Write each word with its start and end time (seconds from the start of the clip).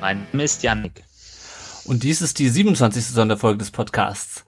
Mein 0.00 0.26
Name 0.32 0.44
ist 0.44 0.62
Yannick. 0.62 1.04
Und 1.84 2.02
dies 2.02 2.20
ist 2.20 2.38
die 2.38 2.48
27. 2.48 3.06
Sonderfolge 3.06 3.58
des 3.58 3.70
Podcasts. 3.70 4.44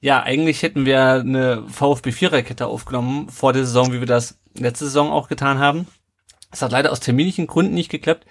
Ja, 0.00 0.22
eigentlich 0.22 0.62
hätten 0.62 0.84
wir 0.84 1.12
eine 1.14 1.64
VfB 1.68 2.10
4-Rakete 2.10 2.66
aufgenommen 2.66 3.28
vor 3.28 3.52
der 3.52 3.64
Saison, 3.64 3.92
wie 3.92 4.00
wir 4.00 4.06
das 4.06 4.38
letzte 4.54 4.86
Saison 4.86 5.10
auch 5.10 5.28
getan 5.28 5.58
haben. 5.58 5.86
Es 6.50 6.62
hat 6.62 6.72
leider 6.72 6.90
aus 6.92 7.00
terminlichen 7.00 7.46
Gründen 7.46 7.74
nicht 7.74 7.90
geklappt. 7.90 8.26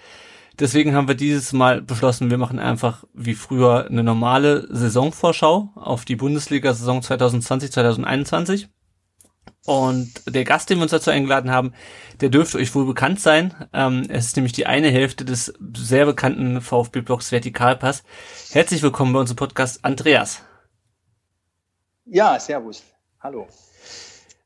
Deswegen 0.58 0.94
haben 0.94 1.08
wir 1.08 1.14
dieses 1.14 1.52
Mal 1.52 1.80
beschlossen, 1.80 2.30
wir 2.30 2.38
machen 2.38 2.58
einfach 2.58 3.04
wie 3.14 3.34
früher 3.34 3.86
eine 3.86 4.04
normale 4.04 4.66
Saisonvorschau 4.70 5.70
auf 5.74 6.04
die 6.04 6.16
Bundesliga-Saison 6.16 7.00
2020-2021. 7.00 8.66
Und 9.64 10.22
der 10.26 10.44
Gast, 10.44 10.70
den 10.70 10.78
wir 10.78 10.82
uns 10.82 10.90
dazu 10.90 11.10
eingeladen 11.10 11.50
haben, 11.50 11.72
der 12.20 12.28
dürfte 12.28 12.58
euch 12.58 12.74
wohl 12.74 12.86
bekannt 12.86 13.20
sein. 13.20 13.54
Ähm, 13.72 14.06
es 14.08 14.26
ist 14.26 14.36
nämlich 14.36 14.52
die 14.52 14.66
eine 14.66 14.90
Hälfte 14.90 15.24
des 15.24 15.54
sehr 15.76 16.06
bekannten 16.06 16.60
VfB-Blogs 16.60 17.32
Vertikalpass. 17.32 18.02
Herzlich 18.50 18.82
willkommen 18.82 19.12
bei 19.12 19.20
unserem 19.20 19.36
Podcast, 19.36 19.84
Andreas. 19.84 20.42
Ja, 22.04 22.38
servus. 22.40 22.82
Hallo. 23.20 23.46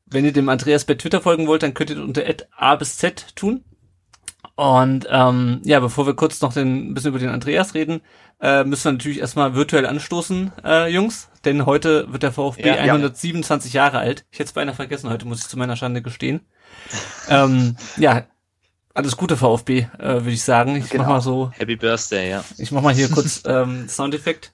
Wenn 0.05 0.25
ihr 0.25 0.33
dem 0.33 0.49
Andreas 0.49 0.85
bei 0.85 0.93
Twitter 0.93 1.21
folgen 1.21 1.47
wollt, 1.47 1.63
dann 1.63 1.73
könnt 1.73 1.89
ihr 1.89 2.01
unter 2.01 2.23
A 2.55 2.75
bis 2.75 2.97
Z 2.97 3.35
tun. 3.35 3.63
Und 4.55 5.07
ähm, 5.09 5.61
ja, 5.63 5.79
bevor 5.79 6.05
wir 6.05 6.15
kurz 6.15 6.41
noch 6.41 6.53
den, 6.53 6.91
ein 6.91 6.93
bisschen 6.93 7.09
über 7.09 7.19
den 7.19 7.29
Andreas 7.29 7.73
reden, 7.73 8.01
äh, 8.39 8.63
müssen 8.63 8.85
wir 8.85 8.91
natürlich 8.93 9.19
erstmal 9.19 9.55
virtuell 9.55 9.85
anstoßen, 9.85 10.51
äh, 10.63 10.87
Jungs. 10.93 11.29
Denn 11.45 11.65
heute 11.65 12.11
wird 12.11 12.23
der 12.23 12.31
VfB 12.31 12.65
Ja, 12.67 12.75
ja. 12.83 12.93
127 12.93 13.73
Jahre 13.73 13.99
alt. 13.99 14.25
Ich 14.31 14.39
hätte 14.39 14.47
es 14.47 14.53
beinahe 14.53 14.75
vergessen, 14.75 15.09
heute 15.09 15.25
muss 15.27 15.41
ich 15.41 15.47
zu 15.47 15.57
meiner 15.57 15.75
Schande 15.75 16.01
gestehen. 16.01 16.41
ähm, 17.29 17.77
ja, 17.97 18.25
alles 18.93 19.15
Gute 19.17 19.37
VfB, 19.37 19.87
äh, 19.99 20.03
würde 20.03 20.31
ich 20.31 20.43
sagen. 20.43 20.75
Ich 20.75 20.89
Genau. 20.89 21.03
mach 21.03 21.09
mal 21.09 21.21
so, 21.21 21.51
Happy 21.57 21.75
Birthday, 21.75 22.29
ja. 22.31 22.43
ich 22.57 22.71
mach 22.71 22.81
mal 22.81 22.93
hier 22.93 23.09
kurz 23.09 23.43
ähm, 23.45 23.87
Soundeffekt. 23.87 24.53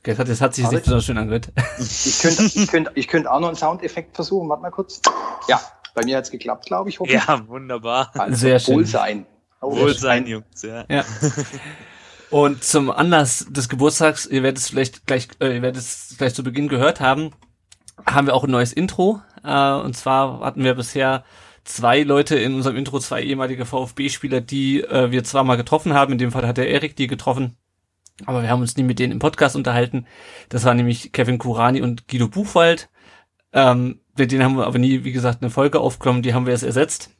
Okay, 0.00 0.10
das 0.12 0.18
hat, 0.18 0.28
das 0.28 0.40
hat 0.40 0.54
sich 0.54 0.68
nicht 0.68 0.82
besonders 0.84 1.04
schön 1.04 1.18
angehört. 1.18 1.52
Ich 1.78 2.18
könnte 2.20 2.42
ich 2.42 2.66
könnte, 2.68 2.90
ich 2.96 3.06
könnte 3.08 3.30
auch 3.30 3.38
noch 3.38 3.48
einen 3.48 3.56
Soundeffekt 3.56 4.16
versuchen. 4.16 4.48
Warte 4.48 4.62
mal 4.62 4.70
kurz. 4.70 5.00
Ja, 5.48 5.60
bei 5.94 6.04
mir 6.04 6.16
hat's 6.16 6.30
geklappt, 6.30 6.66
glaube 6.66 6.88
ich. 6.88 6.98
hoffentlich. 6.98 7.22
Ja, 7.24 7.46
wunderbar. 7.46 8.10
Also, 8.14 8.34
Sehr 8.36 8.58
schön. 8.58 8.76
Wohlsein. 8.76 9.26
Oh, 9.60 9.76
Wohlsein, 9.76 10.26
Jungs, 10.26 10.62
ja. 10.62 10.84
Ja. 10.88 11.04
Und 12.32 12.64
zum 12.64 12.90
Anlass 12.90 13.44
des 13.50 13.68
Geburtstags, 13.68 14.24
ihr 14.24 14.42
werdet 14.42 14.56
es 14.56 14.70
vielleicht 14.70 15.04
gleich, 15.04 15.28
äh, 15.38 15.56
ihr 15.56 15.60
werdet 15.60 15.82
es 15.82 16.14
gleich 16.16 16.32
zu 16.32 16.42
Beginn 16.42 16.66
gehört 16.66 16.98
haben, 16.98 17.32
haben 18.06 18.26
wir 18.26 18.32
auch 18.32 18.44
ein 18.44 18.50
neues 18.50 18.72
Intro. 18.72 19.20
Äh, 19.44 19.72
und 19.72 19.94
zwar 19.94 20.40
hatten 20.40 20.64
wir 20.64 20.72
bisher 20.72 21.24
zwei 21.64 22.02
Leute 22.02 22.36
in 22.36 22.54
unserem 22.54 22.76
Intro, 22.76 23.00
zwei 23.00 23.22
ehemalige 23.22 23.66
VfB-Spieler, 23.66 24.40
die 24.40 24.80
äh, 24.80 25.10
wir 25.10 25.24
zwar 25.24 25.44
mal 25.44 25.56
getroffen 25.56 25.92
haben. 25.92 26.12
In 26.12 26.18
dem 26.18 26.32
Fall 26.32 26.46
hat 26.46 26.56
der 26.56 26.70
Erik 26.70 26.96
die 26.96 27.06
getroffen. 27.06 27.58
Aber 28.24 28.40
wir 28.40 28.48
haben 28.48 28.62
uns 28.62 28.78
nie 28.78 28.82
mit 28.82 28.98
denen 28.98 29.12
im 29.12 29.18
Podcast 29.18 29.54
unterhalten. 29.54 30.06
Das 30.48 30.64
waren 30.64 30.78
nämlich 30.78 31.12
Kevin 31.12 31.36
Kurani 31.36 31.82
und 31.82 32.08
Guido 32.08 32.28
Buchwald. 32.28 32.88
Ähm, 33.52 34.00
mit 34.16 34.32
denen 34.32 34.42
haben 34.42 34.56
wir 34.56 34.66
aber 34.66 34.78
nie, 34.78 35.04
wie 35.04 35.12
gesagt, 35.12 35.42
eine 35.42 35.50
Folge 35.50 35.80
aufgenommen. 35.80 36.22
Die 36.22 36.32
haben 36.32 36.46
wir 36.46 36.54
jetzt 36.54 36.62
ersetzt. 36.62 37.10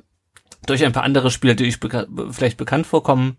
Durch 0.64 0.82
ein 0.86 0.92
paar 0.92 1.02
andere 1.02 1.30
Spieler, 1.30 1.54
die 1.54 1.66
euch 1.66 1.80
beka 1.80 2.06
vielleicht 2.30 2.56
bekannt 2.56 2.86
vorkommen. 2.86 3.36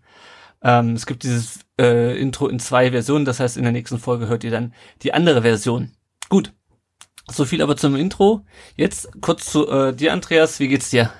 Ähm, 0.64 0.94
es 0.94 1.04
gibt 1.04 1.22
dieses 1.22 1.60
äh, 1.78 2.18
Intro 2.18 2.48
in 2.48 2.58
zwei 2.58 2.90
Versionen, 2.90 3.26
das 3.26 3.38
heißt, 3.38 3.56
in 3.58 3.62
der 3.62 3.72
nächsten 3.72 3.98
Folge 3.98 4.28
hört 4.28 4.44
ihr 4.44 4.50
dann 4.50 4.74
die 5.02 5.12
andere 5.12 5.42
Version. 5.42 5.92
Gut. 6.30 6.52
So 7.30 7.44
viel 7.44 7.62
aber 7.62 7.76
zum 7.76 7.96
Intro. 7.96 8.44
Jetzt 8.76 9.08
kurz 9.20 9.46
zu 9.46 9.68
äh, 9.68 9.94
dir, 9.94 10.12
Andreas. 10.12 10.60
Wie 10.60 10.68
geht's 10.68 10.90
dir? 10.90 11.10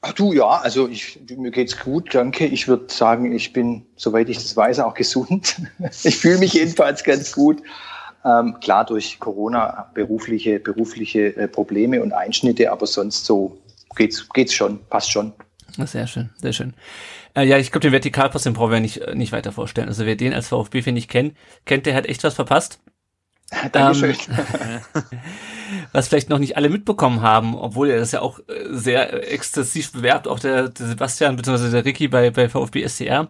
Ach 0.00 0.12
du, 0.12 0.32
ja, 0.32 0.46
also 0.46 0.86
ich, 0.88 1.18
mir 1.36 1.50
geht's 1.50 1.78
gut, 1.80 2.14
danke. 2.14 2.46
Ich 2.46 2.68
würde 2.68 2.92
sagen, 2.92 3.32
ich 3.32 3.52
bin, 3.52 3.86
soweit 3.96 4.28
ich 4.28 4.36
das 4.36 4.56
weiß, 4.56 4.78
auch 4.80 4.94
gesund. 4.94 5.60
ich 6.04 6.16
fühle 6.16 6.38
mich 6.38 6.52
jedenfalls 6.52 7.02
ganz 7.02 7.32
gut. 7.32 7.62
Ähm, 8.24 8.56
klar, 8.60 8.84
durch 8.84 9.18
Corona 9.18 9.90
berufliche, 9.94 10.60
berufliche 10.60 11.36
äh, 11.36 11.48
Probleme 11.48 12.02
und 12.02 12.12
Einschnitte, 12.12 12.70
aber 12.70 12.86
sonst 12.86 13.24
so 13.24 13.58
geht's, 13.96 14.28
geht's 14.28 14.54
schon, 14.54 14.84
passt 14.86 15.10
schon. 15.10 15.32
Sehr 15.76 16.06
schön, 16.06 16.30
sehr 16.36 16.54
schön. 16.54 16.72
Äh, 17.34 17.44
ja, 17.44 17.58
ich 17.58 17.70
glaube, 17.70 17.82
den 17.82 17.92
Vertikalpass, 17.92 18.44
den 18.44 18.54
brauchen 18.54 18.72
wir 18.72 18.80
nicht, 18.80 18.98
äh, 18.98 19.14
nicht 19.14 19.32
weiter 19.32 19.52
vorstellen. 19.52 19.88
Also 19.88 20.06
wer 20.06 20.16
den 20.16 20.32
als 20.32 20.48
VfB-Fan 20.48 20.94
nicht 20.94 21.10
kennt, 21.10 21.36
kennt, 21.66 21.84
der 21.84 21.94
hat 21.94 22.06
echt 22.06 22.24
was 22.24 22.34
verpasst. 22.34 22.80
Dankeschön. 23.72 24.16
was 25.92 26.08
vielleicht 26.08 26.30
noch 26.30 26.38
nicht 26.38 26.56
alle 26.56 26.68
mitbekommen 26.68 27.22
haben, 27.22 27.54
obwohl 27.54 27.90
er 27.90 27.98
das 27.98 28.12
ja 28.12 28.20
auch 28.20 28.40
äh, 28.40 28.42
sehr 28.70 29.12
äh, 29.12 29.18
exzessiv 29.28 29.92
bewerbt, 29.92 30.26
auch 30.26 30.38
der, 30.38 30.68
der 30.68 30.86
Sebastian 30.86 31.36
bzw. 31.36 31.70
der 31.70 31.84
Ricky 31.84 32.08
bei, 32.08 32.30
bei 32.30 32.48
VfB 32.48 32.86
SCR, 32.86 33.28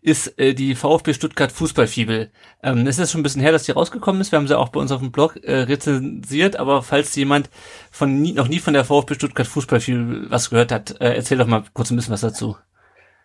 ist 0.00 0.38
äh, 0.38 0.54
die 0.54 0.74
VfB 0.74 1.12
Stuttgart 1.12 1.52
Fußballfibel. 1.52 2.30
Ähm, 2.62 2.86
es 2.86 2.98
ist 2.98 3.12
schon 3.12 3.20
ein 3.20 3.22
bisschen 3.22 3.42
her, 3.42 3.52
dass 3.52 3.64
die 3.64 3.72
rausgekommen 3.72 4.20
ist. 4.20 4.32
Wir 4.32 4.38
haben 4.38 4.48
sie 4.48 4.58
auch 4.58 4.70
bei 4.70 4.80
uns 4.80 4.92
auf 4.92 5.00
dem 5.00 5.12
Blog 5.12 5.36
äh, 5.42 5.60
rezensiert, 5.60 6.56
aber 6.56 6.82
falls 6.82 7.14
jemand 7.16 7.50
von 7.90 8.20
nie, 8.20 8.32
noch 8.32 8.48
nie 8.48 8.58
von 8.60 8.74
der 8.74 8.84
VfB 8.84 9.14
Stuttgart 9.14 9.46
Fußballfibel 9.46 10.30
was 10.30 10.50
gehört 10.50 10.72
hat, 10.72 11.00
äh, 11.00 11.14
erzähl 11.14 11.38
doch 11.38 11.46
mal 11.46 11.64
kurz 11.74 11.90
ein 11.90 11.96
bisschen 11.96 12.12
was 12.12 12.22
dazu. 12.22 12.56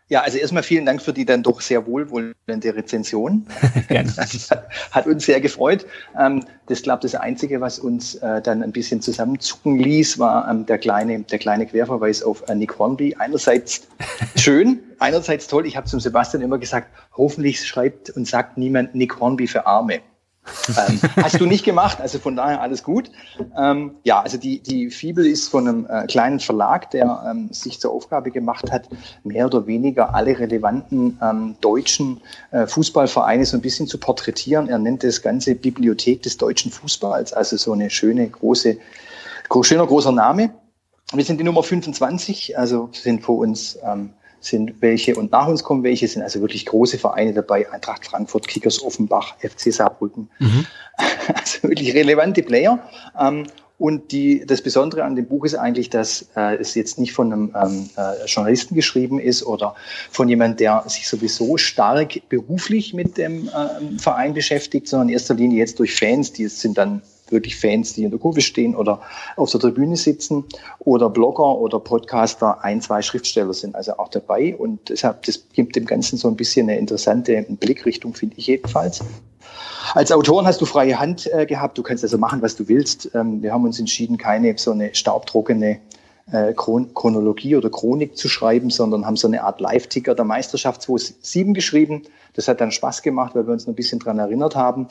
Ja, 0.07 0.21
also 0.21 0.37
erstmal 0.37 0.61
vielen 0.61 0.85
Dank 0.85 1.01
für 1.01 1.13
die 1.13 1.25
dann 1.25 1.41
doch 1.41 1.61
sehr 1.61 1.87
wohlwollende 1.87 2.75
Rezension. 2.75 3.47
Gerne. 3.87 4.13
Das 4.15 4.51
hat, 4.51 4.67
hat 4.91 5.07
uns 5.07 5.25
sehr 5.25 5.41
gefreut. 5.41 5.85
Ähm, 6.19 6.45
das 6.67 6.83
glaube 6.83 7.01
das 7.01 7.15
Einzige, 7.15 7.59
was 7.59 7.79
uns 7.79 8.15
äh, 8.15 8.41
dann 8.41 8.61
ein 8.61 8.71
bisschen 8.71 9.01
zusammenzucken 9.01 9.77
ließ, 9.79 10.19
war 10.19 10.47
ähm, 10.49 10.65
der 10.65 10.77
kleine 10.77 11.19
der 11.21 11.39
kleine 11.39 11.65
Querverweis 11.65 12.21
auf 12.21 12.47
äh, 12.47 12.55
Nick 12.55 12.77
Hornby. 12.77 13.15
Einerseits 13.17 13.87
schön, 14.35 14.79
einerseits 14.99 15.47
toll. 15.47 15.65
Ich 15.65 15.75
habe 15.75 15.87
zum 15.87 15.99
Sebastian 15.99 16.43
immer 16.43 16.59
gesagt, 16.59 16.89
hoffentlich 17.17 17.65
schreibt 17.65 18.11
und 18.11 18.27
sagt 18.27 18.57
niemand 18.57 18.93
Nick 18.93 19.19
Hornby 19.19 19.47
für 19.47 19.65
Arme. 19.65 20.01
Ähm, 20.77 20.99
hast 21.17 21.39
du 21.39 21.45
nicht 21.45 21.63
gemacht, 21.63 21.99
also 22.01 22.19
von 22.19 22.35
daher 22.35 22.61
alles 22.61 22.83
gut. 22.83 23.11
Ähm, 23.57 23.95
ja, 24.03 24.21
also 24.21 24.37
die, 24.37 24.61
die 24.61 24.89
Fibel 24.89 25.25
ist 25.25 25.49
von 25.49 25.67
einem 25.67 25.87
äh, 25.87 26.05
kleinen 26.07 26.39
Verlag, 26.39 26.91
der 26.91 27.23
ähm, 27.29 27.49
sich 27.51 27.79
zur 27.79 27.91
Aufgabe 27.91 28.31
gemacht 28.31 28.71
hat, 28.71 28.89
mehr 29.23 29.45
oder 29.45 29.67
weniger 29.67 30.13
alle 30.13 30.37
relevanten 30.37 31.19
ähm, 31.21 31.55
deutschen 31.61 32.21
äh, 32.51 32.67
Fußballvereine 32.67 33.45
so 33.45 33.57
ein 33.57 33.61
bisschen 33.61 33.87
zu 33.87 33.97
porträtieren. 33.97 34.69
Er 34.69 34.77
nennt 34.77 35.03
das 35.03 35.21
Ganze 35.21 35.55
Bibliothek 35.55 36.23
des 36.23 36.37
deutschen 36.37 36.71
Fußballs, 36.71 37.33
also 37.33 37.57
so 37.57 37.73
eine 37.73 37.89
schöne, 37.89 38.27
große, 38.29 38.77
gro 39.49 39.63
schöner, 39.63 39.87
großer 39.87 40.11
Name. 40.11 40.51
Wir 41.13 41.23
sind 41.23 41.39
die 41.39 41.43
Nummer 41.43 41.63
25, 41.63 42.57
also 42.57 42.89
sind 42.91 43.23
vor 43.23 43.37
uns 43.37 43.77
ähm, 43.83 44.13
sind 44.45 44.81
welche 44.81 45.15
und 45.15 45.31
nach 45.31 45.47
uns 45.47 45.63
kommen 45.63 45.83
welche, 45.83 46.07
sind 46.07 46.21
also 46.21 46.41
wirklich 46.41 46.65
große 46.65 46.97
Vereine 46.97 47.33
dabei, 47.33 47.71
Eintracht 47.71 48.05
Frankfurt, 48.05 48.47
Kickers 48.47 48.83
Offenbach, 48.83 49.35
FC 49.39 49.73
Saarbrücken, 49.73 50.29
also 51.27 51.63
wirklich 51.63 51.93
relevante 51.93 52.43
Player. 52.43 52.79
Ähm, 53.19 53.45
und 53.77 54.13
die, 54.13 54.45
das 54.45 54.61
Besondere 54.61 55.03
an 55.03 55.17
dem 55.17 55.27
Buch 55.27 55.43
ist 55.43 55.55
eigentlich, 55.55 55.89
dass 55.89 56.29
äh, 56.37 56.55
es 56.55 56.75
jetzt 56.75 56.97
nicht 56.97 57.11
von 57.11 57.33
einem 57.33 57.55
ähm, 57.61 57.89
äh, 57.97 58.25
Journalisten 58.25 58.73
geschrieben 58.73 59.19
ist 59.19 59.45
oder 59.45 59.75
von 60.09 60.29
jemand, 60.29 60.61
der 60.61 60.83
sich 60.87 61.09
sowieso 61.09 61.57
stark 61.57 62.21
beruflich 62.29 62.93
mit 62.93 63.17
dem 63.17 63.49
ähm, 63.53 63.99
Verein 63.99 64.33
beschäftigt, 64.33 64.87
sondern 64.87 65.09
in 65.09 65.13
erster 65.15 65.33
Linie 65.33 65.59
jetzt 65.59 65.79
durch 65.79 65.93
Fans, 65.93 66.31
die 66.31 66.47
sind 66.47 66.77
dann 66.77 67.01
wirklich 67.29 67.57
Fans, 67.57 67.93
die 67.93 68.03
in 68.03 68.11
der 68.11 68.19
Kurve 68.19 68.41
stehen 68.41 68.75
oder 68.75 69.01
auf 69.35 69.51
der 69.51 69.59
Tribüne 69.59 69.97
sitzen 69.97 70.45
oder 70.79 71.09
Blogger 71.09 71.57
oder 71.57 71.79
Podcaster, 71.79 72.63
ein, 72.63 72.81
zwei 72.81 73.01
Schriftsteller 73.01 73.53
sind 73.53 73.75
also 73.75 73.97
auch 73.97 74.09
dabei 74.09 74.55
und 74.55 74.89
deshalb, 74.89 75.23
das 75.23 75.47
gibt 75.53 75.75
dem 75.75 75.85
Ganzen 75.85 76.17
so 76.17 76.27
ein 76.27 76.35
bisschen 76.35 76.69
eine 76.69 76.77
interessante 76.77 77.45
Blickrichtung, 77.49 78.13
finde 78.13 78.35
ich 78.37 78.47
jedenfalls. 78.47 79.01
Als 79.93 80.11
Autoren 80.11 80.45
hast 80.45 80.61
du 80.61 80.65
freie 80.65 80.99
Hand 80.99 81.31
äh, 81.31 81.45
gehabt, 81.45 81.77
du 81.77 81.83
kannst 81.83 82.03
also 82.03 82.17
machen, 82.17 82.41
was 82.41 82.55
du 82.55 82.67
willst. 82.67 83.11
Ähm, 83.13 83.41
wir 83.41 83.53
haben 83.53 83.63
uns 83.63 83.79
entschieden, 83.79 84.17
keine 84.17 84.57
so 84.57 84.71
eine 84.71 84.93
staubtrockene 84.93 85.79
äh, 86.31 86.53
Chron 86.53 86.93
Chronologie 86.93 87.55
oder 87.55 87.69
Chronik 87.69 88.17
zu 88.17 88.27
schreiben, 88.27 88.69
sondern 88.69 89.05
haben 89.05 89.15
so 89.15 89.27
eine 89.27 89.43
Art 89.43 89.61
Live-Ticker 89.61 90.15
der 90.15 90.25
Meisterschaft 90.25 90.81
2007 90.81 91.53
geschrieben. 91.53 92.03
Das 92.33 92.47
hat 92.47 92.61
dann 92.61 92.71
Spaß 92.71 93.01
gemacht, 93.03 93.35
weil 93.35 93.45
wir 93.45 93.53
uns 93.53 93.67
noch 93.67 93.73
ein 93.73 93.75
bisschen 93.75 93.99
dran 93.99 94.19
erinnert 94.19 94.55
haben. 94.55 94.87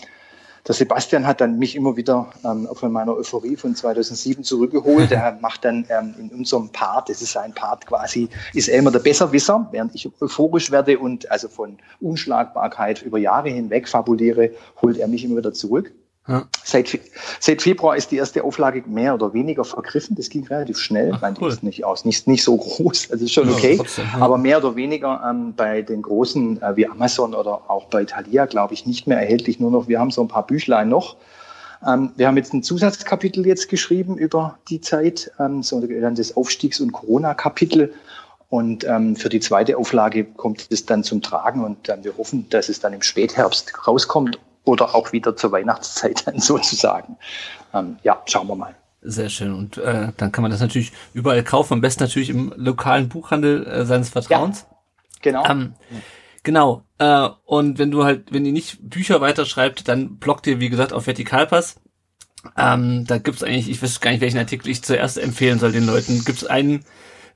Der 0.66 0.74
Sebastian 0.74 1.26
hat 1.26 1.40
dann 1.40 1.58
mich 1.58 1.76
immer 1.76 1.96
wieder 1.96 2.30
ähm, 2.42 2.68
von 2.72 2.90
meiner 2.90 3.14
Euphorie 3.14 3.56
von 3.56 3.74
2007 3.74 4.44
zurückgeholt. 4.44 5.10
Er 5.14 5.38
macht 5.40 5.64
dann 5.64 5.86
ähm, 5.90 6.14
in 6.18 6.28
unserem 6.30 6.70
Part, 6.70 7.08
das 7.08 7.22
ist 7.22 7.32
sein 7.32 7.52
Part 7.52 7.86
quasi, 7.86 8.28
ist 8.52 8.68
er 8.68 8.78
immer 8.78 8.90
der 8.90 8.98
Besserwisser, 8.98 9.68
während 9.70 9.94
ich 9.94 10.10
euphorisch 10.20 10.70
werde 10.70 10.98
und 10.98 11.30
also 11.30 11.48
von 11.48 11.78
Unschlagbarkeit 12.00 13.02
über 13.02 13.18
Jahre 13.18 13.50
hinweg 13.50 13.88
fabuliere, 13.88 14.50
holt 14.80 14.96
er 14.98 15.08
mich 15.08 15.24
immer 15.24 15.36
wieder 15.36 15.52
zurück. 15.52 15.92
Ja. 16.26 16.46
Seit, 16.64 16.98
seit 17.38 17.60
Februar 17.60 17.96
ist 17.96 18.10
die 18.10 18.16
erste 18.16 18.44
Auflage 18.44 18.82
mehr 18.86 19.14
oder 19.14 19.34
weniger 19.34 19.64
vergriffen. 19.64 20.16
Das 20.16 20.30
ging 20.30 20.46
relativ 20.46 20.78
schnell. 20.78 21.10
Ach, 21.12 21.16
ich 21.16 21.22
meine, 21.22 21.34
die 21.34 21.42
cool. 21.42 21.50
ist 21.50 21.62
nicht 21.62 21.84
aus, 21.84 22.06
nicht, 22.06 22.26
nicht 22.26 22.42
so 22.42 22.56
groß. 22.56 23.10
Also 23.10 23.24
ist 23.24 23.32
schon 23.32 23.48
Ja, 23.48 23.54
okay. 23.54 23.76
trotzdem, 23.76 24.06
ja. 24.10 24.20
Aber 24.20 24.38
mehr 24.38 24.58
oder 24.58 24.74
weniger 24.74 25.22
ähm, 25.28 25.52
bei 25.54 25.82
den 25.82 26.00
großen 26.00 26.62
äh, 26.62 26.76
wie 26.76 26.88
Amazon 26.88 27.34
oder 27.34 27.68
auch 27.68 27.86
bei 27.86 28.04
Thalia, 28.04 28.46
glaube 28.46 28.72
ich, 28.72 28.86
nicht 28.86 29.06
mehr 29.06 29.18
erhältlich. 29.18 29.60
Nur 29.60 29.70
noch, 29.70 29.86
wir 29.86 30.00
haben 30.00 30.10
so 30.10 30.22
ein 30.22 30.28
paar 30.28 30.46
Büchlein 30.46 30.88
noch. 30.88 31.16
Ähm, 31.86 32.12
wir 32.16 32.26
haben 32.26 32.38
jetzt 32.38 32.54
ein 32.54 32.62
Zusatzkapitel 32.62 33.46
jetzt 33.46 33.68
geschrieben 33.68 34.16
über 34.16 34.58
die 34.68 34.80
Zeit, 34.80 35.30
ähm, 35.38 35.62
so 35.62 35.80
dann 35.80 36.14
das 36.14 36.36
Aufstiegs- 36.38 36.80
und 36.80 36.92
Corona-Kapitel. 36.92 37.92
Und 38.48 38.84
ähm, 38.84 39.16
für 39.16 39.28
die 39.28 39.40
zweite 39.40 39.76
Auflage 39.76 40.24
kommt 40.24 40.68
es 40.70 40.86
dann 40.86 41.04
zum 41.04 41.20
Tragen 41.20 41.62
und 41.64 41.88
ähm, 41.90 41.98
wir 42.02 42.16
hoffen, 42.16 42.48
dass 42.48 42.70
es 42.70 42.80
dann 42.80 42.94
im 42.94 43.02
Spätherbst 43.02 43.86
rauskommt 43.86 44.38
oder 44.64 44.94
auch 44.94 45.12
wieder 45.12 45.36
zur 45.36 45.52
Weihnachtszeit 45.52 46.26
dann 46.26 46.38
sozusagen. 46.40 47.16
Ähm, 47.72 47.98
ja, 48.02 48.22
schauen 48.26 48.48
wir 48.48 48.56
mal. 48.56 48.74
Sehr 49.02 49.28
schön. 49.28 49.52
Und 49.52 49.76
äh, 49.76 50.08
dann 50.16 50.32
kann 50.32 50.42
man 50.42 50.50
das 50.50 50.60
natürlich 50.60 50.92
überall 51.12 51.44
kaufen, 51.44 51.74
am 51.74 51.80
besten 51.82 52.02
natürlich 52.02 52.30
im 52.30 52.52
lokalen 52.56 53.08
Buchhandel 53.08 53.66
äh, 53.66 53.84
seines 53.84 54.08
Vertrauens. 54.08 54.66
Genau. 55.20 55.44
Ähm, 55.46 55.74
genau. 56.42 56.84
Äh, 56.98 57.28
und 57.44 57.78
wenn 57.78 57.90
du 57.90 58.04
halt, 58.04 58.32
wenn 58.32 58.46
ihr 58.46 58.52
nicht 58.52 58.78
Bücher 58.88 59.20
weiterschreibt, 59.20 59.88
dann 59.88 60.16
bloggt 60.16 60.46
ihr, 60.46 60.58
wie 60.60 60.70
gesagt, 60.70 60.94
auf 60.94 61.06
Vertikalpass. 61.06 61.76
Ähm, 62.56 63.04
da 63.06 63.18
gibt's 63.18 63.42
eigentlich, 63.42 63.68
ich 63.70 63.82
weiß 63.82 64.00
gar 64.00 64.10
nicht, 64.10 64.20
welchen 64.20 64.38
Artikel 64.38 64.68
ich 64.68 64.82
zuerst 64.82 65.18
empfehlen 65.18 65.58
soll 65.58 65.72
den 65.72 65.86
Leuten. 65.86 66.24
Gibt's 66.24 66.44
einen, 66.46 66.84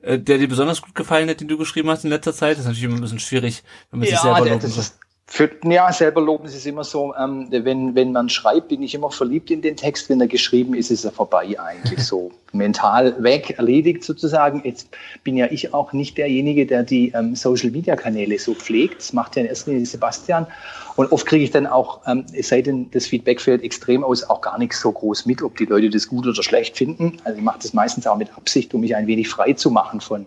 äh, 0.03 0.19
der 0.19 0.39
dir 0.39 0.49
besonders 0.49 0.81
gut 0.83 0.95
gefallen 0.95 1.29
hat, 1.29 1.41
den 1.41 1.49
du 1.49 1.59
geschrieben 1.59 1.91
hast 1.91 2.05
in 2.05 2.11
letzter 2.11 2.33
Zeit? 2.35 2.53
Das 2.53 2.61
ist 2.61 2.67
natürlich 2.67 2.85
immer 2.85 2.97
ein 2.97 3.01
bisschen 3.03 3.21
schwierig, 3.21 3.63
wenn 3.91 4.01
man 4.01 4.09
sich 4.09 4.19
selber 4.19 4.41
der- 4.41 4.55
loben 4.55 4.63
das 4.63 4.77
ist, 4.77 4.99
für, 5.31 5.51
ja, 5.63 5.93
selber 5.93 6.23
loben 6.23 6.47
ist 6.47 6.57
es 6.57 6.65
immer 6.65 6.85
so, 6.85 7.15
ähm, 7.15 7.49
wenn, 7.51 7.95
wenn 7.95 8.13
man 8.13 8.31
schreibt, 8.31 8.69
bin 8.69 8.83
ich 8.83 8.95
immer 8.95 9.11
verliebt 9.11 9.51
in 9.51 9.61
den 9.61 9.77
Text. 9.77 10.09
Wenn 10.09 10.23
er 10.23 10.27
geschrieben 10.27 10.73
ist, 10.73 10.91
ist 10.91 11.05
er 11.05 11.13
vorbei 11.13 11.55
eigentlich 11.61 12.03
so. 12.03 12.33
Mental 12.53 13.23
weg, 13.23 13.59
erledigt 13.59 14.05
sozusagen. 14.05 14.63
Jetzt 14.65 14.89
bin 15.25 15.37
ja 15.37 15.47
ich 15.51 15.75
auch 15.75 15.93
nicht 15.93 16.17
derjenige, 16.17 16.65
der 16.65 16.83
die 16.83 17.13
ähm, 17.15 17.37
Social-Media-Kanäle 17.37 18.39
so 18.39 18.55
pflegt. 18.55 19.01
Das 19.01 19.13
macht 19.13 19.37
ja 19.37 19.43
in 19.43 19.49
erster 19.49 19.71
Linie 19.71 19.85
Sebastian. 19.85 20.47
Und 20.97 21.13
oft 21.13 21.27
kriege 21.27 21.45
ich 21.45 21.51
dann 21.51 21.67
auch, 21.67 22.01
ähm, 22.07 22.25
es 22.33 22.49
sei 22.49 22.63
denn, 22.63 22.91
das 22.93 23.05
Feedback 23.05 23.43
fällt 23.43 23.63
extrem 23.63 24.03
aus, 24.05 24.25
auch 24.25 24.41
gar 24.41 24.59
nichts 24.59 24.81
so 24.81 24.91
groß 24.91 25.27
mit, 25.27 25.43
ob 25.43 25.59
die 25.59 25.67
Leute 25.67 25.91
das 25.91 26.09
gut 26.09 26.27
oder 26.27 26.43
schlecht 26.43 26.79
finden. 26.79 27.19
Also 27.25 27.37
ich 27.37 27.45
mache 27.45 27.59
das 27.61 27.75
meistens 27.75 28.07
auch 28.07 28.17
mit 28.17 28.35
Absicht, 28.35 28.73
um 28.73 28.81
mich 28.81 28.97
ein 28.97 29.07
wenig 29.07 29.29
frei 29.29 29.53
zu 29.53 29.71
machen 29.71 30.01
von, 30.01 30.25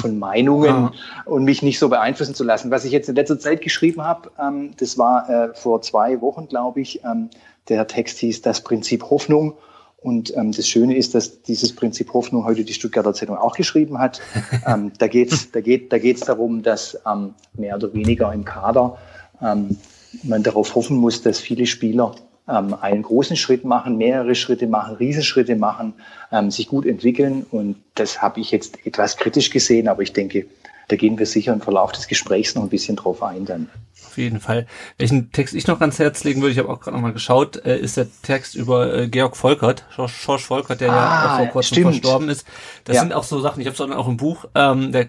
von 0.00 0.18
Meinungen 0.18 0.70
Ah. 0.70 0.92
und 1.26 1.44
mich 1.44 1.62
nicht 1.62 1.78
so 1.78 1.88
beeinflussen 1.88 2.34
zu 2.34 2.44
lassen. 2.44 2.70
Was 2.70 2.84
ich 2.84 2.92
jetzt 2.92 3.08
in 3.08 3.14
letzter 3.14 3.38
Zeit 3.38 3.60
geschrieben 3.60 4.02
habe, 4.02 4.30
ähm, 4.40 4.72
das 4.78 4.98
war 4.98 5.28
äh, 5.28 5.54
vor 5.54 5.82
zwei 5.82 6.20
Wochen, 6.20 6.48
glaube 6.48 6.80
ich. 6.80 7.02
Ähm, 7.04 7.30
der 7.68 7.86
Text 7.86 8.18
hieß 8.18 8.42
Das 8.42 8.62
Prinzip 8.62 9.04
Hoffnung. 9.10 9.54
Und 10.02 10.34
ähm, 10.34 10.52
das 10.52 10.66
Schöne 10.66 10.96
ist, 10.96 11.14
dass 11.14 11.42
dieses 11.42 11.74
Prinzip 11.76 12.14
Hoffnung 12.14 12.44
heute 12.46 12.64
die 12.64 12.72
Stuttgarter 12.72 13.12
Zeitung 13.12 13.36
auch 13.36 13.54
geschrieben 13.54 13.98
hat. 13.98 14.20
ähm, 14.66 14.92
da 14.98 15.08
geht's, 15.08 15.50
da 15.52 15.60
geht, 15.60 15.92
da 15.92 15.98
geht's 15.98 16.22
darum, 16.22 16.62
dass 16.62 16.98
ähm, 17.06 17.34
mehr 17.52 17.76
oder 17.76 17.92
weniger 17.92 18.32
im 18.32 18.44
Kader 18.46 18.96
ähm, 19.42 19.76
man 20.22 20.42
darauf 20.42 20.74
hoffen 20.74 20.96
muss, 20.96 21.22
dass 21.22 21.38
viele 21.38 21.66
Spieler 21.66 22.14
ähm, 22.50 22.74
einen 22.80 23.02
großen 23.02 23.36
Schritt 23.36 23.64
machen, 23.64 23.96
mehrere 23.96 24.34
Schritte 24.34 24.66
machen, 24.66 24.96
Riesenschritte 24.96 25.56
machen, 25.56 25.94
ähm, 26.32 26.50
sich 26.50 26.66
gut 26.68 26.86
entwickeln. 26.86 27.46
Und 27.50 27.76
das 27.94 28.20
habe 28.20 28.40
ich 28.40 28.50
jetzt 28.50 28.84
etwas 28.86 29.16
kritisch 29.16 29.50
gesehen, 29.50 29.88
aber 29.88 30.02
ich 30.02 30.12
denke, 30.12 30.46
da 30.88 30.96
gehen 30.96 31.18
wir 31.18 31.26
sicher 31.26 31.52
im 31.52 31.60
Verlauf 31.60 31.92
des 31.92 32.08
Gesprächs 32.08 32.54
noch 32.56 32.64
ein 32.64 32.68
bisschen 32.68 32.96
drauf 32.96 33.22
ein 33.22 33.44
dann. 33.44 33.68
Auf 34.06 34.18
jeden 34.18 34.40
Fall. 34.40 34.66
Welchen 34.98 35.30
Text 35.30 35.54
ich 35.54 35.68
noch 35.68 35.80
ans 35.80 36.00
Herz 36.00 36.24
legen 36.24 36.40
würde, 36.40 36.50
ich 36.52 36.58
habe 36.58 36.68
auch 36.68 36.80
gerade 36.80 36.96
noch 36.96 37.02
mal 37.02 37.12
geschaut, 37.12 37.64
äh, 37.64 37.78
ist 37.78 37.96
der 37.96 38.08
Text 38.22 38.56
über 38.56 38.92
äh, 38.92 39.08
Georg 39.08 39.36
Volkert, 39.36 39.84
George 39.94 40.42
Volkert, 40.42 40.80
der 40.80 40.88
ja 40.88 40.94
Ah, 40.94 41.26
auch 41.34 41.36
vor 41.36 41.46
kurzem 41.52 41.74
stimmt. 41.76 41.86
verstorben 41.92 42.28
ist. 42.28 42.44
Das 42.84 42.96
Ja. 42.96 43.02
sind 43.02 43.12
auch 43.12 43.22
so 43.22 43.38
Sachen, 43.40 43.60
ich 43.60 43.68
habe 43.68 43.74
es 43.74 43.80
auch 43.96 44.08
im 44.08 44.16
Buch, 44.16 44.46
ähm, 44.56 44.90
der, 44.90 45.06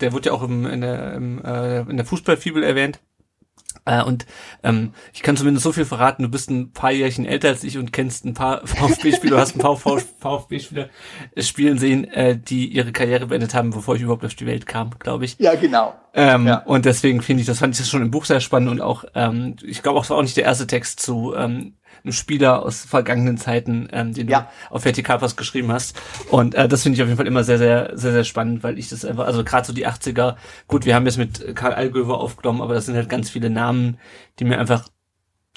der 0.00 0.12
wird 0.12 0.26
ja 0.26 0.32
auch 0.32 0.42
im, 0.42 0.66
in 0.66 0.80
der, 0.80 1.12
im, 1.14 1.44
äh, 1.44 1.82
in 1.82 1.96
der 1.96 2.04
Fußballfibel 2.06 2.64
erwähnt. 2.64 2.98
Äh, 3.84 4.02
und 4.02 4.26
ähm, 4.62 4.92
ich 5.12 5.22
kann 5.22 5.36
zumindest 5.36 5.64
so 5.64 5.72
viel 5.72 5.84
verraten, 5.84 6.22
du 6.22 6.28
bist 6.28 6.50
ein 6.50 6.72
paar 6.72 6.92
Jährchen 6.92 7.26
älter 7.26 7.48
als 7.48 7.64
ich 7.64 7.78
und 7.78 7.92
kennst 7.92 8.24
ein 8.24 8.34
paar 8.34 8.66
VfB-Spieler, 8.66 9.36
du 9.36 9.38
hast 9.40 9.56
ein 9.56 9.60
paar 9.60 9.76
VfB-Spieler 9.76 10.88
spielen 11.38 11.78
sehen, 11.78 12.04
äh, 12.04 12.38
die 12.38 12.66
ihre 12.66 12.92
Karriere 12.92 13.26
beendet 13.26 13.54
haben, 13.54 13.70
bevor 13.70 13.96
ich 13.96 14.02
überhaupt 14.02 14.24
auf 14.24 14.34
die 14.34 14.46
Welt 14.46 14.66
kam, 14.66 14.90
glaube 14.98 15.24
ich. 15.24 15.36
Ja, 15.38 15.54
genau. 15.54 15.94
Ähm, 16.14 16.46
Ja. 16.46 16.58
Und 16.64 16.84
deswegen 16.84 17.22
finde 17.22 17.42
ich, 17.42 17.46
das 17.46 17.58
fand 17.58 17.74
ich 17.74 17.78
das 17.80 17.88
schon 17.88 18.02
im 18.02 18.10
Buch 18.10 18.24
sehr 18.24 18.40
spannend 18.40 18.70
und 18.70 18.80
auch, 18.80 19.04
ähm, 19.14 19.56
ich 19.62 19.82
glaube 19.82 19.98
auch, 19.98 20.04
es 20.04 20.10
war 20.10 20.18
auch 20.18 20.22
nicht 20.22 20.36
der 20.36 20.44
erste 20.44 20.66
Text 20.66 21.00
zu 21.00 21.34
ähm, 21.36 21.74
einem 22.04 22.12
Spieler 22.12 22.62
aus 22.62 22.84
vergangenen 22.84 23.36
Zeiten, 23.36 23.88
ähm, 23.92 24.14
den 24.14 24.28
Ja. 24.28 24.48
du 24.68 24.74
auf 24.74 24.84
Vertikalpass 24.84 25.36
geschrieben 25.36 25.72
hast. 25.72 25.96
Und 26.30 26.54
äh, 26.54 26.68
das 26.68 26.82
finde 26.82 26.96
ich 26.96 27.02
auf 27.02 27.08
jeden 27.08 27.16
Fall 27.16 27.26
immer 27.26 27.44
sehr, 27.44 27.58
sehr, 27.58 27.90
sehr, 27.94 28.12
sehr 28.12 28.24
spannend, 28.24 28.62
weil 28.62 28.78
ich 28.78 28.88
das 28.88 29.04
einfach, 29.04 29.26
also 29.26 29.44
gerade 29.44 29.66
so 29.66 29.72
die 29.72 29.86
80er, 29.86 30.36
gut, 30.66 30.84
wir 30.84 30.94
haben 30.94 31.06
jetzt 31.06 31.18
mit 31.18 31.54
Karl 31.56 31.74
Allgöwer 31.74 32.18
aufgenommen, 32.18 32.60
aber 32.62 32.74
das 32.74 32.86
sind 32.86 32.96
halt 32.96 33.08
ganz 33.08 33.30
viele 33.30 33.50
Namen, 33.50 33.98
die 34.38 34.44
mir 34.44 34.58
einfach 34.58 34.88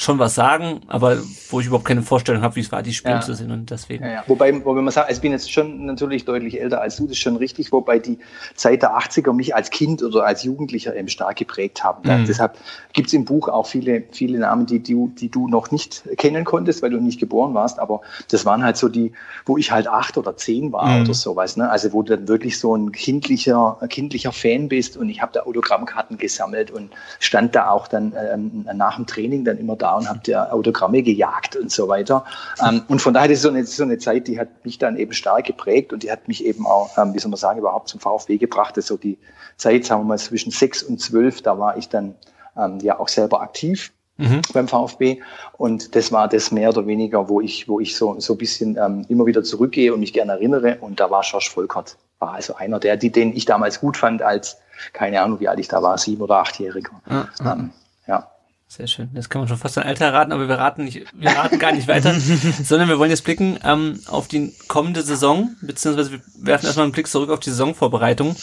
schon 0.03 0.19
was 0.19 0.35
sagen, 0.35 0.81
aber 0.87 1.17
wo 1.49 1.59
ich 1.59 1.67
überhaupt 1.67 1.85
keine 1.85 2.01
Vorstellung 2.01 2.41
habe, 2.41 2.55
wie 2.55 2.59
es 2.61 2.71
war, 2.71 2.83
die 2.83 2.93
spielen 2.93 3.15
Ja. 3.15 3.21
zu 3.21 3.33
sehen 3.33 3.51
und 3.51 3.69
deswegen. 3.71 4.03
Ja, 4.03 4.11
ja. 4.11 4.23
Wobei, 4.27 4.53
wobei 4.65 4.81
man 4.81 4.91
sagt, 4.91 5.07
also 5.07 5.17
ich 5.17 5.21
bin 5.21 5.31
jetzt 5.31 5.51
schon 5.51 5.85
natürlich 5.85 6.25
deutlich 6.25 6.59
älter 6.59 6.81
als 6.81 6.97
du, 6.97 7.03
das 7.03 7.13
ist 7.13 7.19
schon 7.19 7.35
richtig, 7.37 7.71
wobei 7.71 7.99
die 7.99 8.19
Zeit 8.55 8.81
der 8.81 8.97
80er 8.97 9.33
mich 9.33 9.55
als 9.55 9.69
Kind 9.69 10.03
oder 10.03 10.25
als 10.25 10.43
Jugendlicher 10.43 10.95
eben 10.95 11.07
stark 11.07 11.37
geprägt 11.37 11.83
haben. 11.83 12.01
Mhm. 12.03 12.25
Deshalb 12.25 12.57
gibt's 12.93 13.13
im 13.13 13.25
Buch 13.25 13.47
auch 13.49 13.65
viele, 13.65 14.03
viele 14.11 14.39
Namen, 14.39 14.65
die, 14.65 14.79
die, 14.79 14.95
die 15.17 15.29
du 15.29 15.47
noch 15.47 15.71
nicht 15.71 16.03
kennen 16.17 16.43
konntest, 16.45 16.81
weil 16.81 16.89
du 16.89 16.99
nicht 16.99 17.19
geboren 17.19 17.53
warst, 17.53 17.79
aber 17.79 18.01
das 18.31 18.45
waren 18.45 18.63
halt 18.63 18.77
so 18.77 18.89
die, 18.89 19.13
wo 19.45 19.57
ich 19.57 19.71
halt 19.71 19.87
acht 19.87 20.17
oder 20.17 20.35
zehn 20.37 20.71
war 20.71 20.87
Mhm. 20.97 21.03
oder 21.03 21.13
sowas. 21.13 21.55
Ne? 21.57 21.69
Also 21.69 21.93
wo 21.93 22.01
du 22.03 22.15
dann 22.17 22.27
wirklich 22.27 22.59
so 22.59 22.75
ein 22.75 22.91
kindlicher, 22.91 23.77
kindlicher 23.89 24.31
Fan 24.31 24.67
bist 24.67 24.97
und 24.97 25.09
ich 25.09 25.21
habe 25.21 25.31
da 25.33 25.41
Autogrammkarten 25.41 26.17
gesammelt 26.17 26.71
und 26.71 26.91
stand 27.19 27.55
da 27.55 27.69
auch 27.69 27.87
dann 27.87 28.13
ähm, 28.33 28.65
nach 28.73 28.95
dem 28.97 29.05
Training 29.05 29.45
dann 29.45 29.57
immer 29.57 29.75
da 29.75 29.92
und 29.97 30.09
habe 30.09 30.19
der 30.19 30.53
Autogramme 30.53 31.01
gejagt 31.01 31.55
und 31.55 31.71
so 31.71 31.87
weiter. 31.87 32.25
Ähm, 32.65 32.83
und 32.87 33.01
von 33.01 33.13
daher 33.13 33.29
ist 33.29 33.41
so 33.41 33.49
eine, 33.49 33.65
so 33.65 33.83
eine 33.83 33.97
Zeit, 33.97 34.27
die 34.27 34.39
hat 34.39 34.65
mich 34.65 34.77
dann 34.77 34.97
eben 34.97 35.13
stark 35.13 35.45
geprägt 35.45 35.93
und 35.93 36.03
die 36.03 36.11
hat 36.11 36.27
mich 36.27 36.45
eben 36.45 36.65
auch, 36.65 36.97
ähm, 36.97 37.13
wie 37.13 37.19
soll 37.19 37.31
man 37.31 37.37
sagen, 37.37 37.59
überhaupt 37.59 37.89
zum 37.89 37.99
VfB 37.99 38.37
gebracht. 38.37 38.77
Das 38.77 38.85
ist 38.85 38.89
so 38.89 38.97
die 38.97 39.17
Zeit, 39.57 39.85
sagen 39.85 40.01
wir 40.01 40.05
mal, 40.05 40.19
zwischen 40.19 40.51
sechs 40.51 40.83
und 40.83 40.99
zwölf, 40.99 41.41
da 41.41 41.57
war 41.57 41.77
ich 41.77 41.89
dann 41.89 42.15
ähm, 42.57 42.79
ja 42.81 42.99
auch 42.99 43.07
selber 43.07 43.41
aktiv 43.41 43.91
Mhm. 44.17 44.41
beim 44.53 44.67
VfB. 44.67 45.21
Und 45.57 45.95
das 45.95 46.11
war 46.11 46.27
das 46.27 46.51
mehr 46.51 46.69
oder 46.69 46.85
weniger, 46.85 47.29
wo 47.29 47.41
ich, 47.41 47.67
wo 47.67 47.79
ich 47.79 47.95
so, 47.95 48.19
so 48.19 48.33
ein 48.33 48.37
bisschen 48.37 48.77
ähm, 48.77 49.05
immer 49.09 49.25
wieder 49.25 49.43
zurückgehe 49.43 49.93
und 49.93 50.01
mich 50.01 50.13
gerne 50.13 50.33
erinnere. 50.33 50.77
Und 50.81 50.99
da 50.99 51.09
war 51.09 51.23
Schorsch 51.23 51.49
Volkert, 51.49 51.97
war 52.19 52.33
also 52.33 52.55
einer 52.55 52.79
der, 52.79 52.95
die, 52.95 53.11
den 53.11 53.35
ich 53.35 53.45
damals 53.45 53.79
gut 53.79 53.97
fand, 53.97 54.21
als, 54.21 54.57
keine 54.93 55.21
Ahnung, 55.21 55.39
wie 55.39 55.47
alt 55.47 55.59
ich 55.59 55.67
da 55.67 55.81
war, 55.81 55.97
sieben- 55.97 56.21
oder 56.21 56.37
achtjähriger. 56.37 56.91
Ja. 57.09 57.27
Ähm, 57.43 57.71
ja. 58.07 58.29
Sehr 58.75 58.87
schön. 58.87 59.11
Jetzt 59.13 59.29
kann 59.29 59.39
man 59.39 59.47
schon 59.47 59.59
fast 59.59 59.77
ein 59.77 59.85
Alter 59.85 60.11
raten, 60.11 60.31
aber 60.31 60.49
wir 60.49 60.57
raten 60.57 60.85
nicht, 60.85 61.05
wir 61.13 61.29
raten 61.29 61.59
gar 61.59 61.73
nicht 61.73 61.87
weiter, 61.87 62.15
sondern 62.63 62.89
wir 62.89 62.97
wollen 62.97 63.11
jetzt 63.11 63.23
blicken 63.23 63.59
ähm, 63.63 63.99
auf 64.07 64.27
die 64.27 64.51
kommende 64.67 65.03
Saison, 65.03 65.55
beziehungsweise 65.61 66.13
wir 66.13 66.21
werfen 66.39 66.65
erstmal 66.65 66.85
einen 66.85 66.91
Blick 66.91 67.07
zurück 67.07 67.29
auf 67.29 67.39
die 67.39 67.51
Saisonvorbereitung. 67.51 68.35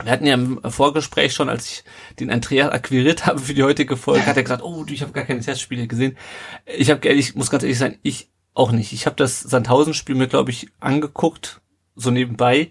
Wir 0.00 0.12
hatten 0.12 0.26
ja 0.26 0.34
im 0.34 0.60
Vorgespräch 0.62 1.34
schon, 1.34 1.48
als 1.48 1.66
ich 1.66 1.84
den 2.20 2.30
Andreas 2.30 2.70
akquiriert 2.70 3.26
habe 3.26 3.40
für 3.40 3.52
die 3.52 3.64
heutige 3.64 3.96
Folge, 3.96 4.26
hat 4.26 4.36
er 4.36 4.44
gesagt, 4.44 4.62
oh, 4.62 4.84
du, 4.84 4.94
ich 4.94 5.02
habe 5.02 5.10
gar 5.10 5.24
keine 5.24 5.40
Testspiele 5.40 5.88
gesehen. 5.88 6.16
Ich 6.64 6.88
habe 6.92 7.08
ehrlich, 7.08 7.34
muss 7.34 7.50
ganz 7.50 7.64
ehrlich 7.64 7.78
sein, 7.78 7.98
ich 8.04 8.30
auch 8.54 8.70
nicht. 8.70 8.92
Ich 8.92 9.06
habe 9.06 9.16
das 9.16 9.40
Sandhausen-Spiel 9.40 10.14
mir, 10.14 10.28
glaube 10.28 10.52
ich, 10.52 10.68
angeguckt, 10.78 11.62
so 11.96 12.12
nebenbei. 12.12 12.70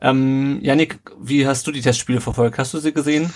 Ähm, 0.00 0.60
Yannick, 0.62 1.00
wie 1.18 1.48
hast 1.48 1.66
du 1.66 1.72
die 1.72 1.80
Testspiele 1.80 2.20
verfolgt? 2.20 2.58
Hast 2.58 2.74
du 2.74 2.78
sie 2.78 2.92
gesehen? 2.92 3.34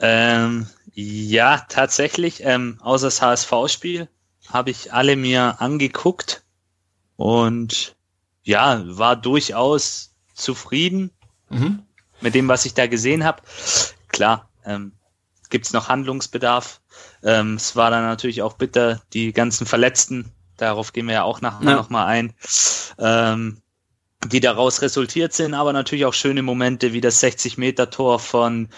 Ähm, 0.00 0.66
ja, 0.92 1.64
tatsächlich. 1.68 2.42
Ähm, 2.44 2.78
außer 2.82 3.06
das 3.06 3.22
HSV-Spiel 3.22 4.08
habe 4.48 4.70
ich 4.70 4.92
alle 4.92 5.16
mir 5.16 5.60
angeguckt 5.60 6.42
und 7.16 7.96
ja, 8.42 8.82
war 8.84 9.16
durchaus 9.16 10.14
zufrieden 10.34 11.10
Mhm. 11.50 11.82
mit 12.20 12.34
dem, 12.34 12.48
was 12.48 12.64
ich 12.64 12.74
da 12.74 12.86
gesehen 12.86 13.24
habe. 13.24 13.42
Klar, 14.08 14.48
ähm, 14.64 14.92
gibt's 15.50 15.72
noch 15.72 15.88
Handlungsbedarf. 15.88 16.80
Ähm, 17.22 17.54
es 17.54 17.76
war 17.76 17.90
dann 17.90 18.04
natürlich 18.04 18.42
auch 18.42 18.54
bitter, 18.54 19.02
die 19.12 19.32
ganzen 19.32 19.66
Verletzten, 19.66 20.32
darauf 20.56 20.92
gehen 20.92 21.06
wir 21.06 21.14
ja 21.14 21.22
auch 21.24 21.40
nachher 21.40 21.70
Ja. 21.70 21.76
noch 21.76 21.90
mal 21.90 22.06
ein, 22.06 22.34
ähm, 22.98 23.60
die 24.26 24.40
daraus 24.40 24.82
resultiert 24.82 25.32
sind, 25.32 25.54
aber 25.54 25.72
natürlich 25.72 26.04
auch 26.04 26.14
schöne 26.14 26.42
Momente 26.42 26.92
wie 26.92 27.00
das 27.00 27.22
60-Meter-Tor 27.22 28.18
von 28.18 28.68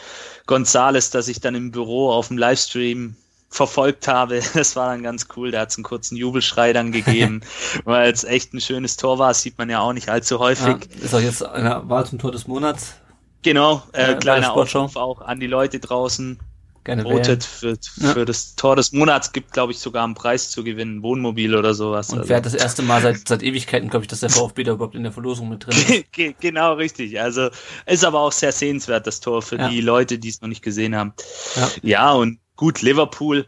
Gonzales, 0.47 1.11
das 1.11 1.29
ich 1.29 1.41
dann 1.41 1.55
im 1.55 1.73
Büro 1.73 2.11
auf 2.11 2.29
dem 2.29 2.39
Livestream 2.39 3.17
verfolgt 3.49 4.09
habe. 4.09 4.41
Das 4.55 4.77
war 4.77 4.89
dann 4.89 5.03
ganz 5.03 5.29
cool. 5.37 5.51
Da 5.51 5.61
hat 5.61 5.71
es 5.71 5.77
einen 5.77 5.85
kurzen 5.85 6.17
Jubelschrei 6.17 6.73
dann 6.73 6.93
gegeben, 6.93 7.43
weil 7.85 8.11
es 8.13 8.25
echt 8.25 8.55
ein 8.55 8.61
schönes 8.61 8.97
Tor 8.97 9.19
war. 9.19 9.29
Das 9.29 9.43
sieht 9.43 9.59
man 9.59 9.69
ja 9.69 9.81
auch 9.81 9.93
nicht 9.93 10.09
allzu 10.09 10.39
häufig. 10.39 10.67
Ja, 10.67 11.05
ist 11.05 11.15
auch 11.15 11.21
jetzt 11.21 11.45
eine 11.45 11.83
Wahl 11.89 12.07
zum 12.07 12.19
Tor 12.19 12.33
des 12.33 12.47
Monats. 12.47 12.95
Genau, 13.43 13.83
äh, 13.93 14.13
Ja, 14.13 14.15
kleiner. 14.15 14.53
Aufruf 14.53 14.97
auch 14.97 15.21
an 15.21 15.41
die 15.41 15.49
Leute 15.49 15.81
draußen. 15.81 16.39
Gerne. 16.85 17.05
Votet 17.05 17.45
für, 17.45 17.77
Ja. 17.99 18.13
für 18.13 18.25
das 18.25 18.57
Tor 18.57 18.75
des 18.75 18.91
Monats 18.93 19.31
gibt, 19.33 19.53
glaube 19.53 19.71
ich, 19.73 19.79
sogar 19.79 20.03
einen 20.05 20.15
Preis 20.15 20.51
zu 20.51 20.65
gewinnen, 20.65 21.03
Wohnmobil 21.03 21.55
oder 21.55 21.75
sowas. 21.75 22.11
Und 22.11 22.19
Also- 22.19 22.29
wer 22.29 22.39
hat 22.39 22.47
das 22.47 22.55
erste 22.55 22.83
Mal 22.83 23.01
seit, 23.01 23.29
seit 23.29 23.43
Ewigkeiten, 23.43 23.89
glaube 23.89 24.05
ich, 24.05 24.09
dass 24.09 24.21
der 24.21 24.31
VfB 24.31 24.65
da 24.65 24.73
überhaupt 24.73 24.97
in 24.97 25.05
der 25.05 25.13
Verlosung 25.13 25.49
mit 25.49 25.65
drin 25.65 25.77
ist. 25.77 25.87
Ge- 26.13 26.35
genau 26.41 26.75
richtig. 26.75 27.21
Also 27.21 27.51
ist 27.87 28.05
aber 28.05 28.19
auch 28.21 28.33
sehr 28.33 28.51
sehenswert, 28.53 29.07
das 29.07 29.21
Tor 29.21 29.43
für 29.43 29.57
Ja. 29.59 29.69
die 29.69 29.81
Leute, 29.81 30.19
die 30.19 30.29
es 30.29 30.41
noch 30.41 30.49
nicht 30.49 30.63
gesehen 30.63 30.97
haben. 30.97 31.13
Ja. 31.55 31.69
Ja, 31.83 32.13
und 32.13 32.41
gut, 32.57 32.83
Liverpool, 32.83 33.47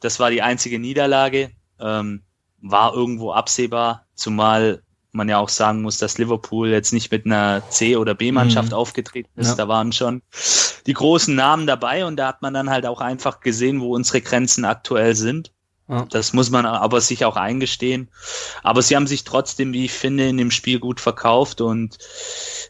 das 0.00 0.20
war 0.20 0.30
die 0.30 0.42
einzige 0.42 0.78
Niederlage, 0.78 1.50
ähm, 1.80 2.22
war 2.62 2.94
irgendwo 2.94 3.32
absehbar, 3.32 4.06
zumal 4.14 4.82
man 5.12 5.28
ja 5.28 5.38
auch 5.38 5.48
sagen 5.48 5.82
muss, 5.82 5.98
dass 5.98 6.18
Liverpool 6.18 6.68
jetzt 6.68 6.92
nicht 6.92 7.10
mit 7.10 7.26
einer 7.26 7.62
C- 7.70 7.96
oder 7.96 8.14
B-Mannschaft 8.14 8.70
Mhm. 8.70 8.76
aufgetreten 8.76 9.30
ist. 9.36 9.48
Ja. 9.48 9.54
Da 9.54 9.68
waren 9.68 9.92
schon 9.92 10.22
die 10.86 10.92
großen 10.92 11.34
Namen 11.34 11.66
dabei 11.66 12.04
und 12.04 12.16
da 12.16 12.28
hat 12.28 12.42
man 12.42 12.54
dann 12.54 12.70
halt 12.70 12.86
auch 12.86 13.00
einfach 13.00 13.40
gesehen, 13.40 13.80
wo 13.80 13.94
unsere 13.94 14.20
Grenzen 14.20 14.64
aktuell 14.64 15.14
sind. 15.14 15.52
Ja. 15.88 16.04
Das 16.10 16.32
muss 16.32 16.50
man 16.50 16.66
aber 16.66 17.00
sich 17.00 17.24
auch 17.24 17.36
eingestehen. 17.36 18.08
Aber 18.62 18.82
sie 18.82 18.96
haben 18.96 19.06
sich 19.06 19.24
trotzdem, 19.24 19.72
wie 19.72 19.84
ich 19.84 19.92
finde, 19.92 20.28
in 20.28 20.36
dem 20.36 20.50
Spiel 20.50 20.80
gut 20.80 21.00
verkauft 21.00 21.60
und 21.60 21.98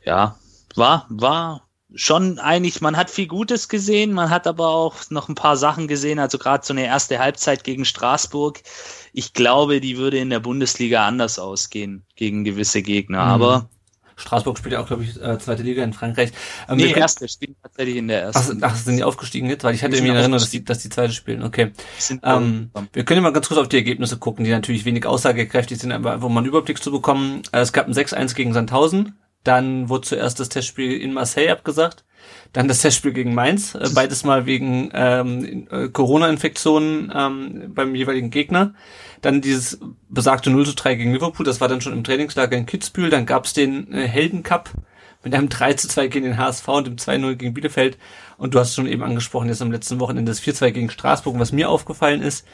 ja, 0.04 0.36
war, 0.74 1.06
war 1.08 1.62
schon 1.94 2.38
eigentlich, 2.38 2.82
man 2.82 2.96
hat 2.96 3.10
viel 3.10 3.26
Gutes 3.26 3.68
gesehen, 3.68 4.12
man 4.12 4.28
hat 4.28 4.46
aber 4.46 4.68
auch 4.68 4.96
noch 5.08 5.28
ein 5.28 5.34
paar 5.34 5.56
Sachen 5.56 5.88
gesehen, 5.88 6.18
also 6.18 6.36
gerade 6.36 6.66
so 6.66 6.74
eine 6.74 6.84
erste 6.84 7.18
Halbzeit 7.18 7.64
gegen 7.64 7.84
Straßburg. 7.86 8.60
Ich 9.18 9.32
glaube, 9.32 9.80
die 9.80 9.96
würde 9.96 10.18
in 10.18 10.28
der 10.28 10.40
Bundesliga 10.40 11.06
anders 11.06 11.38
ausgehen 11.38 12.04
gegen 12.16 12.44
gewisse 12.44 12.82
Gegner, 12.82 13.24
Mhm. 13.24 13.30
aber 13.32 13.70
Straßburg 14.18 14.56
spielt 14.58 14.72
ja 14.74 14.80
auch, 14.80 14.86
glaube 14.86 15.04
ich, 15.04 15.20
äh, 15.20 15.38
zweite 15.38 15.62
Liga 15.62 15.82
in 15.84 15.92
Frankreich. 15.92 16.32
Ähm, 16.68 16.76
nee, 16.78 16.90
erste 16.92 17.28
spielen 17.28 17.54
tatsächlich 17.62 17.96
in 17.96 18.08
der 18.08 18.22
Ach, 18.30 18.34
ersten. 18.34 18.62
ach, 18.62 18.74
sind 18.74 18.96
die 18.96 19.04
aufgestiegen 19.04 19.48
jetzt? 19.50 19.62
Weil 19.64 19.74
ich 19.74 19.82
hatte 19.82 19.94
irgendwie 19.96 20.10
in 20.10 20.16
Erinnerung, 20.16 20.40
dass 20.40 20.48
die, 20.50 20.64
dass 20.64 20.78
die 20.78 20.88
zweite 20.88 21.12
spielen. 21.12 21.42
Okay. 21.42 21.72
Ähm, 22.22 22.70
wir 22.94 23.04
können 23.04 23.18
ja 23.18 23.22
mal 23.22 23.32
ganz 23.34 23.48
kurz 23.48 23.60
auf 23.60 23.68
die 23.68 23.76
Ergebnisse 23.76 24.16
gucken, 24.18 24.44
die 24.44 24.50
natürlich 24.50 24.86
wenig 24.86 25.04
aussagekräftig 25.04 25.78
sind, 25.78 25.92
aber 25.92 26.12
einfach 26.14 26.26
um 26.28 26.32
mal 26.34 26.40
einen 26.40 26.48
Überblick 26.48 26.82
zu 26.82 26.90
bekommen. 26.90 27.42
Äh, 27.52 27.60
Es 27.60 27.72
gab 27.74 27.86
ein 27.88 27.92
6-1 27.94 28.34
gegen 28.34 28.54
Sandhausen. 28.54 29.18
Dann 29.44 29.90
wurde 29.90 30.06
zuerst 30.08 30.40
das 30.40 30.48
Testspiel 30.48 30.92
in 30.98 31.12
Marseille 31.12 31.50
abgesagt. 31.52 32.05
Dann 32.56 32.68
das 32.68 32.80
Testspiel 32.80 33.12
gegen 33.12 33.34
Mainz. 33.34 33.74
Äh, 33.74 33.90
Beides 33.94 34.24
mal 34.24 34.46
wegen 34.46 34.88
ähm, 34.94 35.68
äh, 35.70 35.88
Corona-Infektionen 35.88 37.12
ähm, 37.14 37.74
beim 37.74 37.94
jeweiligen 37.94 38.30
Gegner. 38.30 38.72
Dann 39.20 39.42
dieses 39.42 39.78
besagte 40.08 40.48
0 40.48 40.64
zu 40.64 40.74
3 40.74 40.94
gegen 40.94 41.12
Liverpool. 41.12 41.44
Das 41.44 41.60
war 41.60 41.68
dann 41.68 41.82
schon 41.82 41.92
im 41.92 42.02
Trainingslager 42.02 42.56
in 42.56 42.64
Kitzbühel. 42.64 43.10
Dann 43.10 43.26
gab's 43.26 43.52
den 43.52 43.92
äh, 43.92 44.08
Heldencup 44.08 44.70
mit 45.22 45.34
einem 45.34 45.50
3 45.50 45.74
zu 45.74 45.86
2 45.86 46.06
gegen 46.08 46.24
den 46.24 46.38
HSV 46.38 46.66
und 46.68 46.86
dem 46.86 46.96
2-0 46.96 47.34
gegen 47.34 47.52
Bielefeld. 47.52 47.98
Und 48.38 48.54
du 48.54 48.58
hast 48.58 48.74
schon 48.74 48.86
eben 48.86 49.02
angesprochen, 49.02 49.48
jetzt 49.48 49.60
am 49.60 49.70
letzten 49.70 50.00
Wochenende 50.00 50.32
das 50.32 50.40
4-2 50.40 50.70
gegen 50.70 50.88
Straßburg. 50.88 51.34
Und 51.34 51.40
was 51.40 51.52
mir 51.52 51.68
aufgefallen 51.68 52.22
ist, 52.22 52.46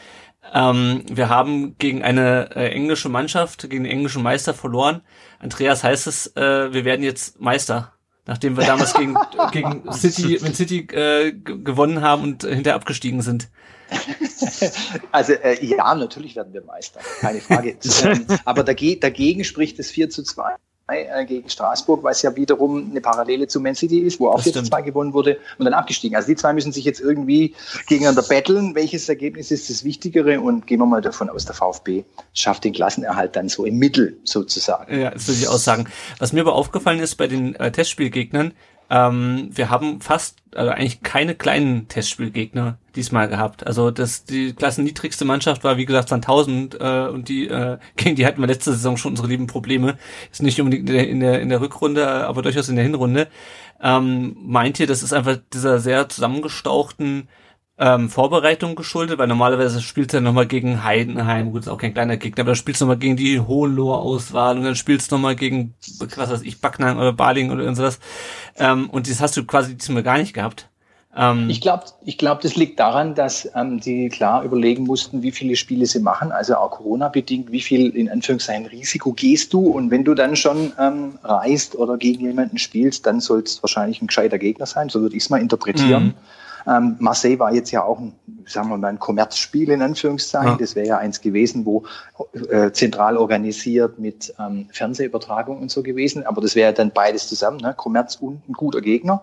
ähm, 0.52 1.04
wir 1.12 1.28
haben 1.28 1.78
gegen 1.78 2.02
eine 2.02 2.56
äh, 2.56 2.70
englische 2.70 3.08
Mannschaft, 3.08 3.70
gegen 3.70 3.84
den 3.84 3.92
englischen 3.92 4.24
Meister 4.24 4.52
verloren. 4.52 5.02
Andreas 5.38 5.84
heißt 5.84 6.08
es, 6.08 6.34
äh, 6.34 6.72
wir 6.72 6.84
werden 6.84 7.04
jetzt 7.04 7.40
Meister. 7.40 7.92
Nachdem 8.26 8.56
wir 8.56 8.64
damals 8.64 8.94
gegen, 8.94 9.16
gegen 9.52 9.92
City, 9.92 10.38
mit 10.42 10.54
City 10.56 10.86
äh, 10.92 11.32
gewonnen 11.32 12.02
haben 12.02 12.22
und 12.22 12.44
äh, 12.44 12.54
hinterher 12.54 12.76
abgestiegen 12.76 13.22
sind. 13.22 13.48
Also 15.12 15.34
äh, 15.34 15.64
ja, 15.64 15.94
natürlich 15.94 16.36
werden 16.36 16.52
wir 16.52 16.64
Meister, 16.64 17.00
keine 17.20 17.40
Frage. 17.40 17.76
ähm, 18.04 18.26
aber 18.44 18.64
dagegen, 18.64 19.00
dagegen 19.00 19.44
spricht 19.44 19.78
das 19.78 19.90
4 19.90 20.08
zu 20.08 20.22
2 20.22 20.52
äh, 20.52 20.56
gegen 21.26 21.48
Straßburg, 21.48 22.02
weil 22.02 22.12
es 22.12 22.22
ja 22.22 22.34
wiederum 22.36 22.90
eine 22.90 23.00
Parallele 23.00 23.46
zu 23.46 23.60
Man 23.60 23.74
City 23.74 24.00
ist, 24.00 24.20
wo 24.20 24.28
auch 24.28 24.36
Das 24.36 24.44
4 24.44 24.52
zu 24.52 24.58
stimmt. 24.60 24.68
2 24.68 24.82
gewonnen 24.82 25.12
wurde 25.12 25.38
und 25.58 25.64
dann 25.64 25.74
abgestiegen. 25.74 26.16
Also 26.16 26.28
die 26.28 26.36
zwei 26.36 26.52
müssen 26.52 26.72
sich 26.72 26.84
jetzt 26.84 27.00
irgendwie 27.00 27.54
gegeneinander 27.86 28.22
battlen. 28.22 28.74
Welches 28.74 29.08
Ergebnis 29.08 29.50
ist 29.50 29.70
das 29.70 29.84
Wichtigere? 29.84 30.40
Und 30.40 30.66
gehen 30.66 30.78
wir 30.78 30.86
mal 30.86 31.02
davon 31.02 31.30
aus, 31.30 31.44
der 31.44 31.54
VfB 31.54 32.04
schafft 32.34 32.64
den 32.64 32.72
Klassenerhalt 32.72 33.36
dann 33.36 33.48
so 33.48 33.64
im 33.64 33.78
Mittel 33.78 34.18
sozusagen. 34.24 34.98
Ja, 35.00 35.10
das 35.10 35.28
würde 35.28 35.40
ich 35.40 35.48
auch 35.48 35.58
sagen. 35.58 35.86
Was 36.18 36.32
mir 36.32 36.40
aber 36.40 36.54
aufgefallen 36.54 37.00
ist 37.00 37.16
bei 37.16 37.26
den 37.26 37.54
äh, 37.56 37.70
Testspielgegnern, 37.70 38.52
ähm, 38.92 39.48
wir 39.54 39.70
haben 39.70 40.02
fast, 40.02 40.42
also 40.54 40.70
eigentlich 40.70 41.02
keine 41.02 41.34
kleinen 41.34 41.88
Testspielgegner 41.88 42.76
diesmal 42.94 43.26
gehabt. 43.26 43.66
Also 43.66 43.90
das 43.90 44.26
die 44.26 44.52
klassenniedrigste 44.52 45.24
Mannschaft 45.24 45.64
war 45.64 45.78
wie 45.78 45.86
gesagt 45.86 46.10
Sandhausen 46.10 46.70
äh, 46.78 47.08
und 47.08 47.30
die 47.30 47.48
äh, 47.48 47.78
gegen 47.96 48.16
die 48.16 48.26
hatten 48.26 48.42
wir 48.42 48.46
letzte 48.46 48.72
Saison 48.72 48.98
schon 48.98 49.12
unsere 49.12 49.28
lieben 49.28 49.46
Probleme. 49.46 49.96
Ist 50.30 50.42
nicht 50.42 50.60
unbedingt 50.60 50.90
in 50.90 50.94
der 50.94 51.08
in 51.08 51.20
der, 51.20 51.40
in 51.40 51.48
der 51.48 51.62
Rückrunde, 51.62 52.06
aber 52.06 52.42
durchaus 52.42 52.68
in 52.68 52.76
der 52.76 52.84
Hinrunde. 52.84 53.28
Ähm, 53.80 54.36
meint 54.42 54.78
ihr, 54.78 54.86
das 54.86 55.02
ist 55.02 55.14
einfach 55.14 55.38
dieser 55.54 55.78
sehr 55.78 56.10
zusammengestauchten 56.10 57.28
ähm, 57.82 58.08
Vorbereitung 58.10 58.76
geschuldet, 58.76 59.18
weil 59.18 59.26
normalerweise 59.26 59.82
spielst 59.82 60.12
du 60.12 60.18
ja 60.18 60.20
nochmal 60.20 60.46
gegen 60.46 60.84
Heidenheim, 60.84 61.50
gut, 61.50 61.62
ist 61.62 61.68
auch 61.68 61.78
kein 61.78 61.92
kleiner 61.92 62.16
Gegner, 62.16 62.42
aber 62.42 62.50
dann 62.50 62.56
spielst 62.56 62.80
du 62.80 62.84
nochmal 62.84 62.98
gegen 62.98 63.16
die 63.16 63.40
Hohenloher 63.40 63.98
Auswahl 63.98 64.56
und 64.56 64.62
dann 64.62 64.76
spielst 64.76 65.10
du 65.10 65.16
nochmal 65.16 65.34
gegen, 65.34 65.74
was 65.98 66.30
weiß 66.30 66.42
ich, 66.42 66.60
Backnang 66.60 66.98
oder 66.98 67.12
Baling 67.12 67.50
oder 67.50 67.62
irgendwas. 67.62 67.98
Ähm, 68.56 68.88
und 68.88 69.10
das 69.10 69.20
hast 69.20 69.36
du 69.36 69.44
quasi 69.44 69.74
diesmal 69.74 70.04
gar 70.04 70.18
nicht 70.18 70.32
gehabt. 70.32 70.68
Ähm, 71.16 71.50
Ich 71.50 71.60
glaube, 71.60 71.86
ich 72.04 72.18
glaub, 72.18 72.40
das 72.40 72.54
liegt 72.54 72.78
daran, 72.78 73.16
dass 73.16 73.50
ähm, 73.56 73.80
die 73.80 74.08
klar 74.10 74.44
überlegen 74.44 74.84
mussten, 74.84 75.24
wie 75.24 75.32
viele 75.32 75.56
Spiele 75.56 75.86
sie 75.86 75.98
machen, 75.98 76.30
also 76.30 76.54
auch 76.54 76.70
Corona-bedingt, 76.70 77.50
wie 77.50 77.62
viel 77.62 77.90
in 77.96 78.08
Anführungszeichen 78.08 78.66
Risiko 78.66 79.12
gehst 79.12 79.52
du. 79.52 79.66
Und 79.66 79.90
wenn 79.90 80.04
du 80.04 80.14
dann 80.14 80.36
schon 80.36 80.72
ähm, 80.78 81.18
reist 81.24 81.74
oder 81.74 81.96
gegen 81.96 82.26
jemanden 82.26 82.58
spielst, 82.58 83.06
dann 83.06 83.18
soll 83.18 83.40
es 83.40 83.60
wahrscheinlich 83.60 84.00
ein 84.00 84.06
gescheiter 84.06 84.38
Gegner 84.38 84.66
sein, 84.66 84.88
so 84.88 85.00
würde 85.00 85.16
ich 85.16 85.24
es 85.24 85.30
mal 85.30 85.40
interpretieren. 85.40 86.04
Mhm. 86.04 86.14
Ähm, 86.66 86.96
Marseille 86.98 87.38
war 87.38 87.52
jetzt 87.52 87.70
ja 87.70 87.82
auch 87.84 87.98
ein, 87.98 88.14
sagen 88.46 88.68
wir 88.68 88.76
mal, 88.76 88.88
ein 88.88 88.98
Kommerzspiel 88.98 89.70
in 89.70 89.82
Anführungszeichen. 89.82 90.52
Ja. 90.52 90.56
Das 90.58 90.74
wäre 90.74 90.86
ja 90.86 90.98
eins 90.98 91.20
gewesen, 91.20 91.64
wo 91.66 91.84
äh, 92.50 92.70
zentral 92.72 93.16
organisiert 93.16 93.98
mit 93.98 94.34
ähm, 94.38 94.68
Fernsehübertragung 94.72 95.58
und 95.60 95.70
so 95.70 95.82
gewesen. 95.82 96.26
Aber 96.26 96.40
das 96.40 96.54
wäre 96.54 96.72
dann 96.72 96.90
beides 96.92 97.28
zusammen, 97.28 97.58
ne? 97.58 97.74
Kommerz 97.76 98.16
und 98.16 98.48
ein 98.48 98.52
guter 98.52 98.80
Gegner. 98.80 99.22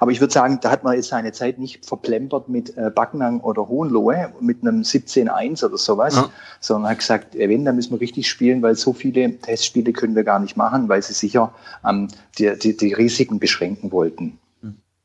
Aber 0.00 0.10
ich 0.10 0.20
würde 0.20 0.32
sagen, 0.32 0.58
da 0.60 0.70
hat 0.70 0.84
man 0.84 0.94
jetzt 0.94 1.08
seine 1.08 1.32
Zeit 1.32 1.58
nicht 1.58 1.84
verplempert 1.84 2.48
mit 2.48 2.76
äh, 2.76 2.90
Backnang 2.94 3.40
oder 3.40 3.68
Hohenlohe 3.68 4.32
mit 4.40 4.62
einem 4.62 4.82
17-1 4.82 5.64
oder 5.64 5.78
sowas, 5.78 6.16
Ja. 6.16 6.28
sondern 6.60 6.90
hat 6.92 6.98
gesagt, 6.98 7.34
äh, 7.34 7.48
wenn, 7.48 7.64
dann 7.64 7.76
müssen 7.76 7.92
wir 7.92 8.00
richtig 8.00 8.28
spielen, 8.28 8.62
weil 8.62 8.74
so 8.74 8.92
viele 8.92 9.38
Testspiele 9.38 9.92
können 9.92 10.14
wir 10.14 10.24
gar 10.24 10.38
nicht 10.38 10.56
machen, 10.56 10.88
weil 10.88 11.02
sie 11.02 11.12
sicher 11.12 11.52
ähm, 11.86 12.08
die, 12.38 12.58
die, 12.58 12.76
die 12.76 12.92
Risiken 12.92 13.38
beschränken 13.38 13.92
wollten. 13.92 14.38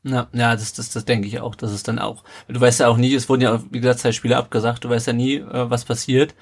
Ja, 0.04 0.28
ja, 0.32 0.54
das, 0.54 0.74
das, 0.74 0.90
das 0.90 1.04
denke 1.06 1.26
ich 1.26 1.40
auch. 1.40 1.54
Das 1.54 1.72
ist 1.72 1.88
dann 1.88 1.98
auch. 1.98 2.24
Du 2.46 2.60
weißt 2.60 2.80
ja 2.80 2.88
auch 2.88 2.98
nie, 2.98 3.14
es 3.14 3.28
wurden 3.28 3.40
ja, 3.40 3.62
wie 3.70 3.80
gesagt, 3.80 4.00
zwei 4.00 4.12
Spiele 4.12 4.36
abgesagt, 4.36 4.84
du 4.84 4.90
weißt 4.90 5.06
ja 5.06 5.12
nie, 5.14 5.36
äh, 5.36 5.70
was 5.70 5.84
passiert. 5.84 6.34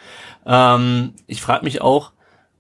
Ähm, 0.45 1.15
ich 1.27 1.41
frage 1.41 1.65
mich 1.65 1.81
auch, 1.81 2.13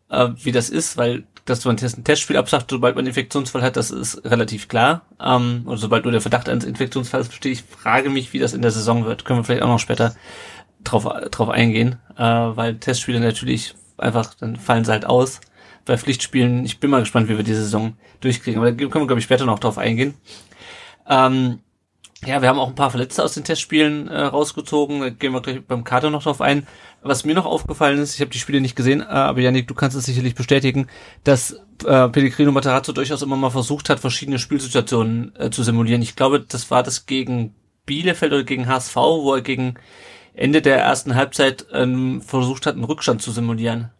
äh, 0.08 0.28
wie 0.42 0.52
das 0.52 0.70
ist, 0.70 0.96
weil 0.96 1.24
dass 1.44 1.64
man 1.64 1.76
ein 1.76 2.04
Testspiel 2.04 2.36
absagt, 2.36 2.70
sobald 2.70 2.94
man 2.94 3.06
Infektionsfall 3.06 3.62
hat, 3.62 3.76
das 3.76 3.90
ist 3.90 4.24
relativ 4.24 4.68
klar. 4.68 5.02
Ähm, 5.20 5.62
oder 5.66 5.76
sobald 5.76 6.04
nur 6.04 6.12
der 6.12 6.20
Verdacht 6.20 6.48
eines 6.48 6.64
Infektionsfalls 6.64 7.28
besteht, 7.28 7.52
ich 7.52 7.62
frage 7.62 8.10
mich, 8.10 8.32
wie 8.32 8.38
das 8.38 8.54
in 8.54 8.62
der 8.62 8.70
Saison 8.70 9.04
wird. 9.04 9.24
Können 9.24 9.40
wir 9.40 9.44
vielleicht 9.44 9.62
auch 9.62 9.68
noch 9.68 9.80
später 9.80 10.14
drauf, 10.84 11.04
drauf 11.30 11.48
eingehen, 11.48 11.96
äh, 12.16 12.22
weil 12.22 12.76
Testspiele 12.76 13.18
natürlich 13.18 13.74
einfach, 13.98 14.34
dann 14.34 14.56
fallen 14.56 14.84
sie 14.84 14.92
halt 14.92 15.04
aus. 15.04 15.40
Bei 15.84 15.98
Pflichtspielen, 15.98 16.64
ich 16.64 16.78
bin 16.78 16.90
mal 16.90 17.00
gespannt, 17.00 17.28
wie 17.28 17.36
wir 17.36 17.44
die 17.44 17.54
Saison 17.54 17.96
durchkriegen. 18.20 18.60
Aber 18.60 18.70
da 18.70 18.76
können 18.76 18.94
wir, 18.94 19.06
glaube 19.06 19.18
ich, 19.18 19.24
später 19.24 19.46
noch 19.46 19.58
drauf 19.58 19.78
eingehen. 19.78 20.14
Ähm, 21.08 21.60
ja, 22.24 22.40
wir 22.40 22.48
haben 22.48 22.60
auch 22.60 22.68
ein 22.68 22.76
paar 22.76 22.90
Verletzte 22.90 23.24
aus 23.24 23.34
den 23.34 23.42
Testspielen 23.42 24.06
äh, 24.06 24.22
rausgezogen. 24.22 25.00
Da 25.00 25.10
gehen 25.10 25.32
wir 25.32 25.40
gleich 25.40 25.60
beim 25.66 25.82
Kader 25.82 26.10
noch 26.10 26.22
drauf 26.22 26.40
ein. 26.40 26.68
Was 27.02 27.24
mir 27.24 27.34
noch 27.34 27.46
aufgefallen 27.46 27.98
ist, 27.98 28.14
ich 28.14 28.20
habe 28.20 28.30
die 28.30 28.38
Spiele 28.38 28.60
nicht 28.60 28.76
gesehen, 28.76 29.00
äh, 29.00 29.06
aber 29.06 29.40
Yannick, 29.40 29.66
du 29.66 29.74
kannst 29.74 29.96
es 29.96 30.04
sicherlich 30.04 30.36
bestätigen, 30.36 30.86
dass 31.24 31.56
äh, 31.84 32.08
Pellegrino 32.08 32.52
Matarazzo 32.52 32.92
durchaus 32.92 33.22
immer 33.22 33.36
mal 33.36 33.50
versucht 33.50 33.90
hat, 33.90 33.98
verschiedene 33.98 34.38
Spielsituationen 34.38 35.34
äh, 35.36 35.50
zu 35.50 35.64
simulieren. 35.64 36.00
Ich 36.00 36.14
glaube, 36.14 36.38
das 36.40 36.70
war 36.70 36.84
das 36.84 37.06
gegen 37.06 37.56
Bielefeld 37.86 38.32
oder 38.32 38.44
gegen 38.44 38.68
HSV, 38.68 38.94
wo 38.94 39.34
er 39.34 39.42
gegen 39.42 39.74
Ende 40.32 40.62
der 40.62 40.78
ersten 40.78 41.16
Halbzeit 41.16 41.66
ähm, 41.72 42.22
versucht 42.22 42.66
hat, 42.66 42.74
einen 42.74 42.84
Rückstand 42.84 43.20
zu 43.20 43.32
simulieren. 43.32 43.90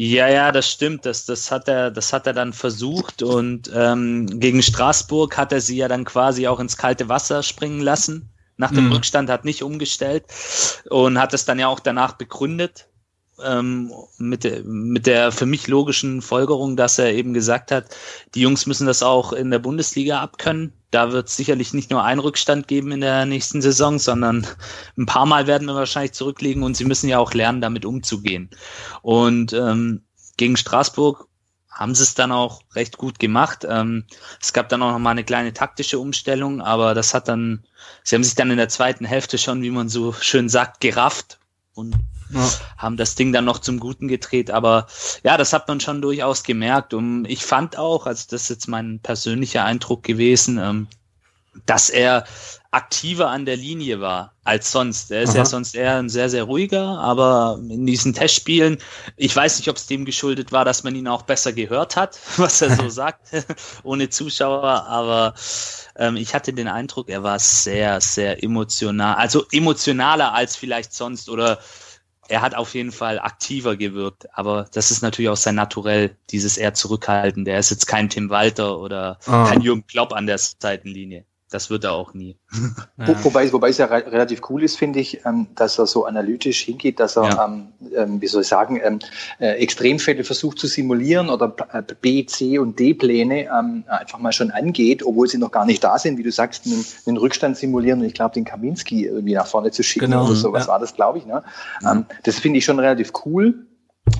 Ja, 0.00 0.28
ja, 0.28 0.52
das 0.52 0.70
stimmt. 0.70 1.04
Das, 1.06 1.24
das 1.26 1.50
hat 1.50 1.66
er, 1.68 1.90
das 1.90 2.12
hat 2.12 2.26
er 2.26 2.32
dann 2.32 2.52
versucht 2.52 3.20
und 3.22 3.68
ähm, 3.74 4.38
gegen 4.38 4.62
Straßburg 4.62 5.36
hat 5.36 5.52
er 5.52 5.60
sie 5.60 5.76
ja 5.76 5.88
dann 5.88 6.04
quasi 6.04 6.46
auch 6.46 6.60
ins 6.60 6.76
kalte 6.76 7.08
Wasser 7.08 7.42
springen 7.42 7.80
lassen. 7.80 8.32
Nach 8.56 8.70
dem 8.72 8.86
Mhm. 8.86 8.92
Rückstand 8.92 9.28
hat 9.30 9.44
nicht 9.44 9.62
umgestellt 9.62 10.26
und 10.90 11.18
hat 11.18 11.34
es 11.34 11.44
dann 11.44 11.58
ja 11.58 11.68
auch 11.68 11.80
danach 11.80 12.12
begründet 12.14 12.87
ähm, 13.44 13.92
mit, 14.18 14.44
der, 14.44 14.64
mit 14.64 15.06
der 15.06 15.32
für 15.32 15.46
mich 15.46 15.68
logischen 15.68 16.22
Folgerung, 16.22 16.76
dass 16.76 16.98
er 16.98 17.12
eben 17.12 17.34
gesagt 17.34 17.70
hat, 17.70 17.86
die 18.34 18.40
Jungs 18.40 18.66
müssen 18.66 18.86
das 18.86 19.02
auch 19.02 19.32
in 19.32 19.50
der 19.50 19.58
Bundesliga 19.58 20.20
abkönnen. 20.20 20.72
da 20.90 21.12
wird 21.12 21.28
es 21.28 21.36
sicherlich 21.36 21.74
nicht 21.74 21.90
nur 21.90 22.04
einen 22.04 22.20
Rückstand 22.20 22.68
geben 22.68 22.92
in 22.92 23.00
der 23.00 23.26
nächsten 23.26 23.60
Saison, 23.62 23.98
sondern 23.98 24.46
ein 24.96 25.06
paar 25.06 25.26
Mal 25.26 25.46
werden 25.46 25.66
wir 25.66 25.74
wahrscheinlich 25.74 26.12
zurückliegen 26.12 26.62
und 26.62 26.76
sie 26.76 26.84
müssen 26.84 27.08
ja 27.08 27.18
auch 27.18 27.34
lernen, 27.34 27.60
damit 27.60 27.84
umzugehen. 27.84 28.50
Und 29.02 29.52
ähm, 29.52 30.02
gegen 30.36 30.56
Straßburg 30.56 31.28
haben 31.78 31.94
sie 31.94 32.02
es 32.02 32.14
dann 32.14 32.32
auch 32.32 32.62
recht 32.74 32.98
gut 32.98 33.20
gemacht. 33.20 33.64
Ähm, 33.68 34.04
es 34.40 34.52
gab 34.52 34.68
dann 34.68 34.82
auch 34.82 34.90
noch 34.90 34.98
mal 34.98 35.10
eine 35.10 35.24
kleine 35.24 35.52
taktische 35.52 36.00
Umstellung, 36.00 36.60
aber 36.60 36.92
das 36.92 37.14
hat 37.14 37.28
dann, 37.28 37.64
sie 38.02 38.16
haben 38.16 38.24
sich 38.24 38.34
dann 38.34 38.50
in 38.50 38.56
der 38.56 38.68
zweiten 38.68 39.04
Hälfte 39.04 39.38
schon, 39.38 39.62
wie 39.62 39.70
man 39.70 39.88
so 39.88 40.12
schön 40.12 40.48
sagt, 40.48 40.80
gerafft 40.80 41.38
und 41.74 41.94
ja. 42.30 42.50
haben 42.76 42.96
das 42.96 43.14
Ding 43.14 43.32
dann 43.32 43.44
noch 43.44 43.58
zum 43.58 43.80
Guten 43.80 44.08
gedreht. 44.08 44.50
Aber 44.50 44.86
ja, 45.22 45.36
das 45.36 45.52
hat 45.52 45.68
man 45.68 45.80
schon 45.80 46.02
durchaus 46.02 46.42
gemerkt. 46.42 46.94
Und 46.94 47.24
ich 47.24 47.44
fand 47.44 47.78
auch, 47.78 48.06
also 48.06 48.26
das 48.30 48.42
ist 48.42 48.48
jetzt 48.50 48.68
mein 48.68 49.00
persönlicher 49.00 49.64
Eindruck 49.64 50.02
gewesen, 50.02 50.58
ähm, 50.58 50.88
dass 51.66 51.90
er 51.90 52.24
aktiver 52.70 53.30
an 53.30 53.46
der 53.46 53.56
Linie 53.56 54.00
war 54.00 54.34
als 54.44 54.70
sonst. 54.70 55.10
Er 55.10 55.22
ist 55.22 55.30
Aha. 55.30 55.38
ja 55.38 55.44
sonst 55.46 55.74
eher 55.74 55.96
ein 55.96 56.10
sehr, 56.10 56.28
sehr 56.28 56.44
ruhiger, 56.44 56.98
aber 56.98 57.58
in 57.62 57.86
diesen 57.86 58.12
Testspielen, 58.12 58.78
ich 59.16 59.34
weiß 59.34 59.58
nicht, 59.58 59.68
ob 59.68 59.76
es 59.76 59.86
dem 59.86 60.04
geschuldet 60.04 60.52
war, 60.52 60.66
dass 60.66 60.84
man 60.84 60.94
ihn 60.94 61.08
auch 61.08 61.22
besser 61.22 61.52
gehört 61.52 61.96
hat, 61.96 62.18
was 62.36 62.60
er 62.60 62.76
so 62.76 62.88
sagt, 62.88 63.28
ohne 63.84 64.10
Zuschauer, 64.10 64.86
aber 64.86 65.34
ähm, 65.96 66.16
ich 66.16 66.34
hatte 66.34 66.52
den 66.52 66.68
Eindruck, 66.68 67.08
er 67.08 67.22
war 67.22 67.38
sehr, 67.38 68.02
sehr 68.02 68.42
emotional, 68.42 69.14
also 69.14 69.46
emotionaler 69.50 70.34
als 70.34 70.54
vielleicht 70.56 70.92
sonst 70.92 71.30
oder 71.30 71.58
er 72.28 72.42
hat 72.42 72.54
auf 72.54 72.74
jeden 72.74 72.92
Fall 72.92 73.18
aktiver 73.18 73.76
gewirkt, 73.76 74.28
aber 74.36 74.66
das 74.72 74.90
ist 74.90 75.02
natürlich 75.02 75.30
auch 75.30 75.36
sein 75.36 75.54
Naturell, 75.54 76.16
dieses 76.30 76.58
eher 76.58 76.74
zurückhalten. 76.74 77.44
Der 77.44 77.58
ist 77.58 77.70
jetzt 77.70 77.86
kein 77.86 78.08
Tim 78.10 78.30
Walter 78.30 78.78
oder 78.78 79.18
ah. 79.26 79.48
kein 79.48 79.62
Jürgen 79.62 79.86
Klopp 79.86 80.12
an 80.12 80.26
der 80.26 80.38
Seitenlinie 80.38 81.24
das 81.50 81.70
wird 81.70 81.84
er 81.84 81.92
auch 81.92 82.14
nie. 82.14 82.36
Ja. 82.98 83.24
Wobei, 83.24 83.50
wobei 83.52 83.68
es 83.70 83.78
ja 83.78 83.86
re 83.86 84.04
relativ 84.10 84.42
cool 84.50 84.62
ist, 84.62 84.76
finde 84.76 85.00
ich, 85.00 85.24
ähm, 85.24 85.46
dass 85.54 85.78
er 85.78 85.86
so 85.86 86.04
analytisch 86.04 86.62
hingeht, 86.62 87.00
dass 87.00 87.16
er, 87.16 87.24
ja. 87.24 87.44
ähm, 87.44 87.68
ähm, 87.96 88.20
wie 88.20 88.26
soll 88.26 88.42
ich 88.42 88.48
sagen, 88.48 88.80
ähm, 88.82 88.98
äh, 89.38 89.52
Extremfälle 89.52 90.24
versucht 90.24 90.58
zu 90.58 90.66
simulieren 90.66 91.30
oder 91.30 91.54
äh, 91.72 91.82
B, 92.00 92.26
C 92.26 92.58
und 92.58 92.78
D-Pläne 92.78 93.44
ähm, 93.44 93.84
einfach 93.86 94.18
mal 94.18 94.32
schon 94.32 94.50
angeht, 94.50 95.02
obwohl 95.04 95.28
sie 95.28 95.38
noch 95.38 95.50
gar 95.50 95.64
nicht 95.64 95.82
da 95.82 95.98
sind, 95.98 96.18
wie 96.18 96.22
du 96.22 96.32
sagst, 96.32 96.66
einen, 96.66 96.84
einen 97.06 97.16
Rückstand 97.16 97.56
simulieren 97.56 98.00
und 98.00 98.06
ich 98.06 98.14
glaube, 98.14 98.34
den 98.34 98.44
Kaminski 98.44 99.06
irgendwie 99.06 99.34
nach 99.34 99.46
vorne 99.46 99.70
zu 99.70 99.82
schicken 99.82 100.10
genau. 100.10 100.26
oder 100.26 100.34
so, 100.34 100.52
was 100.52 100.66
ja. 100.66 100.72
war 100.72 100.78
das, 100.78 100.94
glaube 100.94 101.18
ich. 101.18 101.26
Ne? 101.26 101.42
Ähm, 101.88 102.04
das 102.24 102.38
finde 102.38 102.58
ich 102.58 102.64
schon 102.64 102.78
relativ 102.78 103.12
cool 103.24 103.66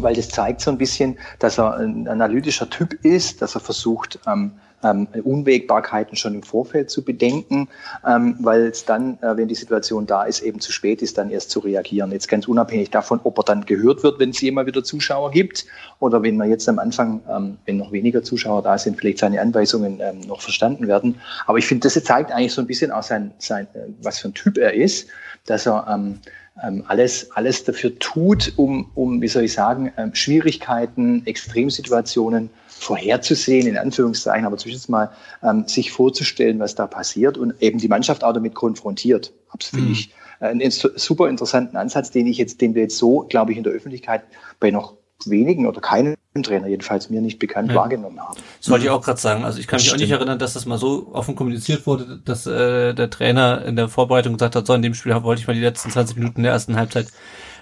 weil 0.01 0.15
das 0.15 0.29
zeigt 0.29 0.61
so 0.61 0.71
ein 0.71 0.79
bisschen, 0.79 1.19
dass 1.39 1.59
er 1.59 1.77
ein 1.77 2.09
analytischer 2.09 2.69
Typ 2.69 2.93
ist, 3.05 3.41
dass 3.43 3.55
er 3.55 3.61
versucht, 3.61 4.19
ähm, 4.27 4.53
ähm, 4.85 5.09
Unwägbarkeiten 5.25 6.17
schon 6.17 6.35
im 6.35 6.43
Vorfeld 6.43 6.91
zu 6.91 7.05
bedenken, 7.05 7.69
ähm, 8.07 8.37
weil 8.41 8.67
es 8.67 8.85
dann, 8.85 9.19
äh, 9.23 9.37
wenn 9.37 9.49
die 9.49 9.55
Situation 9.55 10.07
da 10.07 10.25
ist, 10.25 10.41
eben 10.41 10.61
zu 10.61 10.73
spät 10.73 11.03
ist, 11.03 11.19
dann 11.19 11.31
erst 11.31 11.51
zu 11.51 11.61
reagieren. 11.61 12.13
Jetzt 12.13 12.29
ganz 12.29 12.47
unabhängig 12.47 12.91
davon, 12.91 13.21
ob 13.25 13.39
er 13.39 13.45
dann 13.45 13.65
gehört 13.65 14.03
wird, 14.03 14.19
wenn 14.19 14.31
es 14.31 14.43
immer 14.43 14.67
wieder 14.67 14.85
Zuschauer 14.85 15.31
gibt 15.31 15.67
oder 16.01 16.23
wenn 16.23 16.37
man 16.37 16.51
jetzt 16.51 16.69
am 16.69 16.79
Anfang, 16.79 17.21
ähm, 17.31 17.59
wenn 17.67 17.77
noch 17.77 17.93
weniger 17.93 18.23
Zuschauer 18.23 18.63
da 18.63 18.79
sind, 18.79 18.99
vielleicht 18.99 19.19
seine 19.19 19.41
Anweisungen 19.41 20.01
ähm, 20.01 20.21
noch 20.21 20.41
verstanden 20.41 20.87
werden. 20.87 21.17
Aber 21.47 21.59
ich 21.59 21.67
finde, 21.67 21.89
das 21.89 22.03
zeigt 22.03 22.31
eigentlich 22.31 22.53
so 22.53 22.61
ein 22.61 22.67
bisschen 22.67 22.91
auch 22.91 23.03
sein, 23.03 23.33
sein 23.39 23.67
äh, 23.75 23.81
was 24.03 24.19
für 24.19 24.29
ein 24.29 24.35
Typ 24.35 24.59
er 24.59 24.75
ist, 24.75 25.09
dass 25.47 25.67
er 25.67 25.87
ähm, 25.89 26.21
ähm, 26.63 26.85
alles, 26.89 27.31
alles 27.33 27.65
dafür 27.65 27.99
tut, 27.99 28.53
um, 28.57 28.91
um, 28.95 29.21
wie 29.23 29.29
soll 29.29 29.45
ich 29.45 29.53
sagen, 29.53 29.93
ähm, 29.97 30.15
Schwierigkeiten, 30.15 31.25
Extremsituationen 31.27 32.51
vorherzusehen, 32.79 33.67
in 33.67 33.77
Anführungszeichen, 33.77 34.47
aber 34.47 34.57
zumindest 34.57 34.89
mal 34.89 35.11
ähm, 35.43 35.67
sich 35.67 35.93
vorzustellen, 35.93 36.59
was 36.59 36.75
da 36.75 36.87
passiert 36.87 37.37
und 37.37 37.55
eben 37.61 37.79
die 37.79 37.89
Mannschaft 37.89 38.25
auch 38.25 38.33
damit 38.33 38.55
konfrontiert. 38.55 39.33
Das 39.59 39.69
finde 39.69 39.87
mhm. 39.87 39.93
ich 39.93 40.13
äh, 40.41 40.47
einen 40.47 40.71
super 40.71 41.29
interessanten 41.29 41.77
Ansatz, 41.77 42.11
den 42.11 42.27
ich 42.27 42.39
jetzt, 42.39 42.61
den 42.61 42.75
wir 42.75 42.83
jetzt 42.83 42.99
so, 42.99 43.27
glaube 43.29 43.53
ich, 43.53 43.59
in 43.59 43.65
der 43.65 43.73
Öffentlichkeit 43.73 44.23
bei 44.61 44.71
noch 44.71 44.95
wenigen 45.27 45.67
oder 45.67 45.81
keinem 45.81 46.15
Trainer, 46.43 46.69
jedenfalls 46.69 47.11
mir 47.11 47.21
nicht 47.21 47.41
bekannt, 47.41 47.71
ja. 47.71 47.77
wahrgenommen 47.77 48.21
haben. 48.21 48.39
Das 48.61 48.71
wollte 48.71 48.85
ich 48.85 48.91
auch 48.91 49.03
gerade 49.03 49.21
sagen. 49.21 49.45
Also 49.45 49.59
ich 49.59 49.67
kann 49.67 49.79
das 49.79 49.83
mich 49.83 49.89
stimmt. 49.89 50.03
auch 50.03 50.05
nicht 50.05 50.13
erinnern, 50.13 50.39
dass 50.39 50.53
das 50.53 50.67
mal 50.67 50.79
so 50.79 51.09
offen 51.13 51.35
kommuniziert 51.35 51.87
wurde, 51.87 52.21
dass 52.25 52.47
äh, 52.47 52.95
der 52.95 53.11
Trainer 53.11 53.65
in 53.65 53.75
der 53.75 53.89
Vorbereitung 53.89 54.35
gesagt 54.35 54.55
hat, 54.55 54.67
so 54.67 54.75
in 54.75 54.83
dem 54.83 54.95
Spiel 54.95 55.21
wollte 55.25 55.41
ich 55.41 55.49
mal 55.49 55.55
die 55.55 55.61
letzten 55.61 55.91
20 55.91 56.17
Minuten 56.17 56.45
der 56.45 56.53
ersten 56.53 56.77
Halbzeit 56.77 57.09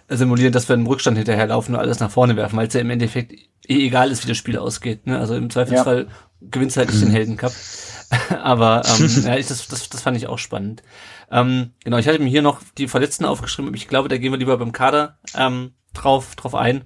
simulieren, 0.09 0.53
dass 0.53 0.69
wir 0.69 0.75
einen 0.75 0.87
Rückstand 0.87 1.17
hinterherlaufen 1.17 1.75
und 1.75 1.81
alles 1.81 2.01
nach 2.01 2.11
vorne 2.11 2.37
werfen, 2.37 2.57
weil 2.57 2.69
es 2.69 2.75
ja 2.75 2.81
im 2.81 2.91
Endeffekt 2.91 3.33
eh 3.67 3.87
egal 3.87 4.11
ist, 4.11 4.25
wie 4.25 4.29
das 4.29 4.37
Spiel 4.37 4.59
ausgeht. 4.59 5.07
Ne? 5.07 5.19
Also 5.19 5.35
im 5.35 5.51
Zweifelsfall 5.51 6.07
ja. 6.09 6.49
gewinnst 6.51 6.77
halt 6.77 6.91
nicht 6.91 7.03
den 7.03 7.11
Heldencup. 7.11 7.53
Aber 8.43 8.83
ähm, 8.87 9.11
ja, 9.25 9.37
ich, 9.37 9.49
das, 9.49 9.67
das, 9.67 9.89
das 9.89 10.03
fand 10.03 10.17
ich 10.17 10.29
auch 10.29 10.39
spannend. 10.39 10.83
Ähm, 11.31 11.73
genau, 11.83 11.99
ich 11.99 12.07
hatte 12.07 12.21
mir 12.21 12.29
hier 12.29 12.43
noch 12.43 12.61
die 12.79 12.87
Verletzten 12.87 13.25
aufgeschrieben, 13.25 13.69
aber 13.69 13.77
ich 13.77 13.89
glaube, 13.89 14.09
da 14.09 14.17
gehen 14.17 14.31
wir 14.31 14.39
lieber 14.39 14.57
beim 14.59 14.71
Kader 14.71 15.19
ähm, 15.35 15.73
drauf, 15.93 16.37
drauf 16.37 16.55
ein. 16.55 16.85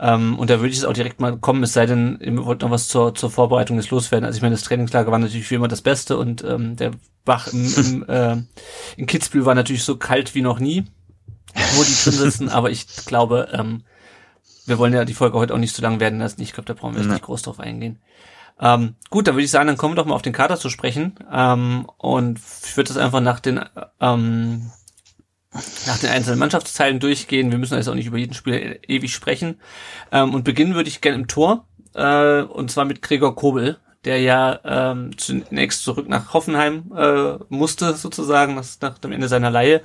Ähm, 0.00 0.38
und 0.38 0.48
da 0.48 0.60
würde 0.60 0.70
ich 0.70 0.78
es 0.78 0.86
auch 0.86 0.94
direkt 0.94 1.20
mal 1.20 1.36
kommen, 1.38 1.62
es 1.62 1.74
sei 1.74 1.84
denn, 1.84 2.18
ihr 2.22 2.44
wollt 2.46 2.62
noch 2.62 2.70
was 2.70 2.88
zur, 2.88 3.14
zur 3.14 3.30
Vorbereitung 3.30 3.76
des 3.76 3.90
Loswerden. 3.90 4.24
Also 4.24 4.36
ich 4.36 4.42
meine, 4.42 4.54
das 4.54 4.64
Trainingslager 4.64 5.10
war 5.10 5.18
natürlich 5.18 5.50
wie 5.50 5.56
immer 5.56 5.68
das 5.68 5.82
Beste 5.82 6.16
und 6.16 6.42
ähm, 6.42 6.76
der 6.76 6.92
Bach 7.26 7.48
im, 7.48 7.74
im, 7.76 8.04
äh, 8.08 8.36
in 8.96 9.06
Kitzbühel 9.06 9.44
war 9.44 9.54
natürlich 9.54 9.84
so 9.84 9.96
kalt 9.96 10.34
wie 10.34 10.42
noch 10.42 10.58
nie 10.58 10.86
wo 11.74 11.82
die 11.82 11.94
drin 11.94 12.12
sitzen, 12.30 12.48
aber 12.48 12.70
ich 12.70 12.86
glaube, 13.06 13.48
ähm, 13.52 13.84
wir 14.66 14.78
wollen 14.78 14.92
ja 14.92 15.04
die 15.04 15.14
Folge 15.14 15.38
heute 15.38 15.54
auch 15.54 15.58
nicht 15.58 15.74
so 15.74 15.82
lang 15.82 16.00
werden 16.00 16.18
lassen. 16.18 16.42
Ich 16.42 16.52
glaube, 16.52 16.66
da 16.66 16.74
brauchen 16.74 16.94
wir 16.94 17.02
jetzt 17.02 17.10
nicht 17.10 17.22
groß 17.22 17.42
drauf 17.42 17.60
eingehen. 17.60 18.00
Ähm, 18.60 18.96
gut, 19.10 19.26
dann 19.26 19.34
würde 19.34 19.44
ich 19.44 19.50
sagen, 19.50 19.66
dann 19.66 19.76
kommen 19.76 19.94
wir 19.94 19.96
doch 19.96 20.06
mal 20.06 20.14
auf 20.14 20.22
den 20.22 20.32
Kader 20.32 20.56
zu 20.58 20.70
sprechen. 20.70 21.14
Ähm, 21.30 21.86
und 21.98 22.40
ich 22.64 22.76
würde 22.76 22.88
das 22.88 22.96
einfach 22.96 23.20
nach 23.20 23.40
den 23.40 23.60
ähm, 24.00 24.70
nach 25.86 25.98
den 25.98 26.10
einzelnen 26.10 26.38
Mannschaftsteilen 26.38 27.00
durchgehen. 27.00 27.50
Wir 27.50 27.58
müssen 27.58 27.76
jetzt 27.76 27.88
auch 27.88 27.94
nicht 27.94 28.06
über 28.06 28.18
jeden 28.18 28.34
Spieler 28.34 28.88
ewig 28.88 29.14
sprechen. 29.14 29.60
Ähm, 30.12 30.34
und 30.34 30.44
beginnen 30.44 30.74
würde 30.74 30.88
ich 30.88 31.00
gerne 31.00 31.18
im 31.18 31.28
Tor. 31.28 31.66
Äh, 31.94 32.42
und 32.42 32.70
zwar 32.70 32.84
mit 32.84 33.02
Gregor 33.02 33.34
Kobel, 33.36 33.78
der 34.04 34.20
ja 34.20 34.60
ähm, 34.64 35.16
zunächst 35.16 35.82
zurück 35.82 36.08
nach 36.08 36.32
Hoffenheim 36.34 36.92
äh, 36.96 37.38
musste, 37.48 37.94
sozusagen, 37.94 38.54
nach 38.54 38.98
dem 38.98 39.12
Ende 39.12 39.28
seiner 39.28 39.50
Leihe 39.50 39.82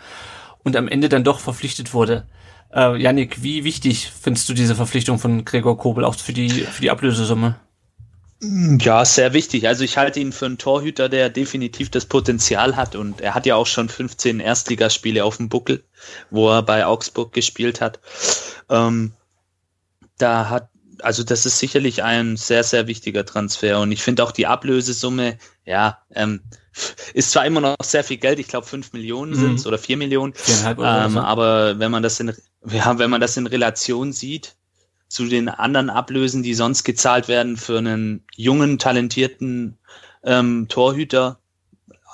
und 0.63 0.75
am 0.75 0.87
Ende 0.87 1.09
dann 1.09 1.23
doch 1.23 1.39
verpflichtet 1.39 1.93
wurde. 1.93 2.27
Äh, 2.73 3.01
Yannick, 3.01 3.43
wie 3.43 3.63
wichtig 3.63 4.09
findest 4.09 4.47
du 4.49 4.53
diese 4.53 4.75
Verpflichtung 4.75 5.19
von 5.19 5.45
Gregor 5.45 5.77
Kobel 5.77 6.05
auch 6.05 6.15
für 6.15 6.33
die, 6.33 6.49
für 6.49 6.81
die 6.81 6.91
Ablösesumme? 6.91 7.59
Ja, 8.43 9.05
sehr 9.05 9.33
wichtig. 9.33 9.67
Also 9.67 9.83
ich 9.83 9.97
halte 9.97 10.19
ihn 10.19 10.31
für 10.31 10.47
einen 10.47 10.57
Torhüter, 10.57 11.09
der 11.09 11.29
definitiv 11.29 11.91
das 11.91 12.07
Potenzial 12.07 12.75
hat 12.75 12.95
und 12.95 13.21
er 13.21 13.35
hat 13.35 13.45
ja 13.45 13.55
auch 13.55 13.67
schon 13.67 13.87
15 13.87 14.39
Erstligaspiele 14.39 15.23
auf 15.23 15.37
dem 15.37 15.47
Buckel, 15.47 15.83
wo 16.31 16.49
er 16.49 16.63
bei 16.63 16.85
Augsburg 16.85 17.33
gespielt 17.33 17.81
hat. 17.81 17.99
Ähm, 18.67 19.13
da 20.17 20.49
hat, 20.49 20.69
also 21.03 21.23
das 21.23 21.45
ist 21.45 21.59
sicherlich 21.59 22.03
ein 22.03 22.37
sehr, 22.37 22.63
sehr 22.63 22.87
wichtiger 22.87 23.25
Transfer 23.25 23.79
und 23.79 23.91
ich 23.91 24.01
finde 24.01 24.23
auch 24.23 24.31
die 24.31 24.47
Ablösesumme, 24.47 25.37
ja, 25.65 25.99
ähm, 26.13 26.41
ist 27.13 27.31
zwar 27.31 27.45
immer 27.45 27.61
noch 27.61 27.75
sehr 27.83 28.03
viel 28.03 28.17
Geld, 28.17 28.39
ich 28.39 28.47
glaube 28.47 28.67
fünf 28.67 28.93
Millionen 28.93 29.35
sind 29.35 29.55
es 29.55 29.63
mhm. 29.63 29.67
oder 29.67 29.77
vier 29.77 29.97
Millionen, 29.97 30.33
ähm, 30.65 31.17
aber 31.17 31.79
wenn 31.79 31.91
man 31.91 32.03
das 32.03 32.19
in, 32.19 32.33
ja, 32.69 32.97
wenn 32.97 33.09
man 33.09 33.21
das 33.21 33.37
in 33.37 33.47
Relation 33.47 34.13
sieht 34.13 34.55
zu 35.07 35.25
den 35.25 35.49
anderen 35.49 35.89
Ablösen, 35.89 36.43
die 36.43 36.53
sonst 36.53 36.83
gezahlt 36.83 37.27
werden 37.27 37.57
für 37.57 37.77
einen 37.77 38.23
jungen, 38.35 38.79
talentierten 38.79 39.77
ähm, 40.23 40.67
Torhüter, 40.69 41.41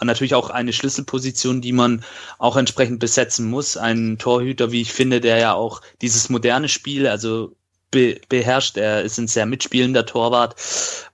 natürlich 0.06 0.36
auch 0.36 0.50
eine 0.50 0.74
Schlüsselposition, 0.74 1.62
die 1.62 1.74
man 1.74 2.04
auch 2.38 2.56
entsprechend 2.56 3.00
besetzen 3.00 3.50
muss. 3.50 3.78
Ein 3.78 4.18
Torhüter, 4.18 4.72
wie 4.72 4.82
ich 4.82 4.94
finde, 4.94 5.22
der 5.22 5.38
ja 5.38 5.54
auch 5.54 5.82
dieses 6.02 6.30
moderne 6.30 6.70
Spiel, 6.70 7.08
also 7.08 7.56
be 7.92 8.20
beherrscht. 8.30 8.78
Er 8.78 9.02
ist 9.02 9.18
ein 9.18 9.28
sehr 9.28 9.46
mitspielender 9.46 10.06
Torwart 10.06 10.56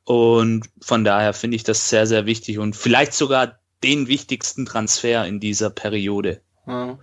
und 0.06 0.66
von 0.82 1.04
daher 1.04 1.34
finde 1.34 1.56
ich 1.56 1.64
das 1.64 1.90
sehr, 1.90 2.08
sehr 2.08 2.26
wichtig 2.26 2.60
und 2.60 2.76
vielleicht 2.76 3.14
sogar 3.14 3.60
den 3.84 4.08
wichtigsten 4.08 4.66
Transfer 4.66 5.26
in 5.26 5.40
dieser 5.40 5.70
Periode. 5.70 6.42
Ja. 6.66 6.98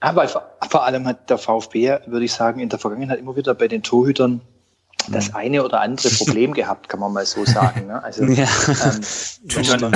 Aber 0.00 0.28
vor 0.28 0.84
allem 0.84 1.06
hat 1.06 1.30
der 1.30 1.38
VfB, 1.38 1.98
würde 2.06 2.24
ich 2.24 2.32
sagen, 2.32 2.60
in 2.60 2.68
der 2.68 2.78
Vergangenheit 2.78 3.18
immer 3.18 3.36
wieder 3.36 3.54
bei 3.54 3.68
den 3.68 3.82
Torhütern 3.82 4.42
das 5.08 5.30
mhm. 5.30 5.36
eine 5.36 5.64
oder 5.64 5.80
andere 5.80 6.08
Problem 6.18 6.54
gehabt, 6.54 6.88
kann 6.88 7.00
man 7.00 7.12
mal 7.12 7.26
so 7.26 7.44
sagen. 7.44 7.86
Ne? 7.86 8.02
Also 8.02 8.24
ja. 8.24 8.44
ähm, 8.68 9.00
wenn, 9.44 9.80
man, 9.80 9.92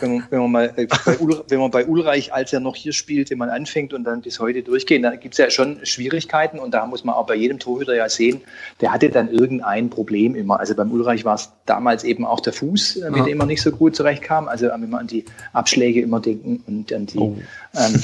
wenn, 0.00 0.24
wenn, 0.30 0.38
man 0.38 0.50
mal 0.50 0.72
äh, 0.76 0.86
bei 0.86 1.18
Ul, 1.18 1.44
wenn 1.48 1.60
man 1.60 1.70
bei 1.70 1.86
Ulreich, 1.86 2.32
als 2.32 2.52
er 2.52 2.60
noch 2.60 2.76
hier 2.76 2.92
spielte, 2.92 3.36
mal 3.36 3.50
anfängt 3.50 3.92
und 3.92 4.04
dann 4.04 4.22
bis 4.22 4.40
heute 4.40 4.62
durchgeht, 4.62 5.04
da 5.04 5.16
gibt 5.16 5.34
es 5.34 5.38
ja 5.38 5.50
schon 5.50 5.84
Schwierigkeiten 5.84 6.58
und 6.58 6.72
da 6.72 6.86
muss 6.86 7.04
man 7.04 7.14
auch 7.14 7.26
bei 7.26 7.34
jedem 7.34 7.58
Torhüter 7.58 7.94
ja 7.94 8.08
sehen, 8.08 8.40
der 8.80 8.92
hatte 8.92 9.10
dann 9.10 9.30
irgendein 9.30 9.90
Problem 9.90 10.34
immer. 10.34 10.60
Also 10.60 10.74
beim 10.74 10.90
Ulreich 10.92 11.24
war 11.24 11.34
es 11.34 11.50
damals 11.66 12.04
eben 12.04 12.24
auch 12.24 12.40
der 12.40 12.52
Fuß, 12.52 12.96
äh, 12.96 13.10
mit 13.10 13.18
ja. 13.18 13.24
dem 13.24 13.40
er 13.40 13.46
nicht 13.46 13.62
so 13.62 13.70
gut 13.70 13.96
zurechtkam. 13.96 14.48
Also 14.48 14.68
wenn 14.68 14.90
man 14.90 15.00
an 15.00 15.06
die 15.06 15.24
Abschläge 15.52 16.00
immer 16.00 16.20
denken 16.20 16.62
und 16.66 16.92
an 16.92 17.06
die, 17.06 17.18
oh. 17.18 17.36
ähm, 17.76 18.00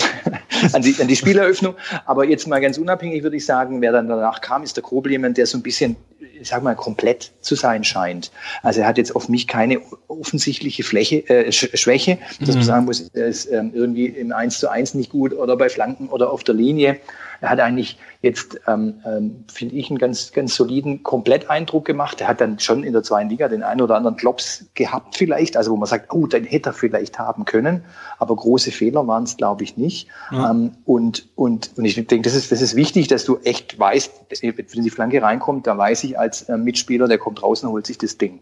an 0.72 0.83
die, 0.83 0.94
an 1.01 1.09
die 1.09 1.16
Spieleröffnung. 1.16 1.75
Aber 2.05 2.25
jetzt 2.25 2.46
mal 2.46 2.61
ganz 2.61 2.79
unabhängig 2.79 3.22
würde 3.22 3.37
ich 3.37 3.46
sagen, 3.46 3.81
wer 3.81 3.92
dann 3.92 4.09
danach 4.09 4.40
kam, 4.40 4.62
ist 4.62 4.77
der 4.77 4.83
Grobel 4.83 5.12
jemand, 5.12 5.37
der 5.37 5.46
so 5.46 5.59
ein 5.59 5.62
bisschen 5.62 5.96
ich 6.40 6.49
sag 6.49 6.62
mal, 6.62 6.75
komplett 6.75 7.33
zu 7.40 7.55
sein 7.55 7.85
scheint. 7.85 8.31
Also 8.62 8.81
er 8.81 8.87
hat 8.87 8.99
jetzt 8.99 9.14
auf 9.14 9.29
mich 9.29 9.46
keine 9.46 9.81
offensichtliche 10.09 10.83
Fläche, 10.83 11.29
äh, 11.29 11.53
Schwäche, 11.53 12.18
dass 12.40 12.55
man 12.55 12.64
sagen 12.64 12.85
muss, 12.85 13.01
er 13.12 13.27
ist 13.27 13.46
ähm, 13.46 13.72
irgendwie 13.75 14.07
im 14.07 14.33
1 14.33 14.59
zu 14.59 14.70
1 14.70 14.94
nicht 14.94 15.11
gut 15.11 15.33
oder 15.33 15.57
bei 15.57 15.68
Flanken 15.68 16.09
oder 16.09 16.31
auf 16.31 16.44
der 16.44 16.55
Linie. 16.55 16.99
Er 17.40 17.51
hat 17.51 17.61
eigentlich 17.61 17.99
jetzt, 18.22 18.61
ähm, 18.66 19.01
ähm, 19.05 19.44
finde 19.53 19.75
ich, 19.75 19.90
einen 19.90 19.99
ganz, 19.99 20.33
ganz 20.33 20.55
soliden 20.55 21.03
Kompletteindruck 21.03 21.85
gemacht. 21.85 22.20
Er 22.20 22.29
hat 22.29 22.40
dann 22.40 22.59
schon 22.59 22.83
in 22.83 22.92
der 22.92 23.03
zweiten 23.03 23.29
Liga 23.29 23.49
den 23.49 23.62
einen 23.62 23.81
oder 23.81 23.96
anderen 23.96 24.16
Klops 24.16 24.66
gehabt 24.75 25.16
vielleicht, 25.16 25.57
also 25.57 25.72
wo 25.72 25.77
man 25.77 25.87
sagt, 25.87 26.12
oh, 26.12 26.27
den 26.27 26.44
hätte 26.44 26.70
er 26.70 26.72
vielleicht 26.72 27.18
haben 27.18 27.44
können, 27.44 27.85
aber 28.18 28.37
große 28.37 28.70
Fehler 28.70 29.07
waren 29.07 29.25
es, 29.25 29.37
glaube 29.37 29.64
ich, 29.64 29.77
nicht. 29.77 30.09
Ja. 30.31 30.51
Ähm, 30.51 30.72
und, 30.85 31.29
und, 31.37 31.70
und 31.77 31.85
ich 31.85 31.94
denke, 31.94 32.22
das 32.22 32.35
ist, 32.35 32.53
das 32.53 32.62
ist 32.62 32.77
wichtig, 32.77 33.09
dass 33.09 33.25
du 33.25 33.38
echt 33.44 33.79
weißt, 33.79 34.12
wenn 34.42 34.83
die 34.83 34.90
Flanke 34.90 35.22
reinkommt, 35.22 35.66
da 35.66 35.77
weiß 35.77 36.05
ich 36.05 36.18
als 36.18 36.42
äh, 36.42 36.57
Mitspieler, 36.57 37.09
der 37.09 37.18
kommt 37.18 37.42
raus 37.42 37.62
und 37.62 37.70
holt 37.70 37.87
sich 37.87 37.99
das 37.99 38.18
Ding 38.18 38.40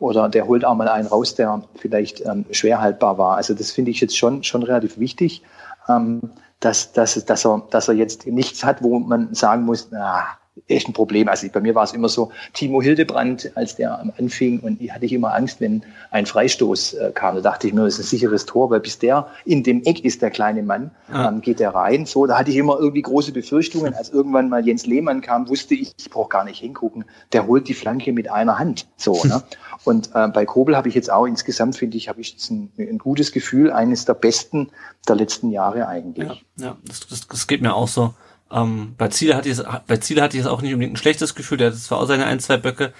oder 0.00 0.28
der 0.28 0.48
holt 0.48 0.64
auch 0.64 0.74
mal 0.74 0.88
einen 0.88 1.06
raus, 1.06 1.34
der 1.34 1.62
vielleicht 1.76 2.24
ähm, 2.24 2.46
schwer 2.50 2.80
haltbar 2.80 3.18
war. 3.18 3.36
Also 3.36 3.54
das 3.54 3.70
finde 3.70 3.90
ich 3.90 4.00
jetzt 4.00 4.16
schon, 4.16 4.42
schon 4.42 4.62
relativ 4.62 4.98
wichtig. 4.98 5.42
Ähm, 5.88 6.30
dass, 6.60 6.92
dass, 6.92 7.24
dass, 7.24 7.44
er, 7.44 7.62
dass 7.70 7.88
er 7.88 7.94
jetzt 7.94 8.26
nichts 8.26 8.64
hat, 8.64 8.82
wo 8.82 8.98
man 8.98 9.34
sagen 9.34 9.64
muss, 9.64 9.88
na, 9.90 10.26
echt 10.68 10.88
ein 10.88 10.92
Problem. 10.92 11.28
Also 11.28 11.48
bei 11.52 11.60
mir 11.60 11.74
war 11.74 11.84
es 11.84 11.92
immer 11.92 12.08
so, 12.08 12.30
Timo 12.52 12.82
Hildebrand, 12.82 13.50
als 13.54 13.76
der 13.76 13.98
anfing, 14.18 14.60
und 14.60 14.80
ich 14.80 14.92
hatte 14.92 15.06
ich 15.06 15.12
immer 15.12 15.34
Angst, 15.34 15.60
wenn 15.60 15.82
ein 16.10 16.26
Freistoß 16.26 16.94
äh, 16.94 17.12
kam. 17.14 17.36
Da 17.36 17.40
dachte 17.40 17.66
ich 17.66 17.74
mir, 17.74 17.84
das 17.84 17.98
ist 17.98 18.06
ein 18.06 18.08
sicheres 18.08 18.46
Tor, 18.46 18.70
weil 18.70 18.80
bis 18.80 18.98
der 18.98 19.28
in 19.44 19.62
dem 19.62 19.82
Eck 19.84 20.04
ist, 20.04 20.22
der 20.22 20.30
kleine 20.30 20.62
Mann, 20.62 20.90
ja. 21.12 21.28
ähm, 21.28 21.40
geht 21.40 21.60
der 21.60 21.74
rein. 21.74 22.06
So, 22.06 22.26
da 22.26 22.38
hatte 22.38 22.50
ich 22.50 22.56
immer 22.56 22.78
irgendwie 22.78 23.02
große 23.02 23.32
Befürchtungen. 23.32 23.94
Als 23.94 24.10
irgendwann 24.10 24.48
mal 24.48 24.66
Jens 24.66 24.86
Lehmann 24.86 25.20
kam, 25.20 25.48
wusste 25.48 25.74
ich, 25.74 25.92
ich 25.98 26.10
brauche 26.10 26.28
gar 26.28 26.44
nicht 26.44 26.60
hingucken. 26.60 27.04
Der 27.32 27.46
holt 27.46 27.68
die 27.68 27.74
Flanke 27.74 28.12
mit 28.12 28.30
einer 28.30 28.58
Hand. 28.58 28.86
So, 28.96 29.22
ne? 29.24 29.42
Und 29.84 30.10
äh, 30.14 30.28
bei 30.28 30.44
Kobel 30.44 30.76
habe 30.76 30.88
ich 30.88 30.94
jetzt 30.94 31.10
auch 31.10 31.26
insgesamt, 31.26 31.76
finde 31.76 31.96
ich, 31.96 32.08
habe 32.08 32.20
ich 32.20 32.32
jetzt 32.32 32.50
ein, 32.50 32.70
ein, 32.78 32.98
gutes 32.98 33.32
Gefühl, 33.32 33.72
eines 33.72 34.04
der 34.04 34.14
besten 34.14 34.70
der 35.08 35.16
letzten 35.16 35.50
Jahre 35.50 35.88
eigentlich. 35.88 36.44
Ja, 36.56 36.66
ja 36.66 36.76
das, 36.84 37.06
das, 37.08 37.26
das 37.28 37.46
geht 37.46 37.62
mir 37.62 37.74
auch 37.74 37.88
so. 37.88 38.14
Ähm, 38.52 38.94
bei 38.98 39.08
Ziele 39.08 39.36
hatte 39.36 39.48
ich 39.48 39.58
es, 39.58 39.64
bei 39.86 39.96
Ziele 39.98 40.22
hatte 40.22 40.36
ich 40.36 40.42
es 40.42 40.48
auch 40.48 40.62
nicht 40.62 40.72
unbedingt 40.72 40.94
ein 40.94 40.96
schlechtes 40.96 41.34
Gefühl, 41.34 41.58
der 41.58 41.68
hatte 41.68 41.78
zwar 41.78 42.00
auch 42.00 42.06
seine 42.06 42.26
ein, 42.26 42.40
zwei 42.40 42.56
Böcke. 42.56 42.92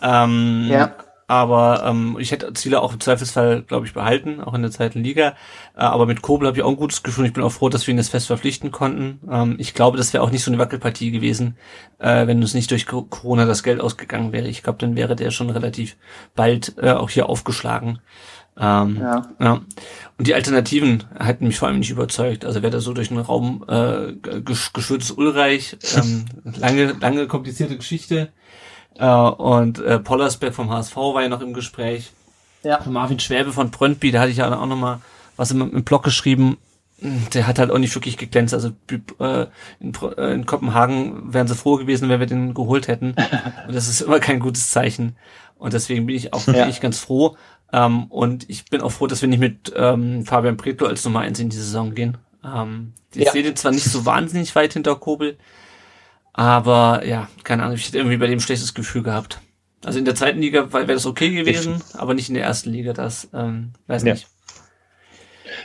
Ähm, 0.00 0.66
ja. 0.70 0.94
Aber 1.28 1.84
ähm, 1.86 2.18
ich 2.20 2.30
hätte 2.30 2.52
Ziele 2.52 2.82
auch 2.82 2.92
im 2.92 3.00
Zweifelsfall, 3.00 3.62
glaube 3.62 3.86
ich, 3.86 3.94
behalten, 3.94 4.42
auch 4.42 4.52
in 4.52 4.60
der 4.60 4.70
zweiten 4.70 5.02
Liga. 5.02 5.28
Äh, 5.74 5.80
aber 5.80 6.04
mit 6.04 6.20
Kobel 6.20 6.46
habe 6.46 6.58
ich 6.58 6.62
auch 6.62 6.68
ein 6.68 6.76
gutes 6.76 7.02
Gefühl. 7.02 7.24
Ich 7.24 7.32
bin 7.32 7.42
auch 7.42 7.52
froh, 7.52 7.70
dass 7.70 7.86
wir 7.86 7.94
ihn 7.94 7.98
jetzt 7.98 8.10
fest 8.10 8.26
verpflichten 8.26 8.70
konnten. 8.70 9.20
Ähm, 9.30 9.54
ich 9.58 9.72
glaube, 9.72 9.96
das 9.96 10.12
wäre 10.12 10.22
auch 10.22 10.30
nicht 10.30 10.44
so 10.44 10.50
eine 10.50 10.58
Wackelpartie 10.58 11.10
gewesen, 11.10 11.56
äh, 11.98 12.26
wenn 12.26 12.42
uns 12.42 12.52
nicht 12.52 12.70
durch 12.70 12.86
Corona 12.86 13.46
das 13.46 13.62
Geld 13.62 13.80
ausgegangen 13.80 14.32
wäre. 14.32 14.46
Ich 14.46 14.62
glaube, 14.62 14.78
dann 14.78 14.94
wäre 14.94 15.16
der 15.16 15.30
schon 15.30 15.48
relativ 15.48 15.96
bald 16.34 16.74
äh, 16.76 16.90
auch 16.90 17.08
hier 17.08 17.30
aufgeschlagen. 17.30 18.00
Ähm, 18.58 18.98
ja. 19.00 19.28
ja. 19.40 19.52
Und 20.18 20.26
die 20.26 20.34
Alternativen 20.34 21.04
hätten 21.18 21.46
mich 21.46 21.58
vor 21.58 21.68
allem 21.68 21.78
nicht 21.78 21.90
überzeugt. 21.90 22.44
Also 22.44 22.62
wer 22.62 22.70
da 22.70 22.80
so 22.80 22.92
durch 22.92 23.08
den 23.08 23.18
Raum 23.18 23.64
äh, 23.68 24.12
geschürtes 24.42 25.10
Ulreich, 25.10 25.76
ähm, 25.96 26.26
lange, 26.44 26.92
lange 27.00 27.26
komplizierte 27.26 27.76
Geschichte. 27.76 28.30
Äh, 28.96 29.06
und 29.06 29.78
äh, 29.80 29.98
Pollersberg 29.98 30.54
vom 30.54 30.70
HSV 30.70 30.96
war 30.96 31.22
ja 31.22 31.28
noch 31.28 31.40
im 31.40 31.54
Gespräch. 31.54 32.12
Ja. 32.62 32.80
Marvin 32.86 33.18
Schwäbe 33.18 33.52
von 33.52 33.70
Brøndby, 33.70 34.12
da 34.12 34.20
hatte 34.20 34.30
ich 34.30 34.36
ja 34.36 34.56
auch 34.56 34.66
noch 34.66 34.76
mal 34.76 35.00
was 35.36 35.50
im, 35.50 35.60
im 35.72 35.84
Blog 35.84 36.02
geschrieben. 36.02 36.58
Der 37.34 37.48
hat 37.48 37.58
halt 37.58 37.72
auch 37.72 37.78
nicht 37.78 37.94
wirklich 37.96 38.16
geglänzt. 38.16 38.54
Also 38.54 38.70
äh, 39.18 39.46
in, 39.80 39.92
äh, 40.16 40.34
in 40.34 40.46
Kopenhagen 40.46 41.32
wären 41.32 41.48
sie 41.48 41.56
froh 41.56 41.76
gewesen, 41.76 42.08
wenn 42.08 42.20
wir 42.20 42.26
den 42.26 42.54
geholt 42.54 42.86
hätten. 42.86 43.16
Und 43.66 43.74
das 43.74 43.88
ist 43.88 44.02
immer 44.02 44.20
kein 44.20 44.38
gutes 44.38 44.70
Zeichen. 44.70 45.16
Und 45.58 45.72
deswegen 45.72 46.06
bin 46.06 46.16
ich 46.16 46.32
auch 46.32 46.46
ja. 46.46 46.54
wirklich 46.54 46.80
ganz 46.80 46.98
froh. 46.98 47.36
Ähm, 47.72 48.04
und 48.04 48.48
ich 48.50 48.66
bin 48.66 48.80
auch 48.80 48.90
froh, 48.90 49.06
dass 49.06 49.22
wir 49.22 49.28
nicht 49.28 49.40
mit 49.40 49.72
ähm, 49.74 50.24
Fabian 50.26 50.56
Pretlo 50.56 50.86
als 50.86 51.04
Nummer 51.04 51.20
eins 51.20 51.40
in 51.40 51.48
die 51.48 51.56
Saison 51.56 51.94
gehen. 51.94 52.18
Ähm, 52.44 52.92
ich 53.14 53.24
ja. 53.24 53.32
sehe 53.32 53.42
den 53.42 53.56
zwar 53.56 53.72
nicht 53.72 53.84
so 53.84 54.04
wahnsinnig 54.04 54.54
weit 54.54 54.74
hinter 54.74 54.96
Kobel, 54.96 55.36
aber 56.32 57.04
ja, 57.06 57.28
keine 57.44 57.62
Ahnung, 57.62 57.76
ich 57.76 57.86
hätte 57.86 57.98
irgendwie 57.98 58.16
bei 58.16 58.26
dem 58.26 58.40
schlechtes 58.40 58.74
Gefühl 58.74 59.02
gehabt. 59.02 59.40
Also 59.84 59.98
in 59.98 60.04
der 60.04 60.14
zweiten 60.14 60.40
Liga 60.40 60.72
wäre 60.72 60.86
das 60.86 61.06
okay 61.06 61.30
gewesen, 61.30 61.82
aber 61.94 62.14
nicht 62.14 62.28
in 62.28 62.34
der 62.34 62.44
ersten 62.44 62.70
Liga, 62.70 62.92
das 62.92 63.28
ähm, 63.34 63.72
weiß 63.86 64.04
ja. 64.04 64.12
nicht. 64.14 64.28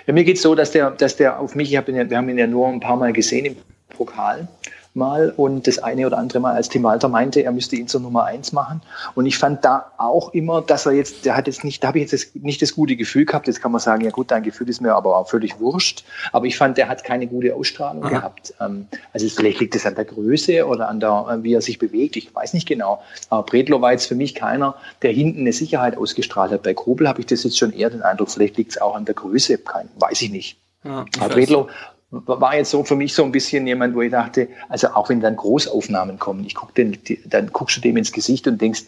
Ja, 0.05 0.13
mir 0.13 0.23
geht's 0.23 0.41
so, 0.41 0.55
dass 0.55 0.71
der, 0.71 0.91
dass 0.91 1.15
der 1.15 1.39
auf 1.39 1.55
mich, 1.55 1.71
ich 1.71 1.77
hab 1.77 1.87
ihn 1.87 1.95
ja, 1.95 2.09
wir 2.09 2.17
haben 2.17 2.29
ihn 2.29 2.37
ja 2.37 2.47
nur 2.47 2.67
ein 2.67 2.79
paar 2.79 2.97
Mal 2.97 3.13
gesehen 3.13 3.45
im 3.45 3.55
Pokal 3.89 4.47
mal 4.97 5.33
und 5.35 5.67
das 5.67 5.79
eine 5.79 6.05
oder 6.05 6.17
andere 6.17 6.39
Mal, 6.39 6.53
als 6.53 6.69
Tim 6.69 6.83
Walter 6.83 7.07
meinte, 7.07 7.41
er 7.43 7.51
müsste 7.51 7.75
ihn 7.75 7.87
zur 7.87 8.01
Nummer 8.01 8.25
eins 8.25 8.51
machen. 8.51 8.81
Und 9.15 9.25
ich 9.25 9.37
fand 9.37 9.63
da 9.63 9.91
auch 9.97 10.33
immer, 10.33 10.61
dass 10.61 10.85
er 10.85 10.91
jetzt, 10.91 11.25
der 11.25 11.37
hat 11.37 11.47
jetzt 11.47 11.63
nicht, 11.63 11.83
da 11.83 11.89
habe 11.89 11.99
ich 11.99 12.11
jetzt 12.11 12.35
nicht 12.35 12.61
das 12.61 12.75
gute 12.75 12.95
Gefühl 12.95 13.25
gehabt. 13.25 13.47
Jetzt 13.47 13.61
kann 13.61 13.71
man 13.71 13.79
sagen, 13.79 14.03
ja 14.03 14.11
gut, 14.11 14.31
dein 14.31 14.43
Gefühl 14.43 14.67
ist 14.69 14.81
mir 14.81 14.93
aber 14.93 15.15
auch 15.15 15.29
völlig 15.29 15.59
wurscht. 15.59 16.03
Aber 16.33 16.45
ich 16.45 16.57
fand, 16.57 16.77
der 16.77 16.89
hat 16.89 17.03
keine 17.03 17.27
gute 17.27 17.55
Ausstrahlung 17.55 18.03
Aha. 18.03 18.09
gehabt. 18.09 18.53
Ähm, 18.59 18.87
also 19.13 19.27
vielleicht 19.29 19.59
liegt 19.59 19.75
es 19.75 19.85
an 19.85 19.95
der 19.95 20.05
Größe 20.05 20.65
oder 20.65 20.89
an 20.89 20.99
der, 20.99 21.27
äh, 21.29 21.43
wie 21.43 21.53
er 21.53 21.61
sich 21.61 21.79
bewegt. 21.79 22.17
Ich 22.17 22.33
weiß 22.33 22.53
nicht 22.53 22.67
genau. 22.67 23.01
Aber 23.29 23.43
Bredlo 23.43 23.81
war 23.81 23.91
jetzt 23.91 24.07
für 24.07 24.15
mich 24.15 24.35
keiner, 24.35 24.75
der 25.01 25.11
hinten 25.11 25.41
eine 25.41 25.53
Sicherheit 25.53 25.97
ausgestrahlt 25.97 26.51
hat. 26.51 26.63
Bei 26.63 26.73
Kobel 26.73 27.07
habe 27.07 27.19
ich 27.19 27.27
das 27.27 27.43
jetzt 27.43 27.57
schon 27.57 27.71
eher 27.71 27.89
den 27.89 28.01
Eindruck, 28.01 28.31
vielleicht 28.31 28.57
liegt 28.57 28.71
es 28.71 28.81
auch 28.81 28.95
an 28.95 29.05
der 29.05 29.15
Größe. 29.15 29.57
Kein, 29.59 29.89
weiß 29.99 30.21
ich 30.23 30.31
nicht. 30.31 30.57
Ja, 30.83 31.05
ich 31.13 31.21
aber 31.21 31.33
Bredlo, 31.33 31.69
war 32.09 32.55
jetzt 32.55 32.71
so 32.71 32.83
für 32.83 32.95
mich 32.95 33.13
so 33.13 33.23
ein 33.23 33.31
bisschen 33.31 33.67
jemand, 33.67 33.95
wo 33.95 34.01
ich 34.01 34.11
dachte, 34.11 34.47
also 34.69 34.89
auch 34.89 35.09
wenn 35.09 35.19
dann 35.19 35.35
Großaufnahmen 35.35 36.19
kommen, 36.19 36.45
ich 36.45 36.55
guck 36.55 36.73
den, 36.73 36.97
die, 37.03 37.21
dann 37.25 37.51
guckst 37.51 37.77
du 37.77 37.81
dem 37.81 37.97
ins 37.97 38.11
Gesicht 38.11 38.47
und 38.47 38.61
denkst, 38.61 38.83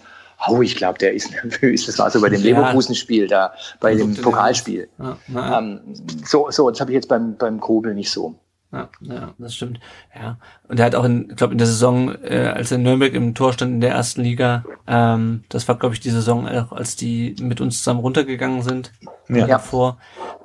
oh, 0.48 0.62
ich 0.62 0.76
glaube, 0.76 0.98
der 1.00 1.14
ist 1.14 1.32
nervös. 1.44 1.86
Das 1.86 2.00
war 2.00 2.10
so 2.10 2.22
bei 2.22 2.30
dem 2.30 2.42
ja. 2.42 2.52
Leverkusen-Spiel 2.52 3.28
da, 3.28 3.54
bei 3.80 3.96
dem 3.96 4.16
Pokalspiel. 4.16 4.88
Ja, 4.98 5.18
ja. 5.28 5.60
Ähm, 5.60 5.82
so, 6.26 6.50
so, 6.50 6.70
das 6.70 6.80
habe 6.80 6.92
ich 6.92 6.96
jetzt 6.96 7.10
beim, 7.10 7.36
beim 7.36 7.60
Kobel 7.60 7.94
nicht 7.94 8.10
so. 8.10 8.36
Ja, 8.72 8.88
ja, 9.02 9.34
das 9.40 9.56
stimmt. 9.56 9.80
Ja. 10.16 10.38
Und 10.68 10.80
er 10.80 10.86
hat 10.86 10.94
auch 10.94 11.04
in, 11.04 11.32
ich 11.32 11.36
glaube, 11.38 11.54
in 11.54 11.58
der 11.58 11.66
Saison, 11.66 12.16
äh, 12.24 12.54
als 12.56 12.72
er 12.72 12.78
in 12.78 12.84
Nürnberg 12.84 13.14
im 13.16 13.34
Tor 13.34 13.52
stand 13.52 13.74
in 13.74 13.82
der 13.82 13.92
ersten 13.92 14.22
Liga, 14.22 14.64
ähm, 14.86 15.44
das 15.50 15.68
war, 15.68 15.76
glaube 15.80 15.96
ich, 15.96 16.02
die 16.02 16.12
Saison, 16.12 16.48
auch 16.48 16.72
als 16.72 16.96
die 16.96 17.36
mit 17.42 17.62
uns 17.62 17.80
zusammen 17.80 18.02
runtergegangen 18.02 18.62
sind. 18.62 18.92
Ja. 19.28 19.48
Davor, 19.48 19.98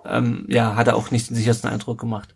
ähm, 0.07 0.47
ja, 0.49 0.75
hat 0.75 0.87
er 0.87 0.97
auch 0.97 1.11
nicht 1.11 1.29
den 1.29 1.37
sichersten 1.37 1.69
Eindruck 1.69 2.01
gemacht. 2.01 2.35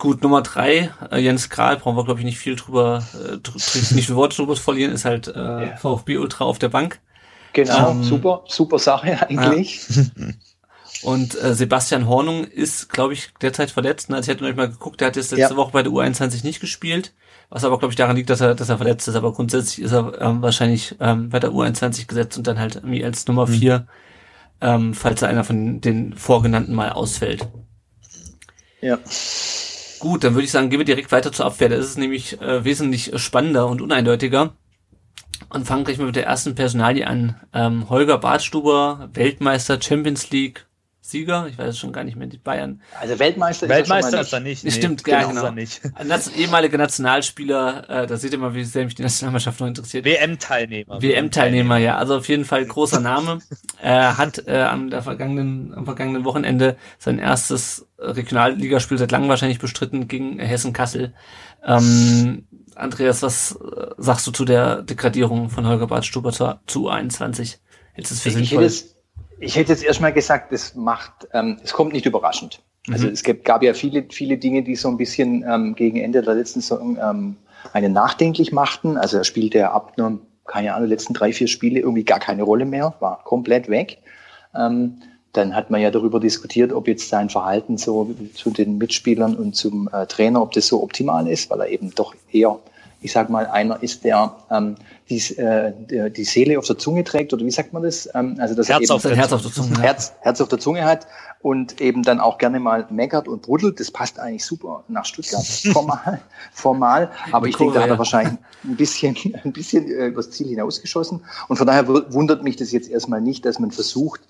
Gut, 0.00 0.22
Nummer 0.22 0.40
drei, 0.40 0.90
äh, 1.12 1.18
Jens 1.18 1.50
Kral, 1.50 1.76
brauchen 1.76 1.94
wir, 1.94 2.06
glaube 2.06 2.20
ich, 2.20 2.24
nicht 2.24 2.38
viel 2.38 2.56
drüber, 2.56 3.04
äh, 3.14 3.36
nicht 3.94 4.06
viel 4.06 4.16
Worte 4.16 4.34
drüber 4.34 4.56
verlieren, 4.56 4.92
ist 4.92 5.04
halt 5.04 5.28
äh, 5.28 5.32
ja. 5.38 5.76
VfB 5.76 6.16
Ultra 6.16 6.46
auf 6.46 6.58
der 6.58 6.70
Bank. 6.70 7.00
Genau, 7.52 7.90
ähm, 7.90 8.02
super, 8.02 8.42
super 8.48 8.78
Sache 8.78 9.28
eigentlich. 9.28 9.86
Ja. 9.90 10.04
Und 11.02 11.38
äh, 11.42 11.54
Sebastian 11.54 12.08
Hornung 12.08 12.44
ist, 12.44 12.88
glaube 12.88 13.12
ich, 13.12 13.28
derzeit 13.42 13.70
verletzt. 13.70 14.10
Also 14.10 14.30
ich 14.30 14.34
hatte 14.34 14.48
noch 14.48 14.56
mal 14.56 14.70
geguckt, 14.70 15.02
der 15.02 15.08
hat 15.08 15.16
jetzt 15.16 15.32
letzte 15.32 15.52
ja. 15.52 15.56
Woche 15.56 15.72
bei 15.72 15.82
der 15.82 15.92
U21 15.92 16.44
nicht 16.44 16.60
gespielt. 16.60 17.12
Was 17.50 17.64
aber, 17.64 17.78
glaube 17.78 17.92
ich, 17.92 17.96
daran 17.96 18.16
liegt, 18.16 18.30
dass 18.30 18.40
er, 18.40 18.54
dass 18.54 18.70
er 18.70 18.78
verletzt 18.78 19.06
ist. 19.06 19.16
Aber 19.16 19.34
grundsätzlich 19.34 19.84
ist 19.84 19.92
er 19.92 20.18
ähm, 20.18 20.40
wahrscheinlich 20.40 20.96
ähm, 21.00 21.28
bei 21.28 21.40
der 21.40 21.50
U21 21.50 22.06
gesetzt 22.06 22.38
und 22.38 22.46
dann 22.46 22.58
halt 22.58 22.76
irgendwie 22.76 23.04
als 23.04 23.26
Nummer 23.26 23.46
mhm. 23.46 23.52
vier, 23.52 23.86
ähm, 24.62 24.94
falls 24.94 25.20
er 25.20 25.28
einer 25.28 25.44
von 25.44 25.82
den 25.82 26.14
vorgenannten 26.14 26.74
mal 26.74 26.90
ausfällt. 26.90 27.46
Ja. 28.80 28.98
Gut, 30.00 30.24
dann 30.24 30.34
würde 30.34 30.44
ich 30.44 30.50
sagen, 30.50 30.70
gehen 30.70 30.80
wir 30.80 30.86
direkt 30.86 31.12
weiter 31.12 31.30
zur 31.30 31.44
Abwehr. 31.44 31.68
Das 31.68 31.84
ist 31.84 31.98
nämlich 31.98 32.40
äh, 32.40 32.64
wesentlich 32.64 33.12
spannender 33.16 33.68
und 33.68 33.82
uneindeutiger. 33.82 34.54
Und 35.50 35.66
fangen 35.66 35.84
gleich 35.84 35.98
mal 35.98 36.06
mit 36.06 36.16
der 36.16 36.26
ersten 36.26 36.54
Personalie 36.54 37.06
an. 37.06 37.38
Ähm, 37.52 37.88
Holger 37.90 38.18
Bartstuber, 38.18 39.10
Weltmeister, 39.12 39.80
Champions 39.80 40.30
League, 40.30 40.66
Sieger, 41.02 41.46
ich 41.48 41.56
weiß 41.56 41.70
es 41.70 41.78
schon 41.78 41.92
gar 41.92 42.04
nicht 42.04 42.16
mehr, 42.16 42.26
die 42.26 42.36
Bayern. 42.36 42.82
Also 43.00 43.18
Weltmeister 43.18 43.66
ist 43.66 43.72
Weltmeister 43.72 44.18
er 44.18 44.20
ist 44.20 44.32
er 44.34 44.40
nicht. 44.40 44.64
Nee, 44.64 44.70
Stimmt, 44.70 45.02
genau. 45.02 45.28
genau. 45.28 45.44
Er 45.44 45.52
nicht. 45.52 45.80
Ein 45.94 46.12
ehemaliger 46.36 46.76
Nationalspieler, 46.76 47.88
äh, 47.88 48.06
da 48.06 48.16
seht 48.18 48.32
ihr 48.32 48.38
mal, 48.38 48.54
wie 48.54 48.64
sehr 48.64 48.84
mich 48.84 48.96
die 48.96 49.02
Nationalmannschaft 49.02 49.60
noch 49.60 49.66
interessiert. 49.66 50.04
WM-Teilnehmer. 50.04 51.00
WM-Teilnehmer, 51.00 51.78
ja. 51.78 51.96
Also 51.96 52.16
auf 52.16 52.28
jeden 52.28 52.44
Fall 52.44 52.66
großer 52.66 53.00
Name. 53.00 53.38
er 53.82 54.18
hat 54.18 54.46
äh, 54.46 54.60
am, 54.60 54.90
der 54.90 55.02
vergangenen, 55.02 55.72
am 55.72 55.86
vergangenen 55.86 56.24
Wochenende 56.24 56.76
sein 56.98 57.18
erstes 57.18 57.86
Regionalligaspiel 57.98 58.98
seit 58.98 59.10
langem 59.10 59.30
wahrscheinlich 59.30 59.58
bestritten 59.58 60.06
gegen 60.06 60.38
Hessen-Kassel. 60.38 61.14
Ähm, 61.64 62.46
Andreas, 62.74 63.22
was 63.22 63.52
äh, 63.52 63.86
sagst 63.96 64.26
du 64.26 64.32
zu 64.32 64.44
der 64.44 64.82
Degradierung 64.82 65.48
von 65.48 65.66
Holger 65.66 65.86
Bartstuber 65.86 66.32
zu, 66.32 66.58
zu 66.66 66.88
21? 66.88 67.58
Jetzt 67.96 68.10
ist 68.10 68.22
für 68.22 68.30
sinnvoll. 68.30 68.70
Ich 69.40 69.56
hätte 69.56 69.72
jetzt 69.72 69.82
erstmal 69.82 70.12
gesagt, 70.12 70.52
es 70.52 70.74
macht, 70.74 71.28
ähm, 71.32 71.58
es 71.64 71.72
kommt 71.72 71.92
nicht 71.92 72.06
überraschend. 72.06 72.60
Also 72.88 73.06
mhm. 73.06 73.12
es 73.12 73.22
gab, 73.22 73.44
gab 73.44 73.62
ja 73.62 73.74
viele, 73.74 74.04
viele 74.10 74.38
Dinge, 74.38 74.62
die 74.62 74.76
so 74.76 74.88
ein 74.88 74.96
bisschen 74.96 75.44
ähm, 75.48 75.74
gegen 75.74 75.98
Ende 75.98 76.22
der 76.22 76.34
letzten 76.34 76.60
Saison 76.60 76.98
ähm, 77.00 77.36
einen 77.72 77.92
nachdenklich 77.92 78.52
machten. 78.52 78.96
Also 78.96 79.18
er 79.18 79.24
spielte 79.24 79.58
ja 79.58 79.72
ab 79.72 79.94
nur, 79.96 80.20
keine 80.46 80.74
Ahnung, 80.74 80.88
letzten 80.88 81.14
drei, 81.14 81.32
vier 81.32 81.48
Spiele 81.48 81.80
irgendwie 81.80 82.04
gar 82.04 82.20
keine 82.20 82.42
Rolle 82.42 82.64
mehr, 82.64 82.94
war 83.00 83.24
komplett 83.24 83.68
weg. 83.68 83.98
Ähm, 84.54 85.02
dann 85.32 85.54
hat 85.54 85.70
man 85.70 85.80
ja 85.80 85.90
darüber 85.90 86.18
diskutiert, 86.18 86.72
ob 86.72 86.88
jetzt 86.88 87.08
sein 87.08 87.30
Verhalten 87.30 87.78
so 87.78 88.14
zu 88.34 88.50
den 88.50 88.78
Mitspielern 88.78 89.36
und 89.36 89.54
zum 89.54 89.88
äh, 89.92 90.06
Trainer, 90.06 90.42
ob 90.42 90.52
das 90.52 90.66
so 90.66 90.82
optimal 90.82 91.28
ist, 91.28 91.50
weil 91.50 91.60
er 91.60 91.68
eben 91.68 91.94
doch 91.94 92.14
eher 92.32 92.58
ich 93.02 93.12
sag 93.12 93.30
mal, 93.30 93.46
einer 93.46 93.82
ist, 93.82 94.04
der 94.04 94.36
ähm, 94.50 94.76
die, 95.08 95.18
äh, 95.38 95.72
der 95.72 96.10
die 96.10 96.24
Seele 96.24 96.58
auf 96.58 96.66
der 96.66 96.78
Zunge 96.78 97.02
trägt, 97.04 97.32
oder 97.32 97.44
wie 97.44 97.50
sagt 97.50 97.72
man 97.72 97.82
das? 97.82 98.08
Ähm, 98.14 98.36
also 98.38 98.54
das 98.54 98.68
Herz, 98.68 98.90
auf, 98.90 99.04
Herz 99.04 99.32
auf 99.32 99.42
der 99.42 99.52
Zunge. 99.52 99.80
Herz, 99.80 100.12
Herz 100.20 100.40
auf 100.40 100.48
der 100.48 100.58
Zunge 100.58 100.84
hat 100.84 101.06
und 101.42 101.80
eben 101.80 102.02
dann 102.02 102.20
auch 102.20 102.38
gerne 102.38 102.60
mal 102.60 102.86
meckert 102.90 103.26
und 103.26 103.42
bruddelt. 103.42 103.80
Das 103.80 103.90
passt 103.90 104.18
eigentlich 104.18 104.44
super 104.44 104.84
nach 104.88 105.04
Stuttgart 105.04 105.44
formal. 105.72 106.20
formal. 106.52 107.10
Aber 107.32 107.46
ich 107.46 107.56
denke, 107.56 107.74
da 107.74 107.82
hat 107.82 107.90
er 107.90 107.98
wahrscheinlich 107.98 108.38
ein 108.64 108.76
bisschen, 108.76 109.16
ein 109.44 109.52
bisschen 109.52 109.86
äh, 109.88 110.06
übers 110.06 110.30
Ziel 110.30 110.48
hinausgeschossen. 110.48 111.24
Und 111.48 111.56
von 111.56 111.66
daher 111.66 111.88
wundert 111.88 112.42
mich 112.42 112.56
das 112.56 112.72
jetzt 112.72 112.90
erstmal 112.90 113.20
nicht, 113.20 113.44
dass 113.46 113.58
man 113.58 113.70
versucht, 113.70 114.20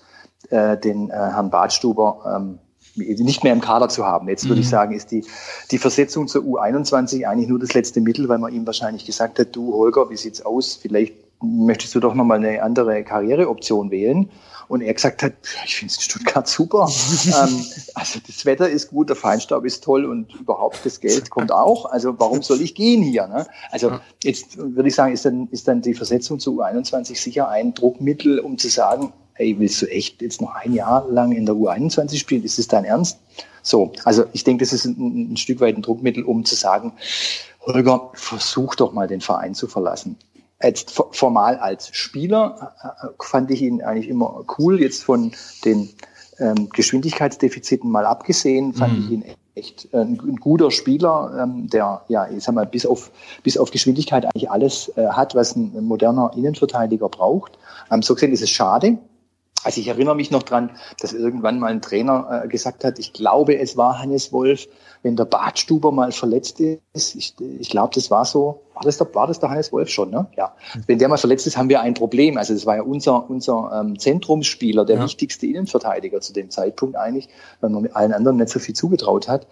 äh, 0.49 0.77
den 0.77 1.09
äh, 1.09 1.13
Herrn 1.13 1.49
Badstuber 1.49 2.35
ähm, 2.37 2.59
nicht 2.95 3.43
mehr 3.43 3.53
im 3.53 3.61
Kader 3.61 3.89
zu 3.89 4.05
haben. 4.05 4.27
Jetzt 4.27 4.45
würde 4.45 4.55
mhm. 4.55 4.61
ich 4.61 4.69
sagen, 4.69 4.93
ist 4.93 5.11
die, 5.11 5.25
die 5.71 5.77
Versetzung 5.77 6.27
zur 6.27 6.43
U21 6.43 7.25
eigentlich 7.25 7.49
nur 7.49 7.59
das 7.59 7.73
letzte 7.73 8.01
Mittel, 8.01 8.29
weil 8.29 8.39
man 8.39 8.53
ihm 8.53 8.65
wahrscheinlich 8.65 9.05
gesagt 9.05 9.39
hat, 9.39 9.55
du 9.55 9.73
Holger, 9.73 10.09
wie 10.09 10.17
sieht's 10.17 10.45
aus? 10.45 10.75
Vielleicht 10.75 11.15
möchtest 11.41 11.95
du 11.95 11.99
doch 11.99 12.13
nochmal 12.13 12.37
eine 12.37 12.61
andere 12.61 13.03
Karriereoption 13.03 13.91
wählen. 13.91 14.29
Und 14.67 14.79
er 14.81 14.93
gesagt 14.93 15.21
hat, 15.21 15.33
ich 15.65 15.75
finde 15.75 15.91
es 15.91 15.97
in 15.97 16.03
Stuttgart 16.03 16.47
super. 16.47 16.89
ähm, 17.25 17.65
also 17.93 18.19
das 18.25 18.45
Wetter 18.45 18.69
ist 18.69 18.89
gut, 18.89 19.09
der 19.09 19.17
Feinstaub 19.17 19.65
ist 19.65 19.83
toll 19.83 20.05
und 20.05 20.33
überhaupt 20.35 20.85
das 20.85 21.01
Geld 21.01 21.29
kommt 21.29 21.51
auch. 21.51 21.85
Also 21.85 22.17
warum 22.19 22.41
soll 22.41 22.61
ich 22.61 22.73
gehen 22.73 23.03
hier? 23.03 23.27
Ne? 23.27 23.47
Also 23.71 23.99
jetzt 24.23 24.57
würde 24.57 24.87
ich 24.87 24.95
sagen, 24.95 25.13
ist 25.13 25.25
dann, 25.25 25.49
ist 25.51 25.67
dann 25.67 25.81
die 25.81 25.93
Versetzung 25.93 26.39
zu 26.39 26.61
U21 26.61 27.21
sicher 27.21 27.49
ein 27.49 27.73
Druckmittel, 27.73 28.39
um 28.39 28.57
zu 28.57 28.69
sagen, 28.69 29.11
hey, 29.33 29.55
willst 29.59 29.81
du 29.81 29.87
echt 29.87 30.21
jetzt 30.21 30.41
noch 30.41 30.53
ein 30.55 30.73
Jahr 30.73 31.07
lang 31.09 31.31
in 31.31 31.45
der 31.45 31.55
U21 31.55 32.17
spielen? 32.17 32.43
Ist 32.43 32.59
das 32.59 32.67
dein 32.67 32.85
Ernst? 32.85 33.19
So, 33.63 33.91
also 34.05 34.25
ich 34.33 34.43
denke, 34.43 34.63
das 34.63 34.73
ist 34.73 34.85
ein, 34.85 35.33
ein 35.33 35.37
Stück 35.37 35.59
weit 35.61 35.75
ein 35.75 35.81
Druckmittel, 35.81 36.23
um 36.23 36.45
zu 36.45 36.55
sagen, 36.55 36.93
Holger, 37.61 38.09
versuch 38.13 38.75
doch 38.75 38.91
mal 38.91 39.07
den 39.07 39.21
Verein 39.21 39.53
zu 39.53 39.67
verlassen. 39.67 40.17
Jetzt 40.63 40.91
formal 41.11 41.57
als 41.57 41.89
Spieler 41.95 42.73
äh, 42.83 43.07
äh, 43.07 43.09
fand 43.19 43.51
ich 43.51 43.61
ihn 43.61 43.81
eigentlich 43.81 44.09
immer 44.09 44.43
cool. 44.57 44.79
Jetzt 44.81 45.03
von 45.03 45.31
den 45.65 45.89
ähm, 46.39 46.69
Geschwindigkeitsdefiziten 46.69 47.89
mal 47.89 48.05
abgesehen, 48.05 48.73
fand 48.73 48.93
mhm. 48.93 49.03
ich 49.03 49.11
ihn 49.11 49.25
echt 49.55 49.93
äh, 49.93 49.97
ein, 49.97 50.19
ein 50.19 50.35
guter 50.37 50.71
Spieler, 50.71 51.39
ähm, 51.41 51.69
der 51.69 52.03
ja, 52.07 52.27
ich 52.29 52.43
sag 52.43 52.55
mal, 52.55 52.65
bis 52.65 52.85
auf 52.85 53.11
bis 53.43 53.57
auf 53.57 53.71
Geschwindigkeit 53.71 54.25
eigentlich 54.25 54.49
alles 54.49 54.91
äh, 54.95 55.07
hat, 55.07 55.35
was 55.35 55.55
ein 55.55 55.83
moderner 55.83 56.31
Innenverteidiger 56.35 57.09
braucht. 57.09 57.57
Ähm, 57.91 58.01
so 58.01 58.13
gesehen 58.13 58.31
ist 58.31 58.41
es 58.41 58.49
schade, 58.49 58.97
also 59.63 59.79
ich 59.79 59.87
erinnere 59.87 60.15
mich 60.15 60.31
noch 60.31 60.43
dran, 60.43 60.71
dass 60.99 61.13
irgendwann 61.13 61.59
mal 61.59 61.67
ein 61.67 61.81
Trainer 61.81 62.43
äh, 62.43 62.47
gesagt 62.47 62.83
hat, 62.83 62.99
ich 62.99 63.13
glaube, 63.13 63.57
es 63.57 63.77
war 63.77 63.99
Hannes 63.99 64.33
Wolf, 64.33 64.67
wenn 65.03 65.15
der 65.15 65.25
Badstuber 65.25 65.91
mal 65.91 66.11
verletzt 66.11 66.59
ist, 66.59 67.15
ich, 67.15 67.35
ich 67.39 67.69
glaube, 67.69 67.93
das 67.93 68.11
war 68.11 68.25
so, 68.25 68.61
war 68.73 68.83
das, 68.83 68.97
der, 68.97 69.13
war 69.13 69.27
das 69.27 69.39
der 69.39 69.49
Hannes 69.49 69.71
Wolf 69.71 69.89
schon, 69.89 70.09
ne? 70.09 70.27
Ja. 70.37 70.55
Wenn 70.87 70.99
der 70.99 71.09
mal 71.09 71.17
verletzt 71.17 71.47
ist, 71.47 71.57
haben 71.57 71.69
wir 71.69 71.81
ein 71.81 71.93
Problem. 71.93 72.37
Also 72.37 72.53
das 72.53 72.65
war 72.65 72.75
ja 72.75 72.81
unser, 72.81 73.29
unser 73.29 73.71
ähm, 73.73 73.97
Zentrumsspieler, 73.97 74.85
der 74.85 74.97
ja. 74.97 75.03
wichtigste 75.03 75.47
Innenverteidiger 75.47 76.21
zu 76.21 76.33
dem 76.33 76.49
Zeitpunkt 76.49 76.95
eigentlich, 76.95 77.29
weil 77.59 77.69
man 77.69 77.83
mit 77.83 77.95
allen 77.95 78.13
anderen 78.13 78.37
nicht 78.37 78.49
so 78.49 78.59
viel 78.59 78.75
zugetraut 78.75 79.27
hat. 79.27 79.47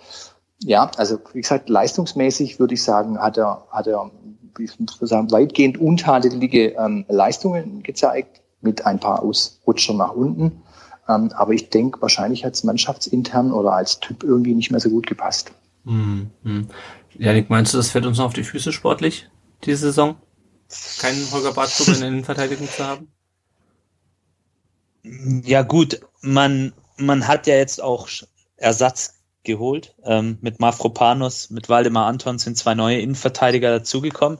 Ja, 0.62 0.92
also 0.98 1.20
wie 1.34 1.42
gesagt, 1.42 1.70
leistungsmäßig 1.70 2.60
würde 2.60 2.74
ich 2.74 2.84
sagen, 2.84 3.20
hat 3.20 3.38
er, 3.38 3.66
hat 3.72 3.88
er 3.88 4.12
wie 4.58 4.70
sagen, 5.02 5.32
weitgehend 5.32 5.80
untadelige 5.80 6.74
ähm, 6.74 7.06
Leistungen 7.08 7.82
gezeigt 7.82 8.42
mit 8.62 8.86
ein 8.86 9.00
paar 9.00 9.24
Ausrutscher 9.24 9.94
nach 9.94 10.14
unten. 10.14 10.64
Ähm, 11.08 11.32
aber 11.34 11.54
ich 11.54 11.70
denke, 11.70 12.02
wahrscheinlich 12.02 12.46
hat 12.46 12.54
es 12.54 12.64
mannschaftsintern 12.64 13.52
oder 13.52 13.74
als 13.74 14.00
Typ 14.00 14.24
irgendwie 14.24 14.54
nicht 14.54 14.72
mehr 14.72 14.80
so 14.80 14.90
gut 14.90 15.08
gepasst. 15.08 15.52
Mhm. 15.84 16.30
Janik, 17.18 17.50
meinst 17.50 17.74
du, 17.74 17.78
das 17.78 17.90
fällt 17.90 18.06
uns 18.06 18.18
noch 18.18 18.26
auf 18.26 18.34
die 18.34 18.44
Füße 18.44 18.72
sportlich, 18.72 19.30
diese 19.64 19.88
Saison? 19.88 20.18
Keinen 21.00 21.32
Holger 21.32 21.54
Bartstube 21.54 21.94
in 21.94 22.00
der 22.00 22.10
Innenverteidigung 22.10 22.70
zu 22.70 22.86
haben? 22.86 23.12
Ja 25.44 25.64
gut, 25.64 26.02
man, 26.22 26.74
man 26.98 27.28
hat 27.28 27.48
ja 27.48 27.56
jetzt 27.56 27.82
auch 27.82 28.08
Ersatz 28.58 29.16
geholt. 29.44 29.96
Ähm, 30.04 30.38
mit 30.42 30.60
Mafropanos, 30.60 31.50
mit 31.50 31.70
Waldemar 31.70 32.06
Anton 32.06 32.38
sind 32.38 32.58
zwei 32.58 32.76
neue 32.76 33.00
Innenverteidiger 33.00 33.72
dazugekommen. 33.72 34.38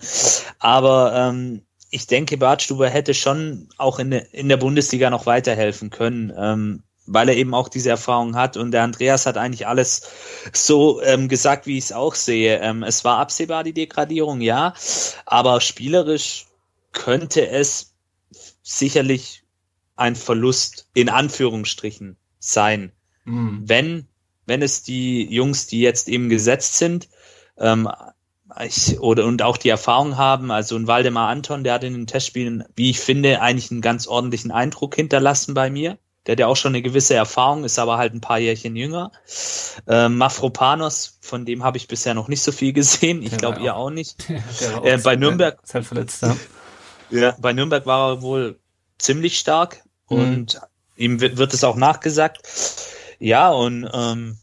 Aber 0.60 1.14
ähm, 1.16 1.64
ich 1.90 2.08
denke, 2.08 2.38
Bartstuber 2.38 2.90
hätte 2.90 3.14
schon 3.14 3.68
auch 3.78 4.00
in, 4.00 4.12
in 4.12 4.50
der 4.50 4.58
Bundesliga 4.58 5.10
noch 5.10 5.26
weiterhelfen 5.26 5.90
können, 5.90 6.32
ähm, 6.38 6.84
weil 7.06 7.30
er 7.30 7.36
eben 7.36 7.54
auch 7.54 7.70
diese 7.70 7.90
Erfahrung 7.90 8.36
hat. 8.36 8.58
Und 8.58 8.72
der 8.72 8.84
Andreas 8.84 9.26
hat 9.26 9.38
eigentlich 9.38 9.68
alles 9.68 10.08
so 10.54 11.02
ähm, 11.02 11.28
gesagt, 11.28 11.66
wie 11.66 11.78
ich 11.78 11.86
es 11.86 11.92
auch 11.92 12.16
sehe. 12.16 12.60
Ähm, 12.60 12.84
es 12.84 13.04
war 13.04 13.18
absehbar, 13.18 13.64
die 13.64 13.74
Degradierung, 13.74 14.42
ja, 14.42 14.74
aber 15.26 15.62
spielerisch 15.62 16.46
könnte 16.92 17.48
es 17.48 17.96
sicherlich 18.62 19.44
ein 19.96 20.16
Verlust 20.16 20.88
in 20.94 21.10
Anführungsstrichen 21.10 22.18
sein, 22.40 22.92
mhm. 23.26 23.64
wenn 23.66 24.08
wenn 24.50 24.64
es 24.64 24.82
die 24.82 25.32
Jungs, 25.32 25.68
die 25.68 25.80
jetzt 25.80 26.10
eben 26.10 26.28
gesetzt 26.28 26.80
sind, 26.80 27.08
ähm, 27.60 27.88
ich, 28.66 29.00
oder 29.00 29.26
und 29.26 29.42
auch 29.42 29.58
die 29.58 29.70
Erfahrung 29.70 30.18
haben. 30.18 30.52
Also 30.52 30.76
ein 30.76 30.88
Waldemar 30.88 31.30
Anton, 31.30 31.64
der 31.64 31.74
hat 31.74 31.84
in 31.84 31.94
den 31.94 32.08
Testspielen, 32.08 32.64
wie 32.76 32.90
ich 32.90 33.00
finde, 33.00 33.42
eigentlich 33.42 33.72
einen 33.72 33.82
ganz 33.82 34.08
ordentlichen 34.08 34.52
Eindruck 34.52 34.96
hinterlassen 34.96 35.54
bei 35.54 35.70
mir. 35.70 35.98
Der 36.26 36.34
hat 36.34 36.40
ja 36.40 36.48
auch 36.48 36.58
schon 36.58 36.74
eine 36.74 36.82
gewisse 36.82 37.16
Erfahrung, 37.16 37.64
ist 37.64 37.80
aber 37.80 37.98
halt 37.98 38.14
ein 38.14 38.22
paar 38.22 38.40
Jährchen 38.40 38.76
jünger. 38.76 39.12
Ähm, 39.88 40.18
Mafropanos, 40.18 41.18
von 41.22 41.46
dem 41.46 41.64
habe 41.64 41.78
ich 41.78 41.88
bisher 41.88 42.14
noch 42.14 42.28
nicht 42.28 42.42
so 42.42 42.52
viel 42.52 42.74
gesehen. 42.74 43.24
Ich 43.24 43.38
glaube, 43.38 43.62
ihr 43.62 43.76
auch 43.76 43.90
nicht. 43.90 44.26
Auch 44.76 44.86
äh, 44.86 44.98
bei 44.98 45.16
Nürnberg. 45.16 45.58
Ist 45.64 45.74
halt 45.74 45.86
verletzt, 45.86 46.22
ja. 46.22 46.36
ja. 47.10 47.36
Bei 47.40 47.54
Nürnberg 47.54 47.86
war 47.86 48.12
er 48.12 48.22
wohl 48.22 48.60
ziemlich 48.98 49.40
stark 49.40 49.82
mhm. 50.10 50.18
und 50.18 50.62
ihm 50.98 51.22
wird, 51.22 51.38
wird 51.38 51.54
es 51.54 51.64
auch 51.64 51.78
nachgesagt. 51.78 52.42
Ja, 53.20 53.50
und 53.50 53.90
ähm, 53.92 54.38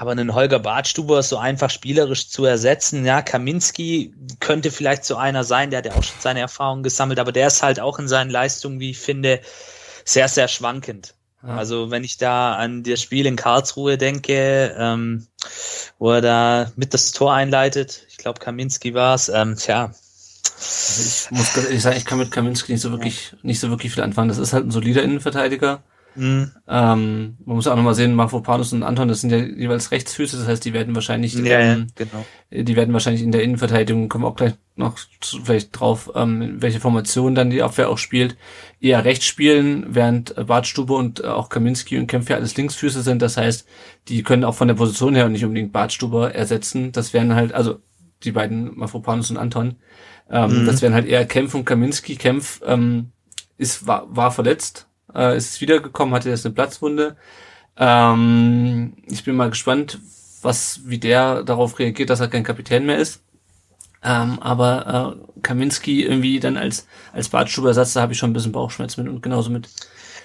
aber 0.00 0.12
einen 0.12 0.32
Holger 0.32 0.58
Bartstuber 0.58 1.22
so 1.22 1.36
einfach 1.36 1.68
spielerisch 1.68 2.30
zu 2.30 2.46
ersetzen, 2.46 3.04
ja, 3.04 3.20
Kaminski 3.20 4.14
könnte 4.40 4.70
vielleicht 4.70 5.04
so 5.04 5.16
einer 5.16 5.44
sein, 5.44 5.68
der 5.68 5.80
hat 5.80 5.86
ja 5.86 5.92
auch 5.92 6.02
schon 6.02 6.16
seine 6.20 6.40
Erfahrungen 6.40 6.82
gesammelt, 6.82 7.18
aber 7.18 7.32
der 7.32 7.48
ist 7.48 7.62
halt 7.62 7.80
auch 7.80 7.98
in 7.98 8.08
seinen 8.08 8.30
Leistungen, 8.30 8.80
wie 8.80 8.92
ich 8.92 8.98
finde, 8.98 9.42
sehr, 10.06 10.28
sehr 10.28 10.48
schwankend. 10.48 11.12
Ja. 11.42 11.54
Also 11.54 11.90
wenn 11.90 12.02
ich 12.02 12.16
da 12.16 12.54
an 12.54 12.82
das 12.82 13.02
Spiel 13.02 13.26
in 13.26 13.36
Karlsruhe 13.36 13.98
denke, 13.98 14.74
ähm, 14.78 15.26
wo 15.98 16.12
er 16.12 16.22
da 16.22 16.72
mit 16.76 16.94
das 16.94 17.12
Tor 17.12 17.34
einleitet, 17.34 18.06
ich 18.08 18.16
glaube 18.16 18.40
Kaminski 18.40 18.94
war 18.94 19.14
es, 19.14 19.28
ähm, 19.28 19.56
tja. 19.56 19.92
Also 20.56 21.02
ich 21.02 21.30
muss 21.30 21.52
ganz 21.52 21.66
ehrlich 21.66 21.82
sagen, 21.82 21.96
ich 21.98 22.06
kann 22.06 22.18
mit 22.18 22.30
Kaminski 22.30 22.72
nicht 22.72 22.80
so 22.80 22.90
wirklich, 22.90 23.34
nicht 23.42 23.60
so 23.60 23.68
wirklich 23.68 23.92
viel 23.92 24.02
anfangen. 24.02 24.30
Das 24.30 24.38
ist 24.38 24.54
halt 24.54 24.64
ein 24.64 24.70
solider 24.70 25.02
Innenverteidiger. 25.02 25.82
Mhm. 26.14 26.50
Ähm, 26.68 27.36
man 27.44 27.56
muss 27.56 27.66
auch 27.66 27.76
nochmal 27.76 27.94
sehen, 27.94 28.14
Mafropanus 28.14 28.72
und 28.72 28.82
Anton, 28.82 29.08
das 29.08 29.20
sind 29.20 29.30
ja 29.30 29.38
jeweils 29.38 29.90
Rechtsfüße, 29.90 30.36
das 30.36 30.46
heißt, 30.46 30.64
die 30.64 30.72
werden 30.72 30.94
wahrscheinlich, 30.94 31.34
ja, 31.34 31.60
ähm, 31.60 31.86
genau. 31.94 32.24
die 32.50 32.76
werden 32.76 32.92
wahrscheinlich 32.92 33.22
in 33.22 33.32
der 33.32 33.42
Innenverteidigung, 33.42 34.08
kommen 34.08 34.24
auch 34.24 34.34
gleich 34.34 34.54
noch 34.76 34.98
vielleicht 35.44 35.78
drauf, 35.78 36.10
ähm, 36.14 36.56
welche 36.60 36.80
Formation 36.80 37.34
dann 37.34 37.50
die 37.50 37.62
Abwehr 37.62 37.88
auch 37.88 37.98
spielt, 37.98 38.36
eher 38.80 39.04
rechts 39.04 39.24
spielen, 39.24 39.86
während 39.88 40.34
Bartstube 40.46 40.94
und 40.94 41.24
auch 41.24 41.48
Kaminski 41.48 41.98
und 41.98 42.06
Kempf 42.08 42.28
ja 42.28 42.36
alles 42.36 42.56
Linksfüße 42.56 43.02
sind, 43.02 43.22
das 43.22 43.36
heißt, 43.36 43.66
die 44.08 44.22
können 44.22 44.44
auch 44.44 44.54
von 44.54 44.68
der 44.68 44.74
Position 44.74 45.14
her 45.14 45.28
nicht 45.28 45.44
unbedingt 45.44 45.72
Bartstube 45.72 46.34
ersetzen, 46.34 46.92
das 46.92 47.12
wären 47.12 47.34
halt, 47.34 47.52
also 47.52 47.78
die 48.24 48.32
beiden 48.32 48.76
Mafropanus 48.76 49.30
und 49.30 49.36
Anton, 49.36 49.76
ähm, 50.28 50.62
mhm. 50.62 50.66
das 50.66 50.82
wären 50.82 50.94
halt 50.94 51.06
eher 51.06 51.24
Kempf 51.24 51.54
und 51.54 51.64
Kaminski, 51.64 52.16
Kempf 52.16 52.60
ähm, 52.66 53.12
ist, 53.58 53.86
war, 53.86 54.04
war 54.14 54.30
verletzt, 54.30 54.88
äh, 55.14 55.36
ist 55.36 55.60
wiedergekommen, 55.60 56.14
hatte 56.14 56.30
jetzt 56.30 56.46
eine 56.46 56.54
Platzwunde. 56.54 57.16
Ähm, 57.76 58.94
ich 59.06 59.24
bin 59.24 59.36
mal 59.36 59.50
gespannt, 59.50 59.98
was, 60.42 60.80
wie 60.84 60.98
der 60.98 61.42
darauf 61.42 61.78
reagiert, 61.78 62.10
dass 62.10 62.20
er 62.20 62.28
kein 62.28 62.44
Kapitän 62.44 62.86
mehr 62.86 62.98
ist. 62.98 63.22
Ähm, 64.02 64.38
aber 64.40 65.16
äh, 65.36 65.40
Kaminski 65.42 66.02
irgendwie 66.02 66.40
dann 66.40 66.56
als 66.56 66.86
als 67.12 67.28
Bartstubersatz, 67.28 67.92
da 67.92 68.00
habe 68.00 68.12
ich 68.12 68.18
schon 68.18 68.30
ein 68.30 68.32
bisschen 68.32 68.52
Bauchschmerz 68.52 68.96
mit 68.96 69.08
und 69.08 69.22
genauso 69.22 69.50
mit. 69.50 69.68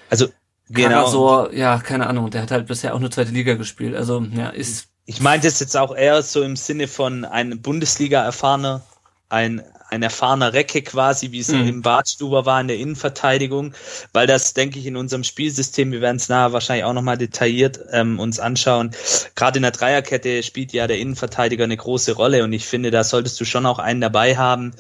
Also 0.10 0.28
genau. 0.70 1.08
So, 1.08 1.52
ja, 1.52 1.80
keine 1.80 2.08
Ahnung. 2.08 2.30
Der 2.32 2.42
hat 2.42 2.52
halt 2.52 2.68
bisher 2.68 2.96
auch 2.96 3.00
nur 3.00 3.12
zweite 3.12 3.32
Liga 3.32 3.56
gespielt. 3.56 3.96
Also 3.96 4.26
ja, 4.32 4.50
ist. 4.50 4.88
Ich 5.06 5.22
meinte 5.22 5.48
es 5.48 5.60
jetzt 5.60 5.78
auch 5.78 5.96
eher 5.96 6.22
so 6.24 6.42
im 6.42 6.56
Sinne 6.56 6.88
von 6.88 7.26
ein 7.26 7.62
Bundesliga 7.62 8.24
erfahrener, 8.24 8.82
ein 9.30 9.62
ein 9.96 10.04
erfahrener 10.04 10.54
Recke 10.54 10.82
quasi, 10.82 11.32
wie 11.32 11.40
es 11.40 11.48
mhm. 11.48 11.68
im 11.68 11.82
Bartstuber 11.82 12.46
war 12.46 12.62
in 12.62 12.68
der 12.68 12.78
Innenverteidigung, 12.78 13.74
weil 14.14 14.28
das, 14.28 14.54
denke 14.54 14.78
ich, 14.78 14.86
in 14.86 14.96
unserem 14.96 15.24
Spielsystem, 15.24 15.92
wir 15.92 16.02
werden 16.02 16.18
es 16.18 16.30
nachher 16.30 16.54
wahrscheinlich 16.54 16.86
auch 16.86 16.94
nochmal 16.94 17.18
detailliert 17.18 17.80
ähm, 17.92 18.20
uns 18.20 18.40
anschauen, 18.40 18.92
gerade 19.36 19.58
in 19.58 19.64
der 19.64 19.72
Dreierkette 19.72 20.44
spielt 20.44 20.74
ja 20.74 20.86
der 20.86 21.00
Innenverteidiger 21.00 21.64
eine 21.64 21.78
große 21.78 22.12
Rolle 22.14 22.44
und 22.44 22.54
ich 22.54 22.66
finde, 22.66 22.92
da 22.92 23.04
solltest 23.04 23.40
du 23.40 23.46
schon 23.46 23.66
auch 23.66 23.80
einen 23.80 24.02
dabei 24.02 24.38
haben, 24.38 24.74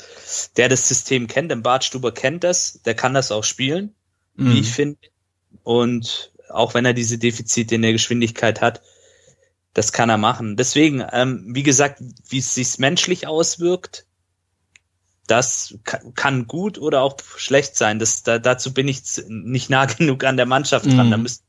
der 0.58 0.70
das 0.70 0.88
System 0.88 1.28
kennt. 1.28 1.52
Im 1.52 1.64
Bartstuber 1.64 2.12
kennt 2.12 2.44
das, 2.44 2.82
der 2.86 2.94
kann 2.94 3.14
das 3.14 3.32
auch 3.32 3.44
spielen, 3.44 3.96
mhm. 4.36 4.54
wie 4.54 4.60
ich 4.60 4.72
finde. 4.72 5.00
Und 5.64 6.32
auch 6.50 6.74
wenn 6.74 6.86
er 6.86 6.94
diese 6.94 7.18
Defizite 7.18 7.76
in 7.76 7.82
der 7.82 7.94
Geschwindigkeit 7.94 8.62
hat, 8.62 8.82
Das 9.76 9.92
kann 9.92 10.10
er 10.10 10.18
machen. 10.18 10.56
Deswegen, 10.56 11.04
ähm, 11.12 11.48
wie 11.54 11.64
gesagt, 11.64 12.02
wie 12.30 12.40
es 12.40 12.56
sich 12.56 12.80
menschlich 12.80 13.28
auswirkt, 13.28 14.06
das 15.28 15.78
kann 16.16 16.48
gut 16.48 16.78
oder 16.78 17.02
auch 17.02 17.18
schlecht 17.38 17.76
sein. 17.76 18.00
Das, 18.00 18.24
da, 18.24 18.40
dazu 18.40 18.74
bin 18.74 18.88
ich 18.88 19.02
nicht 19.28 19.70
nah 19.70 19.86
genug 19.98 20.24
an 20.24 20.38
der 20.38 20.46
Mannschaft 20.46 20.86
dran. 20.86 21.08
Mhm. 21.08 21.12
Da 21.12 21.18
müsste 21.18 21.46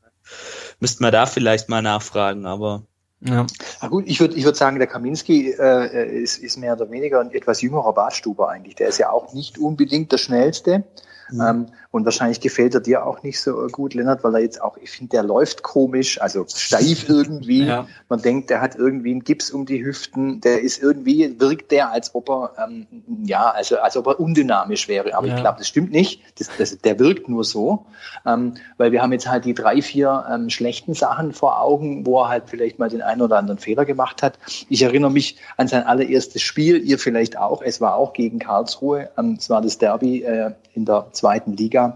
müsst 0.79 1.01
man 1.01 1.11
da 1.11 1.25
vielleicht 1.25 1.69
mal 1.69 1.81
nachfragen, 1.81 2.45
aber. 2.45 2.83
Ja. 3.19 3.47
Na 3.81 3.87
gut, 3.87 4.03
ich 4.05 4.19
würde 4.19 4.35
ich 4.35 4.45
würd 4.45 4.55
sagen, 4.55 4.77
der 4.77 4.87
Kaminski 4.87 5.51
äh, 5.51 6.21
ist, 6.21 6.37
ist 6.37 6.57
mehr 6.57 6.73
oder 6.73 6.91
weniger 6.91 7.19
ein 7.19 7.31
etwas 7.31 7.61
jüngerer 7.61 7.93
Badstuber 7.93 8.49
eigentlich. 8.49 8.75
Der 8.75 8.89
ist 8.89 8.99
ja 8.99 9.09
auch 9.09 9.33
nicht 9.33 9.57
unbedingt 9.57 10.11
der 10.11 10.19
schnellste. 10.19 10.83
Mhm. 11.31 11.41
Ähm, 11.41 11.65
und 11.91 12.05
wahrscheinlich 12.05 12.41
gefällt 12.41 12.73
er 12.73 12.81
dir 12.81 13.05
auch 13.05 13.23
nicht 13.23 13.39
so 13.39 13.67
gut, 13.71 13.93
Lennart, 13.93 14.23
weil 14.23 14.35
er 14.35 14.41
jetzt 14.41 14.61
auch, 14.61 14.77
ich 14.77 14.91
finde, 14.91 15.11
der 15.11 15.23
läuft 15.23 15.63
komisch, 15.63 16.21
also 16.21 16.45
steif 16.47 17.07
irgendwie. 17.09 17.65
Ja. 17.65 17.87
Man 18.09 18.21
denkt, 18.21 18.49
der 18.49 18.61
hat 18.61 18.75
irgendwie 18.75 19.11
einen 19.11 19.23
Gips 19.23 19.51
um 19.51 19.65
die 19.65 19.83
Hüften. 19.83 20.41
Der 20.41 20.61
ist 20.61 20.81
irgendwie, 20.81 21.39
wirkt 21.39 21.71
der, 21.71 21.91
als 21.91 22.13
ob 22.13 22.29
er, 22.29 22.51
ähm, 22.67 22.87
ja, 23.23 23.49
also 23.49 23.77
als 23.77 23.95
ob 23.95 24.07
er 24.07 24.19
undynamisch 24.19 24.87
wäre. 24.87 25.15
Aber 25.15 25.27
ja. 25.27 25.35
ich 25.35 25.41
glaube, 25.41 25.59
das 25.59 25.67
stimmt 25.67 25.91
nicht. 25.91 26.21
Das, 26.37 26.49
das, 26.57 26.77
der 26.77 26.99
wirkt 26.99 27.29
nur 27.29 27.43
so. 27.43 27.85
Ähm, 28.25 28.55
weil 28.77 28.91
wir 28.91 29.01
haben 29.01 29.13
jetzt 29.13 29.29
halt 29.29 29.45
die 29.45 29.53
drei, 29.53 29.81
vier 29.81 30.25
ähm, 30.29 30.49
schlechten 30.49 30.93
Sachen 30.93 31.33
vor 31.33 31.61
Augen, 31.61 32.05
wo 32.05 32.21
er 32.21 32.29
halt 32.29 32.43
vielleicht 32.47 32.79
mal 32.79 32.89
den 32.89 33.01
einen 33.01 33.21
oder 33.21 33.37
anderen 33.37 33.59
Fehler 33.59 33.85
gemacht 33.85 34.21
hat. 34.23 34.37
Ich 34.69 34.81
erinnere 34.81 35.11
mich 35.11 35.37
an 35.55 35.67
sein 35.67 35.83
allererstes 35.83 36.41
Spiel, 36.41 36.77
ihr 36.83 36.99
vielleicht 36.99 37.37
auch. 37.37 37.61
Es 37.61 37.79
war 37.79 37.95
auch 37.95 38.13
gegen 38.13 38.39
Karlsruhe. 38.39 39.09
Ähm, 39.17 39.37
es 39.39 39.49
war 39.49 39.61
das 39.61 39.77
Derby 39.77 40.23
äh, 40.23 40.51
in 40.73 40.85
der 40.85 41.07
zweiten 41.11 41.53
Liga. 41.53 41.86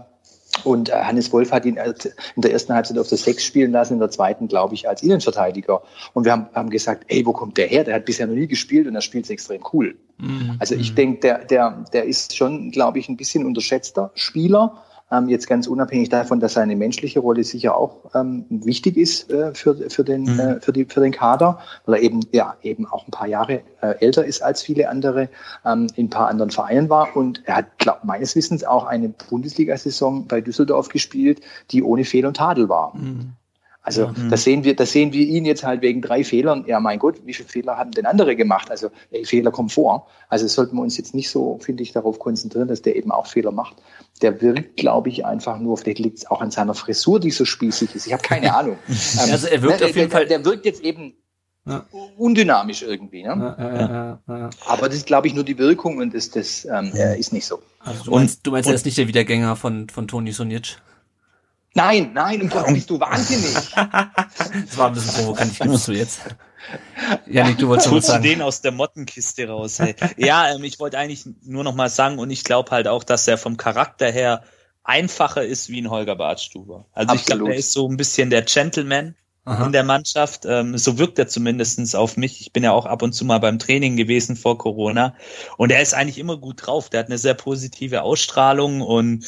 Und 0.64 0.88
äh, 0.88 0.92
Hannes 0.92 1.32
Wolf 1.32 1.52
hat 1.52 1.64
ihn 1.64 1.76
äh, 1.76 1.92
in 2.36 2.42
der 2.42 2.52
ersten 2.52 2.74
Halbzeit 2.74 2.98
auf 2.98 3.08
der 3.08 3.18
Sechs 3.18 3.44
spielen 3.44 3.72
lassen, 3.72 3.94
in 3.94 3.98
der 3.98 4.10
zweiten, 4.10 4.48
glaube 4.48 4.74
ich, 4.74 4.88
als 4.88 5.02
Innenverteidiger. 5.02 5.82
Und 6.12 6.24
wir 6.24 6.32
haben, 6.32 6.46
haben 6.54 6.70
gesagt, 6.70 7.04
ey, 7.08 7.24
wo 7.26 7.32
kommt 7.32 7.56
der 7.58 7.66
her? 7.66 7.84
Der 7.84 7.94
hat 7.94 8.04
bisher 8.04 8.26
noch 8.26 8.34
nie 8.34 8.46
gespielt 8.46 8.86
und 8.86 8.94
er 8.94 9.02
spielt 9.02 9.28
extrem 9.30 9.62
cool. 9.72 9.96
Mhm. 10.18 10.56
Also 10.58 10.74
ich 10.74 10.94
denke, 10.94 11.20
der, 11.20 11.44
der, 11.44 11.84
der 11.92 12.04
ist 12.04 12.36
schon, 12.36 12.70
glaube 12.70 12.98
ich, 12.98 13.08
ein 13.08 13.16
bisschen 13.16 13.44
unterschätzter 13.44 14.10
Spieler. 14.14 14.82
Ähm, 15.12 15.28
jetzt 15.28 15.46
ganz 15.46 15.66
unabhängig 15.66 16.08
davon, 16.08 16.40
dass 16.40 16.54
seine 16.54 16.74
menschliche 16.74 17.20
Rolle 17.20 17.44
sicher 17.44 17.76
auch 17.76 18.10
ähm, 18.14 18.46
wichtig 18.48 18.96
ist 18.96 19.30
äh, 19.30 19.54
für, 19.54 19.90
für, 19.90 20.04
den, 20.04 20.22
mhm. 20.22 20.40
äh, 20.40 20.60
für, 20.60 20.72
die, 20.72 20.86
für 20.86 21.00
den 21.00 21.12
Kader, 21.12 21.58
weil 21.84 21.96
er 21.96 22.02
eben, 22.02 22.20
ja, 22.32 22.56
eben 22.62 22.86
auch 22.86 23.06
ein 23.06 23.10
paar 23.10 23.28
Jahre 23.28 23.60
äh, 23.82 23.94
älter 24.00 24.24
ist 24.24 24.42
als 24.42 24.62
viele 24.62 24.88
andere, 24.88 25.28
ähm, 25.66 25.88
in 25.96 26.06
ein 26.06 26.10
paar 26.10 26.28
anderen 26.28 26.50
Vereinen 26.50 26.88
war. 26.88 27.14
Und 27.14 27.42
er 27.44 27.56
hat 27.56 27.78
glaub, 27.78 28.04
meines 28.04 28.34
Wissens 28.34 28.64
auch 28.64 28.86
eine 28.86 29.10
Bundesliga-Saison 29.10 30.26
bei 30.26 30.40
Düsseldorf 30.40 30.88
gespielt, 30.88 31.42
die 31.70 31.82
ohne 31.82 32.04
Fehl 32.04 32.24
und 32.24 32.38
Tadel 32.38 32.68
war. 32.68 32.96
Mhm. 32.96 33.34
Also 33.82 34.08
mhm. 34.08 34.30
da 34.30 34.36
sehen 34.36 34.62
wir, 34.62 34.76
da 34.76 34.86
sehen 34.86 35.12
wir 35.12 35.26
ihn 35.26 35.44
jetzt 35.44 35.64
halt 35.64 35.82
wegen 35.82 36.00
drei 36.00 36.22
Fehlern. 36.22 36.64
Ja, 36.68 36.78
mein 36.78 37.00
Gott, 37.00 37.16
wie 37.24 37.34
viele 37.34 37.48
Fehler 37.48 37.76
haben 37.76 37.90
denn 37.90 38.06
andere 38.06 38.36
gemacht? 38.36 38.70
Also 38.70 38.90
ey, 39.10 39.24
Fehler 39.24 39.50
kommen 39.50 39.68
vor. 39.68 40.06
Also 40.28 40.46
sollten 40.46 40.76
wir 40.76 40.82
uns 40.82 40.96
jetzt 40.96 41.14
nicht 41.14 41.30
so, 41.30 41.58
finde 41.60 41.82
ich, 41.82 41.92
darauf 41.92 42.20
konzentrieren, 42.20 42.68
dass 42.68 42.82
der 42.82 42.94
eben 42.94 43.10
auch 43.10 43.26
Fehler 43.26 43.50
macht. 43.50 43.76
Der 44.22 44.40
wirkt, 44.40 44.76
glaube 44.76 45.08
ich, 45.08 45.26
einfach 45.26 45.58
nur, 45.58 45.76
vielleicht 45.76 45.98
liegt 45.98 46.18
es 46.18 46.30
auch 46.30 46.40
an 46.40 46.52
seiner 46.52 46.74
Frisur, 46.74 47.18
die 47.18 47.32
so 47.32 47.44
spießig 47.44 47.96
ist. 47.96 48.06
Ich 48.06 48.12
habe 48.12 48.22
keine 48.22 48.54
Ahnung. 48.56 48.78
also 48.88 49.48
er 49.48 49.62
wirkt 49.62 49.80
ne, 49.80 49.86
auf 49.86 49.96
jeden 49.96 50.10
der, 50.10 50.18
Fall. 50.18 50.26
Der 50.26 50.44
wirkt 50.44 50.64
jetzt 50.64 50.82
eben 50.82 51.14
ja. 51.66 51.84
undynamisch 52.16 52.82
irgendwie. 52.82 53.24
Ne? 53.24 53.56
Ja, 53.58 54.20
ja, 54.28 54.50
Aber 54.66 54.88
das 54.88 54.98
ist, 54.98 55.06
glaube 55.06 55.26
ich, 55.26 55.34
nur 55.34 55.44
die 55.44 55.58
Wirkung 55.58 55.98
und 55.98 56.14
das, 56.14 56.30
das 56.30 56.64
ähm, 56.66 56.92
ist 57.18 57.32
nicht 57.32 57.46
so. 57.46 57.60
Also 57.80 58.04
du 58.04 58.10
meinst, 58.12 58.38
und, 58.38 58.46
du 58.46 58.50
meinst, 58.52 58.68
er 58.68 58.76
ist 58.76 58.84
nicht 58.84 58.98
der 58.98 59.08
Wiedergänger 59.08 59.56
von, 59.56 59.88
von 59.88 60.06
Toni 60.06 60.30
Sonic? 60.30 60.76
Nein, 61.74 62.12
nein, 62.12 62.42
um 62.42 62.50
Gott, 62.50 62.66
bist 62.66 62.90
du 62.90 63.00
wahnsinnig. 63.00 63.54
das 63.74 64.76
war 64.76 64.88
ein 64.88 64.94
bisschen 64.94 65.14
provokant, 65.14 65.52
ich 65.52 65.58
gibst 65.58 65.88
du 65.88 65.92
jetzt. 65.92 66.20
Janik, 67.26 67.58
du 67.58 67.68
wolltest 67.68 67.90
was 67.90 68.06
sagen. 68.06 68.22
den 68.22 68.42
aus 68.42 68.60
der 68.60 68.72
Mottenkiste 68.72 69.48
raus. 69.48 69.78
Hey. 69.78 69.94
ja, 70.16 70.54
ähm, 70.54 70.64
ich 70.64 70.78
wollte 70.78 70.98
eigentlich 70.98 71.24
nur 71.42 71.64
noch 71.64 71.74
mal 71.74 71.88
sagen 71.88 72.18
und 72.18 72.30
ich 72.30 72.44
glaube 72.44 72.70
halt 72.70 72.88
auch, 72.88 73.04
dass 73.04 73.26
er 73.26 73.38
vom 73.38 73.56
Charakter 73.56 74.10
her 74.10 74.42
einfacher 74.84 75.44
ist 75.44 75.68
wie 75.68 75.80
ein 75.80 75.90
Holger 75.90 76.16
Bartstuber. 76.16 76.86
Also 76.92 77.12
Absolut. 77.12 77.20
ich 77.20 77.26
glaube, 77.26 77.52
er 77.52 77.58
ist 77.58 77.72
so 77.72 77.88
ein 77.88 77.96
bisschen 77.96 78.30
der 78.30 78.42
Gentleman 78.42 79.14
Aha. 79.44 79.66
in 79.66 79.72
der 79.72 79.84
Mannschaft. 79.84 80.44
Ähm, 80.44 80.76
so 80.76 80.98
wirkt 80.98 81.18
er 81.18 81.28
zumindestens 81.28 81.94
auf 81.94 82.16
mich. 82.16 82.40
Ich 82.40 82.52
bin 82.52 82.64
ja 82.64 82.72
auch 82.72 82.86
ab 82.86 83.02
und 83.02 83.12
zu 83.12 83.24
mal 83.24 83.38
beim 83.38 83.58
Training 83.58 83.96
gewesen 83.96 84.36
vor 84.36 84.58
Corona 84.58 85.14
und 85.56 85.72
er 85.72 85.82
ist 85.82 85.94
eigentlich 85.94 86.18
immer 86.18 86.36
gut 86.36 86.66
drauf. 86.66 86.90
Der 86.90 87.00
hat 87.00 87.06
eine 87.06 87.18
sehr 87.18 87.34
positive 87.34 88.02
Ausstrahlung 88.02 88.82
und 88.82 89.24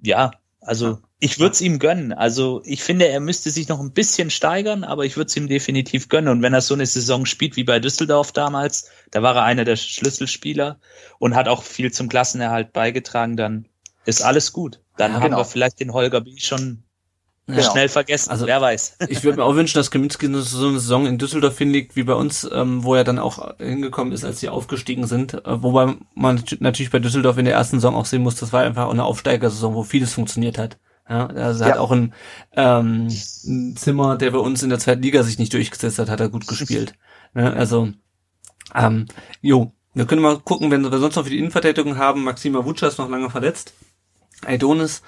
ja, 0.00 0.32
also 0.60 0.98
ich 1.22 1.38
würde 1.38 1.52
es 1.52 1.60
ihm 1.60 1.78
gönnen. 1.78 2.12
Also 2.12 2.62
ich 2.64 2.82
finde, 2.82 3.06
er 3.06 3.20
müsste 3.20 3.50
sich 3.50 3.68
noch 3.68 3.78
ein 3.78 3.92
bisschen 3.92 4.28
steigern, 4.28 4.82
aber 4.82 5.04
ich 5.04 5.16
würde 5.16 5.28
es 5.28 5.36
ihm 5.36 5.46
definitiv 5.46 6.08
gönnen. 6.08 6.28
Und 6.28 6.42
wenn 6.42 6.52
er 6.52 6.62
so 6.62 6.74
eine 6.74 6.84
Saison 6.84 7.26
spielt 7.26 7.54
wie 7.54 7.62
bei 7.62 7.78
Düsseldorf 7.78 8.32
damals, 8.32 8.90
da 9.12 9.22
war 9.22 9.36
er 9.36 9.44
einer 9.44 9.64
der 9.64 9.76
Schlüsselspieler 9.76 10.80
und 11.20 11.36
hat 11.36 11.46
auch 11.46 11.62
viel 11.62 11.92
zum 11.92 12.08
Klassenerhalt 12.08 12.72
beigetragen, 12.72 13.36
dann 13.36 13.66
ist 14.04 14.20
alles 14.22 14.52
gut. 14.52 14.80
Dann 14.96 15.12
ja, 15.12 15.16
haben 15.18 15.26
genau. 15.26 15.36
wir 15.36 15.44
vielleicht 15.44 15.78
den 15.78 15.92
Holger 15.92 16.22
B. 16.22 16.34
schon 16.38 16.82
genau. 17.46 17.70
schnell 17.70 17.88
vergessen, 17.88 18.32
also, 18.32 18.48
wer 18.48 18.60
weiß. 18.60 18.96
Ich 19.08 19.22
würde 19.22 19.38
mir 19.38 19.44
auch 19.44 19.54
wünschen, 19.54 19.78
dass 19.78 19.92
Kaminski 19.92 20.26
so 20.26 20.66
eine 20.66 20.80
Saison 20.80 21.06
in 21.06 21.18
Düsseldorf 21.18 21.56
hinlegt, 21.56 21.94
wie 21.94 22.02
bei 22.02 22.14
uns, 22.14 22.50
ähm, 22.52 22.82
wo 22.82 22.96
er 22.96 23.04
dann 23.04 23.20
auch 23.20 23.58
hingekommen 23.58 24.12
ist, 24.12 24.24
als 24.24 24.40
sie 24.40 24.48
aufgestiegen 24.48 25.06
sind. 25.06 25.34
Äh, 25.34 25.62
wobei 25.62 25.94
man 26.16 26.42
natürlich 26.58 26.90
bei 26.90 26.98
Düsseldorf 26.98 27.38
in 27.38 27.44
der 27.44 27.54
ersten 27.54 27.76
Saison 27.76 27.94
auch 27.94 28.06
sehen 28.06 28.22
muss, 28.22 28.34
das 28.34 28.52
war 28.52 28.64
einfach 28.64 28.86
auch 28.86 28.92
eine 28.92 29.04
Aufsteigersaison, 29.04 29.76
wo 29.76 29.84
vieles 29.84 30.14
funktioniert 30.14 30.58
hat. 30.58 30.78
Ja, 31.08 31.26
also 31.26 31.64
er 31.64 31.68
ja. 31.68 31.74
hat 31.74 31.80
auch 31.80 31.90
ein, 31.90 32.14
ähm, 32.56 33.08
ein 33.44 33.76
Zimmer, 33.76 34.16
der 34.16 34.30
bei 34.30 34.38
uns 34.38 34.62
in 34.62 34.70
der 34.70 34.78
zweiten 34.78 35.02
Liga 35.02 35.22
sich 35.22 35.38
nicht 35.38 35.52
durchgesetzt 35.52 35.98
hat, 35.98 36.08
hat 36.08 36.20
er 36.20 36.28
gut 36.28 36.46
gespielt. 36.46 36.94
Ja, 37.34 37.52
also, 37.52 37.90
ähm, 38.74 39.06
jo, 39.40 39.72
wir 39.94 40.06
können 40.06 40.22
mal 40.22 40.38
gucken, 40.38 40.70
wenn 40.70 40.82
wir 40.82 40.98
sonst 40.98 41.16
noch 41.16 41.24
für 41.24 41.30
die 41.30 41.38
Innenverteidigung 41.38 41.98
haben. 41.98 42.24
Maxima 42.24 42.64
Wutscher 42.64 42.88
ist 42.88 42.98
noch 42.98 43.10
lange 43.10 43.30
verletzt. 43.30 43.74
Aidonis 44.44 45.02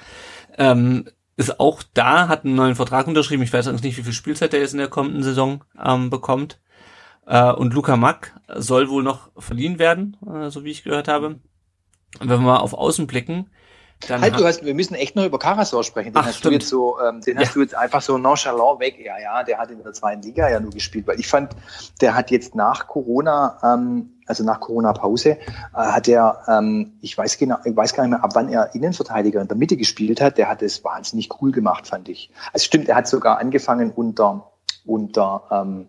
ähm, 0.59 1.09
ist 1.37 1.59
auch 1.59 1.83
da, 1.94 2.28
hat 2.28 2.44
einen 2.44 2.54
neuen 2.54 2.74
Vertrag 2.74 3.07
unterschrieben. 3.07 3.42
Ich 3.42 3.52
weiß 3.52 3.66
nicht, 3.66 3.96
wie 3.96 4.02
viel 4.02 4.12
Spielzeit 4.12 4.52
er 4.52 4.61
jetzt 4.61 4.72
in 4.72 4.78
der 4.78 4.88
kommenden 4.88 5.22
Saison 5.22 5.64
ähm, 5.83 6.11
bekommt. 6.11 6.61
Äh, 7.26 7.52
und 7.52 7.72
Luca 7.72 7.96
Mack 7.96 8.38
soll 8.54 8.88
wohl 8.88 9.02
noch 9.02 9.30
verliehen 9.37 9.78
werden, 9.78 10.16
äh, 10.26 10.50
so 10.50 10.64
wie 10.64 10.70
ich 10.70 10.85
gehört 10.85 11.09
habe. 11.09 11.40
wenn 12.20 12.28
wir 12.28 12.38
mal 12.38 12.59
auf 12.59 12.74
Außen 12.74 13.07
blicken, 13.07 13.50
dann 14.09 14.20
halt, 14.20 14.38
du 14.38 14.44
hast, 14.44 14.64
wir 14.64 14.74
müssen 14.74 14.94
echt 14.94 15.16
noch 15.16 15.24
über 15.24 15.38
Karasor 15.38 15.83
sprechen. 15.83 16.12
Den 16.12 16.18
Ach, 16.18 16.26
hast 16.26 16.38
stimmt. 16.38 16.52
du 16.52 16.59
jetzt 16.59 16.68
so, 16.68 17.00
ähm, 17.00 17.20
den 17.20 17.37
ja. 17.37 17.42
hast 17.42 17.57
du 17.57 17.61
jetzt 17.61 17.74
einfach 17.74 18.02
so 18.02 18.18
nonchalant 18.18 18.80
weg. 18.80 18.98
Ja, 18.98 19.18
ja, 19.18 19.42
der 19.42 19.59
hat 19.59 19.70
in 19.70 19.83
der 19.83 19.92
zweiten 19.92 20.22
Liga 20.22 20.48
ja 20.48 20.61
nur 20.61 20.72
gespielt, 20.72 21.07
weil 21.07 21.18
ich 21.18 21.26
fand, 21.26 21.54
der 22.00 22.14
hat 22.14 22.30
jetzt 22.30 22.54
nach 22.54 22.87
Corona, 22.87 23.59
ähm, 23.62 24.11
also 24.26 24.44
nach 24.44 24.61
Corona-Pause, 24.61 25.30
äh, 25.30 25.38
hat 25.72 26.09
er, 26.09 26.42
ähm, 26.48 26.98
ich 27.00 27.16
weiß 27.16 27.38
genau, 27.38 27.57
ich 27.64 27.76
weiß 27.76 27.94
gar 27.94 28.02
nicht 28.04 28.11
mehr, 28.11 28.24
ab 28.24 28.30
wann 28.35 28.48
er 28.48 28.74
Innenverteidiger 28.74 29.40
in 29.40 29.48
der 29.48 29.57
Mitte 29.57 29.76
gespielt 29.76 30.20
hat. 30.20 30.38
Der 30.38 30.48
hat 30.48 30.62
es 30.62 30.85
wahnsinnig 30.85 31.30
cool 31.40 31.52
gemacht, 31.52 31.87
fand 31.87 32.09
ich. 32.09 32.30
Also 32.52 32.64
stimmt, 32.64 32.88
er 32.88 32.96
hat 32.96 33.09
sogar 33.09 33.38
angefangen 33.38 33.90
unter 33.90 34.50
unter 34.87 35.44
ähm, 35.50 35.88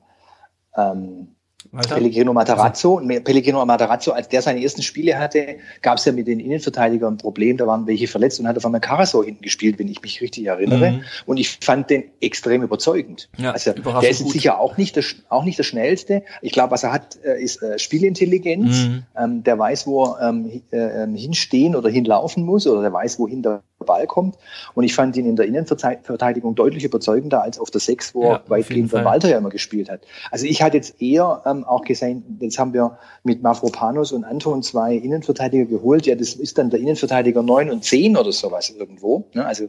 ähm, 0.78 1.35
Alter. 1.76 1.96
Pellegrino 1.96 2.34
Matarazzo. 2.34 2.98
Also. 2.98 3.22
Pellegrino 3.22 3.66
Matarazzo, 3.66 4.12
als 4.12 4.30
der 4.30 4.42
seine 4.42 4.62
ersten 4.62 4.82
Spiele 4.82 5.18
hatte, 5.18 5.58
gab 5.82 5.98
es 5.98 6.06
ja 6.06 6.12
mit 6.12 6.28
den 6.28 6.40
Innenverteidigern 6.40 7.16
ein 7.16 7.18
Problem. 7.18 7.58
Da 7.58 7.68
waren 7.68 7.88
welche 7.88 8.08
verletzt 8.08 8.40
und 8.40 8.48
hat 8.48 8.58
auf 8.58 8.66
einmal 8.66 8.82
Karasor 8.82 9.26
hinten 9.26 9.42
gespielt, 9.42 9.80
wenn 9.80 9.88
ich 9.88 10.02
mich 10.02 10.22
richtig 10.22 10.46
erinnere. 10.46 10.92
Mhm. 10.92 11.02
Und 11.26 11.38
ich 11.38 11.58
fand 11.62 11.90
den 11.90 12.06
extrem 12.22 12.64
überzeugend. 12.64 13.30
Ja, 13.38 13.52
also 13.52 13.74
der 13.74 14.10
ist 14.10 14.30
sicher 14.30 14.60
auch 14.60 14.78
nicht, 14.78 14.96
der, 14.96 15.04
auch 15.30 15.44
nicht 15.44 15.58
der 15.58 15.64
schnellste. 15.64 16.24
Ich 16.42 16.52
glaube, 16.52 16.72
was 16.72 16.84
er 16.84 16.94
hat, 16.94 17.18
äh, 17.24 17.42
ist 17.42 17.62
äh, 17.62 17.78
Spielintelligenz. 17.80 18.86
Mhm. 18.86 19.04
Ähm, 19.18 19.44
der 19.44 19.58
weiß, 19.58 19.88
wo 19.88 20.06
er 20.06 20.30
ähm, 20.30 20.62
äh, 20.72 20.78
ähm, 20.78 21.16
hinstehen 21.16 21.76
oder 21.76 21.90
hinlaufen 21.90 22.44
muss 22.44 22.68
oder 22.68 22.82
der 22.82 22.94
weiß, 22.94 23.20
wohin 23.20 23.42
der 23.42 23.62
Ball 23.86 24.08
kommt. 24.08 24.36
Und 24.74 24.84
ich 24.84 24.94
fand 24.94 25.16
ihn 25.18 25.26
in 25.26 25.36
der 25.36 25.46
Innenverteidigung 25.46 26.56
deutlich 26.56 26.84
überzeugender 26.84 27.42
als 27.42 27.60
auf 27.60 27.72
der 27.72 27.82
Sechs, 27.82 28.14
wo 28.14 28.24
ja, 28.24 28.34
er 28.34 28.50
weitgehend 28.50 28.92
von 28.92 29.06
Walter 29.06 29.30
ja 29.30 29.38
immer 29.38 29.50
gespielt 29.50 29.90
hat. 29.90 30.02
Also 30.32 30.46
ich 30.46 30.62
hatte 30.62 30.78
jetzt 30.78 31.02
eher 31.02 31.42
ähm, 31.46 31.64
auch 31.64 31.84
gesehen, 31.84 32.38
jetzt 32.42 32.60
haben 32.60 32.74
wir 32.74 32.98
mit 33.24 33.42
Mavropanos 33.42 34.12
und 34.12 34.24
Anton 34.24 34.64
zwei 34.64 34.96
Innenverteidiger 34.96 35.66
geholt. 35.66 36.06
Ja, 36.06 36.16
das 36.16 36.34
ist 36.34 36.58
dann 36.58 36.70
der 36.70 36.80
Innenverteidiger 36.80 37.44
neun 37.44 37.70
und 37.70 37.84
zehn 37.84 38.18
oder 38.18 38.32
sowas 38.32 38.70
irgendwo. 38.70 39.26
Ne? 39.34 39.46
Also 39.46 39.66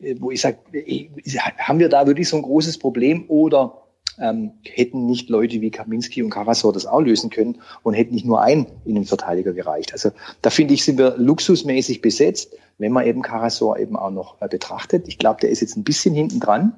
äh, 0.00 0.14
wo 0.18 0.30
ich 0.30 0.40
sage, 0.40 0.58
äh, 0.72 1.08
haben 1.58 1.78
wir 1.78 1.88
da 1.88 2.06
wirklich 2.06 2.28
so 2.28 2.36
ein 2.36 2.42
großes 2.42 2.78
Problem 2.78 3.24
oder 3.28 3.83
ähm, 4.18 4.52
hätten 4.64 5.06
nicht 5.06 5.28
Leute 5.28 5.60
wie 5.60 5.70
Kaminski 5.70 6.22
und 6.22 6.30
Karasor 6.30 6.72
das 6.72 6.86
auch 6.86 7.00
lösen 7.00 7.30
können 7.30 7.58
und 7.82 7.94
hätten 7.94 8.14
nicht 8.14 8.26
nur 8.26 8.40
ein 8.40 8.66
Innenverteidiger 8.84 9.52
gereicht. 9.52 9.92
Also 9.92 10.10
da 10.42 10.50
finde 10.50 10.74
ich, 10.74 10.84
sind 10.84 10.98
wir 10.98 11.16
luxusmäßig 11.16 12.00
besetzt, 12.00 12.54
wenn 12.78 12.92
man 12.92 13.06
eben 13.06 13.22
Karasor 13.22 13.78
eben 13.78 13.96
auch 13.96 14.10
noch 14.10 14.40
äh, 14.40 14.48
betrachtet. 14.48 15.08
Ich 15.08 15.18
glaube, 15.18 15.40
der 15.40 15.50
ist 15.50 15.60
jetzt 15.60 15.76
ein 15.76 15.84
bisschen 15.84 16.14
hinten 16.14 16.40
dran, 16.40 16.74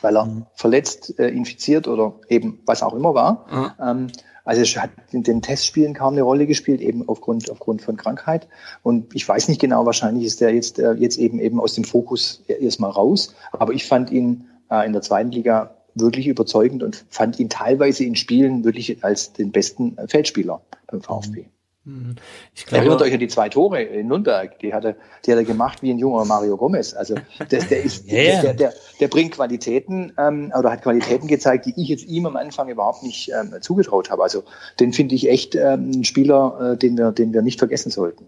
weil 0.00 0.16
er 0.16 0.26
mhm. 0.26 0.46
verletzt, 0.54 1.18
äh, 1.18 1.28
infiziert 1.28 1.88
oder 1.88 2.20
eben 2.28 2.60
was 2.66 2.82
auch 2.82 2.94
immer 2.94 3.14
war. 3.14 3.46
Mhm. 3.50 3.70
Ähm, 3.80 4.06
also 4.44 4.62
es 4.62 4.76
hat 4.76 4.90
in 5.12 5.22
den 5.22 5.40
Testspielen 5.40 5.94
kaum 5.94 6.14
eine 6.14 6.22
Rolle 6.22 6.46
gespielt, 6.46 6.80
eben 6.80 7.08
aufgrund, 7.08 7.48
aufgrund 7.50 7.82
von 7.82 7.96
Krankheit. 7.96 8.48
Und 8.82 9.14
ich 9.14 9.28
weiß 9.28 9.48
nicht 9.48 9.60
genau, 9.60 9.86
wahrscheinlich 9.86 10.24
ist 10.24 10.40
der 10.40 10.52
jetzt, 10.52 10.78
äh, 10.78 10.92
jetzt 10.94 11.18
eben 11.18 11.38
eben 11.38 11.60
aus 11.60 11.74
dem 11.74 11.84
Fokus 11.84 12.42
erstmal 12.48 12.90
raus. 12.90 13.34
Aber 13.52 13.72
ich 13.72 13.86
fand 13.86 14.10
ihn 14.10 14.48
äh, 14.70 14.84
in 14.84 14.92
der 14.92 15.02
zweiten 15.02 15.30
Liga 15.30 15.76
wirklich 15.94 16.26
überzeugend 16.26 16.82
und 16.82 17.04
fand 17.08 17.38
ihn 17.38 17.48
teilweise 17.48 18.04
in 18.04 18.16
Spielen 18.16 18.64
wirklich 18.64 19.04
als 19.04 19.32
den 19.32 19.52
besten 19.52 19.96
Feldspieler 20.08 20.60
beim 20.86 21.02
VfB. 21.02 21.46
Mhm. 21.84 22.14
Ich 22.54 22.64
glaube, 22.66 22.84
Erinnert 22.84 23.02
euch 23.02 23.12
an 23.12 23.18
die 23.18 23.26
zwei 23.26 23.48
Tore 23.48 23.82
in 23.82 24.06
Nürnberg, 24.06 24.56
die 24.60 24.72
hat 24.72 24.84
er, 24.84 24.94
die 25.26 25.32
hat 25.32 25.38
er 25.38 25.44
gemacht 25.44 25.82
wie 25.82 25.90
ein 25.90 25.98
junger 25.98 26.24
Mario 26.24 26.56
Gomez. 26.56 26.94
Also 26.94 27.16
das, 27.48 27.68
der, 27.68 27.82
ist, 27.82 28.06
Ja. 28.10 28.40
der, 28.40 28.54
der, 28.54 28.72
der 29.00 29.08
bringt 29.08 29.34
Qualitäten 29.34 30.12
ähm, 30.16 30.52
oder 30.56 30.70
hat 30.70 30.82
Qualitäten 30.82 31.26
gezeigt, 31.26 31.66
die 31.66 31.74
ich 31.76 31.88
jetzt 31.88 32.04
ihm 32.04 32.26
am 32.26 32.36
Anfang 32.36 32.68
überhaupt 32.68 33.02
nicht 33.02 33.30
ähm, 33.30 33.60
zugetraut 33.60 34.10
habe. 34.10 34.22
Also 34.22 34.44
den 34.78 34.92
finde 34.92 35.16
ich 35.16 35.28
echt 35.28 35.56
ähm, 35.56 35.90
ein 35.90 36.04
Spieler, 36.04 36.74
äh, 36.74 36.76
den 36.76 36.96
wir, 36.96 37.10
den 37.10 37.32
wir 37.32 37.42
nicht 37.42 37.58
vergessen 37.58 37.90
sollten. 37.90 38.26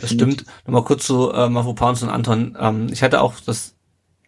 Das 0.00 0.10
stimmt. 0.10 0.44
Nochmal 0.66 0.82
kurz 0.82 1.06
zu 1.06 1.30
äh, 1.30 1.48
Mavropanos 1.48 2.02
und 2.02 2.08
Anton. 2.08 2.58
Ähm, 2.60 2.88
ich 2.92 3.04
hatte 3.04 3.20
auch 3.20 3.34
das 3.46 3.76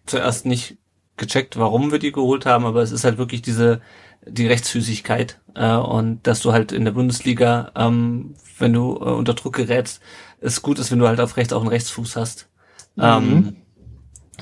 zuerst 0.07 0.47
nicht 0.47 0.77
gecheckt, 1.17 1.59
warum 1.59 1.93
wir 1.93 1.99
die 1.99 2.13
geholt 2.13 2.47
haben, 2.47 2.65
aber 2.65 2.83
es 2.83 2.93
ist 2.93 3.05
halt 3.05 3.19
wirklich 3.19 3.43
diese 3.43 3.81
die 4.27 4.47
Rechtsfüßigkeit 4.47 5.41
äh, 5.55 5.75
und 5.75 6.27
dass 6.27 6.41
du 6.41 6.53
halt 6.53 6.73
in 6.73 6.85
der 6.85 6.93
Bundesliga, 6.93 7.73
ähm, 7.75 8.35
wenn 8.59 8.73
du 8.73 8.97
äh, 8.97 9.11
unter 9.11 9.35
Druck 9.35 9.57
gerätst, 9.57 10.01
es 10.41 10.63
gut 10.63 10.79
ist, 10.79 10.91
wenn 10.91 10.99
du 10.99 11.09
halt 11.09 11.21
auf 11.21 11.37
rechts 11.37 11.53
auch 11.53 11.61
einen 11.61 11.71
Rechtsfuß 11.71 12.17
hast. 12.17 12.49
Ähm, 12.99 13.57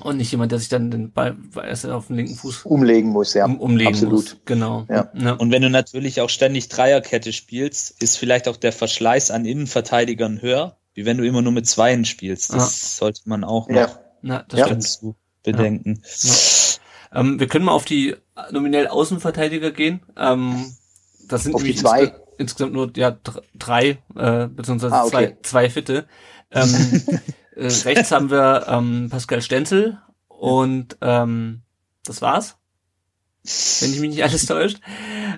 und 0.03 0.17
nicht 0.17 0.31
jemand, 0.31 0.51
der 0.53 0.59
sich 0.59 0.69
dann 0.69 0.91
den 0.91 1.13
Ball 1.13 1.37
erst 1.57 1.87
auf 1.87 2.07
den 2.07 2.17
linken 2.17 2.35
Fuß 2.35 2.65
Umlegen 2.65 3.11
muss, 3.11 3.35
ja. 3.35 3.45
um, 3.45 3.61
umlegen 3.61 3.93
absolut. 3.93 4.13
muss. 4.13 4.37
Genau. 4.45 4.87
Ja. 4.89 5.11
ja. 5.15 5.33
Und 5.33 5.51
wenn 5.51 5.63
du 5.63 5.71
natürlich 5.71 6.21
auch 6.21 6.31
ständig 6.31 6.69
Dreierkette 6.69 7.33
spielst, 7.33 8.03
ist 8.03 8.17
vielleicht 8.17 8.49
auch 8.49 8.57
der 8.57 8.73
Verschleiß 8.73 9.31
an 9.31 9.45
Innenverteidigern 9.45 10.41
höher, 10.41 10.79
wie 10.95 11.05
wenn 11.05 11.19
du 11.19 11.27
immer 11.27 11.43
nur 11.43 11.53
mit 11.53 11.67
Zweien 11.67 12.05
spielst. 12.05 12.53
Das 12.53 12.97
sollte 12.97 13.23
man 13.27 13.45
auch 13.45 13.69
noch 13.69 13.77
Ja. 13.77 13.99
Na, 14.23 14.45
das 14.49 14.61
Ja. 14.61 14.69
dazu 14.69 15.17
bedenken. 15.43 16.03
Ähm, 17.13 17.41
wir 17.41 17.49
können 17.49 17.65
mal 17.65 17.73
auf 17.73 17.85
die 17.85 18.17
nominell 18.51 18.87
Außenverteidiger 18.89 19.71
gehen. 19.73 20.01
Ähm, 20.17 20.75
das 21.29 21.45
sind 21.45 21.55
Auf 21.55 21.63
die 21.63 21.69
nämlich 21.69 21.81
zwei? 21.81 22.05
insge- 22.05 22.15
insgesamt 22.39 22.73
nur 22.73 22.91
ja, 22.97 23.11
dr- 23.13 23.43
drei, 23.55 23.99
äh, 24.17 24.47
beziehungsweise 24.49 24.95
Ah, 24.95 25.05
okay. 25.05 25.11
zwei, 25.11 25.37
zwei 25.43 25.71
Fitte. 25.71 26.07
Ähm, 26.51 27.03
äh, 27.57 27.67
rechts 27.67 28.11
haben 28.13 28.31
wir 28.31 28.67
ähm, 28.69 29.09
Pascal 29.11 29.43
Stenzel 29.43 29.99
und 30.29 30.97
ähm, 31.01 31.63
das 32.05 32.23
war's. 32.23 32.57
Wenn 33.81 33.93
ich 33.95 34.01
mich 34.01 34.11
nicht 34.11 34.23
alles 34.23 34.45
täuscht. 34.47 34.81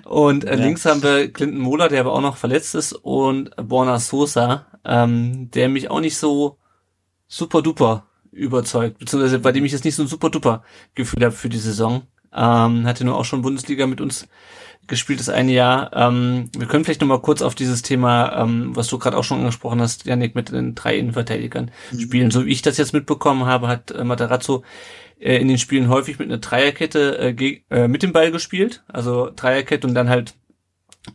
Und 0.05 0.43
äh, 0.43 0.55
Ja. 0.57 0.63
links 0.63 0.85
haben 0.85 1.01
wir 1.03 1.31
Clinton 1.31 1.59
Mohler, 1.59 1.87
der 1.87 2.01
aber 2.01 2.13
auch 2.13 2.21
noch 2.21 2.35
verletzt 2.37 2.75
ist, 2.75 2.93
und 2.93 3.51
Borna 3.55 3.97
Sosa, 3.99 4.65
ähm, 4.83 5.49
der 5.51 5.69
mich 5.69 5.89
auch 5.89 6.01
nicht 6.01 6.17
so 6.17 6.57
super 7.27 7.61
duper 7.61 8.05
überzeugt, 8.33 8.99
beziehungsweise 8.99 9.39
bei 9.39 9.51
dem 9.51 9.65
ich 9.65 9.71
jetzt 9.71 9.85
nicht 9.85 9.95
so 9.95 10.03
ein 10.03 10.07
super 10.07 10.29
duper 10.29 10.63
Gefühl 10.95 11.23
habe 11.23 11.35
für 11.35 11.49
die 11.49 11.57
Saison. 11.57 12.03
Ähm, 12.35 12.85
hatte 12.85 13.05
nur 13.05 13.17
auch 13.17 13.25
schon 13.25 13.43
Bundesliga 13.43 13.85
mit 13.85 14.01
uns 14.01 14.27
gespielt 14.87 15.19
das 15.19 15.29
eine 15.29 15.51
Jahr. 15.51 15.91
Ähm, 15.93 16.49
wir 16.57 16.67
können 16.67 16.83
vielleicht 16.83 17.01
noch 17.01 17.07
mal 17.07 17.21
kurz 17.21 17.41
auf 17.41 17.55
dieses 17.55 17.81
Thema, 17.83 18.41
ähm, 18.41 18.75
was 18.75 18.87
du 18.87 18.97
gerade 18.97 19.17
auch 19.17 19.23
schon 19.23 19.39
angesprochen 19.39 19.81
hast, 19.81 20.05
Janik, 20.05 20.35
mit 20.35 20.51
den 20.51 20.75
drei 20.75 20.97
Innenverteidigern 20.97 21.71
spielen. 21.97 22.31
So 22.31 22.45
wie 22.45 22.51
ich 22.51 22.61
das 22.61 22.77
jetzt 22.77 22.93
mitbekommen 22.93 23.45
habe, 23.45 23.67
hat 23.67 23.91
äh, 23.91 24.03
Materazzo 24.03 24.63
äh, 25.19 25.37
in 25.37 25.47
den 25.47 25.57
Spielen 25.57 25.89
häufig 25.89 26.19
mit 26.19 26.27
einer 26.27 26.39
Dreierkette 26.39 27.17
äh, 27.17 27.61
äh, 27.69 27.87
mit 27.87 28.03
dem 28.03 28.11
Ball 28.11 28.31
gespielt. 28.31 28.83
Also 28.87 29.29
Dreierkette 29.33 29.87
und 29.87 29.93
dann 29.93 30.09
halt 30.09 30.33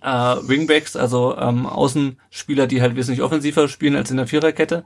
äh, 0.02 0.08
Wingbacks, 0.08 0.96
also 0.96 1.36
ähm, 1.36 1.66
Außenspieler, 1.66 2.66
die 2.66 2.80
halt 2.80 2.96
wesentlich 2.96 3.22
offensiver 3.22 3.68
spielen 3.68 3.96
als 3.96 4.10
in 4.10 4.16
der 4.16 4.26
Viererkette 4.26 4.84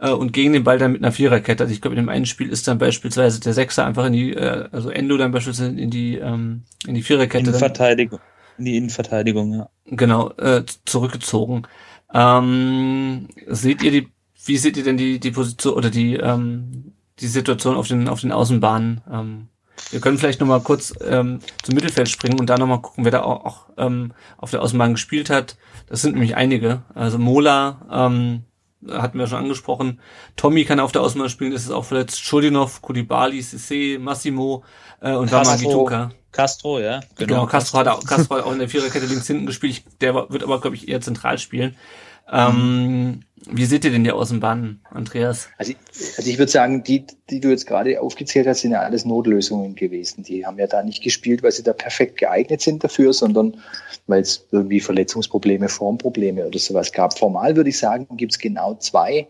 äh, 0.00 0.10
und 0.10 0.32
gegen 0.32 0.52
den 0.52 0.64
Ball 0.64 0.78
dann 0.78 0.92
mit 0.92 1.02
einer 1.02 1.12
Viererkette. 1.12 1.64
Also 1.64 1.72
ich 1.72 1.80
glaube, 1.80 1.96
in 1.96 2.02
dem 2.02 2.08
einen 2.08 2.26
Spiel 2.26 2.48
ist 2.48 2.68
dann 2.68 2.78
beispielsweise 2.78 3.40
der 3.40 3.54
Sechser 3.54 3.86
einfach 3.86 4.06
in 4.06 4.12
die, 4.12 4.32
äh, 4.34 4.68
also 4.72 4.90
Endo 4.90 5.16
dann 5.16 5.32
beispielsweise 5.32 5.70
in 5.70 5.90
die 5.90 6.16
ähm, 6.16 6.64
in 6.86 6.94
die 6.94 7.02
Viererkette 7.02 7.50
Innenverteidigung. 7.50 8.20
In 8.58 8.64
die 8.64 8.76
Innenverteidigung, 8.76 9.54
ja. 9.54 9.68
genau 9.86 10.30
äh, 10.32 10.64
zurückgezogen. 10.84 11.62
Ähm, 12.12 13.28
seht 13.46 13.82
ihr 13.82 13.90
die, 13.90 14.08
wie 14.44 14.56
seht 14.56 14.76
ihr 14.76 14.84
denn 14.84 14.96
die 14.96 15.18
die 15.18 15.30
Position 15.30 15.74
oder 15.74 15.90
die 15.90 16.14
ähm, 16.14 16.92
die 17.18 17.26
Situation 17.26 17.76
auf 17.76 17.88
den 17.88 18.08
auf 18.08 18.20
den 18.20 18.32
Außenbahnen? 18.32 19.02
Ähm, 19.10 19.48
wir 19.90 20.00
können 20.00 20.18
vielleicht 20.18 20.40
noch 20.40 20.46
mal 20.46 20.60
kurz 20.60 20.94
ähm, 21.06 21.40
zum 21.62 21.74
Mittelfeld 21.74 22.08
springen 22.08 22.40
und 22.40 22.48
da 22.48 22.56
noch 22.56 22.66
mal 22.66 22.80
gucken, 22.80 23.04
wer 23.04 23.12
da 23.12 23.22
auch, 23.22 23.44
auch 23.44 23.68
ähm, 23.76 24.12
auf 24.38 24.50
der 24.50 24.62
Außenbahn 24.62 24.92
gespielt 24.92 25.28
hat. 25.28 25.56
Das 25.86 26.02
sind 26.02 26.12
nämlich 26.12 26.34
einige. 26.34 26.82
Also 26.94 27.18
Mola 27.18 27.86
ähm, 27.90 28.44
hatten 28.90 29.18
wir 29.18 29.26
schon 29.26 29.38
angesprochen. 29.38 30.00
Tommy 30.36 30.64
kann 30.64 30.80
auf 30.80 30.92
der 30.92 31.02
Außenbahn 31.02 31.30
spielen, 31.30 31.52
das 31.52 31.62
ist 31.62 31.70
auch 31.70 31.84
verletzt. 31.84 32.22
Chodinov, 32.28 32.82
Koulibaly, 32.82 33.40
Cissé, 33.40 33.98
Massimo 33.98 34.64
äh, 35.00 35.12
und 35.12 35.30
Castro. 35.30 35.52
Wamagituka. 35.52 36.10
Castro, 36.32 36.80
ja. 36.80 37.00
Genau, 37.16 37.46
Castro 37.46 37.78
hat, 37.78 37.88
auch, 37.88 38.04
Castro 38.04 38.36
hat 38.36 38.44
auch 38.44 38.52
in 38.52 38.58
der 38.58 38.68
Viererkette 38.68 39.06
links 39.06 39.26
hinten 39.26 39.46
gespielt. 39.46 39.72
Ich, 39.72 39.84
der 40.00 40.14
wird 40.14 40.42
aber, 40.42 40.60
glaube 40.60 40.76
ich, 40.76 40.88
eher 40.88 41.00
zentral 41.00 41.38
spielen. 41.38 41.76
Ähm, 42.30 43.22
wie 43.50 43.64
seht 43.64 43.84
ihr 43.84 43.90
denn 43.90 44.04
die 44.04 44.10
Außenbahnen, 44.10 44.80
Andreas? 44.90 45.48
Also, 45.58 45.72
ich- 45.72 46.16
also 46.16 46.30
ich 46.30 46.38
würde 46.38 46.50
sagen, 46.50 46.82
die, 46.82 47.06
die 47.30 47.40
du 47.40 47.48
jetzt 47.50 47.66
gerade 47.66 48.00
aufgezählt 48.00 48.46
hast, 48.46 48.60
sind 48.60 48.72
ja 48.72 48.80
alles 48.80 49.04
Notlösungen 49.04 49.74
gewesen. 49.74 50.22
Die 50.24 50.44
haben 50.46 50.58
ja 50.58 50.66
da 50.66 50.82
nicht 50.82 51.02
gespielt, 51.02 51.42
weil 51.42 51.52
sie 51.52 51.62
da 51.62 51.72
perfekt 51.72 52.18
geeignet 52.18 52.60
sind 52.60 52.82
dafür, 52.84 53.12
sondern 53.12 53.56
weil 54.06 54.22
es 54.22 54.46
irgendwie 54.50 54.80
Verletzungsprobleme, 54.80 55.68
Formprobleme 55.68 56.46
oder 56.46 56.58
sowas 56.58 56.92
gab. 56.92 57.18
Formal 57.18 57.56
würde 57.56 57.70
ich 57.70 57.78
sagen, 57.78 58.06
gibt 58.16 58.32
es 58.32 58.38
genau 58.38 58.74
zwei 58.76 59.26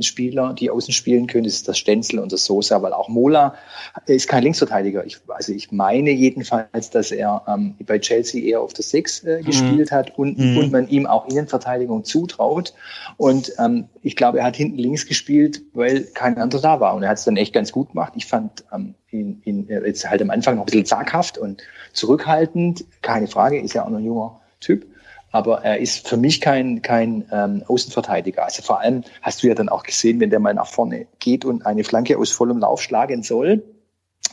Spieler, 0.00 0.52
die 0.52 0.70
außen 0.70 0.92
spielen 0.92 1.26
können. 1.26 1.44
Das 1.44 1.54
ist 1.54 1.68
der 1.68 1.74
Stenzel 1.74 2.18
und 2.18 2.32
der 2.32 2.38
Sosa, 2.38 2.82
weil 2.82 2.92
auch 2.92 3.08
Mola 3.08 3.54
ist 4.06 4.28
kein 4.28 4.42
Linksverteidiger. 4.42 5.04
Ich, 5.06 5.18
also 5.28 5.52
ich 5.52 5.70
meine 5.70 6.10
jedenfalls, 6.10 6.90
dass 6.90 7.12
er 7.12 7.42
ähm, 7.46 7.76
bei 7.86 7.98
Chelsea 7.98 8.42
eher 8.42 8.60
auf 8.60 8.72
der 8.72 8.84
Sechs 8.84 9.22
äh, 9.24 9.42
gespielt 9.42 9.92
hat 9.92 10.18
und, 10.18 10.38
Mhm. 10.38 10.56
und 10.56 10.72
man 10.72 10.88
ihm 10.88 11.06
auch 11.06 11.28
Innenverteidigung 11.28 12.04
zutraut. 12.04 12.74
Und 13.16 13.52
ähm, 13.58 13.84
ich 14.02 14.16
glaube, 14.16 14.38
er 14.38 14.44
hat 14.44 14.56
hinten 14.56 14.78
links 14.78 15.06
gespielt, 15.06 15.62
weil 15.72 16.02
kein 16.14 16.36
anderer 16.38 16.62
da 16.62 16.80
war. 16.80 16.94
Und 16.94 17.02
er 17.04 17.10
hat 17.10 17.18
es 17.18 17.24
dann 17.24 17.36
echt 17.36 17.52
ganz 17.52 17.70
gut 17.70 17.90
gemacht. 17.90 18.14
Ich 18.16 18.26
fand 18.26 18.64
ähm, 18.72 18.94
ihn, 19.10 19.40
ihn 19.44 19.66
jetzt 19.68 20.08
halt 20.08 20.20
am 20.22 20.30
Anfang 20.30 20.56
noch 20.56 20.62
ein 20.62 20.66
bisschen 20.66 20.86
zaghaft 20.86 21.38
und 21.38 21.62
zurückhaltend. 21.92 22.84
Keine 23.02 23.28
Frage, 23.28 23.60
ist 23.60 23.74
ja 23.74 23.84
auch 23.84 23.90
noch 23.90 23.98
ein 23.98 24.04
junger 24.04 24.40
Typ. 24.60 24.86
Aber 25.32 25.62
er 25.62 25.78
ist 25.78 26.08
für 26.08 26.16
mich 26.16 26.40
kein, 26.40 26.82
kein 26.82 27.28
ähm, 27.32 27.62
Außenverteidiger. 27.66 28.44
Also 28.44 28.62
vor 28.62 28.80
allem 28.80 29.04
hast 29.22 29.42
du 29.42 29.48
ja 29.48 29.54
dann 29.54 29.68
auch 29.68 29.84
gesehen, 29.84 30.20
wenn 30.20 30.30
der 30.30 30.40
mal 30.40 30.54
nach 30.54 30.66
vorne 30.66 31.06
geht 31.18 31.44
und 31.44 31.66
eine 31.66 31.84
Flanke 31.84 32.18
aus 32.18 32.32
vollem 32.32 32.58
Lauf 32.58 32.82
schlagen 32.82 33.22
soll, 33.22 33.62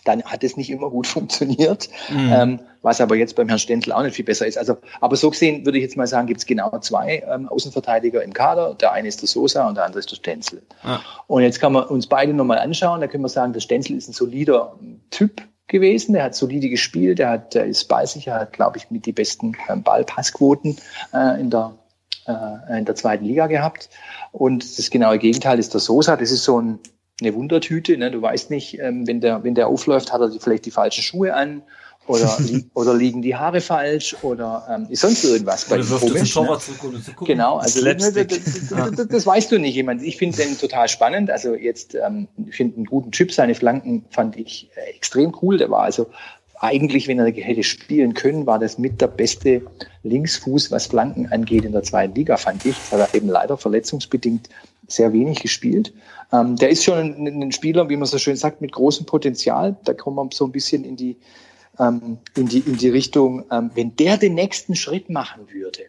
dann 0.05 0.23
hat 0.23 0.43
es 0.43 0.57
nicht 0.57 0.69
immer 0.69 0.89
gut 0.89 1.07
funktioniert. 1.07 1.89
Mhm. 2.09 2.33
Ähm, 2.33 2.59
was 2.81 3.01
aber 3.01 3.15
jetzt 3.15 3.35
beim 3.35 3.47
Herrn 3.49 3.59
Stenzel 3.59 3.91
auch 3.91 4.03
nicht 4.03 4.15
viel 4.15 4.25
besser 4.25 4.47
ist. 4.47 4.57
Also, 4.57 4.77
aber 5.01 5.15
so 5.17 5.29
gesehen 5.29 5.65
würde 5.65 5.77
ich 5.77 5.83
jetzt 5.83 5.97
mal 5.97 6.07
sagen, 6.07 6.27
gibt 6.27 6.39
es 6.39 6.45
genau 6.45 6.77
zwei 6.79 7.23
ähm, 7.29 7.49
Außenverteidiger 7.49 8.23
im 8.23 8.33
Kader. 8.33 8.75
Der 8.75 8.93
eine 8.93 9.07
ist 9.07 9.21
der 9.21 9.27
Sosa 9.27 9.67
und 9.67 9.75
der 9.75 9.85
andere 9.85 9.99
ist 9.99 10.09
der 10.11 10.15
Stenzel. 10.15 10.61
Ah. 10.83 10.99
Und 11.27 11.43
jetzt 11.43 11.59
kann 11.59 11.73
man 11.73 11.85
uns 11.85 12.07
beide 12.07 12.33
nochmal 12.33 12.59
anschauen. 12.59 13.01
Da 13.01 13.07
können 13.07 13.23
wir 13.23 13.29
sagen, 13.29 13.53
der 13.53 13.59
Stenzel 13.59 13.97
ist 13.97 14.07
ein 14.07 14.13
solider 14.13 14.75
Typ 15.09 15.41
gewesen. 15.67 16.13
Der 16.13 16.23
hat 16.23 16.35
solide 16.35 16.69
gespielt. 16.69 17.19
Der 17.19 17.29
hat, 17.29 17.53
der 17.53 17.65
ist 17.65 17.85
ballsicher, 17.85 18.35
hat, 18.35 18.53
glaube 18.53 18.77
ich, 18.77 18.89
mit 18.91 19.05
die 19.05 19.13
besten 19.13 19.55
ähm, 19.69 19.83
Ballpassquoten 19.83 20.77
äh, 21.13 21.39
in 21.39 21.49
der 21.49 21.73
äh, 22.27 22.79
in 22.79 22.85
der 22.85 22.95
zweiten 22.95 23.25
Liga 23.25 23.47
gehabt. 23.47 23.89
Und 24.31 24.77
das 24.77 24.89
genaue 24.89 25.17
Gegenteil 25.17 25.59
ist 25.59 25.73
der 25.73 25.81
Sosa. 25.81 26.15
Das 26.17 26.31
ist 26.31 26.43
so 26.43 26.59
ein, 26.59 26.79
eine 27.21 27.33
Wundertüte. 27.33 27.97
Ne? 27.97 28.11
Du 28.11 28.21
weißt 28.21 28.51
nicht, 28.51 28.79
ähm, 28.79 29.07
wenn, 29.07 29.21
der, 29.21 29.43
wenn 29.43 29.55
der 29.55 29.67
aufläuft, 29.67 30.11
hat 30.11 30.21
er 30.21 30.29
die, 30.29 30.39
vielleicht 30.39 30.65
die 30.65 30.71
falschen 30.71 31.03
Schuhe 31.03 31.33
an 31.33 31.63
oder, 32.07 32.37
li 32.39 32.65
oder 32.73 32.93
liegen 32.93 33.21
die 33.21 33.35
Haare 33.35 33.61
falsch 33.61 34.15
oder 34.21 34.65
ähm, 34.69 34.87
ist 34.89 35.01
sonst 35.01 35.23
irgendwas 35.23 35.65
bei 35.65 35.75
Oder 35.75 35.83
es 35.83 35.89
den 35.89 35.99
komisch. 35.99 36.35
Ne? 36.35 36.59
Zurück, 36.59 37.15
gucken? 37.15 37.25
Genau, 37.25 37.57
also 37.57 37.83
das, 37.83 38.03
Slapstick. 38.03 38.29
das, 38.69 38.95
das, 38.95 39.07
das, 39.07 39.25
weißt 39.25 39.51
du 39.51 39.59
nicht. 39.59 39.77
Ich, 39.77 39.83
meine, 39.83 40.03
ich 40.03 40.17
finde 40.17 40.37
den 40.37 40.57
total 40.57 40.87
spannend. 40.87 41.29
Also 41.29 41.55
jetzt, 41.55 41.95
ähm, 41.95 42.27
ich 42.47 42.55
finde 42.55 42.77
einen 42.77 42.85
guten 42.85 43.11
Typ. 43.11 43.31
Seine 43.31 43.55
Flanken 43.55 44.05
fand 44.09 44.37
ich 44.37 44.69
äh, 44.75 44.95
extrem 44.95 45.35
cool. 45.41 45.57
Der 45.57 45.69
war 45.69 45.83
also 45.83 46.07
eigentlich, 46.59 47.07
wenn 47.07 47.19
er 47.19 47.31
hätte 47.31 47.63
spielen 47.63 48.13
können, 48.13 48.45
war 48.45 48.59
das 48.59 48.77
mit 48.77 48.99
der 48.99 49.07
beste 49.07 49.61
Linksfuß, 50.03 50.71
was 50.71 50.87
Flanken 50.87 51.27
angeht 51.27 51.65
in 51.65 51.71
der 51.71 51.83
zweiten 51.83 52.15
Liga, 52.15 52.37
fand 52.37 52.65
ich. 52.65 52.75
Das 52.75 52.99
hat 52.99 53.13
er 53.13 53.15
eben 53.15 53.29
leider 53.29 53.57
verletzungsbedingt 53.57 54.49
sehr 54.87 55.13
wenig 55.13 55.39
gespielt. 55.39 55.93
Ähm, 56.31 56.55
der 56.55 56.69
ist 56.69 56.83
schon 56.83 56.97
ein, 56.97 57.43
ein 57.43 57.51
Spieler, 57.51 57.89
wie 57.89 57.97
man 57.97 58.07
so 58.07 58.17
schön 58.17 58.35
sagt, 58.35 58.61
mit 58.61 58.71
großem 58.71 59.05
Potenzial. 59.05 59.75
Da 59.83 59.93
kommen 59.93 60.17
wir 60.17 60.29
so 60.33 60.45
ein 60.45 60.51
bisschen 60.51 60.83
in 60.83 60.95
die, 60.95 61.17
ähm, 61.79 62.17
in 62.35 62.47
die, 62.47 62.59
in 62.59 62.77
die 62.77 62.89
Richtung, 62.89 63.45
ähm, 63.51 63.71
wenn 63.75 63.95
der 63.95 64.17
den 64.17 64.33
nächsten 64.33 64.75
Schritt 64.75 65.09
machen 65.09 65.51
würde, 65.51 65.83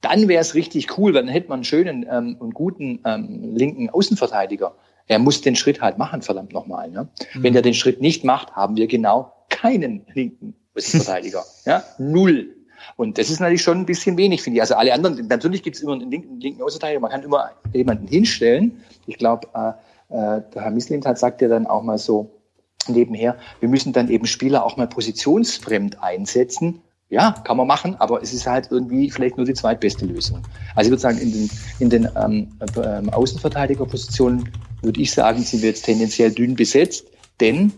dann 0.00 0.28
wäre 0.28 0.40
es 0.40 0.54
richtig 0.54 0.98
cool, 0.98 1.14
weil 1.14 1.22
dann 1.22 1.32
hätte 1.32 1.48
man 1.48 1.58
einen 1.58 1.64
schönen 1.64 2.06
ähm, 2.10 2.36
und 2.38 2.54
guten 2.54 3.00
ähm, 3.04 3.54
linken 3.54 3.90
Außenverteidiger. 3.90 4.74
Er 5.06 5.18
muss 5.18 5.40
den 5.40 5.56
Schritt 5.56 5.80
halt 5.80 5.98
machen, 5.98 6.22
verdammt 6.22 6.52
nochmal. 6.52 6.90
Ne? 6.90 7.08
Mhm. 7.34 7.42
Wenn 7.42 7.54
er 7.54 7.62
den 7.62 7.74
Schritt 7.74 8.00
nicht 8.00 8.24
macht, 8.24 8.52
haben 8.52 8.76
wir 8.76 8.86
genau 8.86 9.32
keinen 9.48 10.06
linken 10.14 10.54
Außenverteidiger. 10.74 11.44
ja? 11.66 11.84
Null. 11.98 12.56
Und 12.96 13.18
das 13.18 13.28
ist 13.28 13.40
natürlich 13.40 13.62
schon 13.62 13.78
ein 13.78 13.86
bisschen 13.86 14.16
wenig, 14.16 14.42
finde 14.42 14.56
ich. 14.56 14.62
Also 14.62 14.74
alle 14.74 14.94
anderen, 14.94 15.26
natürlich 15.26 15.62
gibt 15.62 15.76
es 15.76 15.82
immer 15.82 15.92
einen 15.92 16.10
linken, 16.10 16.40
linken 16.40 16.62
Außenverteidiger, 16.62 17.00
man 17.00 17.10
kann 17.10 17.22
immer 17.22 17.50
jemanden 17.74 18.06
hinstellen. 18.06 18.80
Ich 19.06 19.18
glaube, 19.18 19.48
äh, 19.54 19.70
äh, 20.10 20.42
der 20.54 20.62
Herr 20.62 20.70
Mislint 20.70 21.04
hat 21.04 21.18
sagt 21.18 21.42
ja 21.42 21.48
dann 21.48 21.66
auch 21.66 21.82
mal 21.82 21.98
so, 21.98 22.39
nebenher, 22.88 23.36
wir 23.60 23.68
müssen 23.68 23.92
dann 23.92 24.08
eben 24.08 24.26
Spieler 24.26 24.64
auch 24.64 24.76
mal 24.76 24.86
positionsfremd 24.86 26.02
einsetzen. 26.02 26.80
Ja, 27.08 27.32
kann 27.44 27.56
man 27.56 27.66
machen, 27.66 27.96
aber 27.98 28.22
es 28.22 28.32
ist 28.32 28.46
halt 28.46 28.68
irgendwie 28.70 29.10
vielleicht 29.10 29.36
nur 29.36 29.44
die 29.44 29.54
zweitbeste 29.54 30.06
Lösung. 30.06 30.42
Also 30.76 30.88
ich 30.88 30.92
würde 30.92 31.02
sagen, 31.02 31.18
in 31.18 31.32
den, 31.32 31.50
in 31.80 31.90
den 31.90 32.08
ähm, 32.16 32.52
ähm, 32.76 33.10
Außenverteidigerpositionen 33.10 34.48
würde 34.82 35.00
ich 35.00 35.10
sagen, 35.10 35.42
sind 35.42 35.62
wir 35.62 35.70
jetzt 35.70 35.84
tendenziell 35.84 36.30
dünn 36.30 36.54
besetzt, 36.54 37.06
denn 37.40 37.72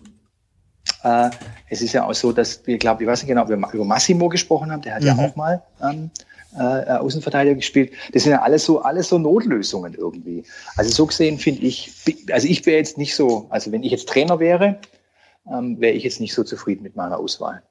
äh, 1.02 1.30
es 1.68 1.82
ist 1.82 1.92
ja 1.92 2.06
auch 2.06 2.14
so, 2.14 2.32
dass 2.32 2.66
wir, 2.66 2.78
glaube 2.78 3.02
ich, 3.02 3.08
weiß 3.08 3.22
nicht 3.22 3.28
genau, 3.28 3.42
ob 3.42 3.48
wir 3.48 3.56
über 3.56 3.84
Massimo 3.84 4.28
gesprochen 4.28 4.70
haben, 4.70 4.82
der 4.82 4.94
hat 4.94 5.02
mhm. 5.02 5.08
ja 5.08 5.18
auch 5.18 5.36
mal 5.36 5.62
ähm, 5.82 6.10
äh, 6.56 6.92
Außenverteidiger 6.92 7.56
gespielt. 7.56 7.92
Das 8.12 8.24
sind 8.24 8.32
ja 8.32 8.42
alles 8.42 8.64
so, 8.64 8.82
alles 8.82 9.08
so 9.08 9.18
Notlösungen 9.18 9.94
irgendwie. 9.94 10.44
Also 10.76 10.90
so 10.90 11.06
gesehen 11.06 11.38
finde 11.38 11.62
ich, 11.62 11.92
also 12.30 12.46
ich 12.46 12.64
wäre 12.66 12.78
jetzt 12.78 12.98
nicht 12.98 13.14
so, 13.14 13.46
also 13.50 13.72
wenn 13.72 13.82
ich 13.82 13.90
jetzt 13.90 14.08
Trainer 14.08 14.38
wäre, 14.38 14.78
ähm, 15.50 15.80
wäre 15.80 15.94
ich 15.94 16.04
jetzt 16.04 16.20
nicht 16.20 16.34
so 16.34 16.44
zufrieden 16.44 16.82
mit 16.82 16.96
meiner 16.96 17.18
Auswahl. 17.18 17.62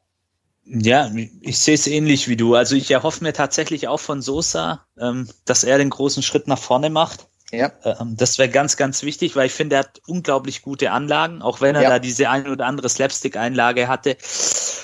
Ja, 0.65 1.11
ich 1.41 1.57
sehe 1.57 1.73
es 1.73 1.88
ähnlich 1.88 2.27
wie 2.27 2.36
du. 2.36 2.55
Also 2.55 2.75
ich 2.75 2.91
erhoffe 2.91 3.23
mir 3.23 3.34
tatsächlich 3.34 3.88
auch 3.88 3.99
von 3.99 4.21
Sosa, 4.21 4.86
ähm, 4.99 5.27
dass 5.45 5.63
er 5.63 5.77
den 5.77 5.89
großen 5.89 6.23
Schritt 6.23 6.47
nach 6.47 6.59
vorne 6.59 6.89
macht. 6.89 7.27
Ja. 7.52 7.72
Ähm, 7.84 8.16
das 8.16 8.38
wäre 8.38 8.49
ganz, 8.49 8.78
ganz 8.78 9.04
wichtig, 9.04 9.36
weil 9.36 9.47
ich 9.47 9.54
finde, 9.54 9.76
er 9.76 9.80
hat 9.80 10.02
unglaublich 10.08 10.62
gute 10.62 10.91
Anlagen, 10.91 11.41
auch 11.41 11.62
wenn 11.62 11.76
er 11.76 11.84
ja. 11.84 11.89
da 11.89 11.99
diese 11.99 12.30
ein 12.30 12.47
oder 12.47 12.66
andere 12.66 12.89
Slapstick-Einlage 12.89 13.88
hatte. 13.88 14.18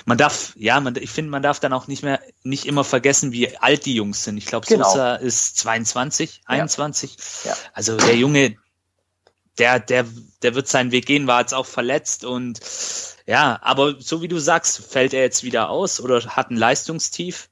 Man 0.06 0.18
darf, 0.18 0.54
ja, 0.58 0.80
man, 0.80 0.96
ich 0.98 1.10
finde, 1.10 1.32
man 1.32 1.42
darf 1.42 1.60
dann 1.60 1.74
auch 1.74 1.88
nicht 1.88 2.04
mehr, 2.04 2.20
nicht 2.44 2.66
immer 2.66 2.84
vergessen, 2.84 3.32
wie 3.32 3.58
alt 3.58 3.86
die 3.86 3.96
Jungs 3.96 4.24
sind. 4.24 4.38
Ich 4.38 4.46
glaube, 4.46 4.68
genau. 4.68 4.90
Sosa 4.90 5.16
ist 5.16 5.58
22, 5.58 6.42
21. 6.46 7.18
Ja. 7.46 7.52
ja. 7.52 7.58
Also 7.74 7.96
der 7.98 8.16
Junge, 8.16 8.58
der, 9.58 9.80
der, 9.80 10.06
der 10.44 10.56
wird 10.56 10.68
seinen 10.68 10.92
Weg 10.92 11.06
gehen, 11.06 11.28
war 11.28 11.42
jetzt 11.42 11.54
auch 11.54 11.66
verletzt 11.66 12.26
und 12.26 12.60
ja, 13.26 13.60
aber 13.62 13.96
so 14.00 14.22
wie 14.22 14.30
du 14.30 14.40
sagst, 14.40 14.86
fällt 14.86 15.14
er 15.14 15.22
jetzt 15.22 15.44
wieder 15.44 15.70
aus 15.70 16.00
oder 16.00 16.24
hat 16.24 16.50
ein 16.50 16.56
Leistungstief, 16.56 17.50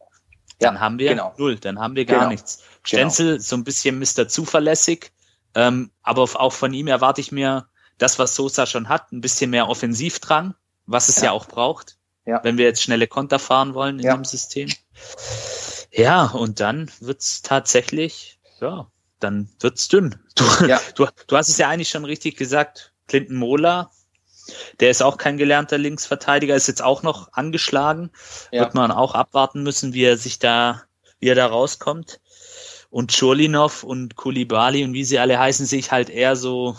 dann 0.59 0.75
ja, 0.75 0.79
haben 0.79 0.99
wir 0.99 1.09
genau. 1.09 1.33
null, 1.37 1.57
dann 1.57 1.79
haben 1.79 1.95
wir 1.95 2.05
gar 2.05 2.19
genau. 2.19 2.31
nichts. 2.31 2.63
Stenzel 2.85 3.33
genau. 3.33 3.41
so 3.41 3.55
ein 3.55 3.63
bisschen 3.63 3.99
Mr. 3.99 4.27
Zuverlässig, 4.27 5.11
ähm, 5.53 5.91
aber 6.01 6.23
auch 6.23 6.53
von 6.53 6.73
ihm 6.73 6.87
erwarte 6.87 7.21
ich 7.21 7.31
mir 7.31 7.67
das, 7.97 8.19
was 8.19 8.35
Sosa 8.35 8.65
schon 8.65 8.89
hat, 8.89 9.11
ein 9.11 9.21
bisschen 9.21 9.49
mehr 9.49 9.69
Offensivdrang, 9.69 10.53
was 10.85 11.09
es 11.09 11.17
ja, 11.17 11.25
ja 11.25 11.31
auch 11.31 11.47
braucht, 11.47 11.97
ja. 12.25 12.43
wenn 12.43 12.57
wir 12.57 12.65
jetzt 12.65 12.81
schnelle 12.81 13.07
Konter 13.07 13.39
fahren 13.39 13.73
wollen 13.73 13.99
in 13.99 14.05
ja. 14.05 14.15
dem 14.15 14.25
System. 14.25 14.69
Ja, 15.91 16.25
und 16.25 16.59
dann 16.59 16.91
wird's 16.99 17.41
tatsächlich, 17.41 18.39
ja, 18.59 18.87
dann 19.19 19.49
wird's 19.59 19.87
dünn. 19.87 20.15
Du, 20.35 20.43
ja. 20.67 20.81
du, 20.95 21.07
du 21.27 21.37
hast 21.37 21.49
es 21.49 21.57
ja 21.57 21.69
eigentlich 21.69 21.89
schon 21.89 22.05
richtig 22.05 22.35
gesagt. 22.35 22.91
Clinton 23.07 23.37
Mola, 23.37 23.91
der 24.79 24.89
ist 24.89 25.01
auch 25.01 25.17
kein 25.17 25.37
gelernter 25.37 25.77
Linksverteidiger, 25.77 26.55
ist 26.55 26.67
jetzt 26.67 26.83
auch 26.83 27.03
noch 27.03 27.31
angeschlagen. 27.33 28.11
Ja. 28.51 28.61
Wird 28.61 28.73
man 28.73 28.91
auch 28.91 29.15
abwarten 29.15 29.63
müssen, 29.63 29.93
wie 29.93 30.03
er 30.03 30.17
sich 30.17 30.39
da, 30.39 30.83
wie 31.19 31.29
er 31.29 31.35
da 31.35 31.47
rauskommt. 31.47 32.19
Und 32.95 33.11
Churlinov 33.11 33.83
und 33.83 34.15
Kulibali 34.15 34.85
und 34.85 34.93
wie 34.93 35.03
sie 35.03 35.19
alle 35.19 35.37
heißen, 35.37 35.65
sich 35.65 35.91
halt 35.91 36.09
eher 36.09 36.37
so, 36.37 36.77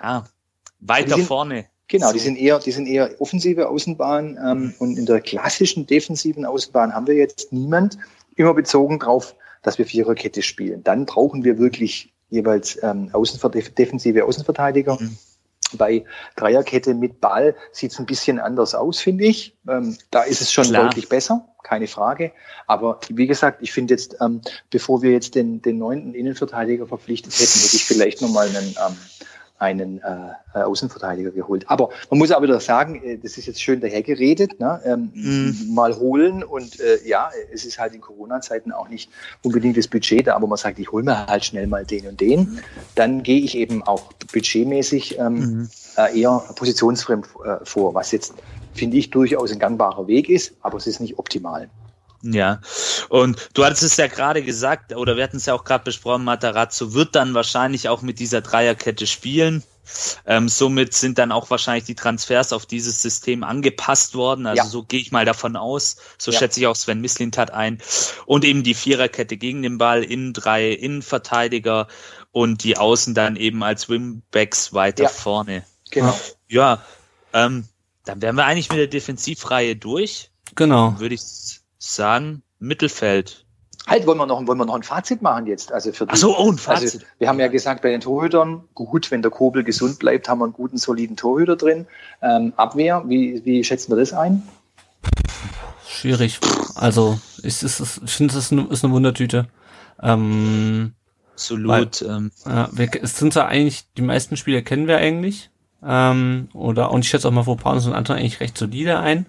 ja, 0.00 0.24
weiter 0.78 1.16
sind, 1.16 1.26
vorne. 1.26 1.66
Genau, 1.88 2.06
so. 2.06 2.12
die 2.12 2.20
sind 2.20 2.36
eher, 2.36 2.60
die 2.60 2.70
sind 2.70 2.86
eher 2.86 3.20
offensive 3.20 3.68
Außenbahn 3.68 4.38
ähm, 4.40 4.58
mhm. 4.60 4.74
und 4.78 4.98
in 4.98 5.04
der 5.04 5.20
klassischen 5.20 5.84
defensiven 5.84 6.44
Außenbahn 6.44 6.94
haben 6.94 7.08
wir 7.08 7.16
jetzt 7.16 7.52
niemand. 7.52 7.98
Immer 8.36 8.54
bezogen 8.54 9.00
darauf, 9.00 9.34
dass 9.62 9.78
wir 9.78 9.86
Viererkette 9.86 10.42
spielen. 10.42 10.84
Dann 10.84 11.06
brauchen 11.06 11.42
wir 11.42 11.58
wirklich 11.58 12.12
jeweils 12.30 12.80
ähm, 12.84 13.10
Außenver 13.12 13.50
defensive 13.50 14.24
Außenverteidiger. 14.24 14.96
Mhm. 15.00 15.18
Bei 15.74 16.04
Dreierkette 16.36 16.94
mit 16.94 17.20
Ball 17.20 17.54
sieht 17.72 17.92
es 17.92 17.98
ein 17.98 18.06
bisschen 18.06 18.38
anders 18.38 18.74
aus, 18.74 19.00
finde 19.00 19.24
ich. 19.24 19.56
Ähm, 19.68 19.96
da 20.10 20.22
ist 20.22 20.40
es 20.40 20.52
schon 20.52 20.64
Klar. 20.64 20.84
deutlich 20.84 21.08
besser, 21.08 21.46
keine 21.62 21.86
Frage. 21.86 22.32
Aber 22.66 23.00
wie 23.08 23.26
gesagt, 23.26 23.58
ich 23.62 23.72
finde 23.72 23.94
jetzt, 23.94 24.16
ähm, 24.20 24.40
bevor 24.70 25.02
wir 25.02 25.12
jetzt 25.12 25.34
den, 25.34 25.62
den 25.62 25.78
neunten 25.78 26.14
Innenverteidiger 26.14 26.86
verpflichtet 26.86 27.32
hätten, 27.34 27.60
hätte 27.60 27.76
ich 27.76 27.84
vielleicht 27.84 28.22
nochmal 28.22 28.48
einen 28.48 28.68
ähm, 28.68 28.96
einen 29.62 30.02
äh, 30.02 30.58
äh, 30.58 30.62
Außenverteidiger 30.62 31.30
geholt. 31.30 31.64
Aber 31.68 31.90
man 32.10 32.18
muss 32.18 32.32
aber 32.32 32.48
wieder 32.48 32.58
sagen, 32.58 33.00
äh, 33.02 33.16
das 33.16 33.38
ist 33.38 33.46
jetzt 33.46 33.62
schön 33.62 33.80
dahergeredet, 33.80 34.58
ne? 34.58 34.80
ähm, 34.84 35.12
mm. 35.14 35.72
mal 35.72 35.96
holen 35.96 36.42
und 36.42 36.80
äh, 36.80 36.98
ja, 37.06 37.30
es 37.54 37.64
ist 37.64 37.78
halt 37.78 37.94
in 37.94 38.00
Corona-Zeiten 38.00 38.72
auch 38.72 38.88
nicht 38.88 39.08
unbedingt 39.42 39.76
das 39.76 39.86
Budget 39.86 40.26
da, 40.26 40.34
aber 40.34 40.48
man 40.48 40.58
sagt, 40.58 40.80
ich 40.80 40.90
hole 40.90 41.04
mir 41.04 41.26
halt 41.26 41.44
schnell 41.44 41.68
mal 41.68 41.84
den 41.84 42.08
und 42.08 42.20
den, 42.20 42.58
dann 42.96 43.22
gehe 43.22 43.40
ich 43.40 43.56
eben 43.56 43.84
auch 43.84 44.12
budgetmäßig 44.32 45.18
ähm, 45.20 45.38
mm. 45.38 45.70
äh, 45.96 46.20
eher 46.20 46.42
positionsfremd 46.56 47.28
äh, 47.44 47.64
vor, 47.64 47.94
was 47.94 48.10
jetzt 48.10 48.34
finde 48.74 48.96
ich 48.96 49.10
durchaus 49.10 49.52
ein 49.52 49.60
gangbarer 49.60 50.08
Weg 50.08 50.28
ist, 50.28 50.54
aber 50.62 50.78
es 50.78 50.88
ist 50.88 50.98
nicht 50.98 51.18
optimal. 51.20 51.70
Ja, 52.22 52.60
und 53.08 53.50
du 53.54 53.64
hattest 53.64 53.82
es 53.82 53.96
ja 53.96 54.06
gerade 54.06 54.42
gesagt, 54.42 54.94
oder 54.94 55.16
wir 55.16 55.24
hatten 55.24 55.38
es 55.38 55.46
ja 55.46 55.54
auch 55.54 55.64
gerade 55.64 55.82
besprochen, 55.82 56.24
Matarazzo 56.24 56.94
wird 56.94 57.16
dann 57.16 57.34
wahrscheinlich 57.34 57.88
auch 57.88 58.02
mit 58.02 58.20
dieser 58.20 58.40
Dreierkette 58.40 59.08
spielen. 59.08 59.64
Ähm, 60.26 60.48
somit 60.48 60.94
sind 60.94 61.18
dann 61.18 61.32
auch 61.32 61.50
wahrscheinlich 61.50 61.84
die 61.84 61.96
Transfers 61.96 62.52
auf 62.52 62.66
dieses 62.66 63.02
System 63.02 63.42
angepasst 63.42 64.14
worden. 64.14 64.46
Also 64.46 64.62
ja. 64.62 64.68
so 64.68 64.84
gehe 64.84 65.00
ich 65.00 65.10
mal 65.10 65.24
davon 65.24 65.56
aus. 65.56 65.96
So 66.18 66.30
ja. 66.30 66.38
schätze 66.38 66.60
ich 66.60 66.66
auch 66.68 66.76
Sven 66.76 67.00
Mislintat 67.00 67.50
ein. 67.50 67.78
Und 68.24 68.44
eben 68.44 68.62
die 68.62 68.74
Viererkette 68.74 69.36
gegen 69.36 69.62
den 69.62 69.78
Ball, 69.78 70.04
in 70.04 70.32
drei 70.32 70.70
Innenverteidiger 70.70 71.88
und 72.30 72.62
die 72.62 72.78
Außen 72.78 73.14
dann 73.14 73.36
eben 73.36 73.62
als 73.64 73.88
Wimbacks 73.88 74.72
weiter 74.72 75.04
ja. 75.04 75.08
vorne. 75.08 75.64
Genau. 75.90 76.18
Ja, 76.48 76.82
ähm, 77.32 77.68
dann 78.04 78.22
wären 78.22 78.36
wir 78.36 78.44
eigentlich 78.44 78.70
mit 78.70 78.78
der 78.78 78.86
Defensivreihe 78.86 79.76
durch. 79.76 80.30
Genau. 80.54 80.98
Würde 80.98 81.14
ich 81.14 81.61
sagen, 81.82 82.42
Mittelfeld. 82.58 83.44
Halt, 83.88 84.06
wollen 84.06 84.18
wir 84.18 84.26
noch, 84.26 84.46
wollen 84.46 84.58
wir 84.58 84.64
noch 84.64 84.76
ein 84.76 84.84
Fazit 84.84 85.22
machen 85.22 85.46
jetzt? 85.46 85.72
Also 85.72 85.90
für 85.92 86.06
die, 86.06 86.12
Ach 86.12 86.16
so, 86.16 86.38
oh, 86.38 86.44
ein 86.44 86.50
also 86.50 86.56
Fazit. 86.58 86.94
Also, 86.94 87.06
wir 87.18 87.28
haben 87.28 87.40
ja 87.40 87.48
gesagt, 87.48 87.82
bei 87.82 87.90
den 87.90 88.00
Torhütern, 88.00 88.62
gut, 88.74 89.10
wenn 89.10 89.22
der 89.22 89.32
Kobel 89.32 89.64
gesund 89.64 89.98
bleibt, 89.98 90.28
haben 90.28 90.38
wir 90.38 90.44
einen 90.44 90.52
guten, 90.52 90.78
soliden 90.78 91.16
Torhüter 91.16 91.56
drin. 91.56 91.86
Ähm, 92.22 92.52
Abwehr, 92.56 93.02
wie, 93.08 93.44
wie 93.44 93.64
schätzen 93.64 93.90
wir 93.90 93.96
das 93.96 94.12
ein? 94.12 94.42
Schwierig. 95.88 96.38
Also, 96.76 97.18
ich, 97.42 97.62
ich, 97.62 97.80
ich 97.80 98.12
finde, 98.12 98.38
es 98.38 98.52
ist, 98.52 98.52
ist 98.52 98.84
eine 98.84 98.94
Wundertüte. 98.94 99.48
Ähm, 100.00 100.92
Absolut. 101.32 102.02
Weil, 102.02 102.08
ähm. 102.08 102.30
Ja, 102.46 102.68
wir, 102.70 102.88
es 103.02 103.18
sind 103.18 103.34
ja 103.34 103.46
eigentlich, 103.46 103.86
die 103.96 104.02
meisten 104.02 104.36
Spieler 104.36 104.62
kennen 104.62 104.86
wir 104.86 104.98
eigentlich. 104.98 105.50
Ähm, 105.84 106.48
oder, 106.52 106.92
und 106.92 107.04
ich 107.04 107.10
schätze 107.10 107.26
auch 107.26 107.32
mal, 107.32 107.46
wo 107.46 107.56
Paulus 107.56 107.86
und 107.86 107.94
Anton 107.94 108.16
eigentlich 108.16 108.38
recht 108.38 108.56
solide 108.56 109.00
ein. 109.00 109.26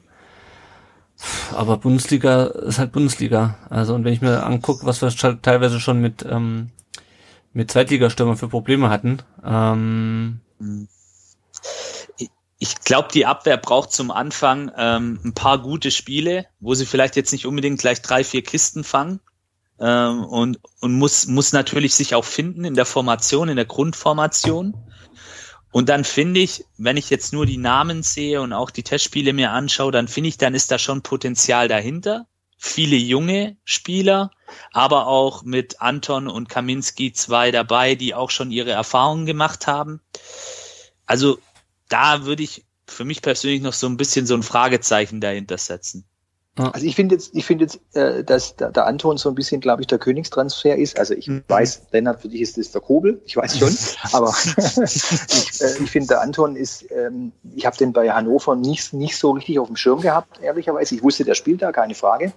Aber 1.55 1.77
Bundesliga 1.77 2.45
ist 2.45 2.79
halt 2.79 2.91
Bundesliga. 2.91 3.57
Also 3.69 3.93
und 3.93 4.03
wenn 4.03 4.13
ich 4.13 4.21
mir 4.21 4.43
angucke, 4.43 4.85
was 4.85 5.01
wir 5.01 5.41
teilweise 5.41 5.79
schon 5.79 6.01
mit 6.01 6.25
ähm, 6.29 6.71
mit 7.53 7.71
Zweitligastürmern 7.71 8.37
für 8.37 8.49
Probleme 8.49 8.89
hatten. 8.89 9.19
Ähm, 9.45 10.41
ich 12.59 12.79
glaube, 12.81 13.09
die 13.13 13.25
Abwehr 13.25 13.57
braucht 13.57 13.91
zum 13.91 14.11
Anfang 14.11 14.71
ähm, 14.75 15.19
ein 15.23 15.33
paar 15.33 15.61
gute 15.61 15.91
Spiele, 15.91 16.47
wo 16.59 16.73
sie 16.73 16.85
vielleicht 16.85 17.15
jetzt 17.15 17.31
nicht 17.31 17.45
unbedingt 17.45 17.79
gleich 17.79 18.01
drei, 18.01 18.23
vier 18.23 18.43
Kisten 18.43 18.83
fangen. 18.83 19.19
Ähm, 19.79 20.23
und, 20.23 20.59
und 20.79 20.93
muss, 20.93 21.27
muss 21.27 21.53
natürlich 21.53 21.95
sich 21.95 22.15
auch 22.15 22.25
finden 22.25 22.65
in 22.65 22.75
der 22.75 22.85
Formation, 22.85 23.49
in 23.49 23.55
der 23.55 23.65
Grundformation. 23.65 24.73
Und 25.73 25.89
dann 25.89 26.03
finde 26.03 26.39
ich, 26.39 26.65
wenn 26.77 26.97
ich 26.97 27.09
jetzt 27.09 27.33
nur 27.33 27.47
die 27.47 27.57
Namen 27.57 28.03
sehe 28.03 28.41
und 28.41 28.53
auch 28.53 28.69
die 28.69 28.83
Testspiele 28.83 29.33
mir 29.33 29.49
anschaue, 29.49 29.91
dann 29.91 30.07
finde 30.07 30.29
ich, 30.29 30.37
dann 30.37 30.53
ist 30.53 30.69
da 30.69 30.77
schon 30.77 31.01
Potenzial 31.01 31.67
dahinter. 31.67 32.27
Viele 32.59 32.95
junge 32.95 33.57
Spieler, 33.65 34.29
aber 34.71 35.07
auch 35.07 35.41
mit 35.41 35.81
Anton 35.81 36.27
und 36.27 36.47
Kaminski 36.47 37.11
zwei 37.11 37.49
dabei, 37.49 37.95
die 37.95 38.13
auch 38.13 38.29
schon 38.29 38.51
ihre 38.51 38.69
Erfahrungen 38.69 39.25
gemacht 39.25 39.65
haben. 39.65 39.99
Also 41.07 41.39
da 41.89 42.23
würde 42.23 42.43
ich 42.43 42.65
für 42.85 43.03
mich 43.03 43.23
persönlich 43.23 43.63
noch 43.63 43.73
so 43.73 43.87
ein 43.87 43.97
bisschen 43.97 44.27
so 44.27 44.35
ein 44.35 44.43
Fragezeichen 44.43 45.21
dahinter 45.21 45.57
setzen. 45.57 46.05
Also 46.55 46.85
ich 46.85 46.95
finde 46.95 47.15
jetzt, 47.15 47.33
ich 47.33 47.45
finde 47.45 47.63
jetzt, 47.65 47.79
äh, 47.95 48.23
dass 48.23 48.55
der, 48.55 48.71
der 48.71 48.85
Anton 48.85 49.17
so 49.17 49.27
ein 49.29 49.33
bisschen, 49.33 49.59
glaube 49.59 49.81
ich, 49.81 49.87
der 49.87 49.97
Königstransfer 49.97 50.75
ist. 50.75 50.99
Also 50.99 51.15
ich 51.15 51.27
mhm. 51.27 51.43
weiß, 51.47 51.87
Lennart, 51.91 52.21
für 52.21 52.27
dich 52.29 52.41
ist 52.41 52.57
das 52.59 52.71
der 52.71 52.81
Kobel, 52.81 53.21
ich 53.25 53.35
weiß 53.35 53.57
schon, 53.57 53.75
aber 54.13 54.29
ich, 54.83 55.61
äh, 55.61 55.83
ich 55.83 55.89
finde, 55.89 56.09
der 56.09 56.21
Anton 56.21 56.55
ist, 56.55 56.85
ähm, 56.91 57.31
ich 57.55 57.65
habe 57.65 57.75
den 57.77 57.91
bei 57.91 58.11
Hannover 58.11 58.55
nicht, 58.55 58.93
nicht 58.93 59.17
so 59.17 59.31
richtig 59.31 59.57
auf 59.57 59.67
dem 59.67 59.77
Schirm 59.77 60.01
gehabt, 60.01 60.41
ehrlicherweise. 60.41 60.93
Ich 60.93 61.01
wusste, 61.01 61.25
der 61.25 61.33
spielt 61.33 61.63
da, 61.63 61.71
keine 61.71 61.95
Frage. 61.95 62.33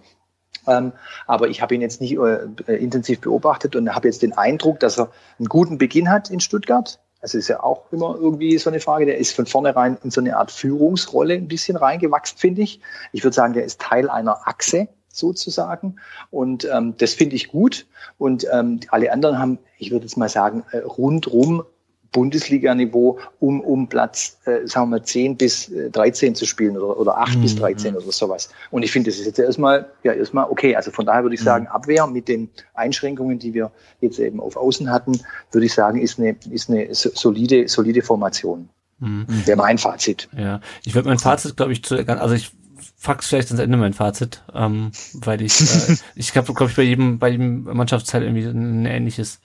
Ähm, 0.67 0.93
aber 1.27 1.49
ich 1.49 1.61
habe 1.61 1.75
ihn 1.75 1.83
jetzt 1.83 2.01
nicht 2.01 2.17
äh, 2.17 2.75
intensiv 2.75 3.21
beobachtet 3.21 3.77
und 3.77 3.95
habe 3.95 4.09
jetzt 4.09 4.23
den 4.23 4.33
Eindruck, 4.33 4.81
dass 4.81 4.99
er 4.99 5.11
einen 5.39 5.49
guten 5.49 5.77
Beginn 5.77 6.11
hat 6.11 6.31
in 6.31 6.41
Stuttgart. 6.41 7.01
Also 7.27 7.39
ist 7.39 7.49
ja 7.49 7.61
auch 7.61 7.91
immer 7.91 8.14
irgendwie 8.14 8.57
so 8.57 8.70
eine 8.70 8.79
Frage. 8.79 9.05
Der 9.05 9.18
ist 9.18 9.35
von 9.35 9.47
vornherein 9.47 9.99
in 10.05 10.12
so 10.12 10.20
eine 10.20 10.37
Art 10.37 10.53
Führungsrolle 10.53 11.35
ein 11.35 11.49
bisschen 11.49 11.77
reingewachsen, 11.77 12.39
finde 12.39 12.62
ich. 12.62 12.79
Ich 13.11 13.24
würde 13.24 13.35
sagen, 13.35 13.53
der 13.53 13.64
ist 13.64 13.81
Teil 13.81 14.09
einer 14.09 14.47
Achse 14.47 14.87
sozusagen. 15.09 15.97
Und 16.31 16.68
ähm, 16.72 16.95
das 16.99 17.14
finde 17.14 17.35
ich 17.35 17.49
gut. 17.49 17.89
Und 18.16 18.47
ähm, 18.53 18.79
alle 18.91 19.11
anderen 19.11 19.41
haben, 19.41 19.59
ich 19.77 19.91
würde 19.91 20.05
jetzt 20.05 20.16
mal 20.16 20.29
sagen, 20.29 20.62
äh, 20.70 20.79
rundrum 20.79 21.64
Bundesliga-Niveau, 22.13 23.19
um, 23.41 23.61
um 23.61 23.89
Platz, 23.89 24.39
äh, 24.45 24.67
sagen 24.67 24.91
wir 24.91 24.99
mal, 24.99 25.03
10 25.05 25.37
bis 25.37 25.69
äh, 25.69 25.91
13 25.91 26.35
zu 26.35 26.47
spielen 26.47 26.77
oder, 26.77 26.99
oder 26.99 27.19
8 27.19 27.37
mhm. 27.37 27.43
bis 27.43 27.57
13 27.57 27.97
oder 27.97 28.13
sowas. 28.13 28.49
Und 28.71 28.83
ich 28.83 28.93
finde, 28.93 29.11
das 29.11 29.19
ist 29.19 29.27
jetzt 29.27 29.39
erstmal, 29.39 29.87
ja, 30.03 30.13
erstmal 30.13 30.49
okay. 30.51 30.77
Also 30.77 30.91
von 30.91 31.07
daher 31.07 31.23
würde 31.23 31.35
ich 31.35 31.41
mhm. 31.41 31.47
sagen, 31.47 31.67
Abwehr 31.67 32.07
mit 32.07 32.29
den 32.29 32.49
Einschränkungen, 32.75 33.39
die 33.39 33.55
wir 33.55 33.71
jetzt 34.01 34.19
eben 34.19 34.41
auf 34.41 34.57
Außen 34.57 34.91
hatten, 34.91 35.21
würde 35.53 35.67
ich 35.67 35.75
sagen, 35.75 36.01
ist 36.01 36.19
eine, 36.19 36.37
ist 36.51 36.71
eine 36.71 36.89
solide, 36.91 37.69
solide 37.69 38.03
Formation. 38.03 38.69
Mhm. 38.99 39.27
Wäre 39.45 39.59
mein 39.59 39.77
Fazit. 39.77 40.29
Ja, 40.37 40.61
ich 40.85 40.95
würde 40.95 41.09
mein 41.09 41.19
Fazit, 41.19 41.57
glaube 41.57 41.73
ich, 41.73 41.85
zu, 41.85 41.97
also 41.97 42.35
ich 42.35 42.53
fax 42.97 43.29
vielleicht 43.29 43.49
ans 43.49 43.61
Ende 43.61 43.77
mein 43.77 43.93
Fazit, 43.93 44.43
ähm, 44.55 44.91
weil 45.13 45.43
ich, 45.43 45.61
äh, 45.61 45.97
ich 46.15 46.35
habe, 46.37 46.53
glaube 46.55 46.71
ich, 46.71 46.77
bei 46.77 46.83
jedem, 46.83 47.19
bei 47.19 47.29
jedem 47.29 47.65
Mannschaftsteil 47.65 48.23
irgendwie 48.23 48.45
ein 48.45 48.87
ähnliches, 48.87 49.41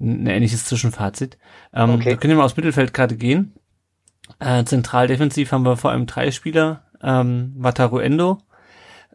ein 0.00 0.26
ähnliches 0.26 0.64
Zwischenfazit. 0.64 1.36
Ähm, 1.74 1.90
okay. 1.90 2.04
Wir 2.06 2.16
können 2.16 2.32
wir 2.32 2.38
mal 2.38 2.44
aus 2.44 2.56
Mittelfeld 2.56 2.94
gerade 2.94 3.16
gehen. 3.16 3.54
Äh, 4.38 4.64
zentral 4.64 5.08
defensiv 5.08 5.52
haben 5.52 5.64
wir 5.64 5.76
vor 5.76 5.90
allem 5.90 6.06
drei 6.06 6.30
Spieler, 6.30 6.84
ähm, 7.02 7.52
Wataru 7.56 7.98
Endo, 7.98 8.38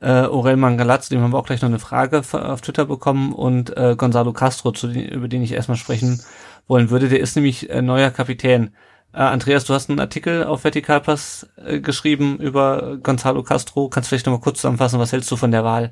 äh, 0.01 0.09
Aurel 0.09 0.57
Mangalaz, 0.57 1.09
dem 1.09 1.21
haben 1.21 1.31
wir 1.31 1.39
auch 1.39 1.45
gleich 1.45 1.61
noch 1.61 1.69
eine 1.69 1.79
Frage 1.79 2.21
auf 2.31 2.61
Twitter 2.61 2.85
bekommen 2.85 3.33
und 3.33 3.75
äh, 3.75 3.95
Gonzalo 3.97 4.33
Castro, 4.33 4.71
zu 4.71 4.87
den, 4.87 5.07
über 5.07 5.27
den 5.27 5.41
ich 5.41 5.53
erstmal 5.53 5.77
sprechen 5.77 6.21
wollen 6.67 6.89
würde. 6.89 7.09
Der 7.09 7.19
ist 7.19 7.35
nämlich 7.35 7.69
äh, 7.69 7.81
neuer 7.81 8.11
Kapitän. 8.11 8.75
Äh, 9.17 9.21
Andreas, 9.21 9.65
du 9.65 9.73
hast 9.73 9.89
einen 9.89 9.99
Artikel 9.99 10.43
auf 10.43 10.63
Vertikalpass 10.63 11.47
äh, 11.65 11.79
geschrieben 11.79 12.37
über 12.37 12.97
Gonzalo 13.01 13.41
Castro. 13.41 13.89
Kannst 13.89 14.07
du 14.07 14.09
vielleicht 14.09 14.27
nochmal 14.27 14.41
kurz 14.41 14.57
zusammenfassen, 14.57 14.99
was 14.99 15.11
hältst 15.11 15.31
du 15.31 15.35
von 15.35 15.49
der 15.49 15.63
Wahl 15.63 15.91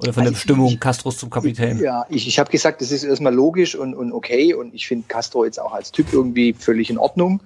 oder 0.00 0.12
von 0.12 0.24
der 0.24 0.32
Bestimmung 0.32 0.72
ich, 0.72 0.80
Castros 0.80 1.16
zum 1.16 1.30
Kapitän? 1.30 1.78
Ja, 1.78 2.06
ich, 2.08 2.26
ich 2.26 2.40
habe 2.40 2.50
gesagt, 2.50 2.80
das 2.80 2.90
ist 2.90 3.04
erstmal 3.04 3.32
logisch 3.32 3.76
und, 3.76 3.94
und 3.94 4.12
okay 4.12 4.52
und 4.52 4.74
ich 4.74 4.88
finde 4.88 5.04
Castro 5.06 5.44
jetzt 5.44 5.60
auch 5.60 5.72
als 5.72 5.92
Typ 5.92 6.12
irgendwie 6.12 6.54
völlig 6.54 6.90
in 6.90 6.98
Ordnung 6.98 7.40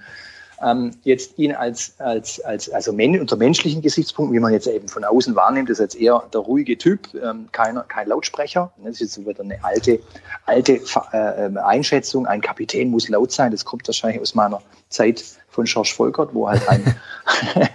ähm, 0.63 0.93
jetzt 1.05 1.39
ihn 1.39 1.55
als, 1.55 1.95
als, 1.99 2.41
als 2.41 2.71
also 2.71 2.93
men 2.93 3.19
unter 3.21 3.37
menschlichen 3.37 3.83
Gesichtspunkten, 3.83 4.35
wie 4.35 4.41
man 4.41 4.53
jetzt 4.53 4.67
eben 4.67 4.89
von 4.89 5.05
außen 5.05 5.35
wahrnimmt, 5.35 5.71
ist 5.71 5.79
jetzt 5.81 5.97
eher 5.97 6.23
der 6.33 6.41
ruhige 6.41 6.77
Typ, 6.77 7.09
ähm, 7.15 7.49
keiner, 7.53 7.83
kein 7.83 8.09
Lautsprecher. 8.09 8.73
Das 8.85 9.01
ist 9.01 9.17
jetzt 9.17 9.27
wieder 9.27 9.43
eine 9.43 9.63
alte, 9.65 10.01
alte 10.47 10.81
äh, 11.13 11.47
ähm, 11.47 11.57
Einschätzung. 11.57 12.27
Ein 12.27 12.41
Kapitän 12.41 12.91
muss 12.91 13.09
laut 13.09 13.33
sein. 13.33 13.51
Das 13.51 13.65
kommt 13.65 13.87
wahrscheinlich 13.89 14.21
aus 14.21 14.35
meiner 14.35 14.61
Zeit 14.91 15.25
von 15.49 15.65
George 15.65 15.93
Volkert, 15.97 16.35
wo 16.35 16.49
halt 16.49 16.69
ein, 16.69 16.95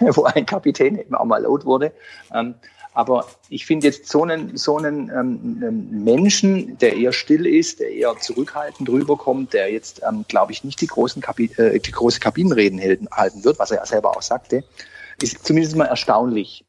wo 0.14 0.24
ein 0.24 0.46
Kapitän 0.46 0.98
eben 0.98 1.14
auch 1.14 1.24
mal 1.24 1.42
laut 1.42 1.64
wurde. 1.64 1.92
Ähm, 2.32 2.54
aber 2.96 3.26
ich 3.50 3.66
finde 3.66 3.88
jetzt 3.88 4.08
so 4.08 4.22
einen, 4.22 4.56
so 4.56 4.78
einen 4.78 5.10
ähm, 5.10 6.02
Menschen, 6.02 6.78
der 6.78 6.96
eher 6.96 7.12
still 7.12 7.46
ist, 7.46 7.80
der 7.80 7.90
eher 7.90 8.16
zurückhaltend 8.18 8.88
rüberkommt, 8.88 9.52
der 9.52 9.70
jetzt, 9.70 10.00
ähm, 10.08 10.24
glaube 10.28 10.52
ich, 10.52 10.64
nicht 10.64 10.80
die 10.80 10.86
großen 10.86 11.20
Kabi 11.20 11.50
äh, 11.58 11.78
die 11.78 11.90
große 11.90 12.20
Kabinenreden 12.20 13.06
halten 13.12 13.44
wird, 13.44 13.58
was 13.58 13.70
er 13.70 13.78
ja 13.78 13.86
selber 13.86 14.16
auch 14.16 14.22
sagte, 14.22 14.64
ist 15.20 15.46
zumindest 15.46 15.76
mal 15.76 15.84
erstaunlich. 15.84 16.64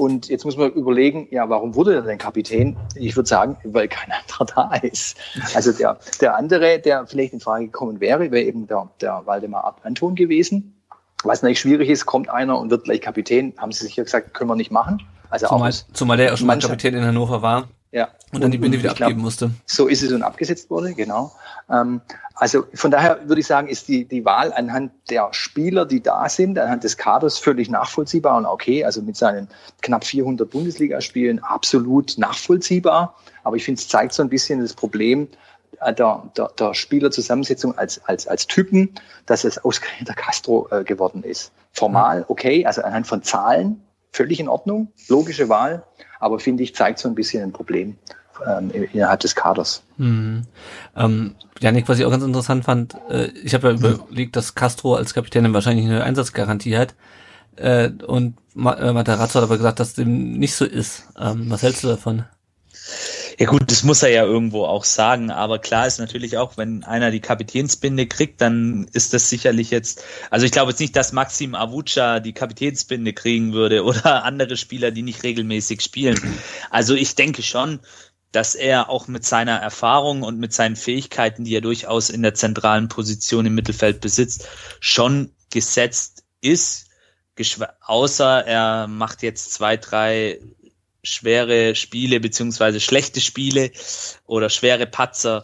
Und 0.00 0.30
jetzt 0.30 0.46
muss 0.46 0.56
man 0.56 0.72
überlegen, 0.72 1.28
ja, 1.30 1.50
warum 1.50 1.74
wurde 1.74 1.96
er 1.96 2.00
denn 2.00 2.16
Kapitän? 2.16 2.74
Ich 2.94 3.16
würde 3.16 3.28
sagen, 3.28 3.58
weil 3.64 3.86
kein 3.86 4.10
anderer 4.10 4.46
da 4.70 4.74
ist. 4.76 5.18
Also 5.54 5.72
der, 5.72 5.98
der 6.22 6.36
andere, 6.36 6.78
der 6.78 7.06
vielleicht 7.06 7.34
in 7.34 7.40
Frage 7.40 7.66
gekommen 7.66 8.00
wäre, 8.00 8.30
wäre 8.30 8.42
eben 8.42 8.66
der, 8.66 8.88
der 9.02 9.20
Waldemar 9.26 9.76
Anton 9.82 10.14
gewesen. 10.14 10.74
Was 11.22 11.42
natürlich 11.42 11.60
schwierig 11.60 11.90
ist, 11.90 12.06
kommt 12.06 12.30
einer 12.30 12.58
und 12.58 12.70
wird 12.70 12.84
gleich 12.84 13.02
Kapitän, 13.02 13.52
haben 13.58 13.72
sie 13.72 13.84
sicher 13.84 14.02
gesagt, 14.02 14.32
können 14.32 14.48
wir 14.48 14.56
nicht 14.56 14.70
machen. 14.70 15.02
Also 15.28 15.48
zumal, 15.48 15.70
auch 15.70 15.92
zumal 15.92 16.16
der 16.16 16.30
ja 16.30 16.36
schon 16.38 16.46
mal 16.46 16.58
Kapitän 16.58 16.94
in 16.94 17.04
Hannover 17.04 17.42
war. 17.42 17.68
Ja. 17.92 18.08
Und 18.32 18.42
dann 18.42 18.52
die 18.52 18.58
Binde 18.58 18.78
wieder 18.78 18.90
abgeben 18.90 19.14
glaub, 19.14 19.22
musste. 19.22 19.50
So 19.66 19.88
ist 19.88 20.02
es 20.02 20.12
und 20.12 20.22
abgesetzt 20.22 20.70
wurde, 20.70 20.94
genau. 20.94 21.32
Ähm, 21.68 22.00
also 22.34 22.64
von 22.72 22.90
daher 22.90 23.28
würde 23.28 23.40
ich 23.40 23.46
sagen, 23.46 23.68
ist 23.68 23.88
die, 23.88 24.04
die 24.04 24.24
Wahl 24.24 24.52
anhand 24.52 24.92
der 25.10 25.28
Spieler, 25.32 25.84
die 25.86 26.00
da 26.00 26.28
sind, 26.28 26.58
anhand 26.58 26.84
des 26.84 26.96
Kaders 26.96 27.38
völlig 27.38 27.68
nachvollziehbar 27.68 28.36
und 28.36 28.46
okay. 28.46 28.84
Also 28.84 29.02
mit 29.02 29.16
seinen 29.16 29.48
knapp 29.82 30.04
400 30.04 30.48
Bundesligaspielen 30.48 31.42
absolut 31.42 32.16
nachvollziehbar. 32.16 33.16
Aber 33.42 33.56
ich 33.56 33.64
finde, 33.64 33.80
es 33.80 33.88
zeigt 33.88 34.12
so 34.12 34.22
ein 34.22 34.28
bisschen 34.28 34.60
das 34.60 34.74
Problem, 34.74 35.28
äh, 35.80 35.92
der, 35.92 36.30
der, 36.36 36.48
der 36.58 36.74
Spielerzusammensetzung 36.74 37.76
als, 37.76 38.00
als, 38.04 38.28
als 38.28 38.46
Typen, 38.46 38.94
dass 39.26 39.42
es 39.42 39.58
ausgerechnet 39.58 40.08
der 40.08 40.14
Castro 40.14 40.68
äh, 40.70 40.84
geworden 40.84 41.24
ist. 41.24 41.50
Formal 41.72 42.24
okay, 42.28 42.64
also 42.64 42.82
anhand 42.82 43.08
von 43.08 43.22
Zahlen 43.24 43.82
völlig 44.12 44.40
in 44.40 44.48
Ordnung, 44.48 44.92
logische 45.08 45.48
Wahl, 45.48 45.84
aber 46.18 46.38
finde 46.38 46.62
ich, 46.62 46.74
zeigt 46.74 46.98
so 46.98 47.08
ein 47.08 47.14
bisschen 47.14 47.42
ein 47.42 47.52
Problem 47.52 47.96
ähm, 48.46 48.70
innerhalb 48.92 49.20
des 49.20 49.34
Kaders. 49.34 49.82
Mhm. 49.96 50.42
Ähm, 50.96 51.34
Janik, 51.60 51.88
was 51.88 51.98
ich 51.98 52.04
auch 52.04 52.10
ganz 52.10 52.24
interessant 52.24 52.64
fand, 52.64 52.96
äh, 53.08 53.26
ich 53.44 53.54
habe 53.54 53.68
ja 53.68 53.74
mhm. 53.74 54.00
überlegt, 54.04 54.36
dass 54.36 54.54
Castro 54.54 54.94
als 54.94 55.14
Kapitän 55.14 55.52
wahrscheinlich 55.52 55.86
eine 55.86 56.04
Einsatzgarantie 56.04 56.76
hat. 56.76 56.94
Äh, 57.56 57.90
und 58.06 58.36
äh, 58.56 58.92
Matarazzo 58.92 59.38
hat 59.38 59.44
aber 59.44 59.56
gesagt, 59.56 59.80
dass 59.80 59.94
dem 59.94 60.32
nicht 60.32 60.54
so 60.54 60.64
ist. 60.64 61.04
Ähm, 61.18 61.50
was 61.50 61.62
hältst 61.62 61.84
du 61.84 61.88
davon? 61.88 62.24
Ja 63.40 63.46
gut, 63.46 63.70
das 63.70 63.84
muss 63.84 64.02
er 64.02 64.10
ja 64.10 64.22
irgendwo 64.22 64.66
auch 64.66 64.84
sagen, 64.84 65.30
aber 65.30 65.58
klar 65.58 65.86
ist 65.86 65.98
natürlich 65.98 66.36
auch, 66.36 66.58
wenn 66.58 66.84
einer 66.84 67.10
die 67.10 67.22
Kapitänsbinde 67.22 68.06
kriegt, 68.06 68.42
dann 68.42 68.86
ist 68.92 69.14
das 69.14 69.30
sicherlich 69.30 69.70
jetzt, 69.70 70.04
also 70.28 70.44
ich 70.44 70.52
glaube 70.52 70.72
jetzt 70.72 70.80
nicht, 70.80 70.94
dass 70.94 71.14
Maxim 71.14 71.54
Avucha 71.54 72.20
die 72.20 72.34
Kapitänsbinde 72.34 73.14
kriegen 73.14 73.54
würde 73.54 73.82
oder 73.86 74.24
andere 74.24 74.58
Spieler, 74.58 74.90
die 74.90 75.00
nicht 75.00 75.22
regelmäßig 75.22 75.80
spielen. 75.80 76.20
Also 76.68 76.94
ich 76.94 77.14
denke 77.14 77.42
schon, 77.42 77.80
dass 78.30 78.54
er 78.54 78.90
auch 78.90 79.08
mit 79.08 79.24
seiner 79.24 79.56
Erfahrung 79.56 80.22
und 80.22 80.38
mit 80.38 80.52
seinen 80.52 80.76
Fähigkeiten, 80.76 81.44
die 81.44 81.56
er 81.56 81.62
durchaus 81.62 82.10
in 82.10 82.20
der 82.20 82.34
zentralen 82.34 82.88
Position 82.88 83.46
im 83.46 83.54
Mittelfeld 83.54 84.02
besitzt, 84.02 84.46
schon 84.80 85.32
gesetzt 85.50 86.24
ist. 86.42 86.90
Außer 87.80 88.44
er 88.44 88.86
macht 88.86 89.22
jetzt 89.22 89.54
zwei, 89.54 89.78
drei 89.78 90.38
schwere 91.02 91.74
Spiele 91.74 92.20
beziehungsweise 92.20 92.80
schlechte 92.80 93.20
Spiele 93.20 93.70
oder 94.26 94.50
schwere 94.50 94.86
Patzer, 94.86 95.42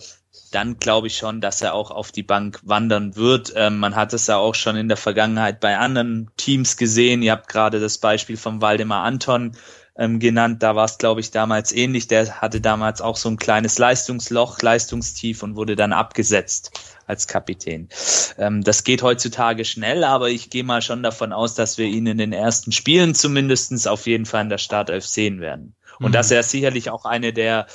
dann 0.53 0.79
glaube 0.79 1.09
ich 1.09 1.17
schon, 1.17 1.41
dass 1.41 1.61
er 1.61 1.75
auch 1.75 1.91
auf 1.91 2.13
die 2.13 2.23
Bank 2.23 2.61
wandern 2.63 3.17
wird. 3.17 3.53
Ähm, 3.57 3.79
man 3.79 3.97
hat 3.97 4.13
es 4.13 4.27
ja 4.27 4.37
auch 4.37 4.55
schon 4.55 4.77
in 4.77 4.89
der 4.89 4.97
Vergangenheit 4.97 5.61
bei 5.61 5.77
anderen 5.77 6.31
Teams 6.37 6.77
gesehen. 6.77 7.23
Ihr 7.23 7.33
habt 7.33 7.49
gerade 7.49 7.81
das 7.81 7.99
Beispiel 7.99 8.37
von 8.37 8.61
Waldemar 8.63 9.05
Anton 9.05 9.57
ähm, 9.99 10.21
genannt. 10.21 10.63
Da 10.63 10.77
war 10.77 10.85
es, 10.85 10.99
glaube 10.99 11.21
ich, 11.21 11.31
damals 11.31 11.73
ähnlich. 11.73 12.07
Der 12.07 12.41
hatte 12.41 12.61
damals 12.61 13.01
auch 13.01 13.17
so 13.17 13.29
ein 13.29 13.39
kleines 13.39 13.79
Leistungsloch, 13.79 14.61
Leistungstief 14.63 15.43
und 15.43 15.57
wurde 15.57 15.77
dann 15.77 15.93
abgesetzt 15.93 16.96
als 17.07 17.27
Kapitän. 17.27 17.89
Ähm, 18.39 18.63
das 18.63 18.85
geht 18.85 19.03
heutzutage 19.03 19.65
schnell, 19.65 20.05
aber 20.05 20.29
ich 20.29 20.51
gehe 20.51 20.65
mal 20.65 20.83
schon 20.83 21.03
davon 21.03 21.33
aus, 21.33 21.55
dass 21.55 21.79
wir 21.79 21.87
ihn 21.87 22.07
in 22.07 22.19
den 22.19 22.33
ersten 22.33 22.73
Spielen 22.73 23.15
zumindestens 23.15 23.87
auf 23.87 24.07
jeden 24.07 24.27
Fall 24.27 24.43
in 24.43 24.49
der 24.49 24.59
Startelf 24.59 25.07
sehen 25.07 25.41
werden. 25.41 25.75
Und 25.99 26.09
mhm. 26.09 26.13
dass 26.13 26.31
er 26.31 26.43
sicherlich 26.43 26.91
auch 26.91 27.05
eine 27.05 27.33
der 27.33 27.67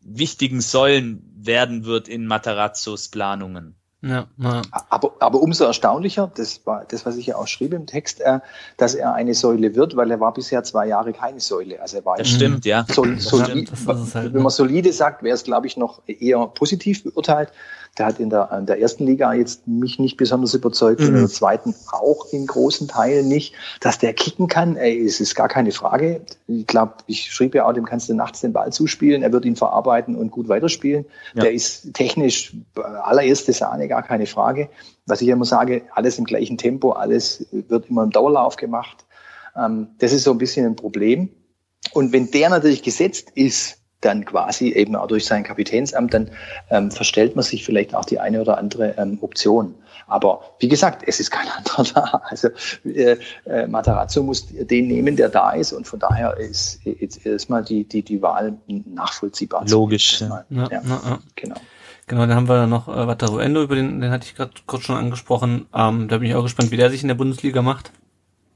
wichtigen 0.00 0.60
Säulen 0.60 1.22
werden 1.36 1.84
wird 1.84 2.08
in 2.08 2.26
Matarazzos 2.26 3.08
Planungen. 3.08 3.74
Ja, 4.00 4.28
ja. 4.36 4.62
Aber, 4.90 5.14
aber 5.18 5.42
umso 5.42 5.64
erstaunlicher, 5.64 6.30
das 6.32 6.64
war 6.64 6.84
das, 6.88 7.04
was 7.04 7.16
ich 7.16 7.26
ja 7.26 7.36
auch 7.36 7.48
schrieb 7.48 7.72
im 7.72 7.86
Text, 7.86 8.20
äh, 8.20 8.38
dass 8.76 8.94
er 8.94 9.14
eine 9.14 9.34
Säule 9.34 9.74
wird, 9.74 9.96
weil 9.96 10.08
er 10.12 10.20
war 10.20 10.32
bisher 10.32 10.62
zwei 10.62 10.86
Jahre 10.86 11.12
keine 11.12 11.40
Säule. 11.40 11.80
Also 11.82 11.96
er 11.96 12.04
war 12.04 12.16
das 12.16 12.28
stimmt, 12.28 12.64
ja. 12.64 12.86
Sol, 12.88 13.18
solid, 13.18 13.72
halt, 14.14 14.34
wenn 14.34 14.42
man 14.42 14.50
solide 14.50 14.92
sagt, 14.92 15.24
wäre 15.24 15.34
es, 15.34 15.42
glaube 15.42 15.66
ich, 15.66 15.76
noch 15.76 16.02
eher 16.06 16.46
positiv 16.46 17.02
beurteilt. 17.02 17.50
Der 17.98 18.06
hat 18.06 18.20
in 18.20 18.30
der, 18.30 18.50
in 18.56 18.66
der 18.66 18.80
ersten 18.80 19.04
Liga 19.06 19.32
jetzt 19.32 19.66
mich 19.66 19.98
nicht 19.98 20.16
besonders 20.16 20.54
überzeugt, 20.54 21.00
mhm. 21.00 21.08
in 21.08 21.14
der 21.14 21.28
zweiten 21.28 21.74
auch 21.90 22.26
in 22.32 22.46
großen 22.46 22.88
Teilen 22.88 23.28
nicht. 23.28 23.54
Dass 23.80 23.98
der 23.98 24.12
kicken 24.14 24.48
kann, 24.48 24.76
ey, 24.76 25.04
es 25.04 25.20
ist 25.20 25.34
gar 25.34 25.48
keine 25.48 25.72
Frage. 25.72 26.20
Ich 26.46 26.66
glaube, 26.66 26.94
ich 27.06 27.32
schrieb 27.32 27.54
ja 27.54 27.66
auch, 27.66 27.72
dem 27.72 27.84
kannst 27.84 28.08
du 28.08 28.14
nachts 28.14 28.40
den 28.40 28.52
Ball 28.52 28.72
zuspielen, 28.72 29.22
er 29.22 29.32
wird 29.32 29.44
ihn 29.44 29.56
verarbeiten 29.56 30.16
und 30.16 30.30
gut 30.30 30.48
weiterspielen. 30.48 31.04
Ja. 31.34 31.42
Der 31.42 31.52
ist 31.52 31.92
technisch 31.94 32.54
allererste 33.02 33.52
Sahne, 33.52 33.88
gar 33.88 34.02
keine 34.02 34.26
Frage. 34.26 34.68
Was 35.06 35.20
ich 35.22 35.28
immer 35.28 35.44
sage, 35.44 35.82
alles 35.94 36.18
im 36.18 36.24
gleichen 36.24 36.58
Tempo, 36.58 36.92
alles 36.92 37.46
wird 37.50 37.88
immer 37.88 38.02
im 38.04 38.10
Dauerlauf 38.10 38.56
gemacht. 38.56 39.04
Ähm, 39.56 39.88
das 39.98 40.12
ist 40.12 40.24
so 40.24 40.30
ein 40.30 40.38
bisschen 40.38 40.66
ein 40.66 40.76
Problem. 40.76 41.30
Und 41.92 42.12
wenn 42.12 42.30
der 42.30 42.50
natürlich 42.50 42.82
gesetzt 42.82 43.30
ist, 43.34 43.78
dann 44.00 44.24
quasi 44.24 44.72
eben 44.72 44.94
auch 44.94 45.08
durch 45.08 45.26
sein 45.26 45.42
Kapitänsamt, 45.42 46.14
dann 46.14 46.30
ähm, 46.70 46.90
verstellt 46.90 47.34
man 47.34 47.44
sich 47.44 47.64
vielleicht 47.64 47.94
auch 47.94 48.04
die 48.04 48.20
eine 48.20 48.40
oder 48.40 48.58
andere 48.58 48.94
ähm, 48.96 49.18
Option. 49.20 49.74
Aber 50.06 50.40
wie 50.60 50.68
gesagt, 50.68 51.02
es 51.06 51.20
ist 51.20 51.30
kein 51.30 51.46
anderer 51.56 51.84
da. 51.94 52.22
Also 52.24 52.48
äh, 52.84 53.16
äh, 53.44 53.66
Matarazzo 53.66 54.22
muss 54.22 54.46
den 54.48 54.86
nehmen, 54.86 55.16
der 55.16 55.28
da 55.28 55.52
ist 55.52 55.72
und 55.72 55.86
von 55.86 55.98
daher 55.98 56.36
ist 56.36 56.80
jetzt 56.84 57.26
erstmal 57.26 57.64
die, 57.64 57.84
die, 57.84 58.02
die 58.02 58.22
Wahl 58.22 58.56
nachvollziehbar. 58.66 59.66
Logisch. 59.68 60.20
Ja. 60.20 60.44
Ja, 60.50 60.68
ja, 60.70 60.82
ja, 60.82 61.18
genau. 61.36 61.56
Genau, 62.06 62.22
dann 62.22 62.36
haben 62.36 62.48
wir 62.48 62.66
noch 62.66 62.88
äh, 62.88 63.06
Wataru 63.06 63.38
Endo, 63.38 63.62
über 63.62 63.74
den, 63.74 64.00
den 64.00 64.10
hatte 64.10 64.26
ich 64.26 64.34
gerade 64.34 64.52
kurz 64.66 64.84
schon 64.84 64.96
angesprochen. 64.96 65.66
Ähm, 65.74 66.08
da 66.08 66.16
bin 66.16 66.28
ich 66.30 66.34
auch 66.34 66.42
gespannt, 66.42 66.70
wie 66.70 66.78
der 66.78 66.90
sich 66.90 67.02
in 67.02 67.08
der 67.08 67.14
Bundesliga 67.14 67.60
macht. 67.60 67.92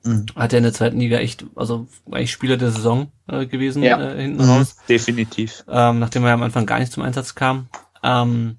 Mhm. 0.04 0.26
Hat 0.34 0.52
er 0.52 0.58
in 0.58 0.64
der 0.64 0.72
zweiten 0.72 0.98
Liga 0.98 1.18
echt, 1.18 1.44
also 1.54 1.86
eigentlich 2.10 2.32
Spieler 2.32 2.56
der 2.56 2.70
Saison 2.70 3.12
äh, 3.28 3.46
gewesen 3.46 3.82
ja. 3.82 4.00
äh, 4.00 4.22
hinten 4.22 4.42
mhm. 4.44 4.50
raus. 4.50 4.76
Definitiv. 4.88 5.64
Ähm, 5.68 5.98
nachdem 5.98 6.24
er 6.24 6.32
am 6.32 6.42
Anfang 6.42 6.66
gar 6.66 6.78
nicht 6.78 6.92
zum 6.92 7.02
Einsatz 7.02 7.34
kam. 7.34 7.68
Ähm, 8.02 8.56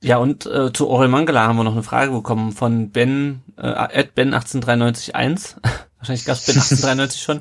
Ja, 0.00 0.18
und 0.18 0.46
äh, 0.46 0.72
zu 0.72 0.88
Orel 0.88 1.08
Mangala 1.08 1.46
haben 1.46 1.56
wir 1.56 1.64
noch 1.64 1.72
eine 1.72 1.82
Frage 1.82 2.12
bekommen 2.12 2.52
von 2.52 2.90
Ben, 2.90 3.42
äh, 3.56 4.04
Ben 4.14 4.32
18931. 4.32 5.56
Wahrscheinlich 5.98 6.24
gab 6.24 6.36
es 6.36 6.46
Ben 6.46 6.54
1893 6.54 7.20
schon. 7.22 7.40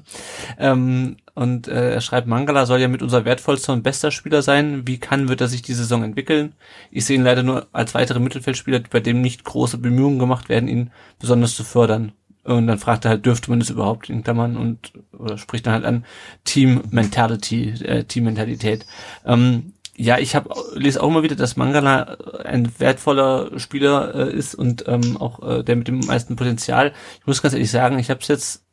Ähm, 0.58 1.18
und 1.36 1.68
äh, 1.68 1.94
er 1.94 2.02
schreibt, 2.02 2.26
Mangala 2.26 2.66
soll 2.66 2.80
ja 2.80 2.88
mit 2.88 3.04
unser 3.04 3.26
wertvollster 3.26 3.74
und 3.74 3.84
bester 3.84 4.10
Spieler 4.10 4.42
sein. 4.42 4.88
Wie 4.88 4.98
kann, 4.98 5.30
wird 5.30 5.42
er 5.42 5.48
sich 5.48 5.62
die 5.62 5.76
Saison 5.76 6.04
entwickeln? 6.04 6.56
Ich 6.90 7.06
sehe 7.06 7.16
ihn 7.16 7.24
leider 7.24 7.44
nur 7.44 7.68
als 7.74 7.94
weitere 7.94 8.20
Mittelfeldspieler, 8.20 8.82
bei 8.90 9.02
dem 9.02 9.22
nicht 9.22 9.44
große 9.44 9.78
Bemühungen 9.78 10.18
gemacht 10.18 10.50
werden, 10.50 10.68
ihn 10.68 10.90
besonders 11.20 11.56
zu 11.56 11.64
fördern. 11.64 12.14
Und 12.48 12.68
dann 12.68 12.80
fragt 12.80 13.04
er 13.04 13.10
halt, 13.10 13.26
dürfte 13.26 13.50
man 13.50 13.60
das 13.60 13.70
überhaupt 13.70 14.10
in 14.10 14.24
Klammern 14.24 14.56
und 14.56 14.93
oder 15.12 15.38
spricht 15.38 15.68
dann 15.68 15.74
halt 15.74 15.84
an 15.84 16.06
Team 16.45 16.82
Mentality, 16.91 17.72
äh, 17.84 18.06
Team 18.06 18.24
Mentalität. 18.24 18.86
Ähm, 19.26 19.74
ja, 19.98 20.18
ich 20.18 20.34
habe 20.34 20.50
lese 20.74 21.04
auch 21.04 21.10
immer 21.10 21.24
wieder, 21.24 21.36
dass 21.36 21.58
Mangala 21.58 22.18
ein 22.45 22.72
wertvoller 22.80 23.60
Spieler 23.60 24.16
äh, 24.16 24.34
ist 24.34 24.56
und 24.56 24.88
ähm, 24.88 25.18
auch 25.18 25.45
äh, 25.45 25.64
der 25.64 25.76
mit 25.76 25.89
dem 25.89 26.00
meisten 26.00 26.38
Potenzial. 26.38 26.93
Ich 27.20 27.28
muss 27.28 27.41
ganz 27.41 27.54
ehrlich 27.54 27.70
sagen, 27.70 28.00
ich 28.00 28.10
habe 28.10 28.22
es 28.22 28.30
jetzt 28.30 28.66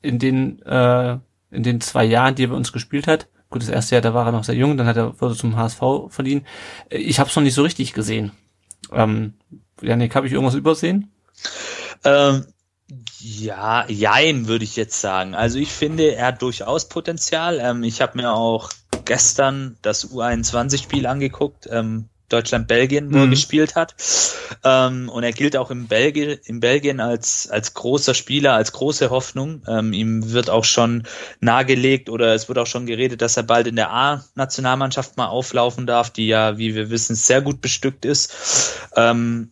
in 0.00 0.18
den 0.18 0.60
äh, 0.62 1.18
in 1.52 1.62
den 1.62 1.80
zwei 1.80 2.04
Jahren, 2.04 2.34
die 2.34 2.44
er 2.44 2.48
bei 2.48 2.56
uns 2.56 2.72
gespielt 2.72 3.06
hat. 3.06 3.28
Gut, 3.50 3.62
das 3.62 3.68
erste 3.68 3.94
Jahr, 3.94 4.02
da 4.02 4.14
war 4.14 4.26
er 4.26 4.32
noch 4.32 4.42
sehr 4.42 4.56
jung, 4.56 4.76
dann 4.76 4.88
hat 4.88 4.96
er 4.96 5.20
wurde 5.20 5.36
zum 5.36 5.56
HSV 5.56 5.80
verliehen. 6.08 6.44
Ich 6.90 7.20
habe 7.20 7.30
es 7.30 7.36
noch 7.36 7.42
nicht 7.44 7.54
so 7.54 7.62
richtig 7.62 7.92
gesehen. 7.92 8.32
Ähm, 8.90 9.34
Janik, 9.80 10.16
habe 10.16 10.26
ich 10.26 10.32
irgendwas 10.32 10.56
übersehen? 10.56 11.12
Ähm, 12.02 12.46
ja, 13.20 13.86
jein, 13.88 14.48
würde 14.48 14.64
ich 14.64 14.76
jetzt 14.76 15.00
sagen. 15.00 15.34
Also 15.34 15.58
ich 15.58 15.72
finde, 15.72 16.14
er 16.14 16.28
hat 16.28 16.42
durchaus 16.42 16.88
Potenzial. 16.88 17.58
Ähm, 17.60 17.82
ich 17.82 18.00
habe 18.00 18.18
mir 18.18 18.32
auch 18.32 18.70
gestern 19.04 19.76
das 19.82 20.10
U21-Spiel 20.10 21.06
angeguckt, 21.06 21.68
ähm, 21.70 22.08
Deutschland-Belgien, 22.28 23.12
wo 23.12 23.18
mhm. 23.18 23.24
er 23.24 23.28
gespielt 23.28 23.74
hat. 23.76 23.94
Ähm, 24.64 25.08
und 25.08 25.22
er 25.22 25.32
gilt 25.32 25.56
auch 25.56 25.70
in 25.70 25.86
Belgien, 25.86 26.38
in 26.44 26.60
Belgien 26.60 27.00
als, 27.00 27.48
als 27.50 27.74
großer 27.74 28.14
Spieler, 28.14 28.54
als 28.54 28.72
große 28.72 29.10
Hoffnung. 29.10 29.62
Ähm, 29.68 29.92
ihm 29.92 30.32
wird 30.32 30.48
auch 30.48 30.64
schon 30.64 31.04
nahegelegt 31.40 32.08
oder 32.08 32.34
es 32.34 32.48
wird 32.48 32.58
auch 32.58 32.66
schon 32.66 32.86
geredet, 32.86 33.22
dass 33.22 33.36
er 33.36 33.42
bald 33.42 33.66
in 33.66 33.76
der 33.76 33.90
A-Nationalmannschaft 33.90 35.16
mal 35.16 35.26
auflaufen 35.26 35.86
darf, 35.86 36.10
die 36.10 36.26
ja, 36.26 36.58
wie 36.58 36.74
wir 36.74 36.90
wissen, 36.90 37.14
sehr 37.14 37.42
gut 37.42 37.60
bestückt 37.60 38.04
ist. 38.04 38.34
Ähm, 38.96 39.50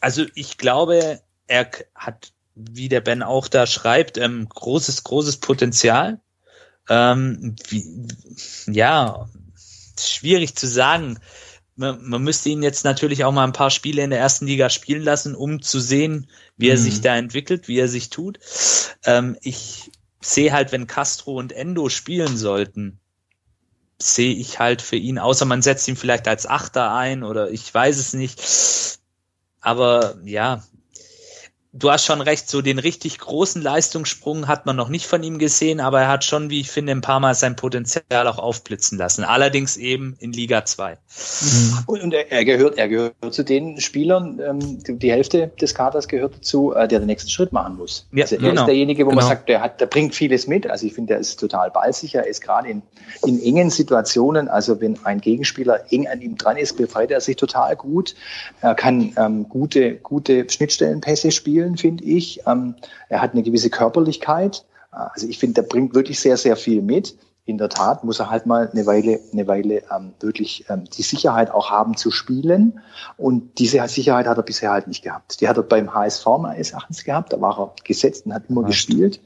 also 0.00 0.24
ich 0.34 0.56
glaube, 0.56 1.20
er 1.46 1.70
hat, 1.94 2.32
wie 2.70 2.88
der 2.88 3.00
Ben 3.00 3.22
auch 3.22 3.48
da 3.48 3.66
schreibt, 3.66 4.18
ähm, 4.18 4.48
großes, 4.48 5.04
großes 5.04 5.38
Potenzial. 5.38 6.20
Ähm, 6.88 7.56
wie, 7.68 7.84
ja, 8.66 9.28
schwierig 9.98 10.56
zu 10.56 10.66
sagen. 10.66 11.18
Man, 11.76 12.06
man, 12.06 12.22
müsste 12.22 12.50
ihn 12.50 12.62
jetzt 12.62 12.84
natürlich 12.84 13.24
auch 13.24 13.32
mal 13.32 13.44
ein 13.44 13.52
paar 13.52 13.70
Spiele 13.70 14.02
in 14.02 14.10
der 14.10 14.18
ersten 14.18 14.46
Liga 14.46 14.68
spielen 14.68 15.02
lassen, 15.02 15.34
um 15.34 15.62
zu 15.62 15.80
sehen, 15.80 16.28
wie 16.56 16.68
er 16.68 16.76
mhm. 16.76 16.82
sich 16.82 17.00
da 17.00 17.16
entwickelt, 17.16 17.68
wie 17.68 17.78
er 17.78 17.88
sich 17.88 18.10
tut. 18.10 18.38
Ähm, 19.04 19.36
ich 19.40 19.90
sehe 20.20 20.52
halt, 20.52 20.72
wenn 20.72 20.86
Castro 20.86 21.38
und 21.38 21.52
Endo 21.52 21.88
spielen 21.88 22.36
sollten, 22.36 23.00
sehe 23.98 24.34
ich 24.34 24.58
halt 24.58 24.82
für 24.82 24.96
ihn, 24.96 25.18
außer 25.18 25.44
man 25.44 25.62
setzt 25.62 25.86
ihn 25.88 25.96
vielleicht 25.96 26.26
als 26.26 26.46
Achter 26.46 26.92
ein 26.92 27.22
oder 27.22 27.50
ich 27.50 27.72
weiß 27.72 27.98
es 27.98 28.14
nicht. 28.14 28.98
Aber 29.60 30.16
ja, 30.24 30.64
du 31.72 31.90
hast 31.90 32.04
schon 32.04 32.20
recht, 32.20 32.48
so 32.48 32.62
den 32.62 32.78
richtig 32.78 33.18
großen 33.18 33.62
Leistungssprung 33.62 34.48
hat 34.48 34.66
man 34.66 34.74
noch 34.74 34.88
nicht 34.88 35.06
von 35.06 35.22
ihm 35.22 35.38
gesehen, 35.38 35.80
aber 35.80 36.00
er 36.00 36.08
hat 36.08 36.24
schon, 36.24 36.50
wie 36.50 36.60
ich 36.60 36.70
finde, 36.70 36.92
ein 36.92 37.00
paar 37.00 37.20
Mal 37.20 37.34
sein 37.34 37.54
Potenzial 37.54 38.26
auch 38.26 38.38
aufblitzen 38.38 38.98
lassen. 38.98 39.22
Allerdings 39.22 39.76
eben 39.76 40.16
in 40.18 40.32
Liga 40.32 40.64
2. 40.64 40.92
Mhm. 40.92 41.78
Und, 41.86 42.14
er, 42.14 42.32
er, 42.32 42.44
gehört, 42.44 42.76
er 42.76 42.88
gehört 42.88 43.14
zu 43.30 43.44
den 43.44 43.80
Spielern, 43.80 44.40
ähm, 44.44 44.82
die, 44.82 44.98
die, 44.98 45.12
Hälfte 45.12 45.52
des 45.60 45.74
Kaders 45.74 46.08
gehört 46.08 46.36
dazu, 46.36 46.72
äh, 46.72 46.88
der 46.88 46.98
den 46.98 47.06
nächsten 47.06 47.30
Schritt 47.30 47.52
machen 47.52 47.76
muss. 47.76 48.06
Ja, 48.12 48.24
also 48.24 48.36
er 48.36 48.42
genau. 48.42 48.62
ist 48.62 48.66
derjenige, 48.66 49.06
wo 49.06 49.10
genau. 49.10 49.22
man 49.22 49.28
sagt, 49.28 49.48
der 49.48 49.60
hat, 49.60 49.80
der 49.80 49.86
bringt 49.86 50.14
vieles 50.14 50.46
mit. 50.46 50.68
Also 50.68 50.86
ich 50.86 50.94
finde, 50.94 51.14
der 51.14 51.20
ist 51.20 51.38
total 51.38 51.70
ballsicher, 51.70 52.20
er 52.20 52.26
ist 52.26 52.40
gerade 52.40 52.68
in, 52.68 52.82
in 53.24 53.40
engen 53.42 53.70
Situationen, 53.70 54.48
also 54.48 54.80
wenn 54.80 54.98
ein 55.04 55.20
Gegenspieler 55.20 55.84
eng 55.90 56.08
an 56.08 56.20
ihm 56.20 56.36
dran 56.36 56.56
ist, 56.56 56.76
befreit 56.76 57.10
er 57.12 57.20
sich 57.20 57.36
total 57.36 57.76
gut. 57.76 58.14
Er 58.60 58.74
kann 58.74 59.12
ähm, 59.16 59.48
gute, 59.48 59.96
gute 59.96 60.46
Schnittstellenpässe 60.48 61.30
spielen 61.30 61.59
spielen, 61.60 61.76
finde 61.76 62.04
ich. 62.04 62.40
Ähm, 62.46 62.74
er 63.08 63.20
hat 63.22 63.32
eine 63.32 63.42
gewisse 63.42 63.70
Körperlichkeit. 63.70 64.64
Also 64.90 65.28
ich 65.28 65.38
finde, 65.38 65.62
der 65.62 65.68
bringt 65.68 65.94
wirklich 65.94 66.18
sehr, 66.18 66.36
sehr 66.36 66.56
viel 66.56 66.82
mit. 66.82 67.16
In 67.50 67.58
der 67.58 67.68
Tat 67.68 68.04
muss 68.04 68.20
er 68.20 68.30
halt 68.30 68.46
mal 68.46 68.70
eine 68.70 68.86
Weile, 68.86 69.20
eine 69.32 69.46
Weile 69.46 69.82
ähm, 69.94 70.14
wirklich 70.20 70.64
ähm, 70.68 70.84
die 70.84 71.02
Sicherheit 71.02 71.50
auch 71.50 71.70
haben 71.70 71.96
zu 71.96 72.10
spielen. 72.10 72.80
Und 73.16 73.58
diese 73.58 73.86
Sicherheit 73.88 74.26
hat 74.26 74.36
er 74.36 74.42
bisher 74.42 74.70
halt 74.70 74.86
nicht 74.86 75.02
gehabt. 75.02 75.40
Die 75.40 75.48
hat 75.48 75.56
er 75.56 75.62
beim 75.62 75.92
HSV 75.92 76.26
meines 76.38 76.72
Erachtens 76.72 77.04
gehabt. 77.04 77.32
Da 77.32 77.40
war 77.40 77.58
er 77.58 77.74
gesetzt 77.84 78.26
und 78.26 78.34
hat 78.34 78.44
immer 78.48 78.62
Echt? 78.62 78.70
gespielt. 78.70 79.20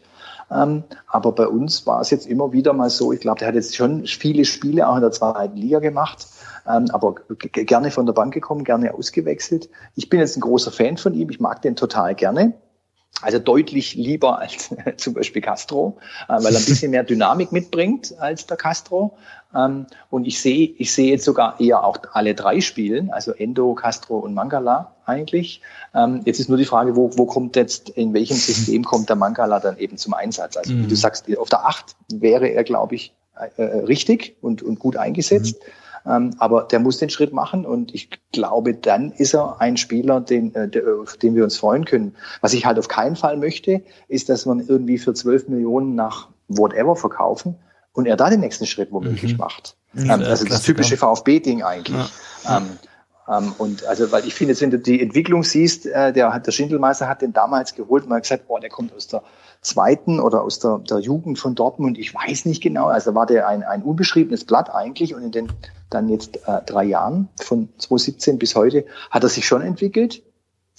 Ähm, 0.50 0.84
aber 1.08 1.32
bei 1.32 1.46
uns 1.46 1.86
war 1.86 2.00
es 2.00 2.10
jetzt 2.10 2.26
immer 2.26 2.52
wieder 2.52 2.72
mal 2.72 2.90
so, 2.90 3.12
ich 3.12 3.20
glaube, 3.20 3.38
der 3.38 3.48
hat 3.48 3.54
jetzt 3.54 3.76
schon 3.76 4.06
viele 4.06 4.44
Spiele 4.44 4.88
auch 4.88 4.96
in 4.96 5.02
der 5.02 5.10
zweiten 5.10 5.56
Liga 5.56 5.78
gemacht 5.78 6.26
ähm, 6.66 6.86
aber 6.92 7.14
gerne 7.36 7.90
von 7.90 8.06
der 8.06 8.12
Bank 8.12 8.32
gekommen, 8.32 8.64
gerne 8.64 8.94
ausgewechselt. 8.94 9.68
Ich 9.96 10.08
bin 10.08 10.20
jetzt 10.20 10.36
ein 10.36 10.40
großer 10.40 10.70
Fan 10.70 10.96
von 10.96 11.14
ihm, 11.14 11.28
ich 11.30 11.40
mag 11.40 11.62
den 11.62 11.76
total 11.76 12.14
gerne. 12.14 12.54
Also 13.24 13.38
deutlich 13.38 13.94
lieber 13.94 14.38
als 14.38 14.70
zum 14.96 15.14
Beispiel 15.14 15.42
Castro, 15.42 15.96
äh, 16.28 16.32
weil 16.32 16.54
er 16.54 16.60
ein 16.60 16.64
bisschen 16.66 16.90
mehr 16.90 17.04
Dynamik 17.04 17.52
mitbringt 17.52 18.14
als 18.18 18.46
der 18.46 18.56
Castro. 18.56 19.16
Ähm, 19.54 19.86
und 20.10 20.26
ich 20.26 20.40
sehe, 20.40 20.74
ich 20.78 20.92
sehe 20.92 21.10
jetzt 21.10 21.24
sogar 21.24 21.60
eher 21.60 21.84
auch 21.84 21.98
alle 22.12 22.34
drei 22.34 22.60
spielen, 22.60 23.10
also 23.10 23.32
Endo, 23.32 23.74
Castro 23.74 24.18
und 24.18 24.34
Mangala 24.34 24.94
eigentlich. 25.06 25.60
Ähm, 25.94 26.22
jetzt 26.24 26.40
ist 26.40 26.48
nur 26.48 26.58
die 26.58 26.64
Frage, 26.64 26.96
wo, 26.96 27.10
wo 27.16 27.26
kommt 27.26 27.56
jetzt, 27.56 27.90
in 27.90 28.12
welchem 28.14 28.36
System 28.36 28.84
kommt 28.84 29.08
der 29.08 29.16
Mangala 29.16 29.60
dann 29.60 29.78
eben 29.78 29.96
zum 29.96 30.14
Einsatz? 30.14 30.56
Also 30.56 30.72
wie 30.72 30.82
du 30.82 30.88
mhm. 30.90 30.96
sagst, 30.96 31.36
auf 31.38 31.48
der 31.48 31.66
Acht 31.66 31.96
wäre 32.12 32.48
er, 32.48 32.64
glaube 32.64 32.94
ich, 32.94 33.14
äh, 33.38 33.62
äh, 33.62 33.78
richtig 33.84 34.36
und, 34.40 34.62
und 34.62 34.78
gut 34.78 34.96
eingesetzt. 34.96 35.56
Mhm. 35.60 35.83
Ähm, 36.06 36.34
aber 36.38 36.62
der 36.64 36.80
muss 36.80 36.98
den 36.98 37.10
Schritt 37.10 37.32
machen 37.32 37.64
und 37.64 37.94
ich 37.94 38.10
glaube, 38.32 38.74
dann 38.74 39.12
ist 39.12 39.34
er 39.34 39.60
ein 39.60 39.76
Spieler, 39.76 40.20
den, 40.20 40.54
äh, 40.54 40.68
auf 41.02 41.16
den 41.16 41.34
wir 41.34 41.44
uns 41.44 41.56
freuen 41.56 41.84
können. 41.84 42.14
Was 42.40 42.52
ich 42.52 42.66
halt 42.66 42.78
auf 42.78 42.88
keinen 42.88 43.16
Fall 43.16 43.36
möchte, 43.36 43.82
ist, 44.08 44.28
dass 44.28 44.44
man 44.44 44.60
irgendwie 44.60 44.98
für 44.98 45.14
12 45.14 45.48
Millionen 45.48 45.94
nach 45.94 46.28
whatever 46.48 46.94
verkaufen 46.94 47.56
und 47.92 48.06
er 48.06 48.16
da 48.16 48.28
den 48.28 48.40
nächsten 48.40 48.66
Schritt 48.66 48.92
womöglich 48.92 49.32
mhm. 49.32 49.38
macht. 49.38 49.76
Also 50.08 50.44
das 50.44 50.62
typische 50.62 50.96
VfB-Ding 50.96 51.62
eigentlich. 51.62 52.10
Ja. 52.44 52.58
Ähm, 52.58 52.78
ähm, 53.28 53.54
und 53.58 53.86
also, 53.86 54.12
weil 54.12 54.26
ich 54.26 54.34
finde, 54.34 54.60
wenn 54.60 54.70
du 54.70 54.78
die 54.78 55.00
Entwicklung 55.00 55.44
siehst, 55.44 55.86
äh, 55.86 56.12
der, 56.12 56.38
der 56.38 56.52
Schindelmeister 56.52 57.08
hat 57.08 57.22
den 57.22 57.32
damals 57.32 57.74
geholt, 57.74 58.06
man 58.06 58.16
hat 58.16 58.24
gesagt, 58.24 58.46
boah, 58.46 58.60
der 58.60 58.70
kommt 58.70 58.94
aus 58.94 59.06
der 59.06 59.22
zweiten 59.62 60.20
oder 60.20 60.42
aus 60.42 60.58
der, 60.58 60.78
der 60.78 60.98
Jugend 60.98 61.38
von 61.38 61.54
Dortmund, 61.54 61.98
ich 61.98 62.14
weiß 62.14 62.44
nicht 62.44 62.62
genau, 62.62 62.86
also 62.86 63.14
war 63.14 63.24
der 63.24 63.48
ein, 63.48 63.62
ein 63.62 63.82
unbeschriebenes 63.82 64.44
Blatt 64.44 64.68
eigentlich 64.68 65.14
und 65.14 65.22
in 65.22 65.32
den 65.32 65.48
dann 65.90 66.08
jetzt 66.08 66.36
äh, 66.46 66.60
drei 66.66 66.84
Jahren, 66.84 67.28
von 67.40 67.68
2017 67.78 68.38
bis 68.38 68.54
heute, 68.56 68.84
hat 69.10 69.22
er 69.22 69.28
sich 69.28 69.46
schon 69.46 69.62
entwickelt. 69.62 70.22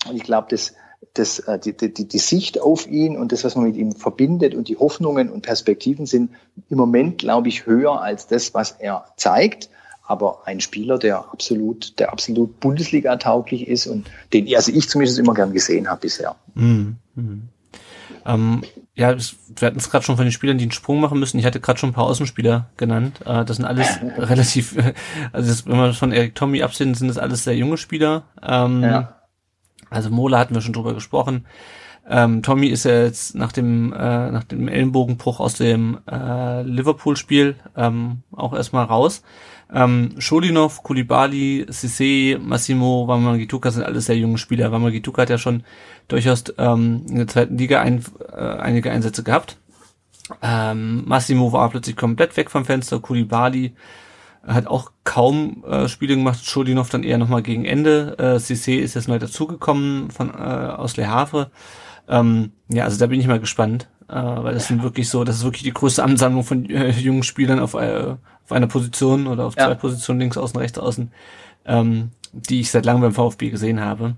Und 0.07 0.17
ich 0.17 0.23
glaube, 0.23 0.47
das, 0.49 0.73
das, 1.13 1.39
äh, 1.39 1.57
die, 1.57 1.73
die, 1.75 2.07
die 2.07 2.19
Sicht 2.19 2.61
auf 2.61 2.85
ihn 2.87 3.17
und 3.17 3.31
das, 3.31 3.43
was 3.43 3.55
man 3.55 3.65
mit 3.65 3.77
ihm 3.77 3.93
verbindet 3.93 4.53
und 4.53 4.67
die 4.67 4.77
Hoffnungen 4.77 5.29
und 5.31 5.41
Perspektiven 5.41 6.05
sind 6.05 6.31
im 6.69 6.77
Moment, 6.77 7.17
glaube 7.17 7.47
ich, 7.47 7.65
höher 7.65 8.01
als 8.01 8.27
das, 8.27 8.53
was 8.53 8.71
er 8.71 9.05
zeigt. 9.15 9.69
Aber 10.08 10.43
ein 10.45 10.62
Spieler, 10.62 10.97
der 10.99 11.18
absolut, 11.32 11.97
der 11.99 12.12
absolut 12.12 12.60
Bundesliga 12.60 13.16
tauglich 13.16 13.68
ist 13.68 13.88
und 13.88 14.10
den 14.34 14.53
also 14.56 14.72
ich 14.72 14.88
zumindest 14.88 15.18
immer 15.18 15.34
gern 15.34 15.53
gesehen 15.53 15.88
habe 15.88 16.01
bisher. 16.01 16.36
Mhm. 16.53 16.97
Mhm. 17.16 17.49
Ähm, 18.26 18.64
ja, 18.95 19.16
wir 19.16 19.68
hatten 19.68 19.78
es 19.78 19.89
gerade 19.89 20.03
schon 20.03 20.16
von 20.16 20.26
den 20.26 20.32
Spielern, 20.32 20.58
die 20.58 20.64
einen 20.64 20.72
Sprung 20.72 20.99
machen 20.99 21.20
müssen. 21.20 21.38
Ich 21.38 21.45
hatte 21.45 21.60
gerade 21.60 21.80
schon 21.80 21.89
ein 21.89 21.93
paar 21.93 22.06
Außenspieler 22.06 22.70
genannt. 22.78 23.20
Äh, 23.26 23.45
das 23.45 23.58
sind 23.58 23.66
alles 23.66 23.99
relativ, 24.18 24.76
also 25.32 25.49
das, 25.49 25.66
wenn 25.68 25.78
man 25.78 25.93
von 25.93 26.12
Erik 26.12 26.36
Tommy 26.36 26.64
absehen, 26.64 26.95
sind 26.95 27.08
das 27.08 27.18
alles 27.18 27.43
sehr 27.43 27.56
junge 27.56 27.78
Spieler. 27.78 28.24
Ähm, 28.41 28.84
ja. 28.84 29.16
Also 29.89 30.10
Mola 30.10 30.39
hatten 30.39 30.56
wir 30.56 30.62
schon 30.62 30.74
drüber 30.74 30.93
gesprochen. 30.93 31.45
Ähm, 32.08 32.43
Tommy 32.43 32.68
ist 32.68 32.86
ja 32.86 33.03
jetzt 33.03 33.36
nach 33.36 33.51
dem 33.51 33.91
äh, 33.91 34.32
nach 34.32 34.43
dem 34.43 34.68
Ellenbogenbruch 34.68 35.39
aus 35.39 35.56
dem 35.56 35.99
äh, 36.10 36.62
Liverpool-Spiel 36.62 37.56
ähm, 37.76 38.22
auch 38.32 38.53
erstmal 38.53 38.86
raus. 38.86 39.24
Ähm, 39.74 40.12
Scholinov, 40.20 40.84
Kulibali, 40.84 41.66
Sisse, 41.70 42.39
Massimo, 42.39 43.08
Wamagituka 43.08 43.72
sind 43.72 43.84
alles 43.84 44.06
sehr 44.06 44.18
junge 44.18 44.38
Spieler. 44.38 44.72
Wamagituka 44.72 45.24
hat 45.24 45.32
ja 45.32 45.39
schon 45.39 45.64
durchaus 46.08 46.43
ähm, 46.60 47.06
in 47.10 47.16
der 47.16 47.28
zweiten 47.28 47.58
Liga 47.58 47.82
ein, 47.82 48.06
äh, 48.32 48.36
einige 48.36 48.91
Einsätze 48.91 49.24
gehabt. 49.24 49.58
Ähm, 50.43 51.03
Massimo 51.08 51.51
war 51.51 51.70
plötzlich 51.70 51.95
komplett 51.95 52.38
weg 52.38 52.51
vom 52.51 52.66
Fenster. 52.66 52.99
Kulibali 52.99 53.74
hat 54.45 54.68
auch 54.68 54.91
kaum 55.03 55.64
äh, 55.68 55.88
Spiele 55.88 56.16
gemacht. 56.16 56.45
Scholinov 56.45 56.89
dann 56.89 57.03
eher 57.03 57.18
nochmal 57.18 57.41
gegen 57.41 57.66
Ende. 57.66 58.16
Äh, 58.20 58.39
Sisse 58.39 58.74
ist 58.74 58.93
jetzt 58.93 59.08
neu 59.08 59.18
dazugekommen 59.18 60.12
von 60.12 60.30
äh, 60.30 60.34
aus 60.34 60.97
Le 60.97 61.08
Havre. 61.08 61.49
Ähm, 62.08 62.51
ja, 62.70 62.84
also 62.84 62.97
da 62.99 63.08
bin 63.08 63.20
ich 63.20 63.28
mal 63.28 63.39
gespannt, 63.39 63.88
äh, 64.10 64.14
weil 64.14 64.53
das 64.53 64.68
sind 64.68 64.84
wirklich 64.84 65.10
so, 65.10 65.24
das 65.24 65.38
ist 65.38 65.43
wirklich 65.43 65.64
die 65.64 65.74
größte 65.74 66.03
Ansammlung 66.03 66.43
von 66.43 66.70
äh, 66.70 66.91
jungen 66.91 67.24
Spielern 67.24 67.60
auf, 67.60 67.74
äh, 67.74 68.16
auf 68.43 68.51
einer 68.51 68.68
Position 68.68 69.28
oder 69.28 69.45
auf 69.45 69.56
ja. 69.58 69.68
zwei 69.68 69.76
Positionen, 69.76 70.20
links 70.20 70.38
außen, 70.38 70.60
rechts 70.60 70.78
außen. 70.78 71.12
Ähm, 71.66 72.12
die 72.36 72.62
ich 72.62 72.72
seit 72.72 72.86
langem 72.86 73.01
beim 73.01 73.14
VfB 73.14 73.49
gesehen 73.49 73.80
habe. 73.82 74.16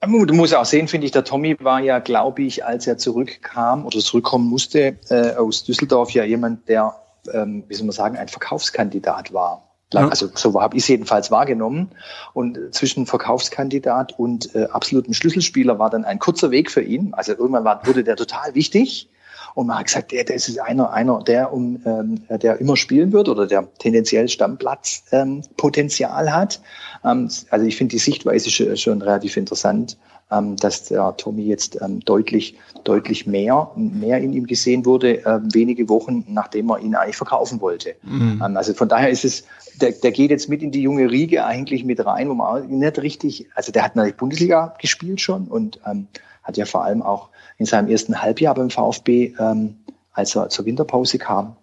Du 0.00 0.34
musst 0.34 0.54
auch 0.54 0.64
sehen, 0.64 0.88
finde 0.88 1.06
ich, 1.06 1.12
der 1.12 1.24
Tommy 1.24 1.56
war 1.60 1.80
ja, 1.80 1.98
glaube 1.98 2.42
ich, 2.42 2.64
als 2.64 2.86
er 2.86 2.98
zurückkam 2.98 3.84
oder 3.84 3.98
zurückkommen 3.98 4.48
musste 4.48 4.96
äh, 5.10 5.34
aus 5.34 5.64
Düsseldorf, 5.64 6.10
ja 6.12 6.24
jemand, 6.24 6.68
der, 6.68 6.94
ähm, 7.32 7.64
wie 7.66 7.74
soll 7.74 7.86
man 7.86 7.92
sagen, 7.92 8.16
ein 8.16 8.28
Verkaufskandidat 8.28 9.32
war. 9.32 9.67
Also 9.94 10.28
so 10.34 10.60
habe 10.60 10.76
ich 10.76 10.82
es 10.82 10.88
jedenfalls 10.88 11.30
wahrgenommen. 11.30 11.90
Und 12.34 12.58
zwischen 12.72 13.06
Verkaufskandidat 13.06 14.18
und 14.18 14.54
äh, 14.54 14.64
absolutem 14.64 15.14
Schlüsselspieler 15.14 15.78
war 15.78 15.90
dann 15.90 16.04
ein 16.04 16.18
kurzer 16.18 16.50
Weg 16.50 16.70
für 16.70 16.82
ihn. 16.82 17.14
Also 17.14 17.32
irgendwann 17.32 17.64
war, 17.64 17.86
wurde 17.86 18.04
der 18.04 18.16
total 18.16 18.54
wichtig. 18.54 19.08
Und 19.54 19.66
man 19.66 19.78
hat 19.78 19.86
gesagt, 19.86 20.12
der, 20.12 20.24
der 20.24 20.36
ist 20.36 20.60
einer, 20.60 20.92
einer, 20.92 21.22
der 21.22 21.52
um, 21.52 21.80
ähm, 21.84 22.22
der 22.28 22.60
immer 22.60 22.76
spielen 22.76 23.12
wird 23.12 23.28
oder 23.28 23.46
der 23.46 23.66
tendenziell 23.78 24.28
Stammplatzpotenzial 24.28 26.26
ähm, 26.26 26.32
hat. 26.32 26.60
Ähm, 27.04 27.30
also 27.50 27.66
ich 27.66 27.76
finde 27.76 27.92
die 27.92 27.98
Sichtweise 27.98 28.50
schon, 28.50 28.76
schon 28.76 29.02
relativ 29.02 29.36
interessant, 29.36 29.96
dass 30.30 30.84
der 30.84 31.16
Tommy 31.16 31.44
jetzt 31.44 31.80
ähm, 31.80 32.00
deutlich, 32.00 32.58
deutlich 32.84 33.26
mehr, 33.26 33.70
mehr 33.76 34.18
in 34.18 34.34
ihm 34.34 34.46
gesehen 34.46 34.84
wurde, 34.84 35.24
äh, 35.24 35.40
wenige 35.54 35.88
Wochen 35.88 36.24
nachdem 36.28 36.66
man 36.66 36.82
ihn 36.82 36.94
eigentlich 36.94 37.16
verkaufen 37.16 37.60
wollte. 37.60 37.94
Mhm. 38.02 38.42
Ähm, 38.44 38.56
also 38.56 38.74
von 38.74 38.88
daher 38.88 39.08
ist 39.08 39.24
es, 39.24 39.44
der, 39.80 39.92
der 39.92 40.12
geht 40.12 40.30
jetzt 40.30 40.48
mit 40.48 40.62
in 40.62 40.70
die 40.70 40.82
junge 40.82 41.10
Riege 41.10 41.44
eigentlich 41.44 41.84
mit 41.84 42.04
rein, 42.04 42.28
wo 42.28 42.34
man 42.34 42.68
nicht 42.68 42.98
richtig, 42.98 43.46
also 43.54 43.72
der 43.72 43.84
hat 43.84 43.96
natürlich 43.96 44.16
Bundesliga 44.16 44.74
gespielt 44.78 45.20
schon 45.20 45.46
und 45.46 45.80
ähm, 45.86 46.08
hat 46.42 46.56
ja 46.56 46.64
vor 46.64 46.84
allem 46.84 47.02
auch 47.02 47.30
in 47.58 47.66
seinem 47.66 47.88
ersten 47.88 48.20
Halbjahr 48.20 48.54
beim 48.54 48.70
VfB, 48.70 49.34
ähm, 49.38 49.76
als 50.12 50.34
er 50.34 50.48
zur 50.48 50.64
Winterpause 50.66 51.18
kam, 51.18 51.56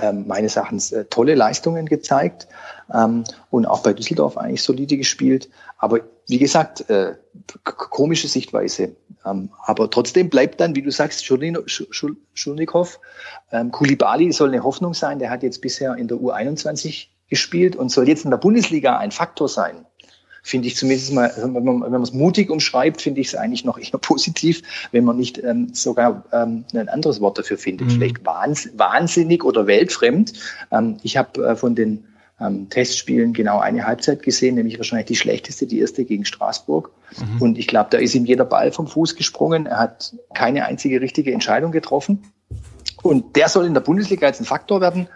ähm, 0.00 0.26
meines 0.26 0.56
Erachtens 0.56 0.92
äh, 0.92 1.04
tolle 1.04 1.34
Leistungen 1.34 1.86
gezeigt 1.86 2.48
ähm, 2.92 3.24
und 3.50 3.66
auch 3.66 3.82
bei 3.82 3.92
Düsseldorf 3.92 4.36
eigentlich 4.36 4.62
solide 4.62 4.96
gespielt. 4.96 5.48
Aber 5.78 6.00
wie 6.26 6.38
gesagt, 6.38 6.88
äh, 6.90 7.14
komische 7.64 8.28
Sichtweise. 8.28 8.96
Ähm, 9.24 9.50
aber 9.64 9.90
trotzdem 9.90 10.30
bleibt 10.30 10.60
dann, 10.60 10.74
wie 10.74 10.82
du 10.82 10.90
sagst, 10.90 11.24
Schulnikow, 11.24 13.00
ähm, 13.52 13.70
Kulibali 13.70 14.32
soll 14.32 14.48
eine 14.48 14.62
Hoffnung 14.62 14.94
sein. 14.94 15.18
Der 15.18 15.30
hat 15.30 15.42
jetzt 15.42 15.60
bisher 15.60 15.94
in 15.96 16.08
der 16.08 16.18
U21 16.18 17.08
gespielt 17.28 17.76
und 17.76 17.90
soll 17.90 18.08
jetzt 18.08 18.24
in 18.24 18.30
der 18.30 18.38
Bundesliga 18.38 18.98
ein 18.98 19.10
Faktor 19.10 19.48
sein 19.48 19.86
finde 20.44 20.68
ich 20.68 20.76
zumindest 20.76 21.12
mal, 21.12 21.32
wenn 21.38 21.52
man, 21.64 21.82
wenn 21.82 21.90
man 21.90 22.02
es 22.02 22.12
mutig 22.12 22.50
umschreibt, 22.50 23.00
finde 23.00 23.22
ich 23.22 23.28
es 23.28 23.34
eigentlich 23.34 23.64
noch 23.64 23.78
eher 23.92 23.98
positiv, 23.98 24.62
wenn 24.92 25.04
man 25.04 25.16
nicht 25.16 25.42
ähm, 25.42 25.72
sogar 25.72 26.24
ähm, 26.32 26.66
ein 26.74 26.88
anderes 26.90 27.20
Wort 27.20 27.38
dafür 27.38 27.56
findet. 27.56 27.88
Mhm. 27.88 27.92
Vielleicht 27.92 28.26
wahns 28.26 28.68
wahnsinnig 28.76 29.42
oder 29.42 29.66
weltfremd. 29.66 30.34
Ähm, 30.70 30.98
ich 31.02 31.16
habe 31.16 31.44
äh, 31.44 31.56
von 31.56 31.74
den 31.74 32.04
ähm, 32.40 32.68
Testspielen 32.68 33.32
genau 33.32 33.58
eine 33.58 33.86
Halbzeit 33.86 34.22
gesehen, 34.22 34.56
nämlich 34.56 34.78
wahrscheinlich 34.78 35.06
die 35.06 35.16
schlechteste, 35.16 35.66
die 35.66 35.80
erste 35.80 36.04
gegen 36.04 36.24
Straßburg. 36.24 36.90
Mhm. 37.18 37.42
Und 37.42 37.58
ich 37.58 37.66
glaube, 37.66 37.90
da 37.90 37.98
ist 37.98 38.14
ihm 38.14 38.24
jeder 38.24 38.44
Ball 38.44 38.72
vom 38.72 38.86
Fuß 38.86 39.16
gesprungen. 39.16 39.66
Er 39.66 39.78
hat 39.78 40.14
keine 40.34 40.66
einzige 40.66 41.00
richtige 41.00 41.32
Entscheidung 41.32 41.72
getroffen. 41.72 42.24
Und 43.02 43.36
der 43.36 43.48
soll 43.48 43.66
in 43.66 43.74
der 43.74 43.80
Bundesliga 43.80 44.26
jetzt 44.26 44.40
ein 44.40 44.46
Faktor 44.46 44.80
werden 44.80 45.08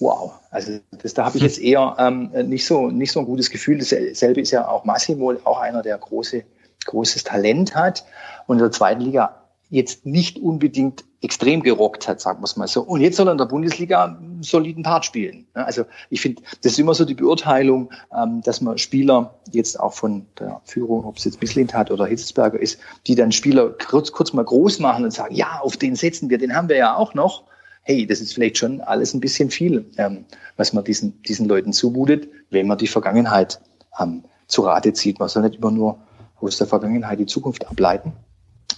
wow. 0.00 0.32
Also 0.50 0.80
das, 1.02 1.14
da 1.14 1.26
habe 1.26 1.36
ich 1.36 1.42
hm. 1.42 1.48
jetzt 1.48 1.60
eher 1.60 1.94
ähm, 1.98 2.30
nicht 2.48 2.66
so 2.66 2.90
nicht 2.90 3.12
so 3.12 3.20
ein 3.20 3.26
gutes 3.26 3.50
Gefühl. 3.50 3.78
Dasselbe 3.78 4.40
ist 4.40 4.50
ja 4.50 4.66
auch 4.66 4.84
Massimo, 4.84 5.32
auch 5.44 5.60
einer, 5.60 5.82
der 5.82 5.96
große 5.98 6.42
großes 6.86 7.24
Talent 7.24 7.74
hat 7.74 8.04
und 8.46 8.56
in 8.56 8.62
der 8.62 8.72
zweiten 8.72 9.02
Liga 9.02 9.44
jetzt 9.68 10.06
nicht 10.06 10.38
unbedingt 10.38 11.04
extrem 11.22 11.62
gerockt 11.62 12.08
hat, 12.08 12.20
sagen 12.20 12.40
wir 12.40 12.44
es 12.44 12.56
mal 12.56 12.66
so. 12.66 12.82
Und 12.82 13.00
jetzt 13.00 13.16
soll 13.16 13.28
er 13.28 13.32
in 13.32 13.38
der 13.38 13.44
Bundesliga 13.44 14.04
einen 14.04 14.42
soliden 14.42 14.82
Part 14.82 15.04
spielen. 15.04 15.46
Also 15.52 15.84
ich 16.08 16.20
finde, 16.20 16.42
das 16.62 16.72
ist 16.72 16.78
immer 16.78 16.94
so 16.94 17.04
die 17.04 17.14
Beurteilung, 17.14 17.90
ähm, 18.16 18.40
dass 18.42 18.60
man 18.60 18.78
Spieler 18.78 19.34
jetzt 19.50 19.78
auch 19.78 19.92
von 19.92 20.26
der 20.38 20.60
Führung, 20.64 21.04
ob 21.04 21.18
es 21.18 21.24
jetzt 21.24 21.40
Misslint 21.40 21.74
hat 21.74 21.90
oder 21.90 22.06
Hitzelsberger 22.06 22.58
ist, 22.58 22.78
die 23.06 23.14
dann 23.14 23.32
Spieler 23.32 23.70
kurz, 23.70 24.12
kurz 24.12 24.32
mal 24.32 24.44
groß 24.44 24.78
machen 24.78 25.04
und 25.04 25.12
sagen, 25.12 25.34
ja, 25.34 25.60
auf 25.60 25.76
den 25.76 25.94
setzen 25.94 26.30
wir, 26.30 26.38
den 26.38 26.54
haben 26.54 26.68
wir 26.68 26.76
ja 26.76 26.96
auch 26.96 27.14
noch 27.14 27.44
hey, 27.82 28.06
das 28.06 28.20
ist 28.20 28.34
vielleicht 28.34 28.58
schon 28.58 28.80
alles 28.82 29.14
ein 29.14 29.20
bisschen 29.20 29.50
viel, 29.50 29.84
ähm, 29.96 30.24
was 30.56 30.72
man 30.72 30.84
diesen, 30.84 31.20
diesen 31.22 31.48
Leuten 31.48 31.72
zumutet, 31.72 32.28
wenn 32.50 32.66
man 32.66 32.78
die 32.78 32.86
Vergangenheit 32.86 33.60
ähm, 33.98 34.24
zu 34.46 34.62
Rate 34.62 34.92
zieht. 34.92 35.18
Man 35.18 35.28
soll 35.28 35.42
nicht 35.42 35.56
immer 35.56 35.70
nur 35.70 35.98
aus 36.40 36.58
der 36.58 36.66
Vergangenheit 36.66 37.18
die 37.18 37.26
Zukunft 37.26 37.66
ableiten. 37.68 38.12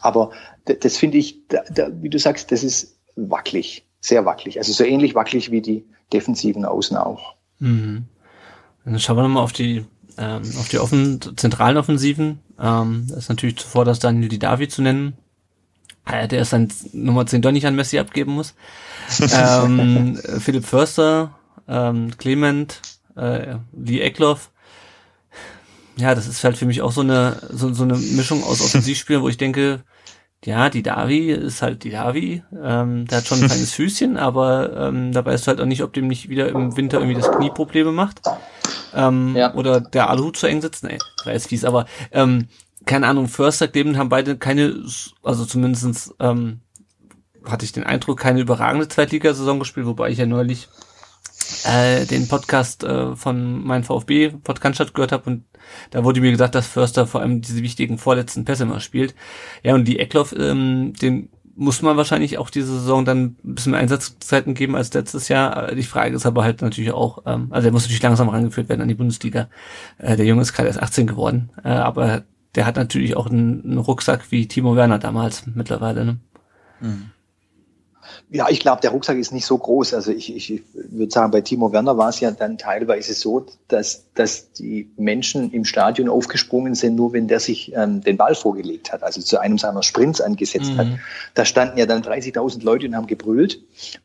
Aber 0.03 0.31
das 0.65 0.97
finde 0.97 1.19
ich, 1.19 1.49
da, 1.49 1.63
da, 1.71 1.89
wie 2.03 2.11
du 2.11 2.19
sagst, 2.19 2.53
das 2.53 2.63
ist 2.63 2.99
wackelig, 3.17 3.87
sehr 4.01 4.25
wackelig. 4.27 4.59
Also 4.59 4.73
so 4.73 4.85
ähnlich 4.85 5.15
wackelig 5.15 5.51
wie 5.51 5.63
die 5.63 5.87
defensiven 6.13 6.65
Außen 6.65 6.97
auch. 6.97 7.35
Mhm. 7.59 8.05
Dann 8.85 8.99
schauen 8.99 9.17
wir 9.17 9.23
nochmal 9.23 9.45
auf 9.45 9.53
die 9.53 9.87
ähm, 10.19 10.43
auf 10.59 10.69
die 10.69 10.79
offen, 10.79 11.21
zentralen 11.37 11.79
Offensiven. 11.79 12.41
Ähm, 12.61 13.07
das 13.09 13.19
ist 13.19 13.29
natürlich 13.31 13.57
zuvor 13.57 13.87
das 13.87 13.99
Daniel 13.99 14.29
Didavi 14.29 14.69
zu 14.69 14.83
nennen, 14.83 15.17
äh, 16.05 16.27
der 16.29 16.43
ist 16.43 16.53
dann 16.53 16.69
Nummer 16.93 17.27
10 17.27 17.43
doch 17.43 17.53
nicht 17.53 17.67
an 17.67 17.77
Messi 17.77 17.99
abgeben 17.99 18.33
muss. 18.33 18.55
ähm, 19.33 20.19
Philipp 20.39 20.65
Förster, 20.65 21.37
ähm, 21.69 22.17
Clement, 22.19 22.81
äh, 23.17 23.57
Lee 23.77 24.01
Eckloff. 24.01 24.51
Ja, 25.97 26.15
das 26.15 26.27
ist 26.27 26.43
halt 26.43 26.57
für 26.57 26.67
mich 26.67 26.83
auch 26.83 26.93
so 26.93 27.03
eine, 27.03 27.37
so, 27.51 27.73
so 27.73 27.85
eine 27.85 27.97
Mischung 27.97 28.43
aus 28.43 28.61
Offensivspielern, 28.65 29.23
wo 29.23 29.29
ich 29.29 29.37
denke, 29.37 29.83
ja, 30.45 30.71
die 30.71 30.83
Davi 30.83 31.31
ist 31.31 31.63
halt 31.63 31.85
die 31.85 31.91
Davi. 31.91 32.43
Ähm, 32.53 33.07
der 33.07 33.19
hat 33.19 33.27
schon 33.27 33.41
ein 33.41 33.47
kleines 33.47 33.73
Füßchen, 33.75 34.17
aber 34.17 34.77
ähm, 34.77 35.13
dabei 35.13 35.35
ist 35.35 35.47
halt 35.47 35.61
auch 35.61 35.67
nicht, 35.67 35.83
ob 35.83 35.93
dem 35.93 36.09
nicht 36.09 36.29
wieder 36.29 36.49
im 36.49 36.77
Winter 36.77 36.99
irgendwie 36.99 37.21
das 37.21 37.31
Knie 37.31 37.51
Probleme 37.51 37.93
macht. 37.93 38.23
Ähm, 38.95 39.37
ja. 39.37 39.55
Oder 39.55 39.81
der 39.81 40.11
Aluhut 40.11 40.37
zu 40.37 40.47
eng 40.47 40.61
sitzt. 40.61 40.85
Nee, 40.85 40.99
jetzt 41.25 41.49
fies, 41.49 41.65
aber 41.65 41.87
ähm, 42.11 42.49
keine 42.85 43.07
Ahnung, 43.07 43.29
Förster, 43.29 43.69
Clement 43.69 43.97
haben 43.97 44.09
beide 44.09 44.37
keine, 44.37 44.75
also 45.23 45.45
zumindestens 45.45 46.15
ähm, 46.19 46.61
hatte 47.45 47.65
ich 47.65 47.73
den 47.73 47.85
Eindruck, 47.85 48.19
keine 48.19 48.41
überragende 48.41 48.89
Zweitligasaison 48.89 49.59
gespielt, 49.59 49.87
wobei 49.87 50.11
ich 50.11 50.19
ja 50.19 50.27
neulich 50.27 50.69
äh, 51.65 52.07
den 52.07 52.29
Podcast 52.29 52.85
äh, 52.85 53.17
von 53.17 53.65
meinem 53.65 53.85
VfB 53.85 54.31
Podcast 54.31 54.95
gehört 54.95 55.13
habe 55.13 55.31
und 55.31 55.45
da 55.91 56.05
wurde 56.05 56.21
mir 56.21 56.31
gesagt, 56.31 56.55
dass 56.55 56.67
Förster 56.67 57.07
vor 57.07 57.21
allem 57.21 57.41
diese 57.41 57.63
wichtigen 57.63 57.99
vorletzten 57.99 58.45
Pässe 58.45 58.65
immer 58.65 58.81
spielt. 58.81 59.15
Ja, 59.63 59.75
und 59.75 59.87
die 59.87 59.99
Eckloff, 59.99 60.35
ähm, 60.37 60.93
den 61.01 61.29
muss 61.55 61.83
man 61.83 61.97
wahrscheinlich 61.97 62.39
auch 62.39 62.51
diese 62.51 62.79
Saison 62.79 63.05
dann 63.05 63.37
ein 63.45 63.55
bisschen 63.55 63.73
mehr 63.73 63.81
Einsatzzeiten 63.81 64.55
geben 64.55 64.75
als 64.75 64.93
letztes 64.95 65.29
Jahr. 65.29 65.75
Die 65.75 65.83
Frage 65.83 66.15
ist 66.15 66.27
aber 66.27 66.45
halt 66.45 66.63
natürlich 66.63 66.93
auch, 66.93 67.23
ähm, 67.27 67.49
also 67.51 67.69
er 67.69 67.73
muss 67.73 67.83
natürlich 67.83 68.03
langsam 68.03 68.29
rangeführt 68.29 68.69
werden 68.69 68.81
an 68.81 68.89
die 68.89 68.95
Bundesliga. 68.95 69.49
Äh, 69.99 70.17
der 70.17 70.27
Junge 70.27 70.43
ist 70.43 70.53
gerade 70.53 70.69
erst 70.69 70.83
18 70.83 71.07
geworden, 71.07 71.51
äh, 71.63 71.69
aber 71.69 72.25
der 72.55 72.67
hat 72.67 72.77
natürlich 72.77 73.17
auch 73.17 73.27
einen, 73.27 73.65
einen 73.65 73.79
Rucksack 73.79 74.31
wie 74.31 74.49
Timo 74.49 74.77
Werner 74.77 74.99
damals 74.99 75.47
mittlerweile. 75.47 76.05
Ne? 76.05 76.17
Mhm. 76.81 77.11
Ja, 78.31 78.49
ich 78.49 78.61
glaube, 78.61 78.81
der 78.81 78.91
Rucksack 78.91 79.19
ist 79.19 79.33
nicht 79.33 79.47
so 79.47 79.59
groß. 79.59 79.95
Also 79.95 80.11
ich, 80.13 80.35
ich, 80.35 80.63
würde 80.75 81.13
sagen, 81.13 81.31
bei 81.31 81.41
Timo 81.41 81.73
Werner 81.73 81.97
war 81.99 82.09
es 82.09 82.21
ja 82.21 82.31
dann 82.31 82.59
teilweise 82.59 83.15
so, 83.15 83.47
dass, 83.69 84.05
dass 84.15 84.53
die 84.53 84.91
Menschen 84.97 85.51
im 85.53 85.65
Stadion 85.65 86.09
aufgesprungen 86.09 86.75
sind, 86.75 86.97
nur 86.97 87.13
wenn 87.13 87.29
der 87.29 87.41
sich 87.41 87.75
ähm, 87.75 88.03
den 88.03 88.17
Ball 88.17 88.35
vorgelegt 88.35 88.93
hat, 88.93 89.03
also 89.03 89.21
zu 89.21 89.39
einem 89.39 89.59
seiner 89.59 89.83
Sprints 89.83 90.21
angesetzt 90.21 90.73
mhm. 90.73 90.79
hat. 90.79 90.87
Da 91.35 91.45
standen 91.45 91.79
ja 91.79 91.87
dann 91.87 92.03
30.000 92.03 92.65
Leute 92.65 92.87
und 92.87 92.97
haben 92.97 93.07
gebrüllt. 93.07 93.61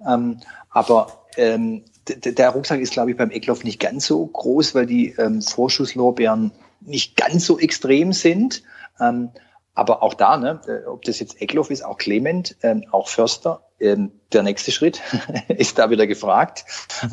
Ähm, 0.07 0.37
aber 0.69 1.25
ähm, 1.37 1.83
der 2.07 2.49
Rucksack 2.49 2.79
ist, 2.79 2.93
glaube 2.93 3.11
ich, 3.11 3.17
beim 3.17 3.31
Eckloff 3.31 3.63
nicht 3.63 3.79
ganz 3.79 4.07
so 4.07 4.25
groß, 4.25 4.75
weil 4.75 4.85
die 4.85 5.09
ähm, 5.17 5.41
Vorschusslorbeeren 5.41 6.51
nicht 6.81 7.17
ganz 7.17 7.45
so 7.45 7.59
extrem 7.59 8.13
sind. 8.13 8.63
Ähm, 8.99 9.29
aber 9.77 10.01
auch 10.01 10.15
da, 10.15 10.37
ne, 10.37 10.59
äh, 10.67 10.87
ob 10.87 11.03
das 11.03 11.19
jetzt 11.19 11.39
Eckloff 11.39 11.69
ist, 11.69 11.85
auch 11.85 11.99
Clement, 11.99 12.55
ähm, 12.63 12.85
auch 12.91 13.07
Förster, 13.07 13.61
ähm, 13.79 14.11
der 14.33 14.41
nächste 14.41 14.71
Schritt 14.71 15.01
ist 15.49 15.77
da 15.77 15.91
wieder 15.91 16.07
gefragt. 16.07 16.65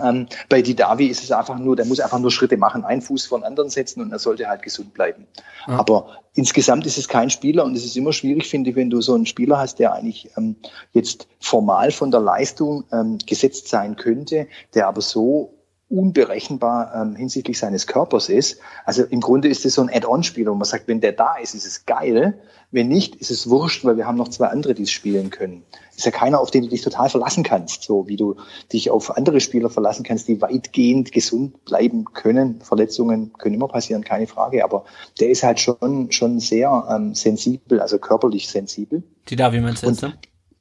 Ähm, 0.03 0.29
bei 0.49 0.63
Didavi 0.63 1.07
ist 1.07 1.23
es 1.23 1.31
einfach 1.31 1.59
nur, 1.59 1.77
der 1.77 1.85
muss 1.85 2.01
einfach 2.01 2.19
nur 2.19 2.31
Schritte 2.31 2.57
machen, 2.57 2.85
einen 2.85 3.03
Fuß 3.03 3.27
von 3.27 3.45
anderen 3.45 3.69
setzen 3.69 4.01
und 4.01 4.13
er 4.13 4.19
sollte 4.19 4.49
halt 4.49 4.63
gesund 4.63 4.95
bleiben. 4.95 5.27
Ja. 5.67 5.79
Aber 5.79 6.21
insgesamt 6.35 6.87
ist 6.87 6.97
es 6.97 7.07
kein 7.07 7.29
Spieler 7.29 7.65
und 7.65 7.77
es 7.77 7.85
ist 7.85 7.97
immer 7.99 8.15
schwierig, 8.15 8.49
finde 8.49 8.71
ich, 8.71 8.77
wenn 8.77 8.89
du 8.89 9.03
so 9.03 9.15
einen 9.15 9.27
Spieler 9.27 9.59
hast, 9.59 9.79
der 9.79 9.93
eigentlich 9.93 10.31
ähm, 10.39 10.57
jetzt 10.93 11.29
formal 11.41 11.91
von 11.91 12.11
der 12.11 12.21
Leistung 12.21 12.85
ähm, 12.93 13.19
gesetzt 13.27 13.69
sein 13.69 13.97
könnte, 13.97 14.49
der 14.73 14.89
aber 14.89 15.03
so 15.03 15.54
unberechenbar 15.89 16.93
ähm, 16.95 17.15
hinsichtlich 17.15 17.59
seines 17.59 17.87
Körpers 17.87 18.29
ist. 18.29 18.59
Also 18.85 19.05
im 19.05 19.21
Grunde 19.21 19.49
ist 19.49 19.65
es 19.65 19.75
so 19.75 19.83
ein 19.83 19.91
Add-on-Spiel, 19.91 20.47
wo 20.47 20.55
man 20.55 20.65
sagt, 20.65 20.89
wenn 20.89 21.01
der 21.01 21.13
da 21.13 21.37
ist, 21.37 21.55
ist 21.55 21.67
es 21.67 21.87
geil. 21.87 22.39
Wenn 22.71 22.89
nicht, 22.89 23.17
ist 23.17 23.31
es 23.31 23.49
wurscht, 23.49 23.85
weil 23.85 23.97
wir 23.97 24.07
haben 24.07 24.17
noch 24.17 24.29
zwei 24.29 24.47
andere, 24.47 24.75
die 24.75 24.85
es 24.85 24.91
spielen 24.91 25.31
können. 25.31 25.63
Ist 25.97 26.07
ja 26.07 26.11
keiner, 26.11 26.41
auf 26.41 26.51
den 26.51 26.65
du 26.65 26.71
dich 26.71 26.83
total 26.83 27.09
verlassen 27.09 27.45
kannst, 27.45 27.85
so 27.85 28.09
wie 28.09 28.17
du 28.17 28.37
dich 28.73 28.91
auf 28.91 29.17
andere 29.17 29.41
Spieler 29.41 29.71
verlassen 29.71 30.03
kannst, 30.03 30.27
die 30.27 30.41
weitgehend 30.41 31.13
gesund 31.13 31.65
bleiben 31.65 32.07
können. 32.07 32.61
Verletzungen 32.63 33.33
können 33.35 33.55
immer 33.55 33.69
passieren, 33.69 34.03
keine 34.03 34.27
Frage, 34.27 34.65
aber 34.65 34.85
der 35.21 35.29
ist 35.29 35.45
halt 35.45 35.61
schon, 35.61 36.11
schon 36.11 36.41
sehr 36.41 36.89
ähm, 36.91 37.15
sensibel, 37.15 37.81
also 37.81 37.99
körperlich 37.99 38.49
sensibel. 38.49 39.05
Die 39.29 39.37
da, 39.37 39.53
wie 39.53 39.61
meinst 39.61 39.85
du 39.85 39.89
jetzt, 39.89 40.03
ne? 40.03 40.15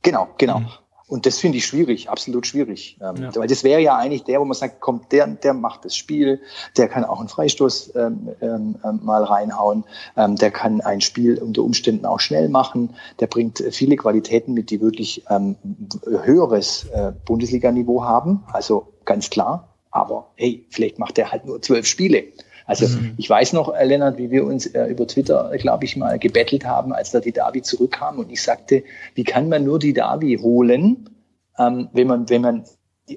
Genau, 0.03 0.27
genau. 0.37 0.59
Mhm. 0.59 0.67
Und 1.13 1.27
das 1.27 1.37
finde 1.37 1.59
ich 1.59 1.67
schwierig, 1.67 2.09
absolut 2.09 2.47
schwierig. 2.47 2.97
Ähm, 2.99 3.21
ja. 3.21 3.35
Weil 3.35 3.45
das 3.45 3.63
wäre 3.63 3.79
ja 3.79 3.95
eigentlich 3.95 4.23
der, 4.23 4.41
wo 4.41 4.45
man 4.45 4.55
sagt, 4.55 4.81
kommt, 4.81 5.11
der, 5.11 5.27
der 5.27 5.53
macht 5.53 5.85
das 5.85 5.95
Spiel, 5.95 6.41
der 6.75 6.87
kann 6.87 7.05
auch 7.05 7.19
einen 7.19 7.29
Freistoß 7.29 7.95
ähm, 7.95 8.29
ähm, 8.41 8.75
ähm, 8.83 8.99
mal 9.03 9.23
reinhauen, 9.23 9.83
ähm, 10.17 10.37
der 10.37 10.49
kann 10.49 10.81
ein 10.81 11.01
Spiel 11.01 11.37
unter 11.37 11.61
Umständen 11.61 12.07
auch 12.07 12.19
schnell 12.19 12.49
machen, 12.49 12.95
der 13.19 13.27
bringt 13.27 13.63
viele 13.69 13.95
Qualitäten 13.95 14.55
mit, 14.55 14.71
die 14.71 14.81
wirklich 14.81 15.23
ähm, 15.29 15.55
höheres 16.03 16.85
äh, 16.85 17.11
Bundesliga-Niveau 17.25 18.03
haben, 18.03 18.43
also 18.51 18.87
ganz 19.05 19.29
klar. 19.29 19.67
Aber 19.91 20.31
hey, 20.33 20.65
vielleicht 20.71 20.97
macht 20.97 21.19
er 21.19 21.31
halt 21.31 21.45
nur 21.45 21.61
zwölf 21.61 21.85
Spiele. 21.85 22.23
Also 22.65 22.87
mhm. 22.87 23.13
ich 23.17 23.29
weiß 23.29 23.53
noch, 23.53 23.73
äh, 23.73 23.85
Lennart, 23.85 24.17
wie 24.17 24.31
wir 24.31 24.45
uns 24.45 24.65
äh, 24.67 24.85
über 24.85 25.07
Twitter, 25.07 25.51
glaube 25.57 25.85
ich, 25.85 25.97
mal 25.97 26.19
gebettelt 26.19 26.65
haben, 26.65 26.93
als 26.93 27.11
da 27.11 27.19
die 27.19 27.31
Davi 27.31 27.61
zurückkam 27.61 28.19
und 28.19 28.31
ich 28.31 28.41
sagte, 28.41 28.83
wie 29.15 29.23
kann 29.23 29.49
man 29.49 29.63
nur 29.63 29.79
die 29.79 29.93
Davi 29.93 30.39
holen, 30.41 31.09
ähm, 31.57 31.89
wenn 31.93 32.07
man, 32.07 32.29
wenn 32.29 32.41
man 32.41 32.65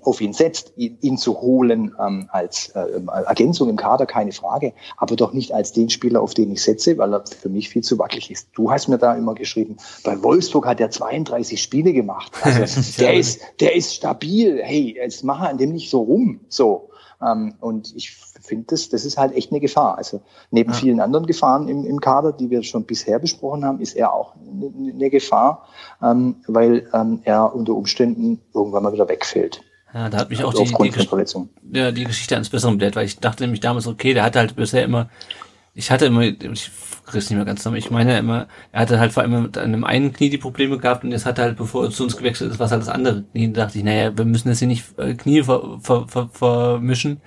auf 0.03 0.21
ihn 0.21 0.33
setzt, 0.33 0.73
ihn, 0.77 0.99
ihn 1.01 1.17
zu 1.17 1.41
holen 1.41 1.95
ähm, 2.01 2.29
als 2.33 2.71
äh, 2.71 3.01
Ergänzung 3.07 3.69
im 3.69 3.77
Kader, 3.77 4.05
keine 4.05 4.33
Frage, 4.33 4.73
aber 4.97 5.15
doch 5.15 5.33
nicht 5.33 5.53
als 5.53 5.73
den 5.73 5.91
Spieler, 5.91 6.21
auf 6.21 6.35
den 6.35 6.51
ich 6.51 6.63
setze, 6.63 6.99
weil 6.99 7.15
er 7.15 7.25
für 7.25 7.49
mich 7.49 7.69
viel 7.69 7.83
zu 7.83 7.99
wackelig 7.99 8.31
ist. 8.31 8.49
Du 8.55 8.71
hast 8.71 8.89
mir 8.89 8.99
da 8.99 9.15
immer 9.15 9.35
geschrieben, 9.35 9.77
bei 10.03 10.21
Wolfsburg 10.23 10.67
hat 10.67 10.81
er 10.81 10.91
32 10.91 11.63
Spiele 11.63 11.93
gemacht. 11.93 12.33
Also 12.57 12.81
der 13.03 13.15
ist, 13.15 13.43
der 13.61 13.77
ist 13.77 13.95
stabil. 13.95 14.61
Hey, 14.63 14.95
jetzt 14.97 15.25
mach 15.25 15.41
an 15.41 15.59
dem 15.59 15.73
nicht 15.73 15.91
so 15.91 16.01
rum. 16.01 16.41
So. 16.49 16.91
Ähm, 17.21 17.55
und 17.61 17.93
ich 17.95 18.17
finde, 18.47 18.67
das, 18.69 18.89
das 18.89 19.05
ist 19.05 19.19
halt 19.19 19.35
echt 19.35 19.51
eine 19.51 19.61
Gefahr. 19.61 19.99
Also 19.99 20.21
neben 20.51 20.71
ja. 20.73 20.77
vielen 20.77 21.01
anderen 21.01 21.27
Gefahren 21.27 21.69
im, 21.69 21.85
im 21.85 22.01
Kader, 22.01 22.33
die 22.33 22.51
wir 22.51 22.63
schon 22.63 22.85
bisher 22.85 23.19
besprochen 23.19 23.65
haben, 23.65 23.81
ist 23.81 23.97
er 23.97 24.13
auch 24.13 24.35
eine, 24.37 24.93
eine 24.93 25.11
Gefahr, 25.11 25.67
ähm, 26.03 26.37
weil 26.47 26.89
ähm, 26.93 27.21
er 27.25 27.55
unter 27.55 27.75
Umständen 27.75 28.41
irgendwann 28.55 28.83
mal 28.83 28.93
wieder 28.93 29.09
wegfällt. 29.09 29.63
Ja, 29.95 30.11
da 30.11 30.19
hat 30.19 30.31
mich 30.31 30.45
also 30.45 30.59
auch 30.59 30.83
die, 30.83 30.91
die, 30.91 31.79
ja, 31.79 31.91
die 31.91 32.05
Geschichte 32.05 32.37
eines 32.37 32.51
Besseren 32.51 32.77
bläht, 32.77 32.97
weil 32.97 33.07
ich 33.07 33.19
dachte 33.19 33.45
nämlich 33.45 33.61
damals, 33.61 33.87
okay, 33.87 34.15
der 34.15 34.25
hatte 34.25 34.41
halt 34.41 34.55
bisher 34.55 34.85
immer, 34.85 35.09
ich 35.77 35.91
hatte 35.91 36.07
immer, 36.07 36.23
ich 36.23 36.71
krieg's 37.05 37.29
nicht 37.29 37.37
mehr 37.37 37.45
ganz 37.45 37.61
zusammen. 37.61 37.77
Ich 37.77 37.91
meine 37.91 38.19
immer, 38.19 38.49
er 38.73 38.81
hatte 38.81 38.99
halt 38.99 39.13
vor 39.13 39.23
allem 39.23 39.43
mit 39.43 39.59
einem 39.59 39.85
einen 39.85 40.13
Knie 40.13 40.31
die 40.31 40.39
Probleme 40.39 40.79
gehabt 40.79 41.05
und 41.05 41.13
jetzt 41.13 41.27
hat 41.27 41.39
er 41.39 41.45
halt, 41.45 41.59
bevor 41.59 41.85
er 41.85 41.91
zu 41.91 42.05
uns 42.05 42.17
gewechselt 42.17 42.51
ist, 42.51 42.59
was 42.59 42.71
halt 42.71 42.81
das 42.81 42.89
andere 42.89 43.25
Knie. 43.25 43.53
Da 43.53 43.67
dachte 43.67 43.79
ich, 43.79 43.85
naja, 43.85 44.17
wir 44.17 44.25
müssen 44.25 44.49
jetzt 44.49 44.61
hier 44.61 44.69
nicht 44.69 44.99
äh, 44.99 45.15
Knie 45.15 45.43
ver, 45.43 45.79
ver, 45.83 46.09
ver, 46.09 46.31
vermischen. 46.33 47.21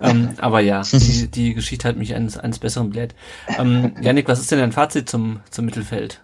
Ähm, 0.00 0.30
aber 0.38 0.60
ja, 0.60 0.82
die, 0.92 1.28
die 1.28 1.54
Geschichte 1.54 1.88
hat 1.88 1.96
mich 1.96 2.14
eines, 2.14 2.38
eines 2.38 2.60
Besseren 2.60 2.90
bläht. 2.90 3.16
Ähm, 3.58 3.96
Janik, 4.00 4.28
was 4.28 4.38
ist 4.38 4.52
denn 4.52 4.60
dein 4.60 4.72
Fazit 4.72 5.10
zum, 5.10 5.40
zum 5.50 5.64
Mittelfeld? 5.64 6.20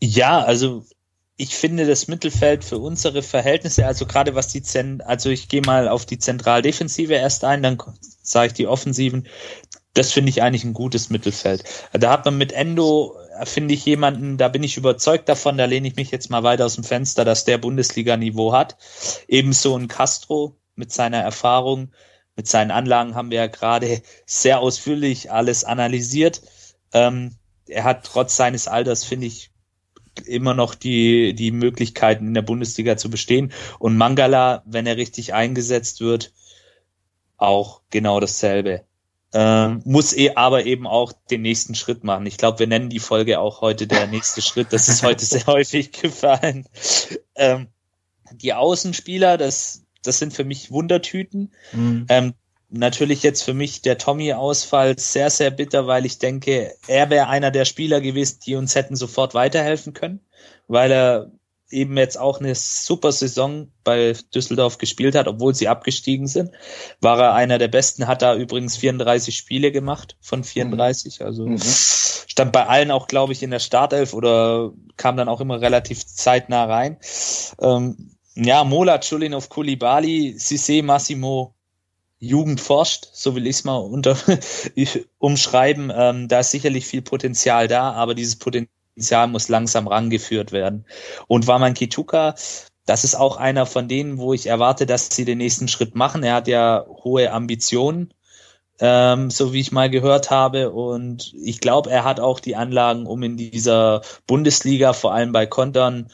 Ja, 0.00 0.40
also 0.40 0.84
ich 1.36 1.56
finde 1.56 1.86
das 1.86 2.06
Mittelfeld 2.06 2.64
für 2.64 2.78
unsere 2.78 3.22
Verhältnisse, 3.22 3.86
also 3.86 4.06
gerade 4.06 4.36
was 4.36 4.48
die 4.48 4.62
Zen, 4.62 5.00
also 5.00 5.30
ich 5.30 5.48
gehe 5.48 5.62
mal 5.62 5.88
auf 5.88 6.06
die 6.06 6.18
Zentraldefensive 6.18 7.14
erst 7.14 7.42
ein, 7.44 7.64
dann 7.64 7.78
sage 8.22 8.48
ich 8.48 8.52
die 8.52 8.68
Offensiven 8.68 9.26
das 9.94 10.12
finde 10.12 10.30
ich 10.30 10.42
eigentlich 10.42 10.64
ein 10.64 10.72
gutes 10.72 11.10
Mittelfeld. 11.10 11.64
Da 11.92 12.10
hat 12.10 12.24
man 12.24 12.38
mit 12.38 12.52
Endo, 12.52 13.16
finde 13.44 13.74
ich 13.74 13.84
jemanden, 13.84 14.38
da 14.38 14.48
bin 14.48 14.62
ich 14.62 14.76
überzeugt 14.76 15.28
davon, 15.28 15.58
da 15.58 15.66
lehne 15.66 15.88
ich 15.88 15.96
mich 15.96 16.10
jetzt 16.10 16.30
mal 16.30 16.42
weiter 16.42 16.64
aus 16.64 16.76
dem 16.76 16.84
Fenster, 16.84 17.24
dass 17.24 17.44
der 17.44 17.58
Bundesliga-Niveau 17.58 18.52
hat. 18.52 18.76
Ebenso 19.28 19.76
ein 19.76 19.88
Castro 19.88 20.56
mit 20.76 20.92
seiner 20.92 21.18
Erfahrung, 21.18 21.92
mit 22.36 22.48
seinen 22.48 22.70
Anlagen 22.70 23.14
haben 23.14 23.30
wir 23.30 23.38
ja 23.38 23.46
gerade 23.48 24.02
sehr 24.24 24.60
ausführlich 24.60 25.30
alles 25.30 25.64
analysiert. 25.64 26.40
Ähm, 26.94 27.36
er 27.66 27.84
hat 27.84 28.04
trotz 28.04 28.36
seines 28.36 28.68
Alters, 28.68 29.04
finde 29.04 29.26
ich, 29.26 29.50
immer 30.26 30.54
noch 30.54 30.74
die, 30.74 31.34
die 31.34 31.50
Möglichkeiten 31.50 32.28
in 32.28 32.34
der 32.34 32.42
Bundesliga 32.42 32.96
zu 32.96 33.10
bestehen. 33.10 33.52
Und 33.78 33.96
Mangala, 33.96 34.62
wenn 34.66 34.86
er 34.86 34.96
richtig 34.96 35.34
eingesetzt 35.34 36.00
wird, 36.00 36.32
auch 37.36 37.82
genau 37.90 38.20
dasselbe. 38.20 38.84
Ähm, 39.34 39.80
muss 39.84 40.12
eh 40.12 40.32
aber 40.34 40.66
eben 40.66 40.86
auch 40.86 41.12
den 41.30 41.42
nächsten 41.42 41.74
Schritt 41.74 42.04
machen. 42.04 42.26
Ich 42.26 42.36
glaube, 42.36 42.58
wir 42.58 42.66
nennen 42.66 42.90
die 42.90 42.98
Folge 42.98 43.40
auch 43.40 43.62
heute 43.62 43.86
der 43.86 44.06
nächste 44.06 44.42
Schritt. 44.42 44.72
Das 44.72 44.88
ist 44.88 45.02
heute 45.02 45.24
sehr 45.24 45.46
häufig 45.46 45.92
gefallen. 45.92 46.66
Ähm, 47.34 47.68
die 48.34 48.52
Außenspieler, 48.52 49.38
das, 49.38 49.84
das 50.02 50.18
sind 50.18 50.34
für 50.34 50.44
mich 50.44 50.70
Wundertüten. 50.70 51.52
Mhm. 51.72 52.06
Ähm, 52.10 52.34
natürlich 52.68 53.22
jetzt 53.22 53.42
für 53.42 53.54
mich 53.54 53.82
der 53.82 53.98
Tommy-Ausfall 53.98 54.98
sehr, 54.98 55.30
sehr 55.30 55.50
bitter, 55.50 55.86
weil 55.86 56.06
ich 56.06 56.18
denke, 56.18 56.74
er 56.86 57.10
wäre 57.10 57.28
einer 57.28 57.50
der 57.50 57.64
Spieler 57.64 58.00
gewesen, 58.00 58.40
die 58.44 58.56
uns 58.56 58.74
hätten 58.74 58.96
sofort 58.96 59.34
weiterhelfen 59.34 59.92
können, 59.92 60.20
weil 60.68 60.90
er 60.90 61.30
eben 61.72 61.96
jetzt 61.96 62.18
auch 62.18 62.40
eine 62.40 62.54
super 62.54 63.12
Saison 63.12 63.68
bei 63.84 64.14
Düsseldorf 64.34 64.78
gespielt 64.78 65.14
hat, 65.14 65.28
obwohl 65.28 65.54
sie 65.54 65.68
abgestiegen 65.68 66.26
sind. 66.26 66.50
War 67.00 67.18
er 67.18 67.34
einer 67.34 67.58
der 67.58 67.68
besten, 67.68 68.06
hat 68.06 68.22
da 68.22 68.34
übrigens 68.34 68.76
34 68.76 69.36
Spiele 69.36 69.72
gemacht 69.72 70.16
von 70.20 70.44
34. 70.44 71.20
Mhm. 71.20 71.26
Also 71.26 71.46
mhm. 71.46 71.58
stand 71.60 72.52
bei 72.52 72.66
allen 72.66 72.90
auch, 72.90 73.06
glaube 73.06 73.32
ich, 73.32 73.42
in 73.42 73.50
der 73.50 73.60
Startelf 73.60 74.14
oder 74.14 74.72
kam 74.96 75.16
dann 75.16 75.28
auch 75.28 75.40
immer 75.40 75.60
relativ 75.60 76.06
zeitnah 76.06 76.64
rein. 76.64 76.98
Ähm, 77.60 78.10
ja, 78.34 78.64
Mola, 78.64 78.98
Chulinov, 78.98 79.48
Kulibali, 79.48 80.34
Sisse, 80.38 80.82
Massimo, 80.82 81.54
Jugend 82.18 82.60
forscht, 82.60 83.08
so 83.12 83.34
will 83.34 83.46
ich 83.46 83.56
es 83.56 83.64
mal 83.64 83.78
unter 83.78 84.16
umschreiben. 85.18 85.92
Ähm, 85.94 86.28
da 86.28 86.40
ist 86.40 86.52
sicherlich 86.52 86.86
viel 86.86 87.02
Potenzial 87.02 87.66
da, 87.66 87.92
aber 87.92 88.14
dieses 88.14 88.36
Potenzial 88.36 88.81
Potenzial 88.94 89.28
muss 89.28 89.48
langsam 89.48 89.86
rangeführt 89.86 90.52
werden. 90.52 90.84
Und 91.26 91.46
Waman 91.46 91.74
Kituka, 91.74 92.34
das 92.84 93.04
ist 93.04 93.14
auch 93.14 93.36
einer 93.36 93.64
von 93.64 93.88
denen, 93.88 94.18
wo 94.18 94.34
ich 94.34 94.46
erwarte, 94.46 94.86
dass 94.86 95.08
sie 95.08 95.24
den 95.24 95.38
nächsten 95.38 95.68
Schritt 95.68 95.94
machen. 95.94 96.22
Er 96.22 96.34
hat 96.34 96.48
ja 96.48 96.84
hohe 96.86 97.32
Ambitionen, 97.32 98.12
ähm, 98.80 99.30
so 99.30 99.52
wie 99.52 99.60
ich 99.60 99.72
mal 99.72 99.88
gehört 99.88 100.30
habe. 100.30 100.72
Und 100.72 101.32
ich 101.42 101.60
glaube, 101.60 101.90
er 101.90 102.04
hat 102.04 102.20
auch 102.20 102.38
die 102.38 102.56
Anlagen, 102.56 103.06
um 103.06 103.22
in 103.22 103.36
dieser 103.36 104.02
Bundesliga, 104.26 104.92
vor 104.92 105.14
allem 105.14 105.32
bei 105.32 105.46
Kontern, 105.46 106.08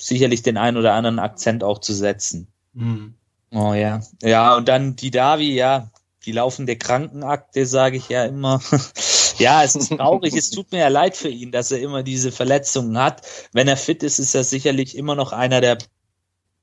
sicherlich 0.00 0.42
den 0.42 0.56
einen 0.56 0.76
oder 0.76 0.94
anderen 0.94 1.18
Akzent 1.18 1.64
auch 1.64 1.80
zu 1.80 1.92
setzen. 1.92 2.46
Mhm. 2.74 3.14
Oh 3.52 3.74
ja. 3.74 4.02
Ja, 4.22 4.54
und 4.56 4.68
dann 4.68 4.94
die 4.94 5.10
Davi, 5.10 5.52
ja, 5.54 5.90
die 6.24 6.32
laufende 6.32 6.76
Krankenakte, 6.76 7.66
sage 7.66 7.96
ich 7.96 8.08
ja 8.08 8.24
immer. 8.24 8.60
Ja, 9.40 9.64
es 9.64 9.74
ist 9.74 9.90
traurig. 9.96 10.34
es 10.34 10.50
tut 10.50 10.70
mir 10.70 10.80
ja 10.80 10.88
leid 10.88 11.16
für 11.16 11.28
ihn, 11.28 11.50
dass 11.50 11.72
er 11.72 11.80
immer 11.80 12.02
diese 12.02 12.30
Verletzungen 12.30 12.98
hat. 12.98 13.22
Wenn 13.52 13.68
er 13.68 13.76
fit 13.76 14.02
ist, 14.02 14.18
ist 14.18 14.34
er 14.34 14.44
sicherlich 14.44 14.96
immer 14.96 15.14
noch 15.14 15.32
einer 15.32 15.60
der 15.60 15.78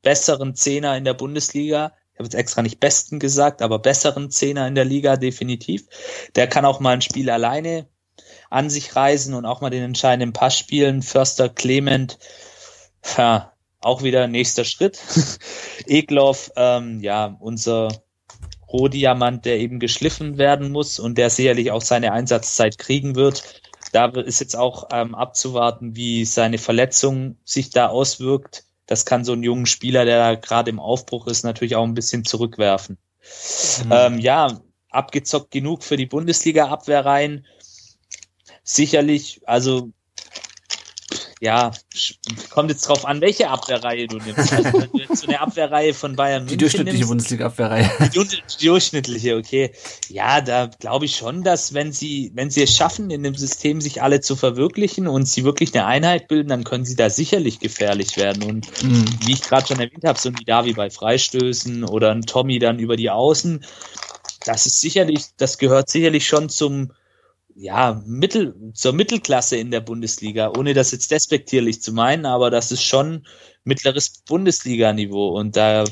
besseren 0.03 0.55
Zehner 0.55 0.95
in 0.95 1.03
der 1.03 1.15
Bundesliga. 1.15 1.93
Ich 2.13 2.19
habe 2.19 2.25
jetzt 2.25 2.35
extra 2.35 2.61
nicht 2.61 2.79
besten 2.79 3.19
gesagt, 3.19 3.61
aber 3.61 3.79
besseren 3.79 4.29
Zehner 4.29 4.67
in 4.67 4.75
der 4.75 4.85
Liga 4.85 5.17
definitiv. 5.17 5.87
Der 6.35 6.47
kann 6.47 6.65
auch 6.65 6.79
mal 6.79 6.93
ein 6.93 7.01
Spiel 7.01 7.29
alleine 7.29 7.87
an 8.49 8.69
sich 8.69 8.95
reisen 8.95 9.33
und 9.33 9.45
auch 9.45 9.61
mal 9.61 9.69
den 9.69 9.83
entscheidenden 9.83 10.33
Pass 10.33 10.57
spielen. 10.57 11.01
Förster 11.01 11.49
Clement, 11.49 12.17
ja, 13.17 13.53
auch 13.81 14.03
wieder 14.03 14.27
nächster 14.27 14.65
Schritt. 14.65 14.99
Egloff, 15.85 16.51
ähm, 16.55 16.99
ja, 17.01 17.35
unser 17.39 17.89
Rohdiamant, 18.71 19.45
der 19.45 19.59
eben 19.59 19.79
geschliffen 19.79 20.37
werden 20.37 20.71
muss 20.71 20.99
und 20.99 21.17
der 21.17 21.29
sicherlich 21.29 21.71
auch 21.71 21.81
seine 21.81 22.11
Einsatzzeit 22.11 22.77
kriegen 22.77 23.15
wird. 23.15 23.61
Da 23.93 24.07
ist 24.07 24.41
jetzt 24.41 24.57
auch 24.57 24.89
ähm, 24.91 25.15
abzuwarten, 25.15 25.95
wie 25.95 26.25
seine 26.25 26.57
Verletzung 26.57 27.37
sich 27.45 27.69
da 27.69 27.87
auswirkt. 27.87 28.65
Das 28.85 29.05
kann 29.05 29.23
so 29.23 29.33
einen 29.33 29.43
jungen 29.43 29.65
Spieler, 29.65 30.05
der 30.05 30.37
gerade 30.37 30.69
im 30.69 30.79
Aufbruch 30.79 31.27
ist, 31.27 31.43
natürlich 31.43 31.75
auch 31.75 31.83
ein 31.83 31.93
bisschen 31.93 32.25
zurückwerfen. 32.25 32.97
Mhm. 33.85 33.91
Ähm, 33.91 34.19
ja, 34.19 34.61
abgezockt 34.89 35.51
genug 35.51 35.83
für 35.83 35.97
die 35.97 36.05
Bundesliga-Abwehrreihen. 36.05 37.45
Sicherlich, 38.63 39.41
also 39.45 39.91
ja, 41.39 41.71
kommt 42.49 42.71
jetzt 42.71 42.87
drauf 42.87 43.05
an, 43.05 43.21
welche 43.21 43.49
Abwehrreihe 43.49 44.07
du 44.07 44.17
nimmst. 44.17 44.51
Also, 44.51 44.73
wenn 44.73 44.91
du 44.91 44.97
jetzt 44.97 45.17
so 45.17 45.27
eine 45.27 45.39
Abwehrreihe 45.39 45.93
von 45.93 46.15
Bayern 46.15 46.43
München 46.43 46.57
Die 46.57 46.63
durchschnittliche 46.63 47.05
Bundesliga-Abwehrreihe. 47.05 47.89
Die, 48.13 48.27
die, 48.59 48.65
durchschnittliche, 48.65 49.35
okay. 49.35 49.71
Ja, 50.09 50.41
da 50.41 50.69
glaube 50.79 51.05
ich 51.05 51.15
schon, 51.15 51.43
dass 51.43 51.73
wenn 51.75 51.91
sie, 51.91 52.31
wenn 52.33 52.49
sie 52.49 52.63
es 52.63 52.75
schaffen, 52.75 53.11
in 53.11 53.21
dem 53.21 53.35
System 53.35 53.81
sich 53.81 54.01
alle 54.01 54.21
zu 54.21 54.35
verwirklichen 54.35 55.07
und 55.07 55.27
sie 55.27 55.43
wirklich 55.43 55.73
eine 55.75 55.85
Einheit 55.85 56.27
bilden, 56.27 56.49
dann 56.49 56.63
können 56.63 56.85
sie 56.85 56.95
da 56.95 57.09
sicherlich 57.09 57.59
gefährlich 57.59 58.17
werden. 58.17 58.43
Und 58.43 58.83
mhm. 58.83 59.05
wie 59.25 59.33
ich 59.33 59.43
gerade 59.43 59.67
schon 59.67 59.79
erwähnt 59.79 60.05
habe, 60.05 60.19
so 60.19 60.29
ein 60.29 60.35
Davi 60.45 60.73
bei 60.73 60.89
Freistößen 60.89 61.83
oder 61.83 62.11
ein 62.11 62.23
Tommy 62.23 62.57
dann 62.57 62.79
über 62.79 62.95
die 62.95 63.11
Außen, 63.11 63.63
das 64.45 64.65
ist 64.65 64.81
sicherlich, 64.81 65.25
das 65.37 65.57
gehört 65.57 65.89
sicherlich 65.89 66.25
schon 66.25 66.49
zum 66.49 66.91
ja, 67.59 68.01
Mittel, 68.05 68.55
zur 68.73 68.93
Mittelklasse 68.93 69.57
in 69.57 69.71
der 69.71 69.81
Bundesliga, 69.81 70.51
ohne 70.55 70.73
das 70.73 70.91
jetzt 70.91 71.09
despektierlich 71.09 71.81
zu 71.81 71.91
meinen, 71.91 72.25
aber 72.25 72.51
das 72.51 72.71
ist 72.71 72.83
schon 72.83 73.25
mittleres 73.63 74.21
Bundesliga-Niveau 74.27 75.29
und 75.29 75.57
da 75.57 75.83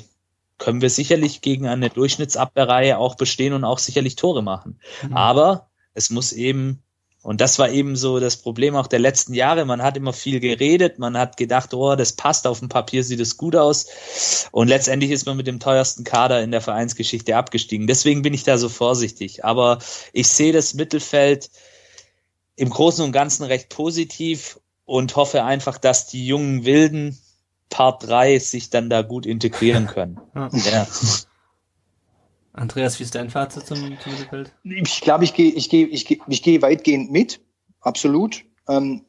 können 0.57 0.81
wir 0.81 0.89
sicherlich 0.89 1.41
gegen 1.41 1.67
eine 1.67 1.89
Durchschnittsabwehrreihe 1.89 2.97
auch 2.97 3.15
bestehen 3.15 3.53
und 3.53 3.63
auch 3.63 3.79
sicherlich 3.79 4.15
Tore 4.15 4.43
machen. 4.43 4.79
Mhm. 5.03 5.17
Aber 5.17 5.69
es 5.95 6.09
muss 6.09 6.31
eben 6.31 6.83
Und 7.25 7.41
das 7.41 7.57
war 7.57 7.71
eben 7.71 7.95
so 7.95 8.19
das 8.19 8.37
Problem 8.37 8.75
auch 8.75 8.85
der 8.85 8.99
letzten 8.99 9.33
Jahre. 9.33 9.65
Man 9.65 9.81
hat 9.81 9.97
immer 9.97 10.13
viel 10.13 10.39
geredet, 10.39 10.99
man 10.99 11.17
hat 11.17 11.37
gedacht, 11.37 11.73
oh, 11.73 11.95
das 11.95 12.13
passt, 12.13 12.45
auf 12.45 12.59
dem 12.59 12.69
Papier 12.69 13.03
sieht 13.03 13.19
es 13.19 13.35
gut 13.35 13.55
aus. 13.55 14.47
Und 14.51 14.67
letztendlich 14.67 15.09
ist 15.09 15.25
man 15.25 15.35
mit 15.35 15.47
dem 15.47 15.59
teuersten 15.59 16.03
Kader 16.03 16.43
in 16.43 16.51
der 16.51 16.61
Vereinsgeschichte 16.61 17.35
abgestiegen. 17.35 17.87
Deswegen 17.87 18.21
bin 18.21 18.35
ich 18.35 18.43
da 18.43 18.59
so 18.59 18.69
vorsichtig. 18.69 19.43
Aber 19.43 19.79
ich 20.13 20.27
sehe 20.27 20.53
das 20.53 20.75
Mittelfeld 20.75 21.49
im 22.57 22.69
Großen 22.69 23.03
und 23.03 23.11
Ganzen 23.11 23.43
recht 23.45 23.69
positiv 23.69 24.59
und 24.85 25.15
hoffe 25.15 25.43
einfach, 25.43 25.79
dass 25.79 26.05
die 26.05 26.27
jungen 26.27 26.63
Wilden 26.63 27.17
Part 27.71 28.07
3 28.07 28.37
sich 28.37 28.69
dann 28.69 28.87
da 28.91 29.01
gut 29.01 29.25
integrieren 29.25 29.87
können. 29.87 30.19
Ja. 30.35 30.49
ja. 30.53 30.87
Andreas, 32.55 32.99
wie 32.99 33.03
ist 33.03 33.15
dein 33.15 33.29
Fazit 33.29 33.65
zum, 33.65 33.77
zum 33.99 34.11
Mittelfeld? 34.13 34.53
Ich 34.63 35.01
glaube, 35.01 35.23
ich 35.23 35.33
gehe 35.33 35.51
ich 35.51 35.69
gehe, 35.69 35.87
ich 35.87 36.05
gehe, 36.05 36.19
ich 36.27 36.41
gehe 36.41 36.61
weitgehend 36.61 37.11
mit, 37.11 37.41
absolut. 37.81 38.43
Ähm, 38.67 39.01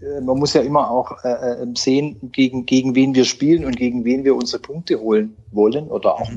äh, 0.00 0.20
man 0.20 0.38
muss 0.38 0.54
ja 0.54 0.60
immer 0.60 0.90
auch 0.90 1.24
äh, 1.24 1.62
äh, 1.62 1.66
sehen, 1.76 2.30
gegen, 2.32 2.66
gegen 2.66 2.94
wen 2.94 3.14
wir 3.14 3.24
spielen 3.24 3.64
und 3.64 3.76
gegen 3.76 4.04
wen 4.04 4.24
wir 4.24 4.34
unsere 4.36 4.60
Punkte 4.60 5.00
holen 5.00 5.36
wollen 5.50 5.88
oder 5.88 6.14
auch 6.14 6.30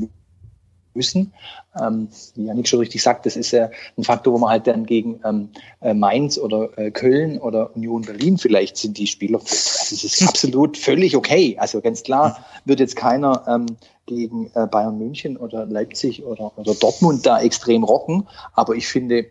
müssen. 0.93 1.34
Ähm, 1.82 2.09
wie 2.36 2.45
Janik 2.45 2.68
schon 2.68 2.80
richtig 2.80 3.01
sagt, 3.01 3.26
das 3.26 3.38
ist 3.38 3.51
ja 3.51 3.70
ein 3.97 4.03
Faktor, 4.03 4.34
wo 4.34 4.38
man 4.38 4.49
halt 4.49 4.68
dann 4.68 4.86
gegen 4.86 5.22
ähm, 5.24 5.49
äh, 5.82 5.93
Mainz 5.93 6.38
oder 6.38 6.78
äh, 6.78 6.91
Köln 6.91 7.39
oder 7.39 7.76
Union 7.76 8.01
Berlin 8.01 8.38
vielleicht 8.38 8.78
sind 8.78 8.97
die 8.97 9.07
Spieler. 9.07 9.39
Es 9.43 10.03
ist 10.03 10.22
absolut 10.28 10.78
völlig 10.78 11.16
okay. 11.16 11.55
Also 11.57 11.82
ganz 11.82 12.03
klar 12.03 12.45
wird 12.66 12.80
jetzt 12.82 12.95
keiner 12.95 13.45
ähm, 13.47 13.78
gegen 14.06 14.52
äh, 14.54 14.68
Bayern 14.68 14.97
München 14.97 15.38
oder 15.38 15.66
Leipzig 15.66 16.24
oder, 16.24 16.58
oder 16.58 16.74
Dortmund 16.76 17.26
da 17.26 17.41
extrem 17.41 17.84
rocken. 17.84 18.28
Aber 18.54 18.76
ich 18.76 18.88
finde, 18.88 19.26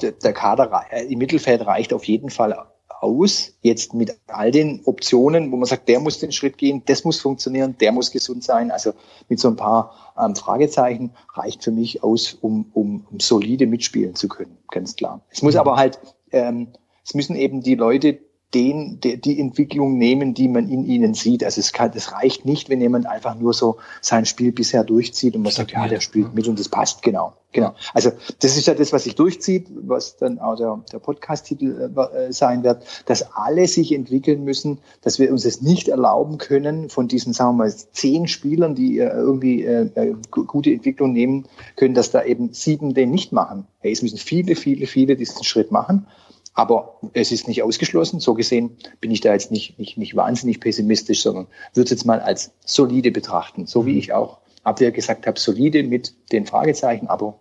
der 0.00 0.32
Kader 0.32 0.84
äh, 0.90 1.04
im 1.04 1.18
Mittelfeld 1.18 1.66
reicht 1.66 1.92
auf 1.92 2.04
jeden 2.04 2.30
Fall 2.30 2.56
aus, 3.02 3.52
jetzt 3.62 3.94
mit 3.94 4.16
all 4.28 4.52
den 4.52 4.80
Optionen, 4.84 5.50
wo 5.50 5.56
man 5.56 5.66
sagt, 5.66 5.88
der 5.88 5.98
muss 5.98 6.20
den 6.20 6.30
Schritt 6.30 6.56
gehen, 6.56 6.82
das 6.86 7.04
muss 7.04 7.20
funktionieren, 7.20 7.76
der 7.80 7.90
muss 7.90 8.12
gesund 8.12 8.44
sein. 8.44 8.70
Also 8.70 8.92
mit 9.28 9.40
so 9.40 9.48
ein 9.48 9.56
paar 9.56 10.14
ähm, 10.18 10.36
Fragezeichen 10.36 11.10
reicht 11.34 11.64
für 11.64 11.72
mich 11.72 12.02
aus, 12.04 12.38
um, 12.40 12.70
um, 12.72 13.04
um 13.10 13.18
solide 13.18 13.66
mitspielen 13.66 14.14
zu 14.14 14.28
können, 14.28 14.56
ganz 14.70 14.94
klar. 14.94 15.20
Es 15.30 15.42
muss 15.42 15.56
aber 15.56 15.76
halt, 15.76 15.98
ähm, 16.30 16.68
es 17.04 17.14
müssen 17.14 17.34
eben 17.34 17.60
die 17.60 17.74
Leute 17.74 18.20
den, 18.54 19.00
der, 19.00 19.16
die 19.16 19.38
Entwicklung 19.38 19.98
nehmen, 19.98 20.34
die 20.34 20.48
man 20.48 20.68
in 20.68 20.84
ihnen 20.84 21.14
sieht. 21.14 21.44
Also 21.44 21.60
es, 21.60 21.72
kann, 21.72 21.92
es 21.94 22.12
reicht 22.12 22.44
nicht, 22.44 22.68
wenn 22.68 22.80
jemand 22.80 23.06
einfach 23.06 23.34
nur 23.34 23.54
so 23.54 23.78
sein 24.00 24.26
Spiel 24.26 24.52
bisher 24.52 24.84
durchzieht 24.84 25.34
und 25.34 25.42
man 25.42 25.52
sagt, 25.52 25.72
ja, 25.72 25.88
der 25.88 26.00
spielt 26.00 26.34
mit 26.34 26.48
und 26.48 26.58
das 26.58 26.68
passt, 26.68 27.02
genau. 27.02 27.34
Genau. 27.52 27.74
Also 27.92 28.12
das 28.40 28.56
ist 28.56 28.66
ja 28.66 28.74
das, 28.74 28.94
was 28.94 29.04
sich 29.04 29.14
durchzieht, 29.14 29.66
was 29.74 30.16
dann 30.16 30.38
auch 30.38 30.56
der, 30.56 30.82
der 30.90 30.98
Podcast-Titel 30.98 31.90
äh, 31.94 32.32
sein 32.32 32.64
wird, 32.64 32.82
dass 33.04 33.34
alle 33.34 33.66
sich 33.66 33.92
entwickeln 33.92 34.42
müssen, 34.42 34.78
dass 35.02 35.18
wir 35.18 35.30
uns 35.30 35.44
es 35.44 35.60
nicht 35.60 35.88
erlauben 35.88 36.38
können, 36.38 36.88
von 36.88 37.08
diesen, 37.08 37.34
sagen 37.34 37.50
wir 37.50 37.64
mal, 37.64 37.74
zehn 37.92 38.26
Spielern, 38.26 38.74
die 38.74 38.98
äh, 38.98 39.08
irgendwie 39.08 39.64
äh, 39.64 39.90
äh 39.94 40.14
gute 40.30 40.72
Entwicklung 40.72 41.12
nehmen 41.12 41.44
können, 41.76 41.92
dass 41.92 42.10
da 42.10 42.24
eben 42.24 42.54
sieben 42.54 42.94
den 42.94 43.10
nicht 43.10 43.32
machen. 43.32 43.66
Hey, 43.80 43.92
es 43.92 44.00
müssen 44.00 44.18
viele, 44.18 44.56
viele, 44.56 44.86
viele 44.86 45.16
diesen 45.16 45.44
Schritt 45.44 45.70
machen. 45.70 46.06
Aber 46.54 47.00
es 47.14 47.32
ist 47.32 47.48
nicht 47.48 47.62
ausgeschlossen. 47.62 48.20
So 48.20 48.34
gesehen 48.34 48.76
bin 49.00 49.10
ich 49.10 49.20
da 49.20 49.32
jetzt 49.32 49.50
nicht, 49.50 49.78
nicht, 49.78 49.96
nicht 49.96 50.14
wahnsinnig 50.16 50.60
pessimistisch, 50.60 51.22
sondern 51.22 51.46
würde 51.74 51.84
es 51.84 51.90
jetzt 51.90 52.04
mal 52.04 52.20
als 52.20 52.52
solide 52.64 53.10
betrachten. 53.10 53.66
So 53.66 53.86
wie 53.86 53.92
mhm. 53.92 53.98
ich 53.98 54.12
auch 54.12 54.38
Abwehr 54.62 54.92
gesagt 54.92 55.26
habe, 55.26 55.40
solide 55.40 55.82
mit 55.82 56.14
den 56.30 56.46
Fragezeichen, 56.46 57.08
aber 57.08 57.38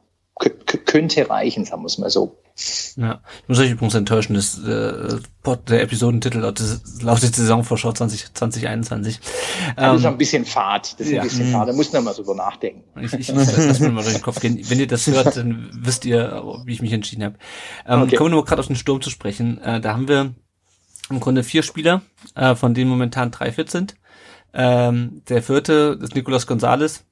könnte 0.85 1.29
reichen, 1.29 1.65
sagen 1.65 1.83
wir 1.83 1.87
es 1.87 1.97
mal 1.97 2.09
so. 2.09 2.37
Ja, 2.97 3.21
ich 3.41 3.49
muss 3.49 3.59
euch 3.59 3.71
übrigens 3.71 3.95
enttäuschen, 3.95 4.35
das, 4.35 4.59
äh, 4.59 5.19
der 5.67 5.81
Episodentitel 5.81 6.39
lautet 6.39 7.35
Saisonvorschau 7.35 7.93
20, 7.93 8.33
2021. 8.33 9.19
Das 9.75 9.95
ist 9.95 10.03
ähm, 10.03 10.11
ein 10.11 10.17
bisschen 10.17 10.45
fad, 10.45 10.99
das 10.99 11.07
ist 11.07 11.13
ja. 11.13 11.21
ein 11.21 11.27
bisschen 11.27 11.51
fad, 11.51 11.69
da 11.69 11.73
muss 11.73 11.91
man 11.93 12.03
mal 12.03 12.13
drüber 12.13 12.35
nachdenken. 12.35 12.83
Ich, 13.01 13.13
ich 13.13 13.29
lass 13.29 13.79
mir 13.79 13.89
mal 13.89 14.03
durch 14.03 14.15
den 14.15 14.21
Kopf 14.21 14.41
gehen. 14.41 14.59
Wenn 14.69 14.79
ihr 14.79 14.87
das 14.87 15.07
hört, 15.07 15.37
dann 15.37 15.69
wisst 15.73 16.05
ihr, 16.05 16.43
wie 16.65 16.73
ich 16.73 16.81
mich 16.81 16.91
entschieden 16.91 17.23
habe. 17.23 17.35
Ähm, 17.87 18.03
okay. 18.03 18.17
Kommen 18.17 18.31
wir 18.31 18.35
nur 18.35 18.45
gerade 18.45 18.59
auf 18.59 18.67
den 18.67 18.75
Sturm 18.75 19.01
zu 19.01 19.09
sprechen. 19.09 19.59
Äh, 19.61 19.79
da 19.79 19.93
haben 19.93 20.07
wir 20.07 20.33
im 21.09 21.19
Grunde 21.19 21.43
vier 21.43 21.63
Spieler, 21.63 22.01
äh, 22.35 22.55
von 22.55 22.73
denen 22.73 22.89
momentan 22.89 23.31
drei 23.31 23.51
fit 23.51 23.71
sind. 23.71 23.95
Ähm, 24.53 25.21
der 25.29 25.41
vierte 25.41 25.97
ist 26.01 26.15
Nicolas 26.15 26.45
Gonzalez, 26.45 27.05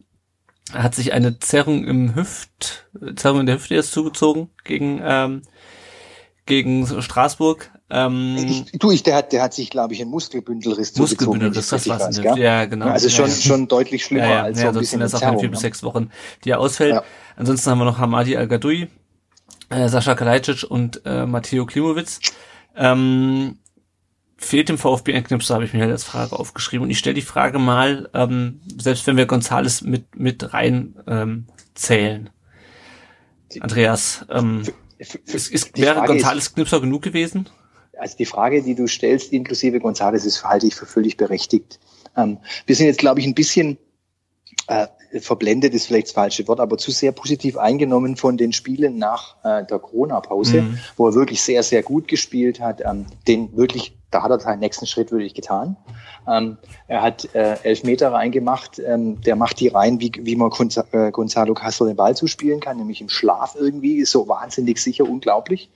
hat 0.73 0.95
sich 0.95 1.13
eine 1.13 1.39
Zerrung 1.39 1.85
im 1.85 2.15
Hüft, 2.15 2.87
Zerrung 3.15 3.41
in 3.41 3.45
der 3.45 3.55
Hüfte 3.55 3.75
jetzt 3.75 3.91
zugezogen 3.91 4.49
gegen, 4.63 5.01
ähm, 5.03 5.41
gegen 6.45 6.85
Straßburg. 7.01 7.71
Ähm, 7.91 8.35
ich, 8.37 8.79
du, 8.79 8.91
ich, 8.91 9.03
der 9.03 9.15
hat, 9.15 9.31
der 9.31 9.41
hat 9.41 9.53
sich, 9.53 9.69
glaube 9.69 9.93
ich, 9.93 10.01
ein 10.01 10.09
Muskelbündelriss 10.09 10.95
Muskelbündelriss, 10.97 11.69
das 11.69 11.87
war's. 11.87 12.17
Weiß, 12.17 12.37
ja, 12.37 12.65
genau. 12.65 12.87
Also 12.87 13.09
schon, 13.09 13.29
ja, 13.29 13.35
schon 13.35 13.67
deutlich 13.67 14.05
schlimmer 14.05 14.25
ja, 14.25 14.29
ja, 14.29 14.43
als 14.43 14.61
ja, 14.61 14.71
so 14.71 14.79
ein 14.79 14.81
bisschen 14.81 14.99
das 14.99 15.15
auch 15.15 15.39
vier 15.39 15.49
bis 15.49 15.61
sechs 15.61 15.81
Wochen, 15.83 16.11
die 16.43 16.51
er 16.51 16.59
ausfällt. 16.59 17.01
Ansonsten 17.35 17.71
haben 17.71 17.79
wir 17.79 17.85
noch 17.85 17.97
Hamadi 17.97 18.37
Al-Gadoui, 18.37 18.89
äh, 19.69 19.89
Sascha 19.89 20.13
Kalajdzic 20.13 20.69
und 20.69 21.01
äh, 21.05 21.25
Matteo 21.25 21.65
Klimowitz. 21.65 22.19
Ähm, 22.75 23.57
fehlt 24.39 24.69
dem 24.69 24.77
VfB 24.77 25.13
ein 25.13 25.23
Knipser, 25.23 25.55
habe 25.55 25.65
ich 25.65 25.73
mir 25.73 25.85
als 25.85 26.03
Frage 26.03 26.39
aufgeschrieben. 26.39 26.83
Und 26.83 26.89
ich 26.89 26.97
stelle 26.97 27.13
die 27.13 27.21
Frage 27.21 27.59
mal, 27.59 28.09
ähm, 28.13 28.61
selbst 28.79 29.05
wenn 29.05 29.17
wir 29.17 29.25
Gonzales 29.25 29.81
mit, 29.81 30.15
mit 30.15 30.53
rein 30.53 30.95
ähm, 31.07 31.47
zählen. 31.75 32.29
Andreas, 33.59 34.25
ähm, 34.29 34.63
für, 34.63 34.73
für, 35.25 35.37
ist, 35.37 35.51
ist, 35.51 35.77
wäre 35.77 36.05
Gonzales 36.05 36.53
Knipser 36.53 36.79
genug 36.79 37.01
gewesen? 37.01 37.49
Also 37.97 38.15
die 38.17 38.25
Frage, 38.25 38.63
die 38.63 38.75
du 38.75 38.87
stellst, 38.87 39.33
inklusive 39.33 39.79
Gonzales, 39.79 40.25
ist 40.25 40.43
halte 40.45 40.67
ich 40.67 40.75
für 40.75 40.85
völlig 40.85 41.17
berechtigt. 41.17 41.79
Ähm, 42.15 42.37
wir 42.65 42.75
sind 42.75 42.87
jetzt, 42.87 42.99
glaube 42.99 43.19
ich, 43.19 43.25
ein 43.25 43.35
bisschen 43.35 43.77
äh, 44.67 44.87
verblendet 45.19 45.73
ist 45.73 45.87
vielleicht 45.87 46.07
das 46.07 46.13
falsche 46.13 46.47
Wort, 46.47 46.59
aber 46.59 46.77
zu 46.77 46.91
sehr 46.91 47.11
positiv 47.11 47.57
eingenommen 47.57 48.15
von 48.15 48.37
den 48.37 48.53
Spielen 48.53 48.97
nach 48.97 49.35
äh, 49.43 49.65
der 49.65 49.79
Corona-Pause, 49.79 50.61
mhm. 50.61 50.79
wo 50.95 51.07
er 51.07 51.15
wirklich 51.15 51.41
sehr, 51.41 51.63
sehr 51.63 51.81
gut 51.81 52.07
gespielt 52.07 52.59
hat, 52.59 52.81
ähm, 52.85 53.07
den 53.27 53.57
wirklich 53.57 53.98
da 54.11 54.23
hat 54.23 54.31
er 54.31 54.39
seinen 54.39 54.59
nächsten 54.59 54.85
Schritt 54.85 55.11
wirklich 55.11 55.33
getan. 55.33 55.77
Ähm, 56.27 56.57
er 56.87 57.01
hat 57.01 57.33
äh, 57.35 57.57
elf 57.63 57.83
Meter 57.83 58.11
reingemacht. 58.11 58.79
Ähm, 58.79 59.21
der 59.21 59.35
macht 59.35 59.59
die 59.59 59.67
rein, 59.67 59.99
wie, 59.99 60.11
wie 60.19 60.35
man 60.35 60.49
Gonza 60.49 60.85
äh, 60.91 61.11
Gonzalo 61.11 61.53
Castro 61.53 61.85
den 61.85 61.95
Ball 61.95 62.15
zuspielen 62.15 62.59
kann, 62.59 62.77
nämlich 62.77 63.01
im 63.01 63.09
Schlaf 63.09 63.55
irgendwie. 63.55 63.97
Ist 63.97 64.11
so 64.11 64.27
wahnsinnig 64.27 64.79
sicher, 64.79 65.03
unglaublich. 65.03 65.69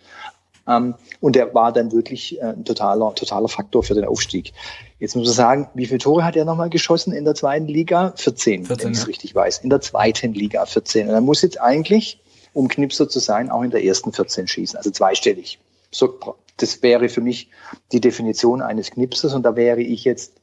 Ähm, 0.68 0.96
und 1.20 1.36
er 1.36 1.54
war 1.54 1.72
dann 1.72 1.92
wirklich 1.92 2.40
äh, 2.40 2.46
ein 2.46 2.66
totaler, 2.66 3.14
totaler 3.16 3.50
Faktor 3.50 3.84
für 3.84 3.94
den 3.94 4.06
Aufstieg. 4.06 4.54
Jetzt 5.00 5.16
muss 5.16 5.28
man 5.28 5.36
sagen, 5.36 5.70
wie 5.74 5.86
viele 5.86 6.00
Tore 6.00 6.24
hat 6.24 6.36
er 6.36 6.46
nochmal 6.46 6.70
geschossen 6.70 7.14
in 7.14 7.26
der 7.26 7.36
zweiten 7.36 7.68
Liga? 7.68 8.14
14, 8.16 8.66
14 8.66 8.86
wenn 8.86 8.92
ich 8.92 8.98
es 8.98 9.04
ja. 9.04 9.08
richtig 9.08 9.36
weiß. 9.36 9.60
In 9.60 9.70
der 9.70 9.82
zweiten 9.82 10.34
Liga 10.34 10.66
14. 10.66 11.10
Und 11.10 11.14
er 11.14 11.22
muss 11.22 11.42
jetzt 11.42 11.60
eigentlich, 11.60 12.22
um 12.54 12.68
Knipser 12.68 13.10
zu 13.10 13.20
sein, 13.20 13.50
auch 13.50 13.64
in 13.64 13.72
der 13.72 13.84
ersten 13.84 14.14
14 14.14 14.48
schießen, 14.48 14.78
also 14.78 14.92
zweistellig. 14.92 15.60
So 15.92 16.18
das 16.58 16.82
wäre 16.84 17.10
für 17.10 17.22
mich 17.22 17.50
die 17.92 18.02
Definition 18.02 18.62
eines 18.62 18.92
Knipsers 18.92 19.34
und 19.34 19.44
da 19.44 19.56
wäre 19.56 19.82
ich 19.82 20.04
jetzt 20.04 20.34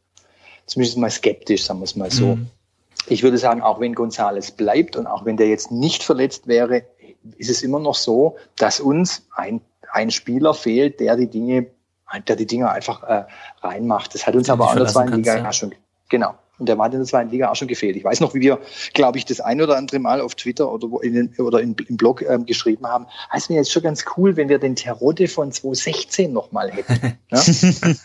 zumindest 0.66 0.98
mal 0.98 1.10
skeptisch, 1.10 1.64
sagen 1.64 1.80
wir 1.80 1.84
es 1.84 1.96
mal 1.96 2.10
so. 2.10 2.36
Mhm. 2.36 2.46
Ich 3.06 3.22
würde 3.22 3.38
sagen, 3.38 3.62
auch 3.62 3.80
wenn 3.80 3.94
Gonzales 3.94 4.50
bleibt 4.50 4.96
und 4.96 5.06
auch 5.06 5.24
wenn 5.24 5.36
der 5.36 5.48
jetzt 5.48 5.70
nicht 5.70 6.02
verletzt 6.02 6.46
wäre, 6.46 6.84
ist 7.38 7.50
es 7.50 7.62
immer 7.62 7.78
noch 7.78 7.94
so, 7.94 8.36
dass 8.56 8.80
uns 8.80 9.26
ein, 9.34 9.60
ein 9.92 10.10
Spieler 10.10 10.54
fehlt, 10.54 11.00
der 11.00 11.16
die 11.16 11.26
Dinge, 11.26 11.66
der 12.28 12.36
die 12.36 12.46
Dinge 12.46 12.70
einfach 12.70 13.02
äh, 13.02 13.24
reinmacht. 13.62 14.14
Das 14.14 14.26
hat 14.26 14.34
uns 14.34 14.50
aber 14.50 14.66
auch 14.66 14.72
in 14.72 14.78
der 14.78 14.88
zweiten 14.88 15.14
Liga 15.14 15.36
ja. 15.36 15.52
schon, 15.52 15.74
genau. 16.08 16.34
Und 16.60 16.68
der 16.68 16.78
war 16.78 16.86
in 16.86 16.92
der 16.92 17.04
zweiten 17.04 17.30
Liga 17.30 17.50
auch 17.50 17.56
schon 17.56 17.68
gefehlt. 17.68 17.96
Ich 17.96 18.04
weiß 18.04 18.20
noch, 18.20 18.34
wie 18.34 18.40
wir, 18.40 18.58
glaube 18.92 19.18
ich, 19.18 19.24
das 19.24 19.40
ein 19.40 19.60
oder 19.60 19.76
andere 19.76 19.98
Mal 19.98 20.20
auf 20.20 20.34
Twitter 20.34 20.70
oder, 20.70 20.88
in 21.02 21.14
den, 21.14 21.34
oder 21.38 21.60
in, 21.60 21.74
im 21.88 21.96
Blog 21.96 22.22
ähm, 22.22 22.44
geschrieben 22.44 22.86
haben. 22.86 23.06
Heißt 23.32 23.50
mir 23.50 23.56
jetzt 23.56 23.72
schon 23.72 23.82
ganz 23.82 24.04
cool, 24.16 24.36
wenn 24.36 24.48
wir 24.48 24.58
den 24.58 24.76
Terodde 24.76 25.26
von 25.26 25.50
2016 25.50 26.32
nochmal 26.32 26.70
hätten. 26.70 27.18
ja? 27.30 27.42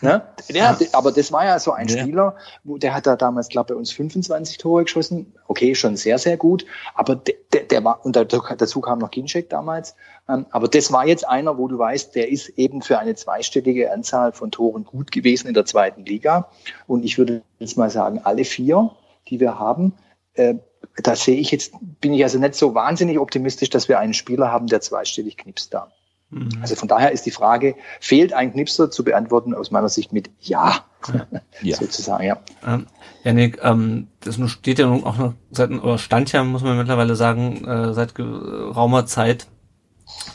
ne? 0.00 0.22
ja, 0.48 0.78
aber 0.92 1.12
das 1.12 1.30
war 1.32 1.44
ja 1.44 1.58
so 1.58 1.72
ein 1.72 1.86
ja. 1.88 1.98
Spieler, 1.98 2.36
wo, 2.64 2.78
der 2.78 2.94
hat 2.94 3.06
da 3.06 3.16
damals, 3.16 3.48
glaube 3.48 3.66
ich, 3.66 3.74
bei 3.74 3.78
uns 3.78 3.92
25 3.92 4.58
Tore 4.58 4.84
geschossen. 4.84 5.34
Okay, 5.48 5.74
schon 5.74 5.96
sehr, 5.96 6.18
sehr 6.18 6.36
gut. 6.36 6.66
Aber 6.94 7.16
der, 7.16 7.34
der, 7.52 7.62
der 7.62 7.84
war, 7.84 8.04
und 8.04 8.16
dazu 8.16 8.80
kam 8.80 8.98
noch 8.98 9.10
Ginczek 9.10 9.48
damals. 9.48 9.94
Ähm, 10.28 10.46
aber 10.50 10.68
das 10.68 10.92
war 10.92 11.06
jetzt 11.06 11.26
einer, 11.26 11.58
wo 11.58 11.68
du 11.68 11.78
weißt, 11.78 12.14
der 12.14 12.28
ist 12.28 12.48
eben 12.50 12.82
für 12.82 12.98
eine 12.98 13.14
zweistellige 13.14 13.92
Anzahl 13.92 14.32
von 14.32 14.50
Toren 14.50 14.84
gut 14.84 15.12
gewesen 15.12 15.48
in 15.48 15.54
der 15.54 15.64
zweiten 15.64 16.04
Liga. 16.04 16.50
Und 16.86 17.04
ich 17.04 17.18
würde 17.18 17.42
jetzt 17.58 17.76
mal 17.76 17.90
sagen, 17.90 18.20
alle 18.24 18.44
vier, 18.44 18.90
die 19.28 19.40
wir 19.40 19.58
haben, 19.58 19.94
äh, 20.34 20.54
da 21.02 21.16
sehe 21.16 21.36
ich 21.36 21.50
jetzt, 21.50 21.72
bin 22.00 22.14
ich 22.14 22.22
also 22.22 22.38
nicht 22.38 22.54
so 22.54 22.74
wahnsinnig 22.74 23.18
optimistisch, 23.18 23.70
dass 23.70 23.88
wir 23.88 23.98
einen 23.98 24.14
Spieler 24.14 24.50
haben, 24.50 24.66
der 24.66 24.80
zweistellig 24.80 25.36
knipst 25.36 25.74
da. 25.74 25.92
Mhm. 26.30 26.58
Also 26.60 26.74
von 26.74 26.88
daher 26.88 27.12
ist 27.12 27.26
die 27.26 27.30
Frage, 27.30 27.76
fehlt 28.00 28.32
ein 28.32 28.52
Knipser 28.52 28.90
zu 28.90 29.04
beantworten 29.04 29.54
aus 29.54 29.70
meiner 29.70 29.88
Sicht 29.88 30.12
mit 30.12 30.30
Ja, 30.40 30.84
ja. 31.62 31.76
sozusagen, 31.76 32.24
ja. 32.24 32.38
Ähm, 32.66 32.86
Janik, 33.24 33.58
ähm, 33.62 34.08
das 34.20 34.38
steht 34.50 34.78
ja 34.78 34.88
auch 34.88 35.18
noch 35.18 35.34
seit, 35.50 35.70
oder 35.70 35.98
stand 35.98 36.32
ja, 36.32 36.44
muss 36.44 36.62
man 36.62 36.76
mittlerweile 36.76 37.16
sagen, 37.16 37.64
äh, 37.64 37.92
seit 37.92 38.14
geraumer 38.14 39.06
Zeit 39.06 39.46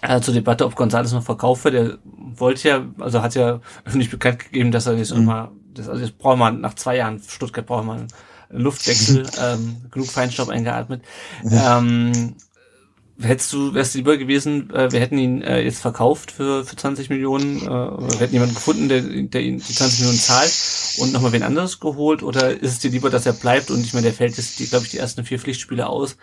äh, 0.02 0.19
zur 0.22 0.34
Debatte, 0.34 0.65
ob 0.65 0.76
González 0.76 1.14
noch 1.14 1.23
verkauft 1.23 1.64
wird. 1.64 1.76
Er 1.76 1.98
wollte 2.03 2.68
ja, 2.68 2.85
also 2.99 3.22
hat 3.22 3.35
ja 3.35 3.61
öffentlich 3.85 4.10
bekannt 4.10 4.39
gegeben, 4.39 4.72
dass 4.72 4.88
er 4.88 4.98
jetzt 4.98 5.15
mhm. 5.15 5.26
mal, 5.26 5.52
das, 5.73 5.88
also 5.88 6.02
jetzt 6.02 6.18
braucht 6.18 6.38
man 6.38 6.61
nach 6.61 6.73
zwei 6.73 6.98
Jahren 6.98 7.22
Stuttgart 7.22 7.65
braucht 7.65 7.85
man 7.85 8.07
einen 8.49 8.61
Luftwechsel, 8.61 9.26
ähm, 9.41 9.77
genug 9.91 10.07
Feinstaub 10.07 10.49
eingeatmet. 10.49 11.03
Ähm, 11.49 12.35
hättest 13.22 13.53
du, 13.53 13.73
wärst 13.73 13.93
du 13.93 13.99
lieber 13.99 14.18
gewesen, 14.18 14.69
äh, 14.72 14.91
wir 14.91 14.99
hätten 14.99 15.18
ihn 15.18 15.41
äh, 15.41 15.61
jetzt 15.61 15.81
verkauft 15.81 16.31
für, 16.31 16.65
für 16.65 16.76
20 16.76 17.10
Millionen, 17.10 17.61
äh, 17.61 17.69
wir 17.69 18.19
hätten 18.19 18.34
jemanden 18.34 18.56
gefunden, 18.56 18.89
der, 18.89 19.02
der 19.02 19.41
ihn 19.41 19.57
die 19.57 19.73
20 19.73 19.99
Millionen 19.99 20.19
zahlt 20.19 20.53
und 20.98 21.14
nochmal 21.14 21.31
wen 21.31 21.43
anderes 21.43 21.80
geholt 21.80 22.23
oder 22.23 22.52
ist 22.52 22.72
es 22.72 22.80
dir 22.80 22.91
lieber, 22.91 23.10
dass 23.10 23.26
er 23.26 23.34
bleibt? 23.34 23.72
Und 23.72 23.81
ich 23.81 23.93
meine, 23.93 24.06
der 24.06 24.14
fällt 24.14 24.38
jetzt, 24.38 24.60
die, 24.60 24.68
glaube 24.68 24.85
ich, 24.85 24.91
die 24.91 24.98
ersten 24.98 25.23
vier 25.23 25.39
Pflichtspiele 25.39 25.88
aus. 25.88 26.18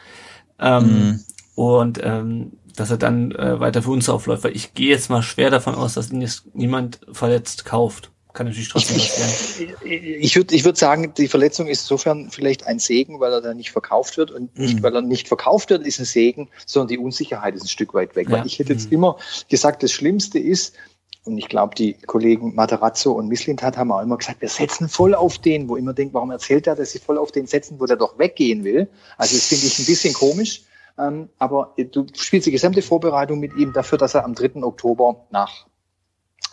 Ähm, 0.60 0.84
mhm. 0.84 1.20
und 1.54 2.00
ähm, 2.02 2.52
dass 2.74 2.90
er 2.90 2.96
dann 2.96 3.30
äh, 3.32 3.60
weiter 3.60 3.82
für 3.82 3.90
uns 3.90 4.08
aufläuft, 4.08 4.42
weil 4.42 4.56
ich 4.56 4.74
gehe 4.74 4.88
jetzt 4.88 5.08
mal 5.08 5.22
schwer 5.22 5.50
davon 5.50 5.76
aus, 5.76 5.94
dass 5.94 6.10
ihn 6.10 6.20
jetzt 6.20 6.52
niemand 6.54 7.00
verletzt 7.12 7.64
kauft 7.64 8.10
kann 8.38 8.46
natürlich 8.46 8.68
trotzdem 8.68 8.98
passieren. 8.98 9.74
Ich 9.84 10.36
würde 10.36 10.54
ich 10.54 10.64
würd 10.64 10.76
sagen, 10.76 11.12
die 11.18 11.26
Verletzung 11.26 11.66
ist 11.66 11.82
insofern 11.82 12.30
vielleicht 12.30 12.68
ein 12.68 12.78
Segen, 12.78 13.18
weil 13.18 13.32
er 13.32 13.40
dann 13.40 13.56
nicht 13.56 13.72
verkauft 13.72 14.16
wird 14.16 14.30
und 14.30 14.56
nicht, 14.56 14.78
mhm. 14.78 14.82
weil 14.84 14.94
er 14.94 15.02
nicht 15.02 15.26
verkauft 15.26 15.70
wird, 15.70 15.84
ist 15.84 15.98
ein 15.98 16.04
Segen, 16.04 16.48
sondern 16.64 16.86
die 16.86 16.98
Unsicherheit 16.98 17.56
ist 17.56 17.64
ein 17.64 17.68
Stück 17.68 17.94
weit 17.94 18.14
weg. 18.14 18.28
Ja. 18.28 18.36
Weil 18.36 18.46
ich 18.46 18.60
hätte 18.60 18.72
jetzt 18.72 18.86
mhm. 18.86 18.98
immer 18.98 19.16
gesagt, 19.48 19.82
das 19.82 19.90
Schlimmste 19.90 20.38
ist, 20.38 20.76
und 21.24 21.36
ich 21.36 21.48
glaube, 21.48 21.74
die 21.74 21.94
Kollegen 21.94 22.54
Materazzo 22.54 23.10
und 23.10 23.26
Misslintat 23.26 23.76
haben 23.76 23.90
auch 23.90 24.00
immer 24.00 24.16
gesagt, 24.16 24.40
wir 24.40 24.48
setzen 24.48 24.88
voll 24.88 25.16
auf 25.16 25.38
den, 25.38 25.68
wo 25.68 25.74
immer 25.74 25.92
denkt, 25.92 26.14
warum 26.14 26.30
erzählt 26.30 26.68
er, 26.68 26.76
dass 26.76 26.92
sie 26.92 27.00
voll 27.00 27.18
auf 27.18 27.32
den 27.32 27.48
setzen, 27.48 27.80
wo 27.80 27.86
der 27.86 27.96
doch 27.96 28.20
weggehen 28.20 28.62
will. 28.62 28.88
Also 29.16 29.34
das 29.34 29.46
finde 29.46 29.66
ich 29.66 29.80
ein 29.80 29.84
bisschen 29.84 30.14
komisch. 30.14 30.62
Ähm, 30.96 31.28
aber 31.38 31.74
du 31.76 32.06
spielst 32.14 32.46
die 32.46 32.52
gesamte 32.52 32.82
Vorbereitung 32.82 33.40
mit 33.40 33.56
ihm 33.56 33.72
dafür, 33.72 33.98
dass 33.98 34.14
er 34.14 34.24
am 34.24 34.36
3. 34.36 34.62
Oktober 34.62 35.26
nach 35.30 35.66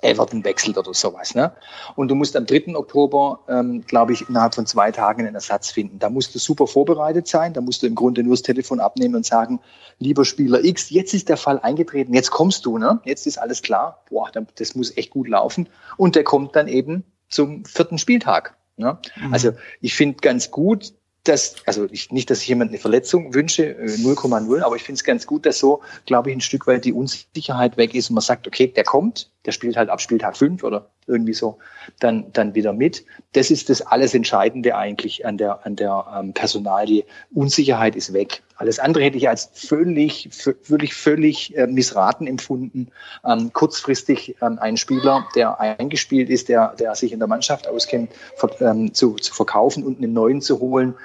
Everton 0.06 0.44
wechselt 0.44 0.78
oder 0.78 0.94
sowas. 0.94 1.36
Ne? 1.36 1.52
Und 1.96 2.10
du 2.10 2.16
musst 2.16 2.36
am 2.36 2.46
3. 2.46 2.76
Oktober, 2.76 3.40
ähm, 3.50 3.84
glaube 3.86 4.14
ich, 4.14 4.28
innerhalb 4.30 4.56
von 4.56 4.66
zwei 4.66 4.92
Tagen 4.92 5.26
einen 5.26 5.36
Ersatz 5.36 5.72
finden. 5.72 6.00
Da 6.00 6.10
musst 6.10 6.34
du 6.36 6.40
super 6.40 6.68
vorbereitet 6.68 7.28
sein. 7.28 7.54
Da 7.54 7.62
musst 7.62 7.84
du 7.84 7.88
im 7.88 7.96
Grunde 7.96 8.24
nur 8.24 8.34
das 8.34 8.42
Telefon 8.42 8.80
abnehmen 8.80 9.16
und 9.16 9.26
sagen, 9.26 9.60
lieber 10.00 10.26
Spieler 10.26 10.64
X, 10.64 10.90
jetzt 10.90 11.14
ist 11.14 11.30
der 11.30 11.38
Fall 11.38 11.60
eingetreten, 11.60 12.14
jetzt 12.14 12.32
kommst 12.32 12.66
du, 12.66 12.78
ne? 12.78 13.00
Jetzt 13.06 13.28
ist 13.28 13.38
alles 13.38 13.62
klar. 13.62 14.04
Boah, 14.10 14.32
das 14.56 14.76
muss 14.76 14.96
echt 14.98 15.12
gut 15.12 15.28
laufen. 15.28 15.70
Und 15.98 16.16
der 16.16 16.24
kommt 16.24 16.56
dann 16.56 16.68
eben 16.68 17.04
zum 17.30 17.66
vierten 17.66 17.98
Spieltag. 17.98 18.58
Ne? 18.78 18.98
Mhm. 19.16 19.34
Also 19.34 19.52
ich 19.82 19.96
finde 19.96 20.18
ganz 20.18 20.52
gut, 20.52 20.94
dass, 21.28 21.56
also 21.66 21.88
ich, 21.92 22.12
nicht, 22.12 22.30
dass 22.30 22.42
ich 22.42 22.48
jemand 22.48 22.72
eine 22.72 22.78
Verletzung 22.78 23.34
wünsche, 23.34 23.76
0,0, 23.80 24.58
äh, 24.58 24.62
aber 24.62 24.76
ich 24.76 24.84
finde 24.84 24.98
es 24.98 25.04
ganz 25.04 25.26
gut, 25.26 25.46
dass 25.46 25.60
so, 25.60 25.82
glaube 26.06 26.30
ich, 26.30 26.38
ein 26.38 26.42
Stück 26.42 26.68
weit 26.68 26.86
die 26.86 26.94
Unsicherheit 26.94 27.78
weg 27.78 27.94
ist 27.96 28.10
und 28.10 28.16
man 28.16 28.22
sagt, 28.22 28.48
okay, 28.48 28.68
der 28.68 28.84
kommt, 28.84 29.30
der 29.46 29.52
spielt 29.52 29.76
halt 29.78 29.90
ab 29.90 30.02
Spieltag 30.02 30.38
fünf 30.38 30.64
oder 30.64 30.90
irgendwie 31.08 31.34
so, 31.34 31.58
dann, 32.00 32.32
dann 32.32 32.56
wieder 32.56 32.74
mit. 32.74 33.06
Das 33.34 33.52
ist 33.52 33.70
das 33.70 33.82
alles 33.82 34.14
Entscheidende 34.14 34.76
eigentlich 34.76 35.26
an 35.26 35.38
der, 35.38 35.66
an 35.66 35.76
der 35.76 36.06
ähm, 36.18 36.34
Personal. 36.34 36.86
Die 36.86 37.06
Unsicherheit 37.34 37.96
ist 37.96 38.14
weg. 38.14 38.42
Alles 38.58 38.80
andere 38.80 39.04
hätte 39.04 39.18
ich 39.18 39.28
als 39.28 39.50
völlig, 39.54 40.30
wirklich 40.68 40.94
völlig 40.94 41.56
äh, 41.58 41.68
missraten 41.68 42.26
empfunden. 42.28 42.90
Ähm, 43.26 43.52
kurzfristig 43.52 44.38
ähm, 44.42 44.60
einen 44.60 44.78
Spieler, 44.78 45.28
der 45.36 45.60
eingespielt 45.60 46.30
ist, 46.30 46.50
der, 46.50 46.76
der 46.80 46.96
sich 46.96 47.12
in 47.12 47.20
der 47.20 47.28
Mannschaft 47.28 47.68
auskennt, 47.68 48.12
ver, 48.38 48.50
ähm, 48.62 48.94
zu, 48.94 49.16
zu 49.16 49.34
verkaufen 49.34 49.84
und 49.84 49.98
einen 49.98 50.14
neuen 50.14 50.42
zu 50.42 50.60
holen. 50.60 50.96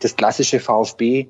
Das 0.00 0.16
klassische 0.16 0.60
VfB 0.60 1.28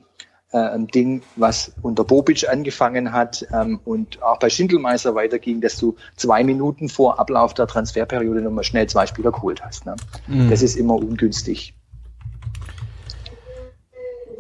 äh, 0.53 0.59
ein 0.59 0.89
Ding, 0.89 1.23
was 1.37 1.73
unter 1.83 2.03
Bobic 2.03 2.49
angefangen 2.49 3.13
hat 3.13 3.47
ähm, 3.53 3.79
und 3.85 4.21
auch 4.23 4.39
bei 4.39 4.51
Schindelmeister 4.51 5.15
weiterging, 5.15 5.61
dass 5.61 5.77
du 5.77 5.95
zwei 6.17 6.43
Minuten 6.43 6.89
vor 6.89 7.21
Ablauf 7.21 7.55
der 7.55 7.69
Transferperiode 7.69 8.43
nochmal 8.43 8.65
schnell 8.65 8.89
zwei 8.89 9.07
Spieler 9.07 9.31
geholt 9.31 9.63
hast. 9.63 9.87
Ne? 9.87 9.95
Mhm. 10.27 10.51
Das 10.51 10.63
ist 10.63 10.75
immer 10.77 10.95
ungünstig. 10.95 11.75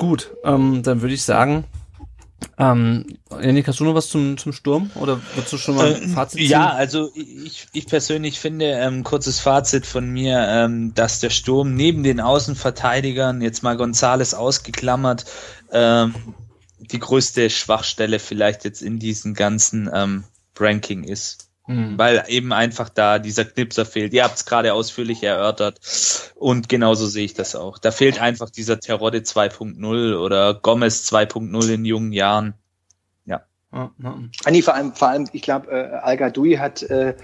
Gut, 0.00 0.30
ähm, 0.44 0.82
dann 0.82 1.02
würde 1.02 1.12
ich 1.12 1.22
sagen, 1.22 1.64
ähm, 2.56 3.04
Janik, 3.30 3.68
hast 3.68 3.80
du 3.80 3.84
noch 3.84 3.94
was 3.94 4.08
zum, 4.08 4.38
zum 4.38 4.54
Sturm 4.54 4.90
oder 4.94 5.20
würdest 5.34 5.52
du 5.52 5.58
schon 5.58 5.74
mal 5.74 5.94
ein 5.94 6.04
äh, 6.04 6.08
Fazit 6.08 6.38
ziehen? 6.38 6.50
Ja, 6.50 6.70
also 6.70 7.10
ich, 7.14 7.66
ich 7.74 7.86
persönlich 7.86 8.40
finde, 8.40 8.64
ähm, 8.64 9.04
kurzes 9.04 9.40
Fazit 9.40 9.84
von 9.84 10.08
mir, 10.08 10.38
ähm, 10.48 10.94
dass 10.94 11.20
der 11.20 11.28
Sturm 11.28 11.74
neben 11.74 12.02
den 12.02 12.18
Außenverteidigern, 12.18 13.42
jetzt 13.42 13.62
mal 13.62 13.76
Gonzales 13.76 14.32
ausgeklammert, 14.32 15.26
ähm, 15.70 16.14
die 16.78 16.98
größte 16.98 17.50
Schwachstelle 17.50 18.20
vielleicht 18.20 18.64
jetzt 18.64 18.80
in 18.80 18.98
diesem 18.98 19.34
ganzen 19.34 19.90
ähm, 19.92 20.24
Ranking 20.58 21.04
ist. 21.04 21.49
Mhm. 21.70 21.96
Weil 21.96 22.24
eben 22.26 22.52
einfach 22.52 22.88
da 22.88 23.20
dieser 23.20 23.44
Knipser 23.44 23.86
fehlt. 23.86 24.12
Ihr 24.12 24.24
habt 24.24 24.34
es 24.34 24.44
gerade 24.44 24.74
ausführlich 24.74 25.22
erörtert 25.22 25.78
und 26.34 26.68
genauso 26.68 27.06
sehe 27.06 27.24
ich 27.24 27.34
das 27.34 27.54
auch. 27.54 27.78
Da 27.78 27.92
fehlt 27.92 28.20
einfach 28.20 28.50
dieser 28.50 28.80
Terodde 28.80 29.18
2.0 29.18 30.16
oder 30.16 30.54
Gomez 30.54 31.08
2.0 31.12 31.72
in 31.72 31.84
jungen 31.84 32.12
Jahren. 32.12 32.54
Ja. 33.24 33.42
ja. 33.72 34.18
Nee, 34.50 34.62
vor 34.62 34.74
allem, 34.74 34.94
vor 34.94 35.10
allem, 35.10 35.28
ich 35.32 35.42
glaube, 35.42 35.70
äh, 35.70 35.94
Al 35.98 36.16
Gadoui 36.16 36.56
hat 36.56 36.82
äh, 36.82 37.14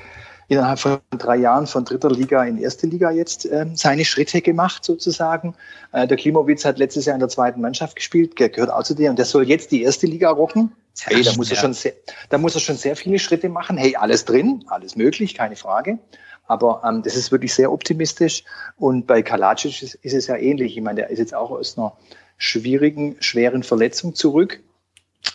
innerhalb 0.49 0.79
von 0.79 0.99
drei 1.11 1.37
Jahren 1.37 1.67
von 1.67 1.85
dritter 1.85 2.11
Liga 2.11 2.45
in 2.45 2.59
erste 2.59 2.87
Liga 2.87 3.11
jetzt 3.11 3.47
äh, 3.47 3.67
seine 3.75 4.05
Schritte 4.05 4.41
gemacht 4.41 4.85
sozusagen. 4.85 5.55
Äh, 5.93 6.07
der 6.07 6.17
Klimowitz 6.17 6.65
hat 6.65 6.79
letztes 6.79 7.07
Jahr 7.07 7.15
in 7.15 7.21
der 7.21 7.29
zweiten 7.29 7.61
Mannschaft 7.61 7.97
gespielt, 7.97 8.37
gehört 8.37 8.71
auch 8.71 8.85
zu 8.85 8.95
dir 8.95 9.11
und 9.11 9.19
der 9.19 9.27
soll 9.27 9.49
jetzt 9.49 9.73
die 9.73 9.83
erste 9.83 10.07
Liga 10.07 10.31
rocken. 10.31 10.73
Hey, 11.03 11.23
da 11.23 11.33
muss 11.35 11.51
er 11.51 11.57
schon 11.57 11.75
sehr, 11.75 11.93
da 12.31 12.39
muss 12.39 12.55
er 12.55 12.61
schon 12.61 12.77
sehr 12.77 12.97
viele 12.97 13.19
Schritte 13.19 13.49
machen. 13.49 13.77
Hey, 13.77 13.97
alles 13.97 14.25
drin, 14.25 14.65
alles 14.69 14.97
möglich, 14.97 15.35
keine 15.35 15.57
Frage. 15.57 15.99
Aber 16.47 16.83
ähm, 16.87 17.03
das 17.03 17.17
ist 17.17 17.33
wirklich 17.33 17.53
sehr 17.55 17.73
optimistisch. 17.73 18.45
Und 18.77 19.07
bei 19.07 19.23
Kalacic 19.23 19.83
ist, 19.83 19.95
ist 19.97 20.15
es 20.15 20.27
ja 20.29 20.37
ähnlich. 20.37 20.77
Ich 20.77 20.83
meine, 20.83 21.01
der 21.03 21.11
ist 21.11 21.19
jetzt 21.19 21.35
auch 21.35 21.51
aus 21.51 21.77
einer 21.77 21.97
schwierigen, 22.39 23.17
schweren 23.21 23.63
Verletzung 23.63 24.15
zurück. 24.15 24.61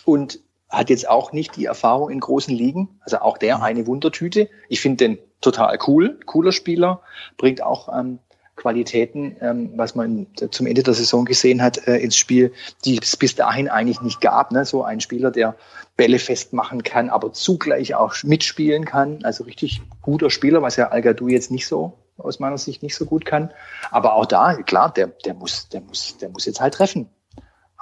Und 0.04 0.40
hat 0.72 0.90
jetzt 0.90 1.08
auch 1.08 1.32
nicht 1.32 1.56
die 1.56 1.66
Erfahrung 1.66 2.10
in 2.10 2.18
großen 2.18 2.54
Ligen. 2.54 2.88
Also 3.00 3.18
auch 3.18 3.38
der 3.38 3.58
mhm. 3.58 3.62
eine 3.62 3.86
Wundertüte. 3.86 4.48
Ich 4.68 4.80
finde 4.80 5.08
den 5.08 5.18
total 5.40 5.78
cool, 5.86 6.18
cooler 6.26 6.52
Spieler, 6.52 7.02
bringt 7.36 7.62
auch 7.62 7.88
ähm, 7.96 8.18
Qualitäten, 8.56 9.36
ähm, 9.40 9.72
was 9.76 9.94
man 9.94 10.26
zum 10.50 10.66
Ende 10.66 10.82
der 10.82 10.94
Saison 10.94 11.24
gesehen 11.24 11.62
hat, 11.62 11.86
äh, 11.88 11.96
ins 11.96 12.16
Spiel, 12.16 12.52
die 12.84 12.98
es 13.00 13.16
bis 13.16 13.34
dahin 13.34 13.68
eigentlich 13.68 14.02
nicht 14.02 14.20
gab. 14.20 14.52
Ne? 14.52 14.64
So 14.64 14.84
ein 14.84 15.00
Spieler, 15.00 15.30
der 15.30 15.56
Bälle 15.96 16.18
festmachen 16.18 16.82
kann, 16.82 17.10
aber 17.10 17.32
zugleich 17.32 17.94
auch 17.94 18.14
mitspielen 18.22 18.84
kann. 18.84 19.24
Also 19.24 19.44
richtig 19.44 19.82
guter 20.00 20.30
Spieler, 20.30 20.62
was 20.62 20.76
ja 20.76 20.88
Al 20.88 21.02
jetzt 21.28 21.50
nicht 21.50 21.66
so 21.66 21.94
aus 22.18 22.40
meiner 22.40 22.58
Sicht 22.58 22.82
nicht 22.82 22.94
so 22.94 23.04
gut 23.04 23.24
kann. 23.24 23.50
Aber 23.90 24.14
auch 24.14 24.26
da, 24.26 24.54
klar, 24.62 24.92
der, 24.92 25.08
der 25.08 25.34
muss, 25.34 25.68
der 25.70 25.80
muss, 25.80 26.18
der 26.18 26.28
muss 26.28 26.46
jetzt 26.46 26.60
halt 26.60 26.74
treffen. 26.74 27.08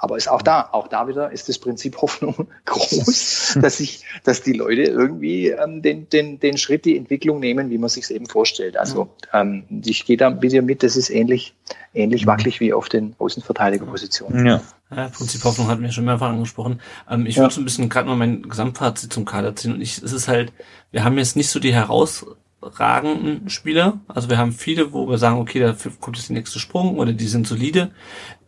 Aber 0.03 0.17
ist 0.17 0.27
auch 0.27 0.41
da, 0.41 0.67
auch 0.71 0.87
da 0.87 1.07
wieder 1.07 1.31
ist 1.31 1.47
das 1.47 1.59
Prinzip 1.59 2.01
Hoffnung 2.01 2.47
groß, 2.65 3.59
dass 3.61 3.77
sich, 3.77 4.03
dass 4.23 4.41
die 4.41 4.53
Leute 4.53 4.81
irgendwie 4.81 5.49
ähm, 5.49 5.83
den, 5.83 6.09
den, 6.09 6.39
den 6.39 6.57
Schritt, 6.57 6.85
die 6.85 6.97
Entwicklung 6.97 7.39
nehmen, 7.39 7.69
wie 7.69 7.77
man 7.77 7.87
sich 7.87 8.09
eben 8.09 8.25
vorstellt. 8.25 8.77
Also 8.77 9.09
ähm, 9.31 9.63
ich 9.85 10.05
gehe 10.05 10.17
da 10.17 10.31
mit 10.31 10.51
dir 10.51 10.63
mit, 10.63 10.81
das 10.81 10.95
ist 10.95 11.11
ähnlich, 11.11 11.53
ähnlich 11.93 12.25
wackelig 12.25 12.59
wie 12.59 12.73
auf 12.73 12.89
den 12.89 13.15
Außenverteidigerpositionen. 13.19 14.45
Ja. 14.45 14.61
Ja, 14.93 15.07
Prinzip 15.07 15.41
Hoffnung 15.45 15.67
hatten 15.67 15.83
wir 15.83 15.91
schon 15.91 16.03
mehrfach 16.03 16.29
angesprochen. 16.29 16.81
Ähm, 17.09 17.27
ich 17.27 17.35
ja. 17.35 17.43
würde 17.43 17.53
so 17.53 17.61
ein 17.61 17.63
bisschen 17.63 17.87
gerade 17.87 18.09
mal 18.09 18.17
mein 18.17 18.41
Gesamtfazit 18.41 19.13
zum 19.13 19.23
Kader 19.23 19.55
ziehen. 19.55 19.75
Und 19.75 19.81
ich, 19.81 19.99
es 19.99 20.11
ist 20.11 20.27
halt, 20.27 20.51
wir 20.91 21.03
haben 21.03 21.17
jetzt 21.17 21.37
nicht 21.37 21.49
so 21.49 21.59
die 21.59 21.73
heraus 21.73 22.25
ragenden 22.61 23.49
Spieler. 23.49 23.99
Also 24.07 24.29
wir 24.29 24.37
haben 24.37 24.51
viele, 24.51 24.93
wo 24.93 25.09
wir 25.09 25.17
sagen, 25.17 25.39
okay, 25.39 25.59
da 25.59 25.75
kommt 25.99 26.17
jetzt 26.17 26.29
der 26.29 26.35
nächste 26.35 26.59
Sprung 26.59 26.97
oder 26.97 27.13
die 27.13 27.27
sind 27.27 27.47
solide. 27.47 27.91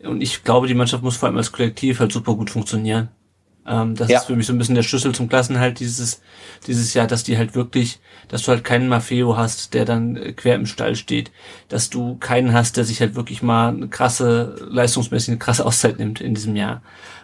Und 0.05 0.21
ich 0.21 0.43
glaube, 0.43 0.67
die 0.67 0.73
Mannschaft 0.73 1.03
muss 1.03 1.17
vor 1.17 1.27
allem 1.27 1.37
als 1.37 1.51
Kollektiv 1.51 1.99
halt 1.99 2.11
super 2.11 2.35
gut 2.35 2.49
funktionieren. 2.49 3.09
Ähm, 3.65 3.95
das 3.95 4.09
ja. 4.09 4.19
ist 4.19 4.25
für 4.25 4.35
mich 4.35 4.45
so 4.45 4.53
ein 4.53 4.57
bisschen 4.57 4.75
der 4.75 4.83
Schlüssel 4.83 5.15
zum 5.15 5.29
Klassenhalt 5.29 5.79
dieses, 5.79 6.21
dieses 6.67 6.93
Jahr, 6.93 7.07
dass 7.07 7.23
die 7.23 7.37
halt 7.37 7.55
wirklich, 7.55 7.99
dass 8.27 8.43
du 8.43 8.49
halt 8.49 8.63
keinen 8.63 8.89
Maffeo 8.89 9.37
hast, 9.37 9.73
der 9.73 9.85
dann 9.85 10.17
äh, 10.17 10.33
quer 10.33 10.55
im 10.55 10.65
Stall 10.65 10.95
steht, 10.95 11.31
dass 11.69 11.89
du 11.89 12.17
keinen 12.17 12.53
hast, 12.53 12.75
der 12.75 12.83
sich 12.83 12.99
halt 12.99 13.15
wirklich 13.15 13.41
mal 13.41 13.69
eine 13.69 13.87
krasse, 13.87 14.55
leistungsmäßig 14.69 15.29
eine 15.29 15.39
krasse 15.39 15.65
Auszeit 15.65 15.97
nimmt 15.97 16.19
in 16.19 16.35
diesem 16.35 16.55
Jahr. 16.55 16.81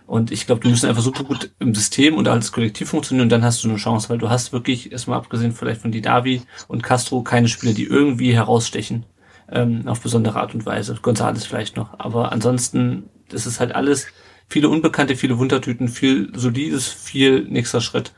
Und 0.07 0.31
ich 0.31 0.47
glaube, 0.47 0.61
die 0.61 0.69
müssen 0.69 0.89
einfach 0.89 1.03
super 1.03 1.23
gut 1.23 1.51
im 1.59 1.75
System 1.75 2.15
und 2.15 2.27
als 2.27 2.51
Kollektiv 2.51 2.89
funktionieren 2.89 3.25
und 3.25 3.29
dann 3.29 3.43
hast 3.43 3.63
du 3.63 3.69
eine 3.69 3.77
Chance, 3.77 4.09
weil 4.09 4.17
du 4.17 4.29
hast 4.29 4.53
wirklich, 4.53 4.91
erstmal 4.91 5.19
abgesehen 5.19 5.51
vielleicht 5.51 5.81
von 5.81 5.91
Didavi 5.91 6.41
und 6.67 6.81
Castro, 6.81 7.21
keine 7.21 7.47
Spieler, 7.47 7.73
die 7.73 7.83
irgendwie 7.83 8.33
herausstechen 8.33 9.05
ähm, 9.51 9.87
auf 9.87 10.01
besondere 10.01 10.39
Art 10.39 10.53
und 10.53 10.65
Weise. 10.65 10.95
Gonzales 11.01 11.45
vielleicht 11.45 11.77
noch. 11.77 11.99
Aber 11.99 12.31
ansonsten 12.31 13.09
ist 13.31 13.59
halt 13.59 13.73
alles 13.73 14.07
viele 14.47 14.69
Unbekannte, 14.69 15.15
viele 15.15 15.37
Wundertüten, 15.37 15.87
viel 15.87 16.31
Solides, 16.35 16.87
viel 16.87 17.43
nächster 17.43 17.81
Schritt. 17.81 18.13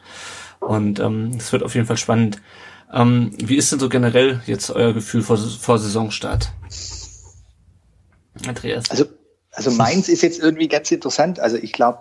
Und 0.60 1.00
ähm, 1.00 1.38
das 1.38 1.52
wird 1.52 1.64
auf 1.64 1.76
jeden 1.76 1.88
Fall 1.88 1.98
spannend. 1.98 2.42
Ähm, 2.94 3.32
wie 3.38 3.56
ist 3.56 3.72
denn 3.72 3.80
so 3.80 3.90
generell 3.90 4.42
jetzt 4.46 4.70
euer 4.70 4.94
Gefühl 4.94 5.22
vor, 5.22 5.38
vor 5.38 5.78
Saisonstart? 5.78 6.52
Andreas? 8.48 8.90
Also 8.90 9.06
Also 9.54 9.72
Mainz 9.72 10.08
ist 10.08 10.24
jetzt 10.24 10.40
irgendwie 10.40 10.70
ganz 10.70 10.92
interessant. 10.92 11.40
Also 11.40 11.58
ich 11.58 11.74
glaube, 11.74 12.00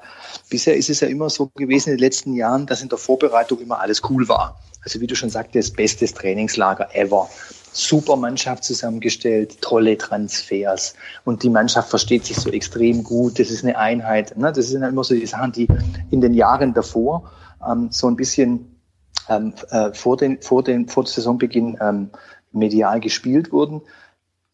bisher 0.51 0.77
ist 0.77 0.89
es 0.89 1.01
ja 1.01 1.09
immer 1.09 1.31
so 1.31 1.49
gewesen 1.49 1.91
in 1.91 1.97
den 1.97 2.01
letzten 2.01 2.35
Jahren, 2.35 2.67
dass 2.67 2.83
in 2.83 2.89
der 2.89 2.99
Vorbereitung 2.99 3.59
immer 3.61 3.81
alles 3.81 4.03
cool 4.09 4.29
war. 4.29 4.61
Also 4.85 5.01
wie 5.01 5.07
du 5.07 5.17
schon 5.17 5.31
sagtest, 5.31 5.77
bestes 5.77 6.15
Trainingslager 6.15 6.95
ever. 6.95 7.29
Super 7.73 8.17
Mannschaft 8.17 8.65
zusammengestellt, 8.65 9.61
tolle 9.61 9.97
Transfers 9.97 10.95
und 11.25 11.43
die 11.43 11.51
Mannschaft 11.51 11.91
versteht 11.91 12.25
sich 12.27 12.37
so 12.37 12.51
extrem 12.51 13.05
gut. 13.05 13.39
Das 13.39 13.51
ist 13.51 13.65
eine 13.65 13.79
Einheit. 13.79 14.37
Ne? 14.37 14.53
Das 14.53 14.69
sind 14.69 14.83
immer 14.83 15.05
so 15.05 15.15
die 15.15 15.27
Sachen, 15.27 15.53
die 15.53 15.69
in 16.11 16.21
den 16.21 16.35
Jahren 16.35 16.75
davor 16.75 17.31
ähm, 17.67 17.89
so 17.91 18.09
ein 18.09 18.17
bisschen 18.17 18.81
ähm, 19.29 19.55
äh, 19.71 19.93
vor, 19.93 20.17
den, 20.17 20.41
vor, 20.43 20.65
den, 20.65 20.89
vor 20.89 21.07
Saisonbeginn 21.07 21.79
ähm, 21.81 22.11
medial 22.53 23.01
gespielt 23.01 23.53
wurden. 23.53 23.83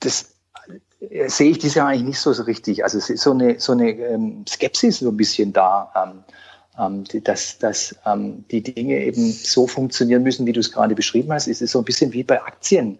Das 0.01 0.34
äh, 1.01 1.28
sehe 1.28 1.51
ich 1.51 1.59
dieses 1.59 1.76
Jahr 1.76 1.88
eigentlich 1.88 2.05
nicht 2.05 2.20
so, 2.20 2.32
so 2.32 2.43
richtig. 2.43 2.84
Also 2.84 2.98
es 2.98 3.10
ist 3.10 3.22
so 3.22 3.32
eine, 3.32 3.59
so 3.59 3.72
eine 3.72 3.90
ähm, 3.90 4.44
Skepsis 4.48 4.98
so 4.98 5.09
ein 5.09 5.16
bisschen 5.16 5.52
da, 5.52 5.93
ähm, 5.94 6.24
ähm, 6.78 7.05
die, 7.05 7.23
dass, 7.23 7.59
dass 7.59 7.94
ähm, 8.05 8.44
die 8.51 8.62
Dinge 8.62 9.05
eben 9.05 9.32
so 9.32 9.66
funktionieren 9.66 10.23
müssen, 10.23 10.47
wie 10.47 10.53
du 10.53 10.61
es 10.61 10.73
gerade 10.73 10.94
beschrieben 10.94 11.32
hast. 11.32 11.48
Es 11.48 11.61
ist 11.61 11.73
so 11.73 11.78
ein 11.81 11.85
bisschen 11.85 12.12
wie 12.12 12.23
bei 12.23 12.43
Aktien 12.43 12.98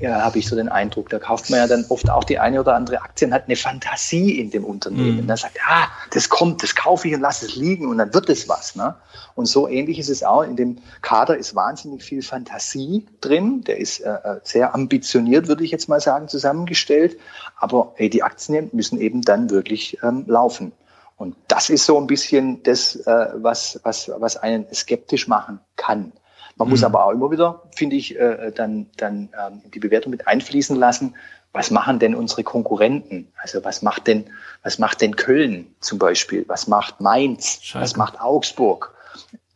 ja, 0.00 0.22
habe 0.22 0.38
ich 0.38 0.48
so 0.48 0.56
den 0.56 0.68
Eindruck. 0.68 1.08
Da 1.10 1.18
kauft 1.18 1.50
man 1.50 1.60
ja 1.60 1.66
dann 1.66 1.84
oft 1.88 2.08
auch 2.10 2.24
die 2.24 2.38
eine 2.38 2.60
oder 2.60 2.74
andere 2.74 3.02
Aktie 3.02 3.26
und 3.26 3.34
hat 3.34 3.44
eine 3.46 3.56
Fantasie 3.56 4.38
in 4.38 4.50
dem 4.50 4.64
Unternehmen. 4.64 5.22
Mhm. 5.22 5.26
Da 5.26 5.36
sagt, 5.36 5.58
ah, 5.66 5.88
das 6.12 6.28
kommt, 6.28 6.62
das 6.62 6.74
kaufe 6.74 7.08
ich 7.08 7.14
und 7.14 7.20
lasse 7.20 7.46
es 7.46 7.56
liegen 7.56 7.86
und 7.86 7.98
dann 7.98 8.12
wird 8.14 8.28
es 8.28 8.48
was. 8.48 8.76
Ne? 8.76 8.94
Und 9.34 9.46
so 9.46 9.68
ähnlich 9.68 9.98
ist 9.98 10.10
es 10.10 10.22
auch. 10.22 10.42
In 10.42 10.56
dem 10.56 10.78
Kader 11.02 11.36
ist 11.36 11.54
wahnsinnig 11.54 12.02
viel 12.02 12.22
Fantasie 12.22 13.06
drin. 13.20 13.62
Der 13.64 13.78
ist 13.78 14.00
äh, 14.00 14.10
äh 14.10 14.40
sehr 14.42 14.74
ambitioniert, 14.74 15.48
würde 15.48 15.64
ich 15.64 15.70
jetzt 15.70 15.88
mal 15.88 16.00
sagen, 16.00 16.28
zusammengestellt. 16.28 17.18
Aber 17.56 17.94
ey, 17.96 18.08
die 18.08 18.22
Aktien 18.22 18.70
müssen 18.72 19.00
eben 19.00 19.22
dann 19.22 19.50
wirklich 19.50 19.98
ähm, 20.02 20.24
laufen. 20.26 20.72
Und 21.20 21.36
das 21.48 21.68
ist 21.68 21.84
so 21.84 22.00
ein 22.00 22.06
bisschen 22.06 22.62
das, 22.62 22.96
äh, 22.96 23.26
was, 23.34 23.78
was, 23.82 24.10
was 24.16 24.38
einen 24.38 24.64
skeptisch 24.72 25.28
machen 25.28 25.60
kann. 25.76 26.14
Man 26.56 26.66
mhm. 26.66 26.70
muss 26.70 26.82
aber 26.82 27.04
auch 27.04 27.10
immer 27.10 27.30
wieder, 27.30 27.62
finde 27.76 27.96
ich, 27.96 28.18
äh, 28.18 28.50
dann, 28.54 28.86
dann 28.96 29.28
ähm, 29.38 29.60
die 29.70 29.80
Bewertung 29.80 30.12
mit 30.12 30.26
einfließen 30.26 30.76
lassen. 30.76 31.14
Was 31.52 31.70
machen 31.70 31.98
denn 31.98 32.14
unsere 32.14 32.42
Konkurrenten? 32.42 33.28
Also 33.36 33.62
was 33.62 33.82
macht 33.82 34.06
denn, 34.06 34.30
was 34.62 34.78
macht 34.78 35.02
denn 35.02 35.14
Köln 35.14 35.74
zum 35.80 35.98
Beispiel? 35.98 36.46
Was 36.48 36.68
macht 36.68 37.02
Mainz? 37.02 37.58
Schalke. 37.60 37.84
Was 37.84 37.96
macht 37.96 38.18
Augsburg? 38.18 38.94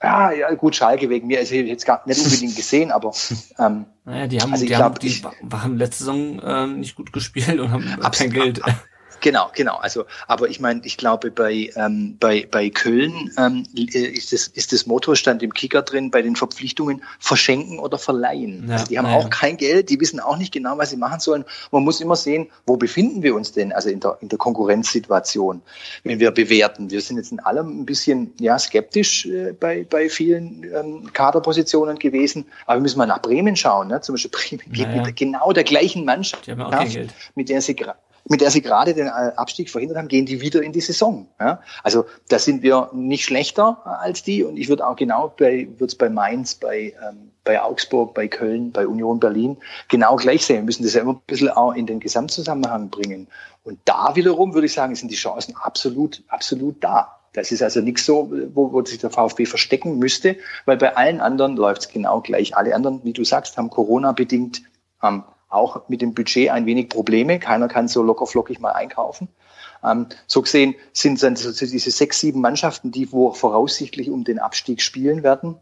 Ja, 0.02 0.32
ja, 0.32 0.52
gut, 0.52 0.76
Schalke 0.76 1.08
wegen 1.08 1.28
mir, 1.28 1.38
also 1.38 1.54
ich 1.54 1.66
jetzt 1.66 1.86
gar 1.86 2.06
nicht 2.06 2.22
unbedingt 2.22 2.56
gesehen, 2.56 2.92
aber 2.92 3.14
ähm, 3.58 3.86
naja, 4.04 4.26
die 4.26 4.38
haben, 4.38 4.52
also 4.52 4.66
die, 4.66 4.68
glaub, 4.68 4.82
haben, 4.82 4.98
die 4.98 5.06
ich, 5.06 5.24
haben 5.24 5.78
letzte 5.78 6.04
Saison 6.04 6.42
ähm, 6.44 6.80
nicht 6.80 6.94
gut 6.94 7.10
gespielt 7.10 7.58
und 7.58 7.70
haben 7.70 7.88
kein 8.12 8.30
Geld. 8.30 8.60
Genau, 9.24 9.50
genau. 9.54 9.76
Also, 9.76 10.04
aber 10.28 10.50
ich 10.50 10.60
meine, 10.60 10.82
ich 10.84 10.98
glaube, 10.98 11.30
bei, 11.30 11.70
ähm, 11.76 12.18
bei, 12.20 12.46
bei 12.50 12.68
Köln 12.68 13.30
ähm, 13.38 13.62
äh, 13.74 13.80
ist, 13.80 14.34
das, 14.34 14.48
ist 14.48 14.74
das 14.74 14.84
Motto, 14.84 15.14
stand 15.14 15.42
im 15.42 15.54
Kicker 15.54 15.80
drin, 15.80 16.10
bei 16.10 16.20
den 16.20 16.36
Verpflichtungen 16.36 17.02
verschenken 17.20 17.78
oder 17.78 17.96
verleihen. 17.96 18.66
Ja, 18.68 18.74
also 18.74 18.84
die 18.84 18.98
haben 18.98 19.06
ja. 19.06 19.14
auch 19.14 19.30
kein 19.30 19.56
Geld, 19.56 19.88
die 19.88 19.98
wissen 19.98 20.20
auch 20.20 20.36
nicht 20.36 20.52
genau, 20.52 20.76
was 20.76 20.90
sie 20.90 20.98
machen 20.98 21.20
sollen. 21.20 21.46
Man 21.70 21.84
muss 21.84 22.02
immer 22.02 22.16
sehen, 22.16 22.50
wo 22.66 22.76
befinden 22.76 23.22
wir 23.22 23.34
uns 23.34 23.52
denn, 23.52 23.72
also 23.72 23.88
in 23.88 24.00
der, 24.00 24.18
in 24.20 24.28
der 24.28 24.36
Konkurrenzsituation, 24.36 25.62
wenn 26.02 26.20
wir 26.20 26.30
bewerten. 26.30 26.90
Wir 26.90 27.00
sind 27.00 27.16
jetzt 27.16 27.32
in 27.32 27.40
allem 27.40 27.80
ein 27.80 27.86
bisschen 27.86 28.34
ja, 28.40 28.58
skeptisch 28.58 29.24
äh, 29.24 29.54
bei, 29.58 29.86
bei 29.88 30.10
vielen 30.10 30.64
ähm, 30.64 31.10
Kaderpositionen 31.14 31.98
gewesen, 31.98 32.44
aber 32.66 32.76
wir 32.76 32.82
müssen 32.82 32.98
mal 32.98 33.06
nach 33.06 33.22
Bremen 33.22 33.56
schauen. 33.56 33.88
Ne? 33.88 34.02
Zum 34.02 34.16
Beispiel 34.16 34.32
Bremen 34.32 34.70
geht 34.70 34.94
ja, 34.94 35.02
mit 35.02 35.16
genau 35.16 35.50
der 35.54 35.64
gleichen 35.64 36.04
Mannschaft, 36.04 36.46
mit 37.34 37.48
der 37.48 37.62
sie 37.62 37.74
mit 38.28 38.40
der 38.40 38.50
sie 38.50 38.62
gerade 38.62 38.94
den 38.94 39.06
äh, 39.06 39.32
Abstieg 39.36 39.70
verhindert 39.70 39.98
haben, 39.98 40.08
gehen 40.08 40.26
die 40.26 40.40
wieder 40.40 40.62
in 40.62 40.72
die 40.72 40.80
Saison. 40.80 41.28
Ja? 41.38 41.60
Also 41.82 42.06
da 42.28 42.38
sind 42.38 42.62
wir 42.62 42.90
nicht 42.92 43.24
schlechter 43.24 43.82
als 43.84 44.22
die 44.22 44.42
und 44.42 44.56
ich 44.56 44.68
würde 44.68 44.86
auch 44.86 44.96
genau 44.96 45.34
bei, 45.36 45.68
würde 45.78 45.86
es 45.86 45.94
bei 45.94 46.08
Mainz, 46.08 46.54
bei, 46.54 46.94
ähm, 47.06 47.30
bei 47.44 47.60
Augsburg, 47.60 48.14
bei 48.14 48.28
Köln, 48.28 48.72
bei 48.72 48.86
Union 48.86 49.20
Berlin 49.20 49.58
genau 49.88 50.16
gleich 50.16 50.46
sehen. 50.46 50.56
Wir 50.56 50.62
müssen 50.64 50.84
das 50.84 50.94
ja 50.94 51.02
immer 51.02 51.12
ein 51.12 51.20
bisschen 51.26 51.50
auch 51.50 51.72
in 51.72 51.86
den 51.86 52.00
Gesamtzusammenhang 52.00 52.88
bringen. 52.88 53.28
Und 53.62 53.78
da 53.84 54.16
wiederum 54.16 54.54
würde 54.54 54.66
ich 54.66 54.72
sagen, 54.72 54.94
sind 54.94 55.10
die 55.10 55.16
Chancen 55.16 55.54
absolut, 55.56 56.22
absolut 56.28 56.82
da. 56.82 57.20
Das 57.34 57.50
ist 57.50 57.62
also 57.62 57.80
nichts 57.80 58.06
so, 58.06 58.32
wo, 58.54 58.72
wo 58.72 58.84
sich 58.84 58.98
der 58.98 59.10
VfB 59.10 59.44
verstecken 59.44 59.98
müsste, 59.98 60.36
weil 60.66 60.76
bei 60.76 60.96
allen 60.96 61.20
anderen 61.20 61.56
läuft 61.56 61.82
es 61.82 61.88
genau 61.88 62.20
gleich. 62.20 62.56
Alle 62.56 62.74
anderen, 62.74 63.02
wie 63.02 63.12
du 63.12 63.24
sagst, 63.24 63.58
haben 63.58 63.70
Corona-bedingt 63.70 64.62
haben 65.00 65.24
auch 65.54 65.88
mit 65.88 66.02
dem 66.02 66.14
Budget 66.14 66.50
ein 66.50 66.66
wenig 66.66 66.88
Probleme. 66.88 67.38
Keiner 67.38 67.68
kann 67.68 67.88
so 67.88 68.02
locker 68.02 68.26
flockig 68.26 68.60
mal 68.60 68.72
einkaufen. 68.72 69.28
Ähm, 69.84 70.06
so 70.26 70.42
gesehen 70.42 70.74
sind 70.92 71.22
dann 71.22 71.36
so 71.36 71.50
diese 71.50 71.90
sechs, 71.90 72.20
sieben 72.20 72.40
Mannschaften, 72.40 72.90
die 72.90 73.12
wo 73.12 73.32
voraussichtlich 73.32 74.10
um 74.10 74.24
den 74.24 74.38
Abstieg 74.38 74.80
spielen 74.80 75.22
werden, 75.22 75.56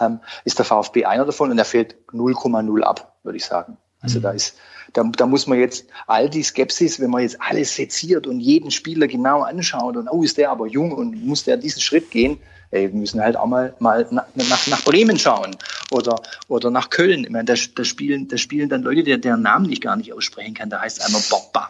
ähm, 0.00 0.20
ist 0.44 0.58
der 0.58 0.64
VfB 0.64 1.04
einer 1.04 1.24
davon 1.24 1.50
und 1.50 1.58
er 1.58 1.64
fällt 1.64 1.96
0,0 2.12 2.82
ab, 2.82 3.16
würde 3.22 3.36
ich 3.36 3.44
sagen. 3.44 3.76
Also 4.00 4.18
mhm. 4.18 4.22
da 4.22 4.30
ist, 4.32 4.56
da, 4.92 5.02
da 5.04 5.26
muss 5.26 5.46
man 5.46 5.58
jetzt 5.58 5.86
all 6.06 6.28
die 6.28 6.42
Skepsis, 6.42 7.00
wenn 7.00 7.10
man 7.10 7.22
jetzt 7.22 7.40
alles 7.40 7.74
seziert 7.74 8.26
und 8.26 8.40
jeden 8.40 8.70
Spieler 8.70 9.06
genau 9.06 9.42
anschaut 9.42 9.96
und 9.96 10.08
oh, 10.08 10.22
ist 10.22 10.36
der 10.36 10.50
aber 10.50 10.66
jung 10.66 10.92
und 10.92 11.24
muss 11.24 11.44
der 11.44 11.56
diesen 11.56 11.80
Schritt 11.80 12.10
gehen, 12.10 12.38
ey, 12.70 12.92
wir 12.92 12.98
müssen 12.98 13.20
halt 13.20 13.36
auch 13.36 13.46
mal, 13.46 13.74
mal 13.78 14.06
nach, 14.10 14.26
nach 14.66 14.84
Bremen 14.84 15.18
schauen 15.18 15.56
oder, 15.90 16.20
oder 16.48 16.70
nach 16.70 16.90
Köln. 16.90 17.24
Ich 17.24 17.30
meine, 17.30 17.44
da, 17.44 17.54
da, 17.74 17.84
spielen, 17.84 18.28
da 18.28 18.36
spielen 18.36 18.68
dann 18.68 18.82
Leute, 18.82 19.02
der, 19.02 19.18
deren 19.18 19.42
Namen 19.42 19.70
ich 19.70 19.80
gar 19.80 19.96
nicht 19.96 20.12
aussprechen 20.12 20.54
kann. 20.54 20.70
Da 20.70 20.80
heißt 20.80 21.04
einer 21.04 21.20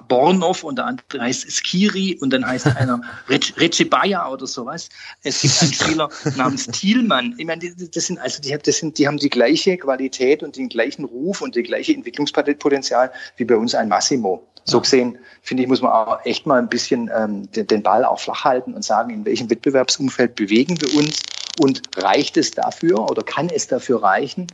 Bornov 0.09 0.65
und 0.65 0.77
der 0.77 0.87
andere 0.87 1.21
heißt 1.21 1.51
Skiri 1.51 2.19
und 2.21 2.33
dann 2.33 2.47
heißt 2.47 2.67
einer 2.77 3.01
Recebaya 3.29 4.29
oder 4.29 4.47
sowas. 4.47 4.89
Es 5.23 5.43
gibt 5.43 5.63
einen 5.63 5.73
Spieler 5.73 6.09
namens 6.37 6.67
Thielmann. 6.67 7.35
Ich 7.39 7.47
meine, 7.47 7.75
das 7.75 8.07
sind 8.07 8.19
also 8.19 8.41
die, 8.41 8.57
das 8.63 8.79
sind, 8.79 8.99
die 8.99 9.07
haben 9.07 9.19
die 9.19 9.31
gleiche 9.31 9.77
Qualität 9.77 10.43
und 10.43 10.57
den 10.57 10.69
gleichen 10.69 11.05
Ruf 11.05 11.41
und 11.41 11.57
das 11.57 11.65
gleiche 11.65 11.93
Entwicklungspotenzial 11.95 13.11
wie 13.37 13.45
bei 13.45 13.57
uns 13.57 13.75
ein 13.75 13.89
Massimo. 13.89 14.47
So 14.67 14.81
gesehen, 14.81 15.19
finde 15.43 15.63
ich, 15.63 15.69
muss 15.69 15.83
man 15.83 15.93
auch 15.93 16.25
echt 16.25 16.47
mal 16.47 16.59
ein 16.59 16.69
bisschen 16.69 17.11
ähm, 17.15 17.51
den, 17.53 17.67
den 17.67 17.83
Ball 17.83 18.05
auch 18.05 18.19
flach 18.19 18.45
halten 18.45 18.73
und 18.73 18.83
sagen, 18.83 19.11
in 19.11 19.25
welchem 19.27 19.51
Wettbewerbsumfeld 19.51 20.37
bewegen 20.37 20.81
wir 20.81 20.95
uns 20.99 21.21
und 21.61 21.83
reicht 21.97 22.37
es 22.37 22.51
dafür 22.51 23.11
oder 23.11 23.23
kann 23.23 23.49
es 23.49 23.67
dafür 23.67 24.03
reichen? 24.03 24.47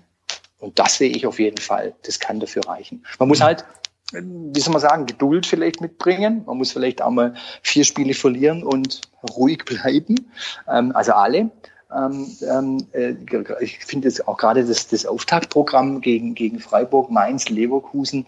Und 0.59 0.79
das 0.79 0.99
sehe 0.99 1.11
ich 1.11 1.27
auf 1.27 1.39
jeden 1.39 1.59
Fall. 1.59 1.95
Das 2.03 2.21
kann 2.21 2.41
dafür 2.41 2.67
reichen. 2.67 3.05
Man 3.19 3.29
muss 3.29 3.41
halt, 3.41 3.65
wie 4.13 4.61
soll 4.61 4.73
man 4.73 4.83
sagen, 4.83 5.07
Geduld 5.07 5.47
vielleicht 5.47 5.81
mitbringen. 5.81 6.43
Man 6.47 6.59
muss 6.59 6.73
vielleicht 6.73 7.01
auch 7.01 7.11
mal 7.11 7.35
vier 7.63 7.85
Spiele 7.85 8.13
verlieren 8.13 8.63
und 8.63 9.01
ruhig 9.37 9.65
bleiben. 9.65 10.31
Ähm, 10.69 10.95
also 10.95 11.13
alle. 11.13 11.51
Ähm, 11.97 12.37
ähm, 12.43 12.87
äh, 12.93 13.15
ich 13.61 13.79
finde 13.79 14.09
jetzt 14.09 14.29
auch 14.29 14.37
gerade 14.37 14.65
das, 14.65 14.87
das 14.89 15.07
Auftaktprogramm 15.07 16.01
gegen, 16.01 16.35
gegen 16.35 16.61
Freiburg, 16.61 17.11
Mainz, 17.11 17.49
Leverkusen 17.49 18.27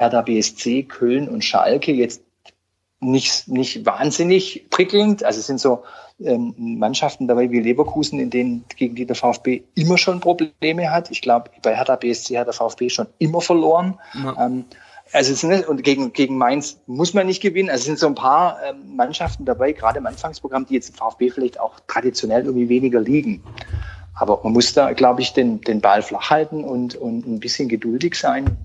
Hertha 0.00 0.22
BSC, 0.22 0.84
Köln 0.84 1.28
und 1.28 1.44
Schalke 1.44 1.92
jetzt 1.92 2.22
nicht, 3.00 3.48
nicht 3.48 3.84
wahnsinnig 3.84 4.70
prickelnd. 4.70 5.24
Also 5.24 5.40
es 5.40 5.46
sind 5.46 5.60
so 5.60 5.84
ähm, 6.24 6.54
Mannschaften 6.78 7.28
dabei 7.28 7.50
wie 7.50 7.60
Leverkusen, 7.60 8.18
in 8.18 8.30
denen 8.30 8.64
gegen 8.76 8.94
die 8.94 9.06
der 9.06 9.16
VfB 9.16 9.62
immer 9.74 9.98
schon 9.98 10.20
Probleme 10.20 10.90
hat. 10.90 11.10
Ich 11.10 11.22
glaube, 11.22 11.50
bei 11.62 11.74
Hertha 11.74 11.96
BSC 11.96 12.38
hat 12.38 12.46
der 12.46 12.54
VfB 12.54 12.88
schon 12.88 13.06
immer 13.18 13.40
verloren. 13.40 13.98
Ja. 14.14 14.46
Ähm, 14.46 14.64
also 15.12 15.32
es 15.32 15.40
sind, 15.40 15.66
und 15.66 15.82
gegen, 15.82 16.12
gegen 16.12 16.38
Mainz 16.38 16.78
muss 16.86 17.14
man 17.14 17.26
nicht 17.26 17.40
gewinnen. 17.40 17.68
Also 17.68 17.80
es 17.80 17.86
sind 17.86 17.98
so 17.98 18.06
ein 18.06 18.14
paar 18.14 18.58
ähm, 18.64 18.96
Mannschaften 18.96 19.44
dabei, 19.44 19.72
gerade 19.72 19.98
im 19.98 20.06
Anfangsprogramm, 20.06 20.66
die 20.66 20.74
jetzt 20.74 20.90
im 20.90 20.94
VfB 20.94 21.30
vielleicht 21.30 21.58
auch 21.58 21.80
traditionell 21.88 22.44
irgendwie 22.44 22.68
weniger 22.68 23.00
liegen. 23.00 23.42
Aber 24.14 24.40
man 24.44 24.52
muss 24.52 24.72
da, 24.72 24.92
glaube 24.92 25.22
ich, 25.22 25.32
den, 25.32 25.60
den 25.62 25.80
Ball 25.80 26.02
flach 26.02 26.30
halten 26.30 26.62
und, 26.62 26.94
und 26.94 27.26
ein 27.26 27.40
bisschen 27.40 27.68
geduldig 27.68 28.14
sein 28.14 28.56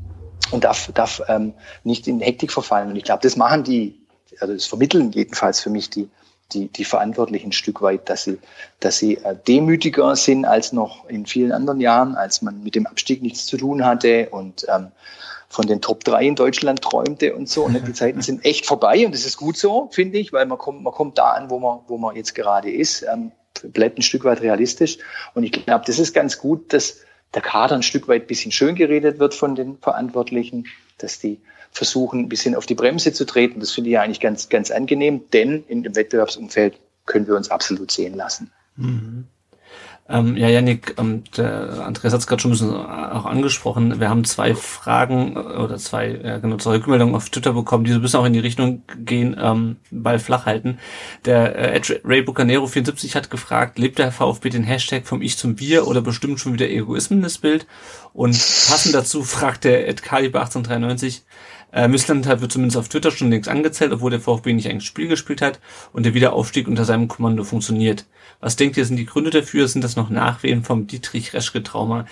und 0.52 0.64
darf, 0.64 0.92
darf 0.94 1.22
ähm, 1.28 1.54
nicht 1.84 2.08
in 2.08 2.20
Hektik 2.20 2.52
verfallen. 2.52 2.90
Und 2.90 2.96
ich 2.96 3.04
glaube, 3.04 3.24
das 3.24 3.38
machen 3.38 3.64
die, 3.64 3.96
also 4.40 4.54
das 4.54 4.66
vermitteln 4.66 5.12
jedenfalls 5.14 5.62
für 5.62 5.70
mich 5.70 5.90
die, 5.90 6.10
die, 6.54 6.68
die 6.68 6.86
Verantwortlichen 6.86 7.50
ein 7.50 7.54
Stück 7.54 7.82
weit, 7.82 8.10
dass 8.10 8.24
sie, 8.24 8.38
dass 8.80 8.98
sie 8.98 9.18
äh, 9.18 9.36
demütiger 9.48 10.16
sind 10.16 10.46
als 10.46 10.74
noch 10.74 11.10
in 11.10 11.26
vielen 11.26 11.52
anderen 11.52 11.80
Jahren, 11.80 12.16
als 12.16 12.42
man 12.42 12.64
mit 12.64 12.76
dem 12.76 12.88
Abstieg 12.88 13.22
nichts 13.22 13.46
zu 13.46 13.58
tun 13.58 13.84
hatte 13.84 14.30
und 14.30 14.66
ähm, 14.70 14.92
von 15.50 15.68
den 15.68 15.82
Top 15.82 16.04
3 16.04 16.26
in 16.26 16.36
Deutschland 16.36 16.82
träumte 16.82 17.36
und 17.36 17.50
so. 17.50 17.64
Und 17.66 17.88
die 17.88 17.94
Zeiten 17.94 18.22
sind 18.22 18.46
echt 18.46 18.66
vorbei 18.66 19.06
und 19.06 19.14
das 19.14 19.26
ist 19.26 19.38
gut 19.38 19.58
so, 19.58 19.90
finde 19.92 20.18
ich, 20.20 20.34
weil 20.34 20.46
man 20.46 20.58
kommt, 20.58 20.84
man 20.84 20.94
kommt 20.94 21.18
da 21.18 21.32
an, 21.32 21.50
wo 21.50 21.60
man, 21.60 21.80
wo 21.88 21.98
man 21.98 22.16
jetzt 22.16 22.36
gerade 22.36 22.72
ist, 22.72 23.04
ähm, 23.04 23.32
bleibt 23.64 23.98
ein 23.98 24.04
Stück 24.04 24.24
weit 24.26 24.42
realistisch. 24.42 24.98
Und 25.34 25.44
ich 25.44 25.52
glaube, 25.52 25.86
das 25.88 25.98
ist 25.98 26.14
ganz 26.14 26.38
gut, 26.38 26.74
dass 26.74 27.00
der 27.34 27.42
Kader 27.42 27.76
ein 27.76 27.84
Stück 27.84 28.08
weit 28.08 28.24
ein 28.24 28.28
bisschen 28.28 28.52
schön 28.52 28.76
geredet 28.76 29.20
wird 29.20 29.34
von 29.34 29.56
den 29.56 29.78
Verantwortlichen, 29.78 30.68
dass 30.98 31.20
die 31.20 31.42
versuchen, 31.76 32.22
ein 32.22 32.30
bisschen 32.30 32.56
auf 32.56 32.66
die 32.66 32.76
Bremse 32.76 33.14
zu 33.14 33.26
treten. 33.26 33.60
Das 33.60 33.72
finde 33.72 33.90
ich 33.92 34.00
eigentlich 34.00 34.22
ganz, 34.22 34.50
ganz 34.50 34.72
angenehm, 34.72 35.22
denn 35.34 35.64
in 35.68 35.84
dem 35.84 35.96
Wettbewerbsumfeld 35.96 36.80
können 37.06 37.28
wir 37.28 37.36
uns 37.36 37.52
absolut 37.52 37.92
sehen 37.92 38.16
lassen. 38.16 38.52
Mhm. 38.78 39.28
Ähm, 40.08 40.38
ja, 40.38 40.48
Janik, 40.50 40.94
ähm, 41.00 41.24
der 41.36 41.84
Andreas 41.84 42.14
hat 42.14 42.20
es 42.20 42.28
gerade 42.28 42.40
schon 42.40 42.52
ein 42.52 42.54
bisschen 42.54 42.76
auch 42.76 43.26
angesprochen. 43.26 44.00
Wir 44.00 44.08
haben 44.08 44.24
zwei 44.24 44.54
Fragen 44.54 45.36
äh, 45.36 45.40
oder 45.40 45.78
zwei, 45.78 46.10
ja, 46.24 46.38
genau, 46.38 46.58
zwei 46.58 46.76
Rückmeldungen 46.76 47.16
auf 47.16 47.32
Twitter 47.32 47.54
bekommen, 47.54 47.86
die 47.86 47.92
so 47.92 47.98
ein 47.98 48.02
bisschen 48.04 48.20
auch 48.20 48.26
in 48.26 48.34
die 48.34 48.40
Richtung 48.40 48.84
gehen, 49.00 49.36
ähm, 49.42 49.78
Ball 49.90 50.20
flach 50.20 50.46
halten. 50.46 50.78
Der 51.26 51.56
äh, 51.56 51.82
Ray 52.04 52.22
Bucanero 52.22 52.68
74 52.68 53.16
hat 53.16 53.32
gefragt, 53.32 53.80
lebt 53.80 53.98
der 53.98 54.12
VfB 54.12 54.50
den 54.50 54.64
Hashtag 54.64 55.08
vom 55.08 55.24
Ich 55.24 55.40
zum 55.40 55.60
Wir 55.60 55.88
oder 55.88 56.02
bestimmt 56.02 56.40
schon 56.40 56.54
wieder 56.54 56.70
Egoismen 56.70 57.26
Bild? 57.42 57.66
Und 58.14 58.34
passend 58.34 58.94
dazu 58.94 59.24
fragt 59.24 59.64
der 59.64 59.88
Ed 59.90 60.04
Kaliber 60.04 60.42
1893, 60.42 61.24
äh, 61.76 61.90
Missland 61.90 62.26
wird 62.26 62.52
zumindest 62.52 62.78
auf 62.78 62.88
Twitter 62.88 63.12
schon 63.12 63.30
längst 63.30 63.50
angezählt, 63.50 63.92
obwohl 63.92 64.10
der 64.10 64.22
VfB 64.22 64.54
nicht 64.54 64.70
ein 64.70 64.80
Spiel 64.80 65.10
gespielt 65.10 65.42
hat 65.42 65.60
und 65.92 66.06
der 66.06 66.14
Wiederaufstieg 66.14 66.70
unter 66.70 66.86
seinem 66.86 67.10
Kommando 67.10 67.44
funktioniert. 67.44 68.06
Was 68.40 68.56
denkt 68.56 68.78
ihr, 68.78 68.86
sind 68.86 68.96
die 68.96 69.06
Gründe 69.06 69.30
dafür? 69.30 69.68
Sind 69.68 69.84
das 69.84 69.98
noch 69.98 70.10
Nachwehen 70.10 70.64
vom 70.64 70.88
Dietrich-Reschke-Trauma? 70.88 72.06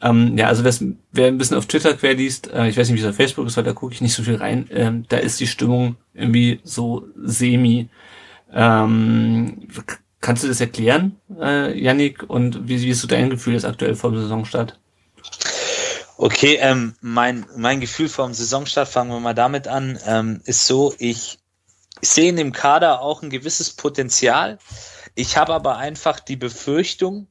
Ähm, 0.00 0.38
ja, 0.38 0.46
also 0.46 0.64
wer 0.64 1.26
ein 1.26 1.36
bisschen 1.36 1.58
auf 1.58 1.66
Twitter 1.66 1.92
quer 1.92 2.14
liest, 2.14 2.50
äh, 2.50 2.68
ich 2.68 2.78
weiß 2.78 2.88
nicht, 2.88 2.98
wie 2.98 3.04
es 3.04 3.10
auf 3.10 3.16
Facebook 3.16 3.46
ist, 3.46 3.58
weil 3.58 3.64
da 3.64 3.74
gucke 3.74 3.92
ich 3.92 4.00
nicht 4.00 4.14
so 4.14 4.22
viel 4.22 4.36
rein, 4.36 4.66
ähm, 4.70 5.04
da 5.10 5.18
ist 5.18 5.38
die 5.38 5.46
Stimmung 5.46 5.96
irgendwie 6.14 6.60
so 6.64 7.06
semi. 7.22 7.90
Ähm, 8.50 9.68
kannst 10.22 10.44
du 10.44 10.48
das 10.48 10.62
erklären, 10.62 11.16
äh, 11.38 11.78
Yannick? 11.78 12.22
Und 12.28 12.68
wie, 12.68 12.80
wie 12.80 12.88
ist 12.88 13.02
so 13.02 13.06
dein 13.06 13.28
Gefühl 13.28 13.52
jetzt 13.52 13.66
aktuell 13.66 13.96
vor 13.96 14.12
dem 14.12 14.22
Saisonstart? 14.22 14.80
Okay, 16.22 16.58
ähm, 16.60 16.94
mein, 17.00 17.46
mein 17.56 17.80
Gefühl 17.80 18.10
vom 18.10 18.34
Saisonstart, 18.34 18.86
fangen 18.86 19.10
wir 19.10 19.20
mal 19.20 19.34
damit 19.34 19.66
an, 19.66 19.98
ähm, 20.06 20.42
ist 20.44 20.66
so, 20.66 20.92
ich 20.98 21.38
sehe 22.02 22.28
in 22.28 22.36
dem 22.36 22.52
Kader 22.52 23.00
auch 23.00 23.22
ein 23.22 23.30
gewisses 23.30 23.70
Potenzial. 23.70 24.58
Ich 25.14 25.38
habe 25.38 25.54
aber 25.54 25.78
einfach 25.78 26.20
die 26.20 26.36
Befürchtung, 26.36 27.26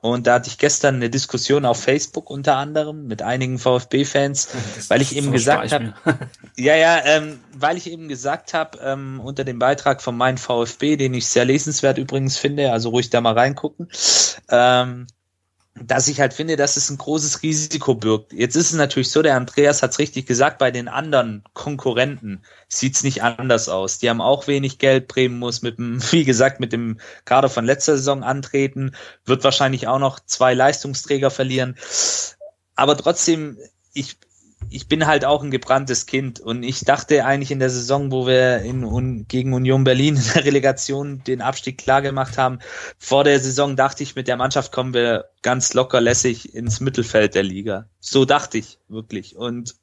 und 0.00 0.28
da 0.28 0.34
hatte 0.34 0.48
ich 0.48 0.58
gestern 0.58 0.94
eine 0.94 1.10
Diskussion 1.10 1.64
auf 1.64 1.82
Facebook 1.82 2.30
unter 2.30 2.54
anderem 2.54 3.08
mit 3.08 3.20
einigen 3.20 3.58
VfB-Fans, 3.58 4.50
weil 4.86 5.02
ich 5.02 5.16
eben 5.16 5.26
so 5.26 5.32
gesagt 5.32 5.72
habe, 5.72 5.92
ja, 6.56 6.76
ja, 6.76 7.04
ähm, 7.04 7.40
weil 7.52 7.76
ich 7.76 7.90
eben 7.90 8.06
gesagt 8.06 8.54
habe, 8.54 8.78
ähm, 8.78 9.20
unter 9.20 9.42
dem 9.42 9.58
Beitrag 9.58 10.00
von 10.00 10.16
meinem 10.16 10.38
VfB, 10.38 10.96
den 10.96 11.14
ich 11.14 11.26
sehr 11.26 11.44
lesenswert 11.44 11.98
übrigens 11.98 12.36
finde, 12.36 12.70
also 12.70 12.90
ruhig 12.90 13.10
da 13.10 13.20
mal 13.20 13.34
reingucken, 13.34 13.88
ähm, 14.48 15.08
dass 15.82 16.08
ich 16.08 16.20
halt 16.20 16.34
finde, 16.34 16.56
dass 16.56 16.76
es 16.76 16.90
ein 16.90 16.98
großes 16.98 17.42
Risiko 17.42 17.94
birgt. 17.94 18.32
Jetzt 18.32 18.54
ist 18.54 18.70
es 18.70 18.76
natürlich 18.76 19.10
so, 19.10 19.22
der 19.22 19.36
Andreas 19.36 19.82
hat 19.82 19.92
es 19.92 19.98
richtig 19.98 20.26
gesagt, 20.26 20.58
bei 20.58 20.70
den 20.70 20.88
anderen 20.88 21.42
Konkurrenten 21.54 22.42
sieht's 22.68 23.02
nicht 23.02 23.22
anders 23.22 23.68
aus. 23.68 23.98
Die 23.98 24.10
haben 24.10 24.20
auch 24.20 24.46
wenig 24.46 24.78
Geld, 24.78 25.08
Bremen 25.08 25.38
muss 25.38 25.62
mit 25.62 25.78
dem, 25.78 26.00
wie 26.12 26.24
gesagt, 26.24 26.60
mit 26.60 26.72
dem 26.72 27.00
Kader 27.24 27.48
von 27.48 27.64
letzter 27.64 27.96
Saison 27.96 28.22
antreten, 28.22 28.94
wird 29.24 29.42
wahrscheinlich 29.42 29.88
auch 29.88 29.98
noch 29.98 30.20
zwei 30.20 30.52
Leistungsträger 30.54 31.30
verlieren. 31.30 31.76
Aber 32.76 32.96
trotzdem, 32.96 33.58
ich, 33.94 34.18
ich 34.68 34.86
bin 34.86 35.06
halt 35.06 35.24
auch 35.24 35.42
ein 35.42 35.50
gebranntes 35.50 36.06
Kind 36.06 36.40
und 36.40 36.62
ich 36.62 36.84
dachte 36.84 37.24
eigentlich 37.24 37.50
in 37.50 37.58
der 37.58 37.70
Saison, 37.70 38.12
wo 38.12 38.26
wir 38.26 38.58
in, 38.58 38.84
un, 38.84 39.26
gegen 39.26 39.52
Union 39.52 39.84
Berlin 39.84 40.16
in 40.16 40.22
der 40.34 40.44
Relegation 40.44 41.22
den 41.24 41.40
Abstieg 41.40 41.78
klar 41.78 42.02
gemacht 42.02 42.38
haben, 42.38 42.58
vor 42.98 43.24
der 43.24 43.40
Saison 43.40 43.76
dachte 43.76 44.02
ich, 44.02 44.16
mit 44.16 44.28
der 44.28 44.36
Mannschaft 44.36 44.72
kommen 44.72 44.94
wir 44.94 45.26
ganz 45.42 45.74
locker 45.74 46.00
lässig 46.00 46.54
ins 46.54 46.80
Mittelfeld 46.80 47.34
der 47.34 47.42
Liga. 47.42 47.86
So 47.98 48.24
dachte 48.24 48.58
ich 48.58 48.78
wirklich 48.88 49.36
und 49.36 49.74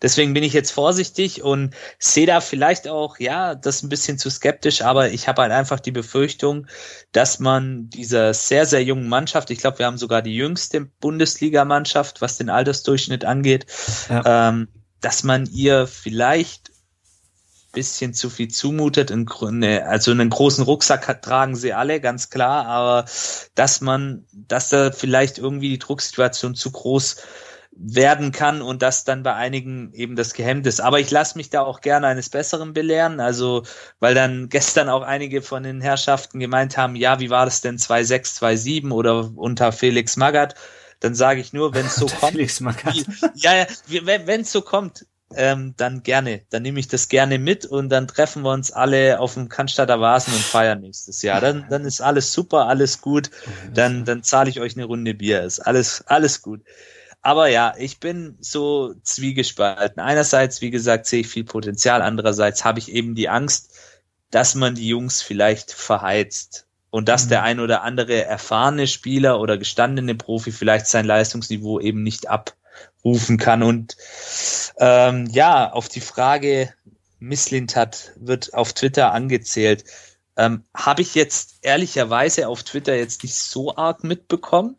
Deswegen 0.00 0.32
bin 0.32 0.44
ich 0.44 0.52
jetzt 0.52 0.70
vorsichtig 0.70 1.42
und 1.42 1.74
sehe 1.98 2.26
da 2.26 2.40
vielleicht 2.40 2.86
auch, 2.86 3.18
ja, 3.18 3.56
das 3.56 3.82
ein 3.82 3.88
bisschen 3.88 4.16
zu 4.16 4.30
skeptisch, 4.30 4.82
aber 4.82 5.10
ich 5.10 5.26
habe 5.26 5.42
halt 5.42 5.50
einfach 5.50 5.80
die 5.80 5.90
Befürchtung, 5.90 6.68
dass 7.10 7.40
man 7.40 7.90
dieser 7.90 8.32
sehr, 8.32 8.64
sehr 8.64 8.84
jungen 8.84 9.08
Mannschaft, 9.08 9.50
ich 9.50 9.58
glaube, 9.58 9.80
wir 9.80 9.86
haben 9.86 9.98
sogar 9.98 10.22
die 10.22 10.36
jüngste 10.36 10.82
Bundesligamannschaft, 10.82 12.20
was 12.20 12.38
den 12.38 12.48
Altersdurchschnitt 12.48 13.24
angeht, 13.24 13.66
ja. 14.08 14.50
ähm, 14.50 14.68
dass 15.00 15.24
man 15.24 15.46
ihr 15.46 15.88
vielleicht 15.88 16.70
bisschen 17.72 18.14
zu 18.14 18.30
viel 18.30 18.48
zumutet. 18.48 19.12
Also 19.12 20.10
einen 20.10 20.30
großen 20.30 20.64
Rucksack 20.64 21.22
tragen 21.22 21.54
sie 21.54 21.72
alle, 21.72 22.00
ganz 22.00 22.30
klar, 22.30 22.66
aber 22.66 23.04
dass 23.54 23.80
man, 23.80 24.26
dass 24.32 24.70
da 24.70 24.90
vielleicht 24.92 25.38
irgendwie 25.38 25.70
die 25.70 25.78
Drucksituation 25.78 26.54
zu 26.54 26.72
groß 26.72 27.16
werden 27.82 28.30
kann 28.30 28.60
und 28.60 28.82
das 28.82 29.04
dann 29.04 29.22
bei 29.22 29.34
einigen 29.34 29.92
eben 29.94 30.14
das 30.14 30.34
gehemmt 30.34 30.66
ist. 30.66 30.80
Aber 30.80 31.00
ich 31.00 31.10
lasse 31.10 31.38
mich 31.38 31.48
da 31.48 31.62
auch 31.62 31.80
gerne 31.80 32.06
eines 32.08 32.28
Besseren 32.28 32.74
belehren, 32.74 33.20
also 33.20 33.62
weil 34.00 34.14
dann 34.14 34.48
gestern 34.50 34.88
auch 34.88 35.02
einige 35.02 35.40
von 35.40 35.62
den 35.62 35.80
Herrschaften 35.80 36.40
gemeint 36.40 36.76
haben, 36.76 36.94
ja, 36.94 37.20
wie 37.20 37.30
war 37.30 37.46
das 37.46 37.62
denn 37.62 37.78
2-6, 37.78 38.38
2-7 38.38 38.90
oder 38.92 39.30
unter 39.34 39.72
Felix 39.72 40.16
Magath? 40.16 40.54
Dann 41.00 41.14
sage 41.14 41.40
ich 41.40 41.54
nur, 41.54 41.72
wenn 41.72 41.86
es 41.86 41.94
so 41.94 42.06
kommt. 42.06 42.32
Felix 42.32 42.60
Magath. 42.60 43.06
Ja, 43.34 43.54
ja, 43.54 43.66
wenn 44.04 44.42
es 44.42 44.52
so 44.52 44.60
kommt, 44.60 45.06
ähm, 45.34 45.74
dann 45.78 46.02
gerne. 46.02 46.42
Dann 46.50 46.62
nehme 46.62 46.80
ich 46.80 46.88
das 46.88 47.08
gerne 47.08 47.38
mit 47.38 47.64
und 47.64 47.88
dann 47.88 48.08
treffen 48.08 48.42
wir 48.42 48.52
uns 48.52 48.72
alle 48.72 49.20
auf 49.20 49.34
dem 49.34 49.48
Cannstatter 49.48 50.00
Vasen 50.00 50.34
und 50.34 50.42
feiern 50.42 50.80
nächstes 50.80 51.22
Jahr. 51.22 51.40
Dann, 51.40 51.64
dann 51.70 51.86
ist 51.86 52.02
alles 52.02 52.32
super, 52.32 52.66
alles 52.66 53.00
gut. 53.00 53.30
Dann, 53.72 54.04
dann 54.04 54.22
zahle 54.22 54.50
ich 54.50 54.60
euch 54.60 54.76
eine 54.76 54.84
Runde 54.84 55.14
Bier. 55.14 55.42
Ist 55.42 55.60
alles, 55.60 56.04
alles 56.06 56.42
gut. 56.42 56.60
Aber 57.22 57.48
ja, 57.48 57.74
ich 57.76 58.00
bin 58.00 58.36
so 58.40 58.94
zwiegespalten. 59.02 60.02
Einerseits, 60.02 60.60
wie 60.62 60.70
gesagt, 60.70 61.06
sehe 61.06 61.20
ich 61.20 61.28
viel 61.28 61.44
Potenzial. 61.44 62.00
Andererseits 62.00 62.64
habe 62.64 62.78
ich 62.78 62.90
eben 62.90 63.14
die 63.14 63.28
Angst, 63.28 63.74
dass 64.30 64.54
man 64.54 64.74
die 64.74 64.88
Jungs 64.88 65.20
vielleicht 65.20 65.72
verheizt 65.72 66.66
und 66.90 67.08
dass 67.08 67.26
mhm. 67.26 67.28
der 67.30 67.42
ein 67.42 67.60
oder 67.60 67.82
andere 67.82 68.24
erfahrene 68.24 68.86
Spieler 68.86 69.40
oder 69.40 69.58
gestandene 69.58 70.14
Profi 70.14 70.52
vielleicht 70.52 70.86
sein 70.86 71.04
Leistungsniveau 71.04 71.80
eben 71.80 72.02
nicht 72.02 72.28
abrufen 72.28 73.36
kann. 73.36 73.62
Und 73.62 73.96
ähm, 74.78 75.26
ja, 75.30 75.70
auf 75.70 75.88
die 75.88 76.00
Frage, 76.00 76.72
Misslintat 77.18 78.12
wird 78.16 78.54
auf 78.54 78.72
Twitter 78.72 79.12
angezählt. 79.12 79.84
Ähm, 80.36 80.64
Habe 80.74 81.02
ich 81.02 81.14
jetzt 81.14 81.58
ehrlicherweise 81.60 82.48
auf 82.48 82.62
Twitter 82.62 82.96
jetzt 82.96 83.22
nicht 83.22 83.34
so 83.34 83.76
arg 83.76 84.04
mitbekommen. 84.04 84.76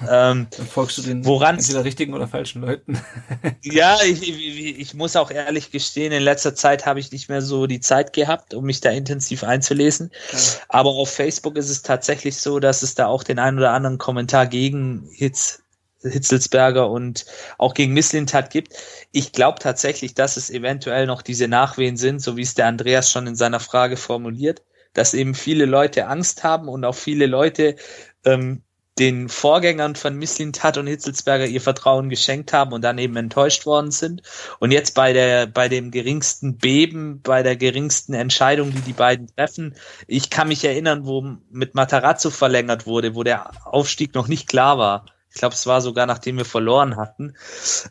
Ähm, 0.00 0.48
Dann 0.50 0.66
folgst 0.66 0.98
du 0.98 1.02
den 1.02 1.24
woran 1.24 1.56
entweder 1.56 1.84
richtigen 1.84 2.14
oder 2.14 2.26
falschen 2.26 2.62
Leuten. 2.62 2.98
ja, 3.62 3.96
ich, 4.04 4.22
ich, 4.22 4.78
ich 4.80 4.94
muss 4.94 5.14
auch 5.16 5.30
ehrlich 5.30 5.70
gestehen, 5.70 6.12
in 6.12 6.22
letzter 6.22 6.54
Zeit 6.54 6.84
habe 6.84 7.00
ich 7.00 7.12
nicht 7.12 7.28
mehr 7.28 7.42
so 7.42 7.66
die 7.66 7.80
Zeit 7.80 8.12
gehabt, 8.12 8.54
um 8.54 8.64
mich 8.64 8.80
da 8.80 8.90
intensiv 8.90 9.44
einzulesen. 9.44 10.10
Ja. 10.32 10.38
Aber 10.68 10.90
auf 10.90 11.12
Facebook 11.12 11.56
ist 11.56 11.70
es 11.70 11.82
tatsächlich 11.82 12.36
so, 12.36 12.58
dass 12.58 12.82
es 12.82 12.94
da 12.94 13.06
auch 13.06 13.22
den 13.22 13.38
einen 13.38 13.58
oder 13.58 13.72
anderen 13.72 13.98
Kommentar 13.98 14.46
gegen 14.46 15.08
Hitz, 15.12 15.62
Hitzelsberger 16.02 16.90
und 16.90 17.24
auch 17.58 17.74
gegen 17.74 17.92
Misslintat 17.92 18.50
gibt. 18.50 18.74
Ich 19.12 19.32
glaube 19.32 19.58
tatsächlich, 19.60 20.14
dass 20.14 20.36
es 20.36 20.50
eventuell 20.50 21.06
noch 21.06 21.22
diese 21.22 21.48
Nachwehen 21.48 21.96
sind, 21.96 22.20
so 22.20 22.36
wie 22.36 22.42
es 22.42 22.54
der 22.54 22.66
Andreas 22.66 23.10
schon 23.10 23.26
in 23.26 23.36
seiner 23.36 23.60
Frage 23.60 23.96
formuliert, 23.96 24.62
dass 24.92 25.14
eben 25.14 25.34
viele 25.34 25.66
Leute 25.66 26.06
Angst 26.08 26.44
haben 26.44 26.68
und 26.68 26.84
auch 26.84 26.94
viele 26.94 27.26
Leute 27.26 27.76
ähm, 28.24 28.62
den 28.98 29.28
Vorgängern 29.28 29.96
von 29.96 30.16
Misslintat 30.16 30.78
und 30.78 30.86
Hitzelsberger 30.86 31.46
ihr 31.46 31.60
Vertrauen 31.60 32.10
geschenkt 32.10 32.52
haben 32.52 32.72
und 32.72 32.82
dann 32.82 32.98
eben 32.98 33.16
enttäuscht 33.16 33.66
worden 33.66 33.90
sind. 33.90 34.22
Und 34.60 34.70
jetzt 34.70 34.94
bei 34.94 35.12
der, 35.12 35.46
bei 35.46 35.68
dem 35.68 35.90
geringsten 35.90 36.58
Beben, 36.58 37.20
bei 37.22 37.42
der 37.42 37.56
geringsten 37.56 38.14
Entscheidung, 38.14 38.72
die 38.72 38.82
die 38.82 38.92
beiden 38.92 39.26
treffen, 39.34 39.74
ich 40.06 40.30
kann 40.30 40.48
mich 40.48 40.64
erinnern, 40.64 41.06
wo 41.06 41.22
mit 41.50 41.74
Matarazzo 41.74 42.30
verlängert 42.30 42.86
wurde, 42.86 43.14
wo 43.16 43.24
der 43.24 43.50
Aufstieg 43.66 44.14
noch 44.14 44.28
nicht 44.28 44.48
klar 44.48 44.78
war. 44.78 45.06
Ich 45.34 45.40
glaube, 45.40 45.56
es 45.56 45.66
war 45.66 45.80
sogar 45.80 46.06
nachdem 46.06 46.36
wir 46.36 46.44
verloren 46.44 46.96
hatten. 46.96 47.34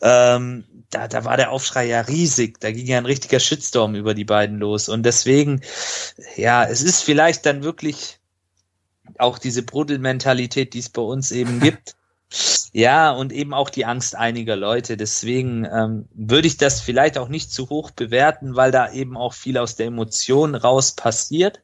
Ähm, 0.01 0.63
da, 0.89 1.09
da 1.09 1.25
war 1.25 1.35
der 1.35 1.51
Aufschrei 1.51 1.85
ja 1.85 1.99
riesig. 1.99 2.61
Da 2.61 2.71
ging 2.71 2.88
ja 2.88 2.97
ein 2.97 3.05
richtiger 3.05 3.41
Shitstorm 3.41 3.95
über 3.95 4.13
die 4.13 4.23
beiden 4.23 4.59
los. 4.59 4.88
Und 4.88 5.03
deswegen, 5.03 5.61
ja, 6.38 6.63
es 6.63 6.81
ist 6.81 7.01
vielleicht 7.03 7.45
dann 7.45 7.63
wirklich 7.63 8.19
auch 9.19 9.38
diese 9.38 9.64
Bruddelmentalität, 9.64 10.73
die 10.73 10.80
es 10.80 10.90
bei 10.90 11.02
uns 11.02 11.31
eben 11.31 11.60
gibt. 11.60 11.95
Ja, 12.76 13.11
und 13.11 13.31
eben 13.31 13.53
auch 13.53 13.69
die 13.69 13.85
Angst 13.85 14.15
einiger 14.15 14.56
Leute. 14.56 14.98
Deswegen 14.98 15.65
ähm, 15.65 16.06
würde 16.15 16.48
ich 16.48 16.57
das 16.57 16.81
vielleicht 16.81 17.19
auch 17.19 17.27
nicht 17.27 17.52
zu 17.52 17.69
hoch 17.69 17.91
bewerten, 17.91 18.56
weil 18.56 18.72
da 18.72 18.91
eben 18.91 19.15
auch 19.15 19.34
viel 19.34 19.60
aus 19.60 19.76
der 19.76 19.85
Emotion 19.85 20.56
raus 20.56 20.94
passiert. 20.94 21.61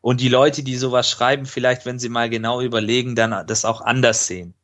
Und 0.00 0.20
die 0.20 0.28
Leute, 0.28 0.64
die 0.64 0.76
sowas 0.76 1.08
schreiben, 1.08 1.46
vielleicht, 1.46 1.86
wenn 1.86 2.00
sie 2.00 2.08
mal 2.08 2.28
genau 2.28 2.60
überlegen, 2.60 3.14
dann 3.14 3.46
das 3.46 3.64
auch 3.64 3.82
anders 3.82 4.26
sehen. 4.26 4.54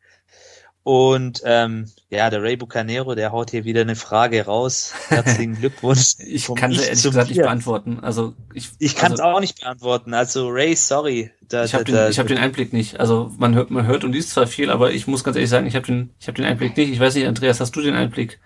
Und 0.87 1.43
ähm, 1.45 1.87
ja, 2.11 2.31
der 2.31 2.45
Ray 2.45 2.57
Bucanero, 2.57 3.17
der 3.17 3.33
haut 3.33 3.51
hier 3.51 3.65
wieder 3.65 3.81
eine 3.81 3.97
Frage 3.97 4.45
raus. 4.45 4.95
Herzlichen 5.09 5.57
Glückwunsch. 5.57 6.15
ich 6.21 6.47
kann 6.55 6.71
sie 6.71 6.85
ehrlich 6.85 7.03
gesagt 7.03 7.29
nicht 7.29 7.41
beantworten. 7.41 7.99
Also 8.03 8.35
ich, 8.55 8.71
ich 8.79 8.95
kann 8.95 9.13
es 9.13 9.19
also, 9.19 9.37
auch 9.37 9.41
nicht 9.41 9.61
beantworten. 9.61 10.15
Also 10.15 10.49
Ray, 10.49 10.77
sorry. 10.77 11.33
Da, 11.49 11.65
ich 11.65 11.75
habe 11.75 11.83
den, 11.83 11.97
da, 11.97 12.09
ich 12.09 12.21
hab 12.21 12.29
den 12.29 12.39
Einblick 12.39 12.73
nicht. 12.73 13.01
Also 13.01 13.33
man 13.37 13.57
hört, 13.57 13.73
man 13.73 13.85
hört 13.85 14.05
und 14.05 14.13
liest 14.13 14.31
zwar 14.31 14.47
viel, 14.47 14.71
aber 14.71 14.93
ich 14.93 15.09
muss 15.09 15.25
ganz 15.25 15.37
ehrlich 15.37 15.51
sagen, 15.51 15.67
ich 15.67 15.75
habe 15.75 15.87
den, 15.87 16.11
ich 16.21 16.29
habe 16.29 16.37
den 16.37 16.45
Einblick 16.45 16.77
nicht. 16.77 16.93
Ich 16.93 17.01
weiß 17.01 17.17
nicht, 17.17 17.27
Andreas, 17.27 17.59
hast 17.59 17.75
du 17.75 17.81
den 17.81 17.97
Einblick? 17.97 18.39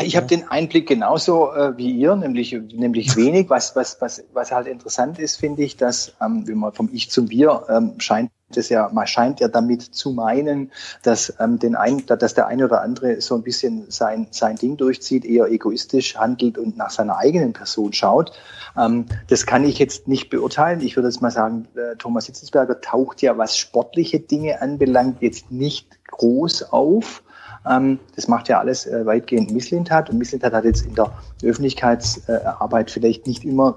Ich 0.00 0.16
habe 0.16 0.26
den 0.26 0.48
Einblick 0.48 0.88
genauso 0.88 1.52
äh, 1.52 1.76
wie 1.76 1.90
ihr, 1.90 2.16
nämlich, 2.16 2.52
nämlich 2.52 3.16
wenig. 3.16 3.50
Was, 3.50 3.76
was, 3.76 4.00
was, 4.00 4.24
was 4.32 4.50
halt 4.50 4.66
interessant 4.66 5.18
ist, 5.18 5.36
finde 5.36 5.62
ich, 5.62 5.76
dass, 5.76 6.14
ähm, 6.20 6.46
wenn 6.46 6.58
man 6.58 6.72
vom 6.72 6.88
Ich 6.92 7.10
zum 7.10 7.28
Wir, 7.30 7.64
ähm, 7.68 7.94
scheint 7.98 8.30
das 8.56 8.68
ja, 8.68 8.90
man 8.92 9.06
scheint 9.06 9.40
ja 9.40 9.48
damit 9.48 9.82
zu 9.82 10.12
meinen, 10.12 10.72
dass, 11.02 11.34
ähm, 11.40 11.58
den 11.58 11.74
ein, 11.74 12.04
dass 12.06 12.34
der 12.34 12.46
eine 12.46 12.66
oder 12.66 12.82
andere 12.82 13.20
so 13.20 13.34
ein 13.34 13.42
bisschen 13.42 13.90
sein, 13.90 14.28
sein 14.30 14.56
Ding 14.56 14.76
durchzieht, 14.76 15.24
eher 15.24 15.46
egoistisch 15.46 16.16
handelt 16.16 16.58
und 16.58 16.76
nach 16.76 16.90
seiner 16.90 17.16
eigenen 17.16 17.52
Person 17.52 17.92
schaut. 17.92 18.32
Ähm, 18.76 19.06
das 19.28 19.46
kann 19.46 19.64
ich 19.64 19.78
jetzt 19.78 20.08
nicht 20.08 20.30
beurteilen. 20.30 20.80
Ich 20.80 20.96
würde 20.96 21.08
jetzt 21.08 21.22
mal 21.22 21.30
sagen, 21.30 21.66
äh, 21.74 21.96
Thomas 21.96 22.26
Hitzelsberger 22.26 22.80
taucht 22.80 23.22
ja, 23.22 23.36
was 23.38 23.56
sportliche 23.56 24.20
Dinge 24.20 24.60
anbelangt, 24.60 25.22
jetzt 25.22 25.50
nicht 25.50 25.88
groß 26.08 26.72
auf. 26.72 27.22
Ähm, 27.68 27.98
das 28.16 28.28
macht 28.28 28.48
ja 28.48 28.58
alles 28.58 28.86
äh, 28.86 29.06
weitgehend 29.06 29.50
Misslintat 29.50 30.10
und 30.10 30.18
Misslintat 30.18 30.52
hat 30.52 30.64
jetzt 30.64 30.84
in 30.86 30.94
der 30.94 31.12
Öffentlichkeitsarbeit 31.42 32.90
vielleicht 32.90 33.26
nicht 33.26 33.44
immer 33.44 33.76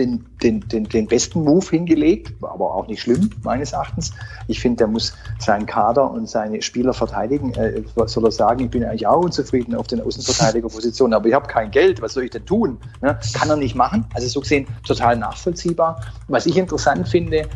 den, 0.00 0.24
den, 0.42 0.60
den, 0.68 0.84
den 0.84 1.06
besten 1.06 1.44
Move 1.44 1.66
hingelegt, 1.68 2.32
aber 2.42 2.74
auch 2.74 2.88
nicht 2.88 3.02
schlimm, 3.02 3.30
meines 3.42 3.72
Erachtens. 3.72 4.12
Ich 4.48 4.60
finde, 4.60 4.78
der 4.78 4.86
muss 4.88 5.12
seinen 5.38 5.66
Kader 5.66 6.10
und 6.10 6.28
seine 6.28 6.62
Spieler 6.62 6.94
verteidigen. 6.94 7.52
Äh, 7.54 7.82
soll 8.06 8.24
er 8.24 8.32
sagen, 8.32 8.64
ich 8.64 8.70
bin 8.70 8.84
eigentlich 8.84 9.06
auch 9.06 9.22
unzufrieden 9.22 9.74
auf 9.74 9.86
den 9.86 10.00
Außenverteidigerpositionen, 10.00 11.14
aber 11.14 11.28
ich 11.28 11.34
habe 11.34 11.46
kein 11.46 11.70
Geld, 11.70 12.00
was 12.00 12.14
soll 12.14 12.24
ich 12.24 12.30
denn 12.30 12.46
tun? 12.46 12.78
Ne? 13.02 13.18
Kann 13.34 13.50
er 13.50 13.56
nicht 13.56 13.74
machen. 13.74 14.06
Also 14.14 14.26
so 14.28 14.40
gesehen 14.40 14.66
total 14.86 15.16
nachvollziehbar. 15.16 16.00
Was 16.28 16.46
ich 16.46 16.56
interessant 16.56 17.08
finde, 17.08 17.46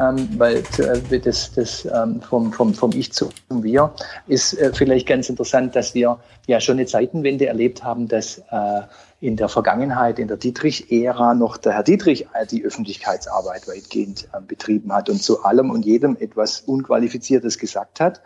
ähm, 0.00 0.28
weil 0.38 0.62
äh, 0.78 1.20
das, 1.20 1.52
das 1.52 1.84
ähm, 1.84 2.20
vom, 2.22 2.52
vom, 2.52 2.74
vom 2.74 2.90
Ich 2.92 3.12
zum 3.12 3.30
Wir 3.48 3.92
ist 4.26 4.54
äh, 4.58 4.72
vielleicht 4.74 5.06
ganz 5.06 5.28
interessant, 5.28 5.76
dass 5.76 5.94
wir 5.94 6.18
ja 6.46 6.60
schon 6.60 6.78
eine 6.78 6.86
Zeitenwende 6.86 7.46
erlebt 7.46 7.84
haben, 7.84 8.08
dass 8.08 8.38
äh, 8.50 8.80
in 9.22 9.36
der 9.36 9.48
Vergangenheit, 9.48 10.18
in 10.18 10.26
der 10.26 10.36
Dietrich-Ära 10.36 11.34
noch 11.34 11.56
der 11.56 11.74
Herr 11.74 11.84
Dietrich 11.84 12.26
die 12.50 12.64
Öffentlichkeitsarbeit 12.64 13.68
weitgehend 13.68 14.28
äh, 14.32 14.40
betrieben 14.40 14.92
hat 14.92 15.08
und 15.08 15.22
zu 15.22 15.44
allem 15.44 15.70
und 15.70 15.86
jedem 15.86 16.16
etwas 16.16 16.60
Unqualifiziertes 16.62 17.56
gesagt 17.58 18.00
hat. 18.00 18.20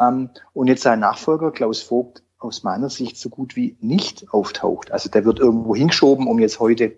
Ähm, 0.00 0.30
und 0.54 0.68
jetzt 0.68 0.82
sein 0.82 1.00
Nachfolger 1.00 1.50
Klaus 1.50 1.82
Vogt 1.82 2.22
aus 2.38 2.62
meiner 2.62 2.88
Sicht 2.88 3.18
so 3.18 3.28
gut 3.28 3.56
wie 3.56 3.76
nicht 3.80 4.32
auftaucht. 4.32 4.90
Also 4.90 5.10
der 5.10 5.26
wird 5.26 5.38
irgendwo 5.38 5.76
hingeschoben, 5.76 6.26
um 6.26 6.38
jetzt 6.38 6.60
heute 6.60 6.96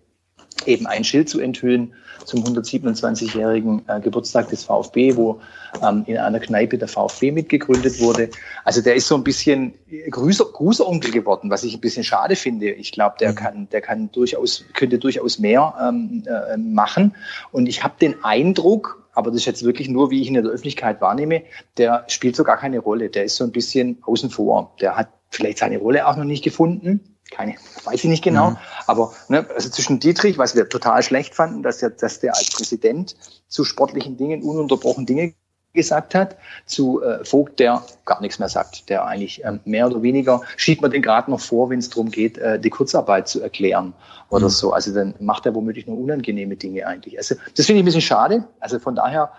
eben 0.66 0.86
ein 0.86 1.04
Schild 1.04 1.28
zu 1.28 1.40
enthüllen 1.40 1.92
zum 2.24 2.44
127-jährigen 2.44 3.82
äh, 3.88 4.00
Geburtstag 4.00 4.48
des 4.48 4.64
VfB, 4.64 5.16
wo 5.16 5.40
ähm, 5.82 6.04
in 6.06 6.18
einer 6.18 6.38
Kneipe 6.38 6.78
der 6.78 6.88
VfB 6.88 7.32
mitgegründet 7.32 8.00
wurde. 8.00 8.30
Also 8.64 8.82
der 8.82 8.94
ist 8.94 9.08
so 9.08 9.16
ein 9.16 9.24
bisschen 9.24 9.74
Grüßer, 10.10 10.44
Grußeronkel 10.44 11.10
geworden, 11.10 11.50
was 11.50 11.64
ich 11.64 11.74
ein 11.74 11.80
bisschen 11.80 12.04
schade 12.04 12.36
finde. 12.36 12.70
Ich 12.70 12.92
glaube, 12.92 13.16
der 13.18 13.34
kann, 13.34 13.68
der 13.70 13.80
kann 13.80 14.10
durchaus, 14.12 14.64
könnte 14.74 14.98
durchaus 14.98 15.38
mehr 15.38 15.74
ähm, 15.82 16.24
äh, 16.26 16.56
machen. 16.56 17.14
Und 17.52 17.68
ich 17.68 17.82
habe 17.82 17.94
den 18.00 18.22
Eindruck, 18.22 19.08
aber 19.12 19.30
das 19.30 19.40
ist 19.40 19.46
jetzt 19.46 19.64
wirklich 19.64 19.88
nur, 19.88 20.10
wie 20.10 20.20
ich 20.22 20.28
ihn 20.28 20.36
in 20.36 20.44
der 20.44 20.52
Öffentlichkeit 20.52 21.00
wahrnehme, 21.00 21.42
der 21.78 22.04
spielt 22.08 22.36
so 22.36 22.44
gar 22.44 22.58
keine 22.58 22.78
Rolle. 22.78 23.08
Der 23.08 23.24
ist 23.24 23.36
so 23.36 23.44
ein 23.44 23.52
bisschen 23.52 23.98
außen 24.02 24.30
vor. 24.30 24.74
Der 24.80 24.96
hat 24.96 25.08
vielleicht 25.30 25.58
seine 25.58 25.78
Rolle 25.78 26.06
auch 26.06 26.16
noch 26.16 26.24
nicht 26.24 26.44
gefunden 26.44 27.16
keine, 27.30 27.54
weiß 27.84 28.04
ich 28.04 28.10
nicht 28.10 28.24
genau, 28.24 28.50
mhm. 28.50 28.56
aber 28.86 29.12
ne, 29.28 29.46
also 29.54 29.68
zwischen 29.70 30.00
Dietrich, 30.00 30.38
was 30.38 30.54
wir 30.54 30.68
total 30.68 31.02
schlecht 31.02 31.34
fanden, 31.34 31.62
dass 31.62 31.82
er, 31.82 31.90
dass 31.90 32.20
der 32.20 32.36
als 32.36 32.50
Präsident 32.50 33.16
zu 33.48 33.64
sportlichen 33.64 34.16
Dingen 34.16 34.42
ununterbrochen 34.42 35.06
Dinge 35.06 35.34
gesagt 35.72 36.14
hat, 36.14 36.36
zu 36.66 37.02
äh, 37.02 37.24
Vogt, 37.24 37.60
der 37.60 37.84
gar 38.04 38.20
nichts 38.20 38.38
mehr 38.38 38.48
sagt, 38.48 38.88
der 38.88 39.06
eigentlich 39.06 39.44
ähm, 39.44 39.60
mehr 39.64 39.86
oder 39.86 40.02
weniger 40.02 40.40
schiebt 40.56 40.82
man 40.82 40.90
den 40.90 41.02
gerade 41.02 41.30
noch 41.30 41.40
vor, 41.40 41.70
wenn 41.70 41.78
es 41.78 41.90
darum 41.90 42.10
geht, 42.10 42.38
äh, 42.38 42.58
die 42.58 42.70
Kurzarbeit 42.70 43.28
zu 43.28 43.40
erklären 43.40 43.94
oder 44.30 44.46
mhm. 44.46 44.50
so. 44.50 44.72
Also 44.72 44.92
dann 44.92 45.14
macht 45.20 45.46
er 45.46 45.54
womöglich 45.54 45.86
nur 45.86 45.96
unangenehme 45.96 46.56
Dinge 46.56 46.86
eigentlich. 46.86 47.18
Also 47.18 47.36
das 47.56 47.66
finde 47.66 47.78
ich 47.78 47.82
ein 47.82 47.84
bisschen 47.84 48.00
schade. 48.00 48.44
Also 48.58 48.80
von 48.80 48.96
daher 48.96 49.30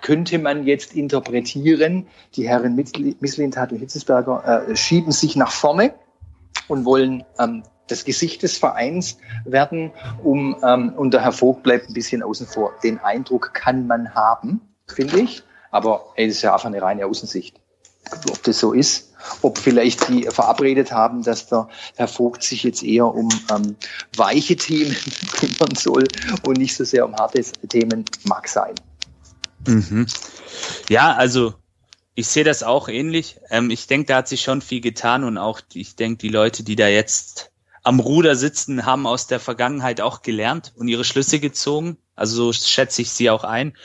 könnte 0.00 0.38
man 0.38 0.66
jetzt 0.66 0.94
interpretieren, 0.94 2.06
die 2.34 2.48
Herren 2.48 2.76
Misslintat 2.76 3.72
und 3.72 3.78
Hitzesberger 3.78 4.68
äh, 4.68 4.76
schieben 4.76 5.12
sich 5.12 5.36
nach 5.36 5.50
vorne 5.50 5.92
und 6.68 6.84
wollen 6.84 7.24
ähm, 7.38 7.62
das 7.88 8.04
Gesicht 8.04 8.42
des 8.42 8.56
Vereins 8.56 9.18
werden, 9.44 9.92
um 10.22 10.56
ähm, 10.62 10.94
und 10.94 11.12
der 11.12 11.22
Herr 11.22 11.32
Vogt 11.32 11.62
bleibt 11.62 11.88
ein 11.88 11.94
bisschen 11.94 12.22
außen 12.22 12.46
vor. 12.46 12.72
Den 12.82 12.98
Eindruck 12.98 13.52
kann 13.52 13.86
man 13.86 14.14
haben, 14.14 14.60
finde 14.86 15.20
ich, 15.20 15.42
aber 15.70 16.04
das 16.16 16.26
ist 16.26 16.42
ja 16.42 16.54
einfach 16.54 16.66
eine 16.66 16.80
reine 16.80 17.06
Außensicht. 17.06 17.60
Ob 18.30 18.42
das 18.42 18.58
so 18.58 18.72
ist, 18.72 19.14
ob 19.40 19.58
vielleicht 19.58 20.08
die 20.08 20.24
verabredet 20.24 20.92
haben, 20.92 21.22
dass 21.22 21.46
der 21.46 21.68
Herr 21.96 22.08
Vogt 22.08 22.42
sich 22.42 22.62
jetzt 22.62 22.82
eher 22.82 23.06
um 23.06 23.28
ähm, 23.50 23.76
weiche 24.16 24.56
Themen 24.56 24.94
kümmern 25.32 25.74
soll 25.74 26.04
und 26.46 26.58
nicht 26.58 26.76
so 26.76 26.84
sehr 26.84 27.06
um 27.06 27.14
harte 27.16 27.42
Themen, 27.68 28.04
mag 28.24 28.48
sein. 28.48 28.74
Mhm. 29.66 30.06
Ja, 30.90 31.14
also 31.14 31.54
ich 32.14 32.28
sehe 32.28 32.44
das 32.44 32.62
auch 32.62 32.88
ähnlich. 32.88 33.38
Ähm, 33.50 33.70
ich 33.70 33.86
denke, 33.86 34.06
da 34.06 34.16
hat 34.18 34.28
sich 34.28 34.42
schon 34.42 34.62
viel 34.62 34.80
getan 34.80 35.24
und 35.24 35.38
auch, 35.38 35.60
ich 35.72 35.96
denke, 35.96 36.18
die 36.18 36.28
Leute, 36.28 36.62
die 36.62 36.76
da 36.76 36.88
jetzt 36.88 37.50
am 37.82 38.00
Ruder 38.00 38.36
sitzen, 38.36 38.86
haben 38.86 39.06
aus 39.06 39.26
der 39.26 39.40
Vergangenheit 39.40 40.00
auch 40.00 40.22
gelernt 40.22 40.72
und 40.76 40.88
ihre 40.88 41.04
Schlüsse 41.04 41.40
gezogen. 41.40 41.98
Also 42.14 42.36
so 42.36 42.52
schätze 42.52 43.02
ich 43.02 43.10
sie 43.10 43.30
auch 43.30 43.44
ein. 43.44 43.76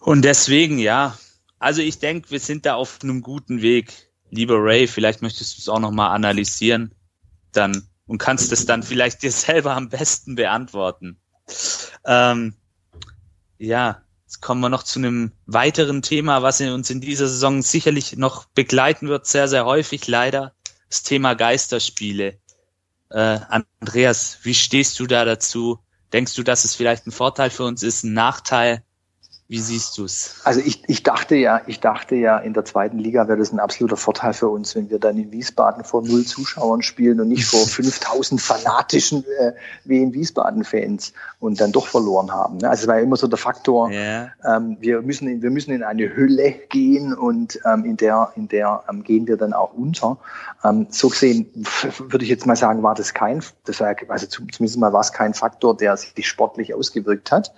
Und 0.00 0.22
deswegen, 0.22 0.78
ja, 0.78 1.18
also 1.58 1.82
ich 1.82 1.98
denke, 1.98 2.30
wir 2.30 2.40
sind 2.40 2.66
da 2.66 2.74
auf 2.74 2.98
einem 3.02 3.22
guten 3.22 3.62
Weg. 3.62 4.10
Lieber 4.30 4.62
Ray, 4.62 4.86
vielleicht 4.86 5.22
möchtest 5.22 5.56
du 5.56 5.60
es 5.60 5.68
auch 5.68 5.80
nochmal 5.80 6.14
analysieren 6.14 6.94
dann 7.52 7.88
und 8.06 8.18
kannst 8.18 8.52
es 8.52 8.66
dann 8.66 8.82
vielleicht 8.82 9.22
dir 9.22 9.32
selber 9.32 9.74
am 9.74 9.88
besten 9.88 10.36
beantworten. 10.36 11.20
Ähm, 12.04 12.54
ja, 13.58 14.02
Jetzt 14.30 14.42
kommen 14.42 14.60
wir 14.60 14.68
noch 14.68 14.84
zu 14.84 15.00
einem 15.00 15.32
weiteren 15.46 16.02
Thema, 16.02 16.40
was 16.44 16.60
uns 16.60 16.88
in 16.88 17.00
dieser 17.00 17.26
Saison 17.26 17.62
sicherlich 17.62 18.16
noch 18.16 18.44
begleiten 18.44 19.08
wird, 19.08 19.26
sehr, 19.26 19.48
sehr 19.48 19.64
häufig 19.64 20.06
leider. 20.06 20.54
Das 20.88 21.02
Thema 21.02 21.34
Geisterspiele. 21.34 22.38
Äh, 23.10 23.40
Andreas, 23.80 24.38
wie 24.44 24.54
stehst 24.54 25.00
du 25.00 25.08
da 25.08 25.24
dazu? 25.24 25.80
Denkst 26.12 26.36
du, 26.36 26.44
dass 26.44 26.64
es 26.64 26.76
vielleicht 26.76 27.08
ein 27.08 27.10
Vorteil 27.10 27.50
für 27.50 27.64
uns 27.64 27.82
ist, 27.82 28.04
ein 28.04 28.12
Nachteil? 28.12 28.84
Wie 29.50 29.58
siehst 29.58 29.98
du 29.98 30.04
es? 30.04 30.36
Also 30.44 30.60
ich, 30.60 30.84
ich 30.86 31.02
dachte 31.02 31.34
ja, 31.34 31.60
ich 31.66 31.80
dachte 31.80 32.14
ja, 32.14 32.38
in 32.38 32.54
der 32.54 32.64
zweiten 32.64 33.00
Liga 33.00 33.26
wäre 33.26 33.36
das 33.36 33.52
ein 33.52 33.58
absoluter 33.58 33.96
Vorteil 33.96 34.32
für 34.32 34.48
uns, 34.48 34.76
wenn 34.76 34.90
wir 34.90 35.00
dann 35.00 35.18
in 35.18 35.32
Wiesbaden 35.32 35.82
vor 35.82 36.02
null 36.02 36.24
Zuschauern 36.24 36.82
spielen 36.82 37.20
und 37.20 37.26
nicht 37.26 37.46
vor 37.46 37.58
5000 37.66 38.40
fanatischen 38.40 39.24
äh, 39.40 39.52
in 39.88 40.14
Wiesbaden-Fans 40.14 41.12
und 41.40 41.60
dann 41.60 41.72
doch 41.72 41.88
verloren 41.88 42.30
haben. 42.30 42.58
Ne? 42.58 42.70
Also 42.70 42.82
es 42.82 42.86
war 42.86 42.98
ja 42.98 43.02
immer 43.02 43.16
so 43.16 43.26
der 43.26 43.38
Faktor, 43.38 43.90
yeah. 43.90 44.30
ähm, 44.44 44.76
wir 44.78 45.02
müssen 45.02 45.26
in, 45.26 45.42
wir 45.42 45.50
müssen 45.50 45.72
in 45.72 45.82
eine 45.82 46.14
Hülle 46.14 46.52
gehen 46.68 47.12
und 47.12 47.58
ähm, 47.66 47.84
in 47.84 47.96
der 47.96 48.30
in 48.36 48.46
der 48.46 48.84
ähm, 48.88 49.02
gehen 49.02 49.26
wir 49.26 49.36
dann 49.36 49.52
auch 49.52 49.72
unter. 49.72 50.18
Ähm, 50.62 50.86
so 50.90 51.08
gesehen 51.08 51.50
würde 51.98 52.24
ich 52.24 52.30
jetzt 52.30 52.46
mal 52.46 52.54
sagen, 52.54 52.84
war 52.84 52.94
das 52.94 53.14
kein, 53.14 53.42
das 53.64 53.80
war, 53.80 53.96
also 54.06 54.26
zumindest 54.28 54.78
mal 54.78 54.92
war 54.92 55.00
es 55.00 55.12
kein 55.12 55.34
Faktor, 55.34 55.76
der 55.76 55.96
sich 55.96 56.28
sportlich 56.28 56.72
ausgewirkt 56.72 57.32
hat. 57.32 57.52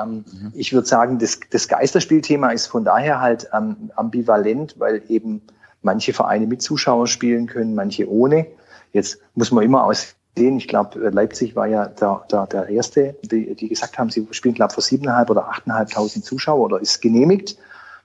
Ähm, 0.00 0.24
mhm. 0.32 0.52
Ich 0.54 0.72
würde 0.72 0.86
sagen, 0.86 1.18
das, 1.18 1.33
das 1.50 1.68
Geisterspielthema 1.68 2.50
ist 2.50 2.66
von 2.66 2.84
daher 2.84 3.20
halt 3.20 3.48
ähm, 3.52 3.90
ambivalent, 3.96 4.74
weil 4.78 5.02
eben 5.08 5.42
manche 5.82 6.12
Vereine 6.12 6.46
mit 6.46 6.62
Zuschauern 6.62 7.06
spielen 7.06 7.46
können, 7.46 7.74
manche 7.74 8.10
ohne. 8.10 8.46
Jetzt 8.92 9.18
muss 9.34 9.50
man 9.50 9.64
immer 9.64 9.84
aussehen. 9.84 10.56
Ich 10.56 10.68
glaube, 10.68 10.98
Leipzig 11.10 11.54
war 11.54 11.66
ja 11.66 11.86
der, 11.86 12.24
der, 12.30 12.46
der 12.46 12.68
Erste, 12.68 13.16
die, 13.22 13.54
die 13.54 13.68
gesagt 13.68 13.98
haben, 13.98 14.10
sie 14.10 14.26
spielen, 14.30 14.54
glaube 14.54 14.70
ich, 14.70 14.74
vor 14.74 14.82
siebeneinhalb 14.82 15.30
oder 15.30 15.48
achteinhalbtausend 15.48 16.24
Zuschauer 16.24 16.60
oder 16.60 16.80
ist 16.80 17.00
genehmigt. 17.00 17.56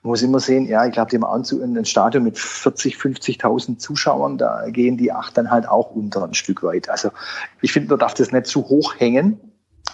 Man 0.02 0.10
muss 0.10 0.22
immer 0.22 0.40
sehen, 0.40 0.66
ja, 0.66 0.86
ich 0.86 0.92
glaube, 0.92 1.10
die 1.10 1.16
haben 1.16 1.24
auch 1.24 1.34
ein 1.34 1.84
Stadion 1.84 2.24
mit 2.24 2.38
40, 2.38 2.96
50.000 2.96 3.78
Zuschauern, 3.78 4.38
da 4.38 4.68
gehen 4.70 4.96
die 4.96 5.12
acht 5.12 5.36
dann 5.36 5.50
halt 5.50 5.68
auch 5.68 5.90
unter 5.90 6.24
ein 6.24 6.34
Stück 6.34 6.62
weit. 6.62 6.88
Also 6.88 7.10
ich 7.60 7.72
finde, 7.72 7.90
man 7.90 7.98
darf 7.98 8.14
das 8.14 8.32
nicht 8.32 8.46
zu 8.46 8.68
hoch 8.68 8.94
hängen 8.98 9.38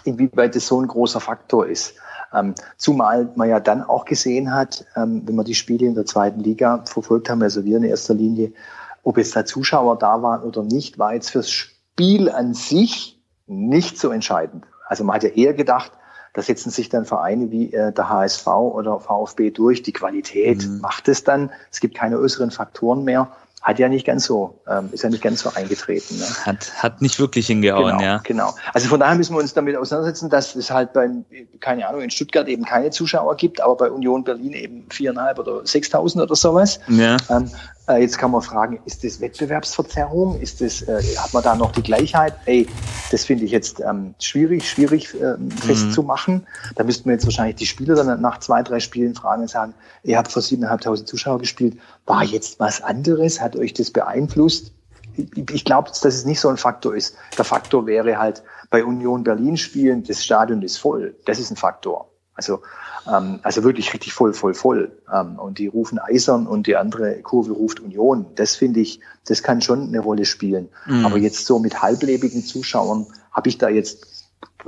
inwieweit 0.07 0.55
das 0.55 0.67
so 0.67 0.81
ein 0.81 0.87
großer 0.87 1.19
Faktor 1.19 1.67
ist. 1.67 1.95
Ähm, 2.33 2.55
zumal 2.77 3.29
man 3.35 3.49
ja 3.49 3.59
dann 3.59 3.83
auch 3.83 4.05
gesehen 4.05 4.53
hat, 4.53 4.85
ähm, 4.95 5.23
wenn 5.25 5.35
man 5.35 5.45
die 5.45 5.55
Spiele 5.55 5.85
in 5.85 5.95
der 5.95 6.05
zweiten 6.05 6.41
Liga 6.41 6.83
verfolgt 6.85 7.29
haben, 7.29 7.41
also 7.41 7.63
wir 7.65 7.77
in 7.77 7.83
erster 7.83 8.13
Linie, 8.13 8.51
ob 9.03 9.17
jetzt 9.17 9.35
da 9.35 9.45
Zuschauer 9.45 9.97
da 9.97 10.21
waren 10.21 10.43
oder 10.43 10.63
nicht, 10.63 10.99
war 10.99 11.13
jetzt 11.13 11.31
fürs 11.31 11.49
Spiel 11.49 12.29
an 12.29 12.53
sich 12.53 13.19
nicht 13.47 13.97
so 13.97 14.09
entscheidend. 14.09 14.65
Also 14.87 15.03
man 15.03 15.15
hat 15.15 15.23
ja 15.23 15.29
eher 15.29 15.53
gedacht, 15.53 15.91
da 16.33 16.41
setzen 16.41 16.69
sich 16.69 16.89
dann 16.89 17.05
Vereine 17.05 17.49
wie 17.49 17.73
äh, 17.73 17.91
der 17.91 18.09
HSV 18.09 18.47
oder 18.47 18.99
VfB 18.99 19.49
durch. 19.49 19.81
Die 19.81 19.93
Qualität 19.93 20.67
mhm. 20.67 20.81
macht 20.81 21.07
es 21.07 21.23
dann. 21.23 21.49
Es 21.71 21.79
gibt 21.79 21.95
keine 21.95 22.19
äußeren 22.19 22.51
Faktoren 22.51 23.03
mehr 23.03 23.31
hat 23.67 23.79
ja 23.79 23.89
nicht 23.89 24.05
ganz 24.05 24.23
so, 24.23 24.61
ähm, 24.69 24.87
ist 24.93 25.03
ja 25.03 25.09
nicht 25.09 25.21
ganz 25.21 25.41
so 25.41 25.51
eingetreten. 25.53 26.17
Ne? 26.17 26.25
Hat, 26.45 26.71
hat 26.81 27.01
nicht 27.01 27.19
wirklich 27.19 27.47
hingehauen, 27.47 27.97
genau, 27.97 28.01
ja. 28.01 28.21
Genau. 28.23 28.55
Also 28.73 28.87
von 28.87 28.97
daher 28.97 29.15
müssen 29.15 29.35
wir 29.35 29.41
uns 29.41 29.53
damit 29.53 29.75
auseinandersetzen, 29.75 30.29
dass 30.29 30.55
es 30.55 30.71
halt 30.71 30.93
bei, 30.93 31.09
keine 31.59 31.85
Ahnung, 31.85 31.99
in 31.99 32.09
Stuttgart 32.09 32.47
eben 32.47 32.63
keine 32.63 32.91
Zuschauer 32.91 33.35
gibt, 33.35 33.59
aber 33.59 33.75
bei 33.75 33.91
Union 33.91 34.23
Berlin 34.23 34.53
eben 34.53 34.85
viereinhalb 34.89 35.37
oder 35.39 35.67
sechstausend 35.67 36.23
oder 36.23 36.37
sowas. 36.37 36.79
Ja. 36.87 37.17
Ähm, 37.29 37.51
Äh, 37.87 38.01
jetzt 38.01 38.17
kann 38.17 38.31
man 38.31 38.41
fragen, 38.41 38.79
ist 38.85 39.03
das 39.03 39.21
Wettbewerbsverzerrung? 39.21 40.39
Ist 40.41 40.61
das, 40.61 40.81
äh, 40.81 41.01
hat 41.17 41.33
man 41.33 41.43
da 41.43 41.55
noch 41.55 41.71
die 41.71 41.81
Gleichheit? 41.83 42.35
Ey, 42.45 42.67
das 43.11 43.23
finde 43.25 43.45
ich 43.45 43.51
jetzt 43.51 43.79
ähm, 43.79 44.13
schwierig, 44.19 44.69
schwierig 44.69 45.15
ähm, 45.21 45.49
festzumachen. 45.51 46.45
Da 46.75 46.83
müssten 46.83 47.05
wir 47.05 47.13
jetzt 47.13 47.25
wahrscheinlich 47.25 47.55
die 47.55 47.65
Spieler 47.65 47.95
dann 47.95 48.21
nach 48.21 48.39
zwei, 48.39 48.61
drei 48.61 48.79
Spielen 48.79 49.15
fragen 49.15 49.43
und 49.43 49.49
sagen, 49.49 49.73
ihr 50.03 50.17
habt 50.17 50.31
vor 50.31 50.41
siebeneinhalbtausend 50.41 51.07
Zuschauer 51.07 51.39
gespielt, 51.39 51.77
war 52.05 52.23
jetzt 52.23 52.59
was 52.59 52.81
anderes? 52.81 53.39
Hat 53.39 53.55
euch 53.55 53.73
das 53.73 53.91
beeinflusst? 53.91 54.73
Ich 55.15 55.65
glaube, 55.65 55.89
dass 55.89 56.03
es 56.03 56.25
nicht 56.25 56.39
so 56.39 56.49
ein 56.49 56.57
Faktor 56.57 56.95
ist. 56.95 57.15
Der 57.37 57.45
Faktor 57.45 57.87
wäre 57.87 58.17
halt 58.17 58.43
bei 58.69 58.83
Union 58.83 59.23
Berlin 59.23 59.57
spielen, 59.57 60.03
das 60.03 60.23
Stadion 60.23 60.61
ist 60.61 60.77
voll. 60.77 61.15
Das 61.25 61.39
ist 61.39 61.49
ein 61.49 61.57
Faktor. 61.57 62.09
Also, 62.37 62.61
ähm, 63.11 63.39
also 63.43 63.63
wirklich 63.63 63.93
richtig 63.93 64.13
voll, 64.13 64.33
voll, 64.33 64.53
voll. 64.53 64.91
Ähm, 65.13 65.39
und 65.39 65.57
die 65.57 65.67
rufen 65.67 65.99
Eisern 65.99 66.47
und 66.47 66.67
die 66.67 66.77
andere 66.77 67.19
Kurve 67.21 67.51
ruft 67.51 67.79
Union. 67.79 68.27
Das 68.35 68.55
finde 68.55 68.79
ich, 68.79 68.99
das 69.25 69.43
kann 69.43 69.61
schon 69.61 69.87
eine 69.87 69.99
Rolle 69.99 70.23
spielen. 70.23 70.69
Mhm. 70.85 71.05
Aber 71.05 71.17
jetzt 71.17 71.45
so 71.45 71.59
mit 71.59 71.81
halblebigen 71.81 72.43
Zuschauern 72.45 73.07
habe 73.31 73.49
ich 73.49 73.57
da 73.57 73.69
jetzt, 73.69 74.05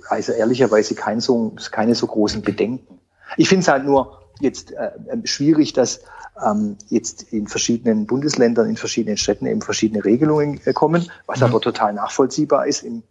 also 0.10 0.32
ehrlicherweise 0.32 0.96
kein 0.96 1.22
so, 1.22 1.56
keine 1.72 1.96
so 1.96 2.08
großen 2.08 2.41
Bedenken. 2.41 3.00
Ich 3.38 3.48
finde 3.48 3.62
es 3.62 3.68
halt 3.68 3.86
nur 3.86 4.20
jetzt 4.40 4.72
äh, 4.72 4.91
schwierig, 5.26 5.74
dass 5.74 6.02
ähm, 6.44 6.78
jetzt 6.88 7.34
in 7.34 7.48
verschiedenen 7.48 8.08
Bundesländern, 8.08 8.68
in 8.68 8.78
verschiedenen 8.78 9.18
Städten 9.18 9.46
eben 9.46 9.62
verschiedene 9.62 10.04
Regelungen 10.04 10.60
äh, 10.66 10.74
kommen, 10.74 11.10
was 11.28 11.40
mhm. 11.40 11.46
aber 11.46 11.62
total 11.62 11.94
nachvollziehbar 11.94 12.66
ist. 12.68 12.84
Im 12.84 13.04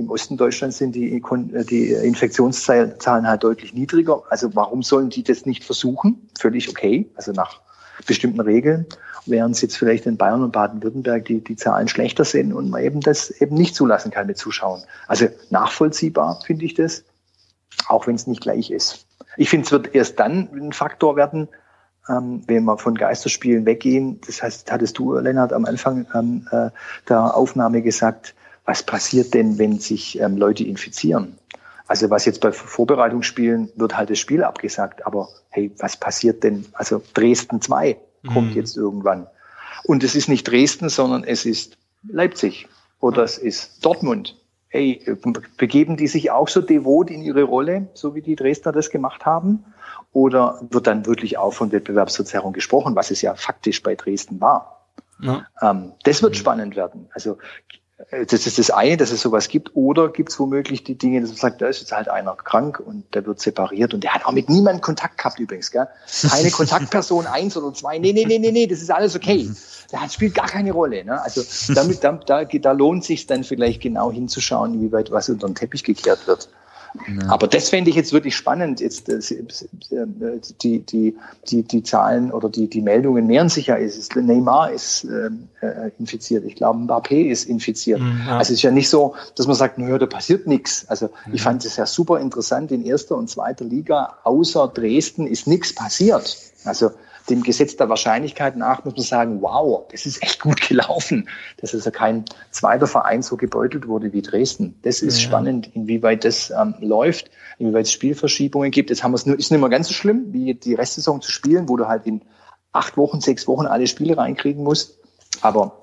im 0.00 0.10
Osten 0.10 0.36
Deutschlands 0.36 0.78
sind 0.78 0.94
die, 0.94 1.16
äh, 1.16 1.64
die 1.64 1.92
Infektionszahlen 1.92 3.28
halt 3.28 3.44
deutlich 3.44 3.74
niedriger. 3.74 4.22
Also 4.30 4.54
warum 4.54 4.82
sollen 4.82 5.10
die 5.10 5.22
das 5.22 5.46
nicht 5.46 5.64
versuchen? 5.64 6.28
Völlig 6.38 6.68
okay, 6.68 7.08
also 7.14 7.32
nach 7.32 7.60
bestimmten 8.06 8.40
Regeln, 8.40 8.86
während 9.26 9.54
es 9.54 9.62
jetzt 9.62 9.76
vielleicht 9.76 10.06
in 10.06 10.16
Bayern 10.16 10.42
und 10.42 10.52
Baden-Württemberg 10.52 11.24
die, 11.26 11.44
die 11.44 11.56
Zahlen 11.56 11.88
schlechter 11.88 12.24
sind 12.24 12.52
und 12.52 12.70
man 12.70 12.82
eben 12.82 13.00
das 13.00 13.30
eben 13.30 13.56
nicht 13.56 13.74
zulassen 13.74 14.10
kann 14.10 14.26
mit 14.26 14.38
Zuschauern. 14.38 14.82
Also 15.06 15.28
nachvollziehbar 15.50 16.40
finde 16.44 16.64
ich 16.64 16.74
das, 16.74 17.04
auch 17.88 18.06
wenn 18.06 18.14
es 18.14 18.26
nicht 18.26 18.40
gleich 18.40 18.70
ist. 18.70 19.06
Ich 19.36 19.50
finde, 19.50 19.66
es 19.66 19.72
wird 19.72 19.94
erst 19.94 20.18
dann 20.18 20.48
ein 20.52 20.72
Faktor 20.72 21.16
werden, 21.16 21.48
ähm, 22.08 22.42
wenn 22.46 22.64
wir 22.64 22.78
von 22.78 22.94
Geisterspielen 22.94 23.66
weggehen. 23.66 24.20
Das 24.26 24.42
heißt, 24.42 24.70
hattest 24.72 24.98
du, 24.98 25.14
Lennart, 25.14 25.52
am 25.52 25.64
Anfang 25.64 26.06
ähm, 26.14 26.48
äh, 26.50 26.70
der 27.08 27.36
Aufnahme 27.36 27.82
gesagt, 27.82 28.34
was 28.70 28.84
passiert 28.84 29.34
denn, 29.34 29.58
wenn 29.58 29.80
sich 29.80 30.20
ähm, 30.20 30.36
Leute 30.36 30.62
infizieren? 30.62 31.36
Also 31.88 32.08
was 32.08 32.24
jetzt 32.24 32.40
bei 32.40 32.52
Vorbereitungsspielen 32.52 33.68
wird 33.74 33.96
halt 33.96 34.10
das 34.10 34.20
Spiel 34.20 34.44
abgesagt, 34.44 35.04
aber 35.04 35.28
hey, 35.48 35.72
was 35.78 35.96
passiert 35.96 36.44
denn? 36.44 36.66
Also 36.72 37.02
Dresden 37.14 37.60
2 37.60 37.96
kommt 38.32 38.50
mhm. 38.50 38.56
jetzt 38.56 38.76
irgendwann. 38.76 39.26
Und 39.82 40.04
es 40.04 40.14
ist 40.14 40.28
nicht 40.28 40.44
Dresden, 40.44 40.88
sondern 40.88 41.24
es 41.24 41.46
ist 41.46 41.78
Leipzig 42.08 42.68
oder 43.00 43.24
es 43.24 43.38
ist 43.38 43.84
Dortmund. 43.84 44.36
Hey, 44.68 45.04
begeben 45.56 45.96
die 45.96 46.06
sich 46.06 46.30
auch 46.30 46.46
so 46.46 46.60
devot 46.60 47.10
in 47.10 47.22
ihre 47.22 47.42
Rolle, 47.42 47.88
so 47.94 48.14
wie 48.14 48.22
die 48.22 48.36
Dresdner 48.36 48.70
das 48.70 48.90
gemacht 48.90 49.26
haben? 49.26 49.64
Oder 50.12 50.60
wird 50.70 50.86
dann 50.86 51.06
wirklich 51.06 51.38
auch 51.38 51.54
von 51.54 51.72
Wettbewerbsverzerrung 51.72 52.52
gesprochen, 52.52 52.94
was 52.94 53.10
es 53.10 53.20
ja 53.20 53.34
faktisch 53.34 53.82
bei 53.82 53.96
Dresden 53.96 54.40
war? 54.40 54.86
Ja. 55.20 55.44
Ähm, 55.60 55.92
das 56.04 56.22
wird 56.22 56.34
mhm. 56.34 56.38
spannend 56.38 56.76
werden. 56.76 57.08
Also 57.12 57.32
äh, 57.32 57.79
das 58.10 58.46
ist 58.46 58.58
das 58.58 58.70
eine, 58.70 58.96
dass 58.96 59.10
es 59.10 59.20
sowas 59.20 59.48
gibt. 59.48 59.70
Oder 59.74 60.08
gibt 60.08 60.30
es 60.30 60.40
womöglich 60.40 60.84
die 60.84 60.96
Dinge, 60.96 61.20
dass 61.20 61.30
man 61.30 61.38
sagt, 61.38 61.60
da 61.60 61.68
ist 61.68 61.80
jetzt 61.80 61.92
halt 61.92 62.08
einer 62.08 62.34
krank 62.34 62.80
und 62.80 63.04
der 63.14 63.26
wird 63.26 63.40
separiert 63.40 63.94
und 63.94 64.02
der 64.02 64.14
hat 64.14 64.24
auch 64.24 64.32
mit 64.32 64.48
niemandem 64.48 64.80
Kontakt 64.80 65.18
gehabt 65.18 65.38
übrigens. 65.38 65.70
Gell? 65.70 65.86
Keine 66.28 66.50
Kontaktperson 66.50 67.26
eins 67.26 67.56
oder 67.56 67.74
zwei. 67.74 67.98
Nee, 67.98 68.12
nee, 68.12 68.24
nee, 68.24 68.38
nee, 68.38 68.52
nee, 68.52 68.66
das 68.66 68.80
ist 68.80 68.90
alles 68.90 69.14
okay. 69.16 69.44
Mhm. 69.44 69.56
Das 69.90 70.14
spielt 70.14 70.34
gar 70.34 70.46
keine 70.46 70.72
Rolle. 70.72 71.04
Ne? 71.04 71.20
Also 71.20 71.42
damit, 71.74 72.02
da, 72.04 72.12
da, 72.12 72.44
da 72.44 72.72
lohnt 72.72 73.04
sich 73.04 73.26
dann 73.26 73.44
vielleicht 73.44 73.82
genau 73.82 74.10
hinzuschauen, 74.10 74.80
wie 74.80 74.92
weit 74.92 75.10
was 75.10 75.28
unter 75.28 75.48
den 75.48 75.54
Teppich 75.54 75.84
gekehrt 75.84 76.26
wird. 76.26 76.48
Ja. 76.94 77.28
Aber 77.28 77.46
das 77.46 77.68
fände 77.68 77.90
ich 77.90 77.96
jetzt 77.96 78.12
wirklich 78.12 78.36
spannend. 78.36 78.80
Jetzt 78.80 79.08
äh, 79.08 79.20
die, 80.62 80.80
die, 80.80 81.16
die, 81.48 81.62
die 81.62 81.82
Zahlen 81.82 82.32
oder 82.32 82.48
die, 82.48 82.68
die 82.68 82.82
Meldungen 82.82 83.26
mehren 83.26 83.48
sich 83.48 83.66
ja. 83.66 83.76
Ist, 83.76 84.16
Neymar 84.16 84.72
ist 84.72 85.04
ähm, 85.04 85.48
äh, 85.60 85.90
infiziert. 85.98 86.44
Ich 86.44 86.56
glaube, 86.56 86.80
Mbappé 86.80 87.30
ist 87.30 87.44
infiziert. 87.44 88.00
Mhm, 88.00 88.22
ja. 88.26 88.38
Also 88.38 88.52
es 88.52 88.58
ist 88.58 88.62
ja 88.62 88.70
nicht 88.70 88.88
so, 88.88 89.14
dass 89.36 89.46
man 89.46 89.56
sagt, 89.56 89.78
naja, 89.78 89.98
da 89.98 90.06
passiert 90.06 90.46
nichts. 90.46 90.86
Also 90.88 91.06
mhm. 91.26 91.34
ich 91.34 91.42
fand 91.42 91.64
es 91.64 91.76
ja 91.76 91.86
super 91.86 92.20
interessant. 92.20 92.72
In 92.72 92.84
erster 92.84 93.16
und 93.16 93.30
zweiter 93.30 93.64
Liga 93.64 94.18
außer 94.24 94.68
Dresden 94.68 95.26
ist 95.26 95.46
nichts 95.46 95.74
passiert. 95.74 96.36
Also 96.64 96.90
dem 97.28 97.42
Gesetz 97.42 97.76
der 97.76 97.88
Wahrscheinlichkeit 97.88 98.56
nach 98.56 98.84
muss 98.84 98.94
man 98.96 99.04
sagen, 99.04 99.42
wow, 99.42 99.86
das 99.90 100.06
ist 100.06 100.22
echt 100.22 100.40
gut 100.40 100.60
gelaufen, 100.68 101.28
dass 101.58 101.74
also 101.74 101.90
kein 101.90 102.24
zweiter 102.50 102.86
Verein 102.86 103.22
so 103.22 103.36
gebeutelt 103.36 103.86
wurde 103.86 104.12
wie 104.12 104.22
Dresden. 104.22 104.78
Das 104.82 105.02
ist 105.02 105.20
ja. 105.20 105.28
spannend, 105.28 105.70
inwieweit 105.74 106.24
das 106.24 106.50
ähm, 106.50 106.74
läuft, 106.80 107.30
inwieweit 107.58 107.86
es 107.86 107.92
Spielverschiebungen 107.92 108.70
gibt. 108.70 108.90
Jetzt 108.90 109.02
haben 109.02 109.12
wir 109.12 109.16
es 109.16 109.26
nur, 109.26 109.38
ist 109.38 109.50
nicht 109.50 109.60
mehr 109.60 109.68
ganz 109.68 109.88
so 109.88 109.94
schlimm, 109.94 110.32
wie 110.32 110.54
die 110.54 110.74
Restsaison 110.74 111.20
zu 111.20 111.30
spielen, 111.30 111.68
wo 111.68 111.76
du 111.76 111.86
halt 111.86 112.06
in 112.06 112.22
acht 112.72 112.96
Wochen, 112.96 113.20
sechs 113.20 113.46
Wochen 113.46 113.66
alle 113.66 113.86
Spiele 113.86 114.16
reinkriegen 114.16 114.62
musst. 114.62 114.98
Aber 115.42 115.80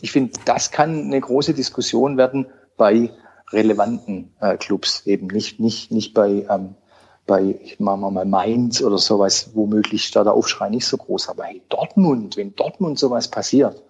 ich 0.00 0.12
finde, 0.12 0.32
das 0.44 0.70
kann 0.70 1.04
eine 1.04 1.20
große 1.20 1.54
Diskussion 1.54 2.16
werden 2.16 2.46
bei 2.76 3.10
relevanten 3.52 4.34
äh, 4.40 4.56
Clubs, 4.56 5.06
eben 5.06 5.28
nicht, 5.28 5.60
nicht, 5.60 5.92
nicht 5.92 6.14
bei 6.14 6.46
ähm, 6.50 6.74
bei, 7.26 7.58
ich 7.62 7.80
mache 7.80 7.98
mal 7.98 8.24
Mainz 8.24 8.80
oder 8.80 8.98
sowas, 8.98 9.50
womöglich 9.54 10.10
da 10.12 10.22
der 10.24 10.34
Aufschrei 10.34 10.68
nicht 10.70 10.86
so 10.86 10.96
groß. 10.96 11.28
Aber 11.28 11.44
hey, 11.44 11.60
Dortmund, 11.68 12.36
wenn 12.36 12.54
Dortmund 12.54 12.98
sowas 12.98 13.28
passiert, 13.28 13.82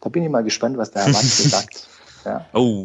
da 0.00 0.08
bin 0.08 0.22
ich 0.22 0.30
mal 0.30 0.42
gespannt, 0.42 0.78
was 0.78 0.90
der 0.90 1.04
Herr 1.04 1.14
Wanzel 1.14 1.48
sagt. 1.48 1.86
Ja. 2.22 2.44
Oh. 2.52 2.84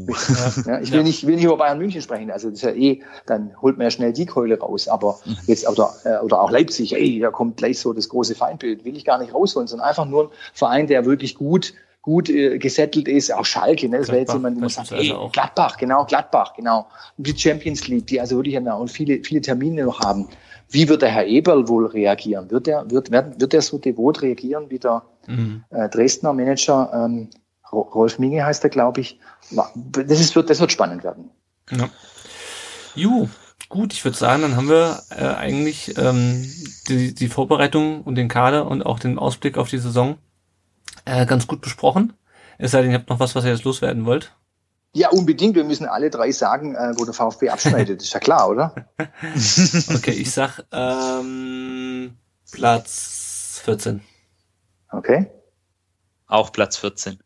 Ja, 0.66 0.80
ich 0.80 0.94
will, 0.94 1.04
nicht, 1.04 1.28
will 1.28 1.36
nicht 1.36 1.44
über 1.44 1.58
Bayern 1.58 1.78
München 1.78 2.02
sprechen. 2.02 2.32
Also 2.32 2.50
das 2.50 2.60
ist 2.60 2.64
ja 2.64 2.72
eh, 2.72 3.02
dann 3.26 3.52
holt 3.62 3.78
man 3.78 3.84
ja 3.84 3.92
schnell 3.92 4.14
die 4.14 4.26
Keule 4.26 4.58
raus. 4.58 4.88
Aber 4.88 5.20
mhm. 5.26 5.38
jetzt, 5.46 5.68
oder, 5.68 5.94
äh, 6.06 6.24
oder 6.24 6.42
auch 6.42 6.52
Leipzig, 6.52 6.96
ey, 6.96 7.20
da 7.20 7.32
kommt 7.32 7.58
gleich 7.58 7.80
so 7.80 7.92
das 7.92 8.08
große 8.08 8.34
Feindbild. 8.34 8.86
Will 8.86 8.96
ich 8.96 9.04
gar 9.04 9.20
nicht 9.20 9.34
rausholen, 9.34 9.68
sondern 9.68 9.90
einfach 9.90 10.06
nur 10.06 10.26
ein 10.26 10.30
Verein, 10.54 10.88
der 10.88 11.06
wirklich 11.06 11.36
gut 11.36 11.74
gut 12.06 12.30
äh, 12.30 12.60
gesettelt 12.60 13.08
ist, 13.08 13.34
auch 13.34 13.46
Schalke, 13.46 13.90
ne? 13.90 13.98
das 13.98 14.10
wäre 14.10 14.20
jetzt 14.20 14.34
jemand, 14.34 14.58
wo 14.58 14.60
man 14.60 14.70
sagt, 14.70 14.92
ey, 14.92 15.12
Gladbach, 15.32 15.76
genau, 15.78 16.06
Gladbach, 16.06 16.54
genau. 16.54 16.86
Und 17.18 17.26
die 17.26 17.36
Champions 17.36 17.88
League, 17.88 18.06
die 18.06 18.22
also 18.22 18.36
wirklich 18.36 18.60
auch 18.60 18.88
viele, 18.88 19.24
viele 19.24 19.42
Termine 19.42 19.86
noch 19.86 20.02
haben. 20.02 20.28
Wie 20.70 20.88
wird 20.88 21.02
der 21.02 21.10
Herr 21.10 21.26
Eberl 21.26 21.68
wohl 21.68 21.88
reagieren? 21.88 22.52
Wird 22.52 22.68
er, 22.68 22.92
wird, 22.92 23.10
wird, 23.10 23.42
wird 23.42 23.54
er 23.56 23.62
so 23.64 23.80
devot 23.80 24.22
reagieren 24.22 24.70
wie 24.70 24.78
der 24.78 25.02
mhm. 25.26 25.64
äh, 25.72 25.90
Dresdner 25.90 26.34
Manager, 26.34 26.92
ähm, 26.94 27.32
Rolf 27.72 28.20
Minge 28.20 28.46
heißt 28.46 28.64
er, 28.64 28.70
glaube 28.70 29.02
ich. 29.02 29.20
Das, 29.52 30.20
ist, 30.20 30.36
wird, 30.36 30.52
das 30.52 30.60
wird 30.60 30.72
spannend 30.72 31.04
werden. 31.04 31.32
Ja. 31.72 31.90
Ju, 32.94 33.28
gut, 33.68 33.94
ich 33.94 34.06
würde 34.06 34.16
sagen, 34.16 34.44
dann 34.44 34.56
haben 34.56 34.70
wir 34.70 35.00
äh, 35.10 35.24
eigentlich 35.24 35.98
ähm, 35.98 36.48
die, 36.88 37.16
die 37.16 37.28
Vorbereitung 37.30 38.04
und 38.04 38.14
den 38.14 38.28
Kader 38.28 38.68
und 38.68 38.86
auch 38.86 39.00
den 39.00 39.18
Ausblick 39.18 39.58
auf 39.58 39.70
die 39.70 39.80
Saison 39.80 40.18
äh, 41.06 41.26
ganz 41.26 41.48
gut 41.48 41.62
besprochen. 41.62 42.14
Es 42.58 42.72
sei 42.72 42.82
denn, 42.82 42.92
ihr 42.92 42.98
habt 42.98 43.10
noch 43.10 43.20
was, 43.20 43.36
was 43.36 43.46
ihr 43.46 43.52
jetzt 43.52 43.64
loswerden 43.64 44.06
wollt. 44.06 44.36
Ja, 44.94 45.10
unbedingt. 45.10 45.56
Wir 45.56 45.66
müssen 45.66 45.88
alle 45.88 46.10
drei 46.10 46.32
sagen, 46.32 46.76
äh, 46.76 46.94
wo 46.98 47.04
der 47.04 47.14
VfB 47.14 47.50
abschneidet. 47.50 48.02
ist 48.02 48.14
ja 48.14 48.20
klar, 48.20 48.50
oder? 48.50 48.74
okay, 48.98 50.12
ich 50.12 50.32
sag 50.32 50.64
ähm, 50.72 52.18
Platz 52.52 53.62
14. 53.66 54.02
Okay. 54.92 55.30
Auch 56.28 56.52
Platz 56.52 56.78
14. 56.78 57.20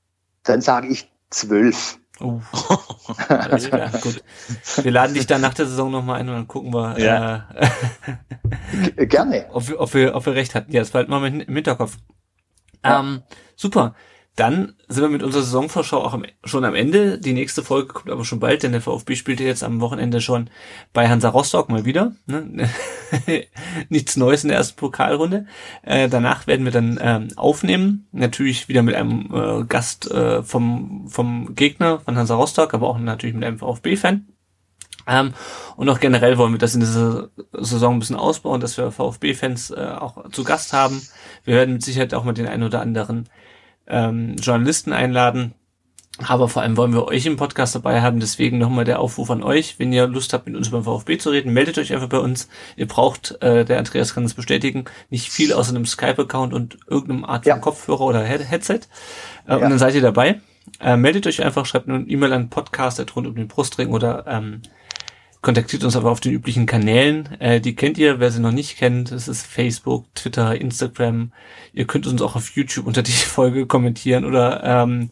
Dann 0.43 0.61
sage 0.61 0.87
ich 0.87 1.11
12. 1.29 1.99
Uh. 2.21 2.41
Alles 3.29 3.69
klar, 3.69 3.91
gut. 4.01 4.23
Wir 4.81 4.91
laden 4.91 5.13
dich 5.13 5.27
dann 5.27 5.41
nach 5.41 5.53
der 5.53 5.67
Saison 5.67 5.91
nochmal 5.91 6.19
ein 6.19 6.27
und 6.27 6.35
dann 6.35 6.47
gucken 6.47 6.73
wir. 6.73 6.99
Ja. 6.99 7.47
Äh, 8.95 9.05
Gerne. 9.05 9.45
Ob 9.51 9.69
wir, 9.69 9.79
ob, 9.79 9.93
wir, 9.93 10.15
ob 10.15 10.25
wir 10.25 10.33
recht 10.33 10.55
hatten. 10.55 10.71
Ja, 10.71 10.81
das 10.81 10.93
war 10.93 10.99
halt 10.99 11.09
mal 11.09 11.25
im 11.25 11.55
Hinterkopf. 11.55 11.97
Ja. 12.83 12.99
Ähm, 12.99 13.23
super. 13.59 13.95
Dann 14.35 14.75
sind 14.87 15.03
wir 15.03 15.09
mit 15.09 15.21
unserer 15.21 15.43
Saisonvorschau 15.43 16.01
auch 16.01 16.13
am, 16.13 16.23
schon 16.45 16.63
am 16.63 16.73
Ende. 16.73 17.19
Die 17.19 17.33
nächste 17.33 17.61
Folge 17.61 17.93
kommt 17.93 18.09
aber 18.09 18.23
schon 18.23 18.39
bald, 18.39 18.63
denn 18.63 18.71
der 18.71 18.79
VfB 18.79 19.15
spielte 19.15 19.43
jetzt 19.43 19.65
am 19.65 19.81
Wochenende 19.81 20.21
schon 20.21 20.49
bei 20.93 21.09
Hansa 21.09 21.27
Rostock 21.27 21.67
mal 21.67 21.83
wieder. 21.83 22.13
Ne? 22.25 22.69
Nichts 23.89 24.15
Neues 24.15 24.43
in 24.43 24.47
der 24.47 24.57
ersten 24.57 24.77
Pokalrunde. 24.77 25.45
Äh, 25.81 26.07
danach 26.07 26.47
werden 26.47 26.63
wir 26.63 26.71
dann 26.71 26.97
ähm, 27.01 27.27
aufnehmen. 27.35 28.07
Natürlich 28.13 28.69
wieder 28.69 28.81
mit 28.81 28.95
einem 28.95 29.29
äh, 29.33 29.65
Gast 29.65 30.09
äh, 30.09 30.41
vom, 30.41 31.09
vom 31.09 31.53
Gegner 31.53 31.99
von 31.99 32.15
Hansa 32.15 32.35
Rostock, 32.35 32.73
aber 32.73 32.87
auch 32.87 32.97
natürlich 32.97 33.35
mit 33.35 33.43
einem 33.43 33.59
VfB-Fan. 33.59 34.25
Ähm, 35.05 35.33
und 35.75 35.89
auch 35.89 35.99
generell 35.99 36.37
wollen 36.37 36.53
wir 36.53 36.59
das 36.59 36.75
in 36.75 36.79
dieser 36.79 37.29
Saison 37.51 37.95
ein 37.95 37.99
bisschen 37.99 38.15
ausbauen, 38.15 38.61
dass 38.61 38.77
wir 38.77 38.91
VfB-Fans 38.91 39.71
äh, 39.71 39.95
auch 39.99 40.29
zu 40.29 40.45
Gast 40.45 40.71
haben. 40.71 41.01
Wir 41.43 41.55
werden 41.55 41.73
mit 41.73 41.83
Sicherheit 41.83 42.13
auch 42.13 42.23
mal 42.23 42.33
den 42.33 42.47
einen 42.47 42.63
oder 42.63 42.79
anderen 42.79 43.27
ähm, 43.89 44.35
Journalisten 44.37 44.93
einladen. 44.93 45.53
Aber 46.27 46.49
vor 46.49 46.61
allem 46.63 46.75
wollen 46.75 46.91
wir 46.93 47.05
euch 47.07 47.25
im 47.25 47.37
Podcast 47.37 47.75
dabei 47.75 48.01
haben. 48.01 48.19
Deswegen 48.19 48.57
nochmal 48.57 48.83
der 48.83 48.99
Aufruf 48.99 49.31
an 49.31 49.41
euch. 49.41 49.75
Wenn 49.79 49.93
ihr 49.93 50.05
Lust 50.05 50.33
habt, 50.33 50.47
mit 50.47 50.55
uns 50.57 50.67
über 50.67 50.79
den 50.79 50.83
VfB 50.83 51.17
zu 51.17 51.29
reden, 51.29 51.53
meldet 51.53 51.77
euch 51.77 51.93
einfach 51.93 52.09
bei 52.09 52.19
uns. 52.19 52.49
Ihr 52.75 52.87
braucht, 52.89 53.41
äh, 53.41 53.63
der 53.63 53.77
Andreas 53.77 54.13
kann 54.13 54.25
es 54.25 54.33
bestätigen, 54.33 54.83
nicht 55.09 55.29
viel 55.29 55.53
außer 55.53 55.69
einem 55.69 55.85
Skype-Account 55.85 56.53
und 56.53 56.77
irgendeinem 56.87 57.23
Art 57.23 57.43
von 57.45 57.49
Ja. 57.51 57.57
Kopfhörer 57.57 58.01
oder 58.01 58.23
Head 58.25 58.51
Headset. 58.51 58.81
Äh, 59.47 59.51
Ja. 59.51 59.55
Und 59.55 59.61
dann 59.69 59.79
seid 59.79 59.95
ihr 59.95 60.01
dabei. 60.01 60.41
Äh, 60.81 60.97
meldet 60.97 61.25
euch 61.25 61.41
einfach, 61.43 61.65
schreibt 61.65 61.87
eine 61.87 62.03
E-Mail 62.05 62.33
an 62.33 62.49
Podcast 62.49 63.03
rund 63.15 63.25
um 63.25 63.35
den 63.35 63.47
Brustring 63.47 63.89
oder 63.89 64.25
ähm, 64.27 64.61
kontaktiert 65.41 65.83
uns 65.83 65.95
aber 65.95 66.11
auf 66.11 66.19
den 66.19 66.33
üblichen 66.33 66.65
Kanälen. 66.65 67.39
Äh, 67.39 67.61
die 67.61 67.75
kennt 67.75 67.97
ihr, 67.97 68.19
wer 68.19 68.31
sie 68.31 68.41
noch 68.41 68.51
nicht 68.51 68.77
kennt. 68.77 69.11
Das 69.11 69.27
ist 69.27 69.45
Facebook, 69.45 70.13
Twitter, 70.15 70.59
Instagram. 70.59 71.31
Ihr 71.73 71.87
könnt 71.87 72.07
uns 72.07 72.21
auch 72.21 72.35
auf 72.35 72.51
YouTube 72.51 72.87
unter 72.87 73.03
die 73.03 73.11
Folge 73.11 73.65
kommentieren 73.65 74.25
oder 74.25 74.63
ähm, 74.63 75.11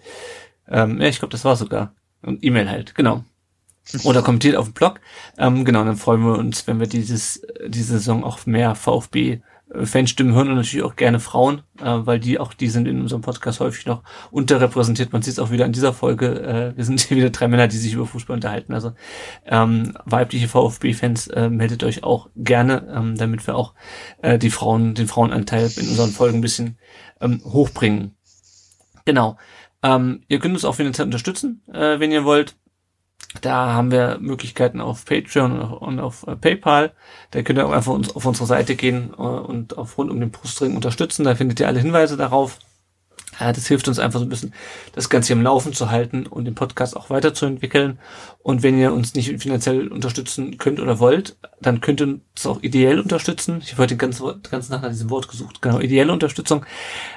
ähm, 0.70 1.02
ja, 1.02 1.08
ich 1.08 1.20
glaube, 1.20 1.32
das 1.32 1.45
war 1.45 1.56
sogar. 1.56 1.94
Und 2.22 2.44
E-Mail 2.44 2.70
halt, 2.70 2.95
genau. 2.95 3.24
Oder 4.04 4.22
kommentiert 4.22 4.58
auf 4.58 4.66
dem 4.66 4.74
Blog. 4.74 4.99
Ähm, 5.38 5.64
genau, 5.64 5.86
dann 5.86 5.95
freuen 5.95 6.22
wir 6.26 6.38
uns, 6.38 6.68
wenn 6.68 6.80
wir 6.80 6.88
dieses, 6.88 7.41
diese 7.66 7.94
Saison 7.94 8.24
auch 8.24 8.45
mehr 8.45 8.76
VfB 8.76 9.40
Fanstimmen 9.86 10.34
hören 10.34 10.49
und 10.49 10.56
natürlich 10.56 10.84
auch 10.84 10.95
gerne 10.95 11.20
Frauen, 11.20 11.62
äh, 11.80 11.86
weil 11.86 12.20
die 12.20 12.40
auch, 12.40 12.54
die 12.54 12.70
sind 12.70 12.88
in 12.88 13.02
unserem 13.02 13.22
Podcast 13.22 13.60
häufig 13.60 13.86
noch 13.86 14.04
unterrepräsentiert. 14.32 15.14
Man 15.14 15.22
sieht 15.22 15.34
es 15.34 15.40
auch 15.40 15.52
wieder 15.52 15.66
in 15.66 15.72
dieser 15.72 15.94
Folge. 15.94 16.41
Äh, 16.41 16.78
wir 16.78 16.86
sind 16.86 16.99
hier 17.08 17.18
wieder 17.18 17.30
drei 17.30 17.48
Männer, 17.48 17.68
die 17.68 17.78
sich 17.78 17.94
über 17.94 18.06
Fußball 18.06 18.36
unterhalten. 18.36 18.74
Also 18.74 18.94
ähm, 19.45 19.98
weibliche 20.06 20.48
VfB-Fans 20.48 21.28
äh, 21.28 21.49
meldet 21.49 21.84
euch 21.84 22.04
auch 22.04 22.30
gerne, 22.36 22.88
ähm, 22.94 23.18
damit 23.18 23.45
wir 23.48 23.56
auch 23.56 23.74
äh, 24.22 24.38
die 24.38 24.49
Frauen, 24.49 24.94
den 24.94 25.08
Frauenanteil 25.08 25.70
in 25.76 25.90
unseren 25.90 26.12
Folgen 26.12 26.40
ein 26.40 26.41
bisschen 26.41 26.78
ähm, 27.22 27.41
hochbringen. 27.44 28.16
Genau. 29.06 29.38
Ähm, 29.84 30.24
ihr 30.28 30.40
könnt 30.40 30.56
uns 30.56 30.66
auch 30.66 30.76
finanziell 30.76 31.06
unterstützen, 31.06 31.62
äh, 31.72 31.99
wenn 31.99 32.12
ihr 32.12 32.26
wollt. 32.26 32.56
Da 33.41 33.74
haben 33.74 33.91
wir 33.91 34.18
Möglichkeiten 34.20 34.82
auf 34.82 35.06
Patreon 35.06 35.60
und 35.62 35.99
auf, 35.99 36.26
äh, 36.28 36.36
PayPal. 36.36 36.94
Da 37.32 37.41
könnt 37.41 37.60
ihr 37.60 37.68
auch 37.68 37.72
einfach 37.72 37.94
uns 37.94 38.16
auf 38.16 38.26
unsere 38.26 38.48
Seite 38.48 38.76
gehen 38.76 39.14
äh, 39.18 39.22
und 39.22 39.78
auf 39.78 39.98
rund 39.98 40.12
um 40.12 40.20
den 40.20 40.32
Brustring 40.32 40.76
unterstützen. 40.76 41.26
Da 41.26 41.36
findet 41.36 41.60
ihr 41.60 41.68
alle 41.68 41.80
Hinweise 41.80 42.18
darauf. 42.18 42.60
Äh, 43.40 43.54
das 43.54 43.68
hilft 43.68 43.88
uns 43.88 43.99
einfach 43.99 44.20
so 44.20 44.26
ein 44.26 44.30
bisschen, 44.30 44.54
das 44.94 45.10
Ganze 45.10 45.34
im 45.34 45.41
Laufen 45.41 45.74
zu 45.74 45.91
halten 45.91 46.26
und 46.26 46.45
den 46.45 46.56
Podcast 46.56 46.95
auch 46.95 47.10
weiterzuentwickeln. 47.10 47.99
Und 48.40 48.64
wenn 48.64 48.78
ihr 48.78 48.94
uns 48.94 49.14
nicht 49.14 49.41
finanziell 49.41 49.90
unterstützen 49.90 50.58
könnt 50.58 50.80
oder 50.80 50.99
wollt, 50.99 51.38
dann 51.62 51.82
könnt 51.82 52.02
ihr 52.02 52.08
uns 52.08 52.45
auch 52.45 52.64
ideell 52.64 52.99
unterstützen. 52.99 53.60
Ich 53.62 53.74
habe 53.74 53.84
heute 53.84 53.95
den 53.95 53.99
ganzen, 53.99 54.41
ganzen 54.49 54.72
Tag 54.72 54.82
nach 54.84 54.90
diesem 54.90 55.10
Wort 55.10 55.28
gesucht. 55.28 55.62
Genau, 55.62 55.80
ideelle 55.80 56.14
Unterstützung. 56.14 56.66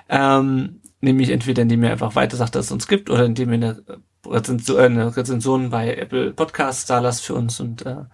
Ähm, 0.09 0.81
nämlich 1.01 1.31
entweder 1.31 1.63
indem 1.63 1.85
ihr 1.85 1.93
einfach 1.93 2.17
weiter 2.17 2.37
sagt, 2.37 2.57
dass 2.57 2.67
es 2.67 2.73
uns 2.73 2.89
gibt, 2.89 3.11
oder 3.11 3.25
indem 3.25 3.51
ihr 3.51 3.55
eine 3.55 3.85
Rezension, 4.27 4.79
äh, 4.79 4.85
eine 4.85 5.17
Rezension 5.17 5.71
bei 5.71 5.95
Apple 5.95 6.33
Podcasts 6.33 6.87
da 6.87 6.99
lasst 6.99 7.25
für 7.25 7.35
uns 7.35 7.61
und 7.61 7.85
äh, 7.87 8.05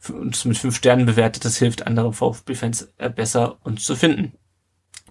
für 0.00 0.14
uns 0.14 0.44
mit 0.44 0.58
fünf 0.58 0.76
Sternen 0.76 1.06
bewertet. 1.06 1.44
Das 1.44 1.56
hilft 1.56 1.86
anderen 1.86 2.12
VfB-Fans 2.12 2.92
äh, 2.98 3.10
besser 3.10 3.58
uns 3.64 3.84
zu 3.84 3.96
finden. 3.96 4.32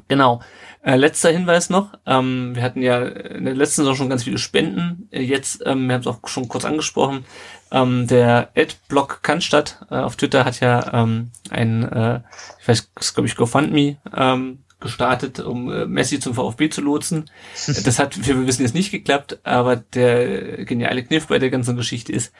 Genau. 0.08 0.42
Äh, 0.84 0.96
letzter 0.96 1.32
Hinweis 1.32 1.70
noch. 1.70 1.94
Ähm, 2.06 2.56
wir 2.56 2.64
hatten 2.64 2.82
ja 2.82 3.04
in 3.04 3.44
der 3.44 3.56
letzten 3.56 3.82
Saison 3.82 3.96
schon 3.96 4.10
ganz 4.10 4.24
viele 4.24 4.38
Spenden. 4.38 5.10
Äh, 5.12 5.24
jetzt, 5.24 5.62
ähm, 5.66 5.88
wir 5.88 5.96
haben 5.96 6.02
es 6.02 6.08
auch 6.08 6.26
schon 6.28 6.48
kurz 6.48 6.64
angesprochen, 6.64 7.26
ähm, 7.72 8.08
der 8.08 8.52
Adblock 8.56 9.22
Cannstatt 9.22 9.86
äh, 9.92 9.96
auf 9.96 10.16
Twitter 10.16 10.46
hat 10.46 10.62
ja 10.62 10.94
ähm, 10.94 11.32
ein, 11.50 11.84
äh, 11.84 12.22
ich 12.62 12.68
weiß, 12.68 13.14
glaube 13.14 13.28
ich, 13.28 13.36
GoFundMe 13.36 13.98
ähm, 14.16 14.60
gestartet, 14.80 15.40
um 15.40 15.72
äh, 15.72 15.86
Messi 15.86 16.20
zum 16.20 16.34
VfB 16.34 16.70
zu 16.70 16.82
lotsen. 16.82 17.30
Das 17.84 18.00
hat, 18.00 18.18
wie 18.18 18.28
wir 18.28 18.48
wissen, 18.48 18.64
jetzt 18.64 18.76
nicht 18.76 18.92
geklappt, 18.92 19.40
aber 19.44 19.76
der 19.76 20.66
geniale 20.66 21.04
Kniff 21.04 21.28
bei 21.28 21.40
der 21.40 21.50
ganzen 21.50 21.76
Geschichte 21.76 22.12
ist, 22.12 22.34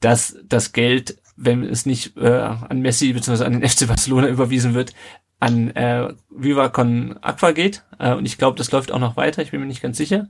dass 0.00 0.36
das 0.44 0.72
Geld, 0.72 1.18
wenn 1.36 1.62
es 1.64 1.86
nicht 1.86 2.16
äh, 2.16 2.28
an 2.28 2.80
Messi 2.80 3.12
bzw. 3.12 3.44
an 3.44 3.52
den 3.52 3.68
FC 3.68 3.86
Barcelona 3.86 4.28
überwiesen 4.28 4.74
wird, 4.74 4.92
an 5.40 5.70
äh, 5.70 6.14
Viva 6.30 6.68
Con 6.68 7.18
Aqua 7.20 7.52
geht. 7.52 7.82
Äh, 7.98 8.14
und 8.14 8.24
ich 8.24 8.38
glaube, 8.38 8.56
das 8.56 8.72
läuft 8.72 8.92
auch 8.92 8.98
noch 8.98 9.16
weiter. 9.16 9.42
Ich 9.42 9.50
bin 9.50 9.60
mir 9.60 9.66
nicht 9.66 9.82
ganz 9.82 9.96
sicher. 9.96 10.28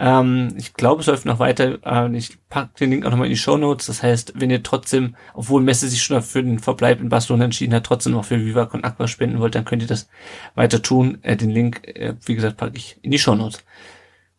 Ähm, 0.00 0.54
ich 0.56 0.72
glaube, 0.72 1.02
es 1.02 1.06
läuft 1.06 1.26
noch 1.26 1.38
weiter. 1.38 1.78
Äh, 1.84 2.16
ich 2.16 2.38
packe 2.48 2.70
den 2.80 2.90
Link 2.90 3.04
auch 3.04 3.10
nochmal 3.10 3.26
in 3.26 3.34
die 3.34 3.38
Show 3.38 3.58
Notes. 3.58 3.86
Das 3.86 4.02
heißt, 4.02 4.32
wenn 4.36 4.48
ihr 4.50 4.62
trotzdem, 4.62 5.14
obwohl 5.34 5.62
Messi 5.62 5.88
sich 5.88 6.02
schon 6.02 6.22
für 6.22 6.42
den 6.42 6.58
Verbleib 6.58 7.00
in 7.00 7.10
Barcelona 7.10 7.44
entschieden 7.44 7.74
hat, 7.74 7.84
trotzdem 7.84 8.14
noch 8.14 8.24
für 8.24 8.42
Viva 8.42 8.64
Con 8.64 8.82
Aqua 8.82 9.06
spenden 9.06 9.40
wollt, 9.40 9.54
dann 9.54 9.66
könnt 9.66 9.82
ihr 9.82 9.88
das 9.88 10.08
weiter 10.54 10.80
tun. 10.80 11.18
Äh, 11.20 11.36
den 11.36 11.50
Link, 11.50 11.86
äh, 11.86 12.14
wie 12.24 12.34
gesagt, 12.34 12.56
packe 12.56 12.78
ich 12.78 12.98
in 13.02 13.10
die 13.10 13.18
Show 13.18 13.34
Notes. 13.34 13.62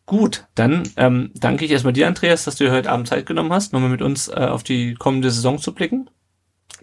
Gut, 0.04 0.46
dann 0.56 0.82
ähm, 0.96 1.30
danke 1.36 1.64
ich 1.64 1.70
erstmal 1.70 1.92
dir, 1.92 2.08
Andreas, 2.08 2.44
dass 2.44 2.56
du 2.56 2.64
dir 2.64 2.72
heute 2.72 2.90
Abend 2.90 3.06
Zeit 3.06 3.24
genommen 3.24 3.52
hast, 3.52 3.72
nochmal 3.72 3.88
mit 3.88 4.02
uns 4.02 4.26
äh, 4.26 4.32
auf 4.32 4.64
die 4.64 4.94
kommende 4.94 5.30
Saison 5.30 5.58
zu 5.58 5.72
blicken. 5.72 6.10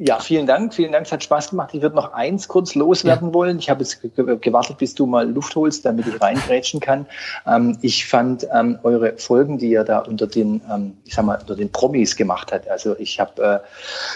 Ja, 0.02 0.18
vielen 0.20 0.48
Dank. 0.48 0.74
Vielen 0.74 0.94
Dank. 0.94 1.08
Es 1.08 1.12
hat 1.12 1.26
Spaß 1.26 1.50
gemacht. 1.50 1.72
Ich 1.74 1.82
würde 1.82 1.98
noch 1.98 2.14
eins 2.14 2.48
kurz 2.48 2.74
loswerden 2.74 3.34
wollen. 3.34 3.60
Ich 3.60 3.70
habe 3.70 3.82
jetzt 3.82 4.02
ge- 4.02 4.38
gewartet, 4.40 4.78
bis 4.78 4.96
du 4.96 5.06
mal 5.06 5.30
Luft 5.30 5.54
holst, 5.58 5.84
damit 5.84 6.08
ich 6.08 6.22
reingrätschen 6.22 6.80
kann. 6.80 7.06
Ähm, 7.46 7.78
ich 7.82 8.08
fand 8.08 8.48
ähm, 8.54 8.80
eure 8.84 9.18
Folgen, 9.18 9.58
die 9.58 9.72
ihr 9.72 9.84
da 9.84 10.00
unter 10.00 10.26
den, 10.26 10.62
ähm, 10.72 10.96
ich 11.04 11.16
sag 11.16 11.26
mal, 11.26 11.38
unter 11.42 11.54
den 11.58 11.70
Promis 11.70 12.16
gemacht 12.16 12.54
hat. 12.54 12.70
Also 12.70 12.96
ich 12.98 13.20
habe 13.20 13.44
äh, 13.44 13.60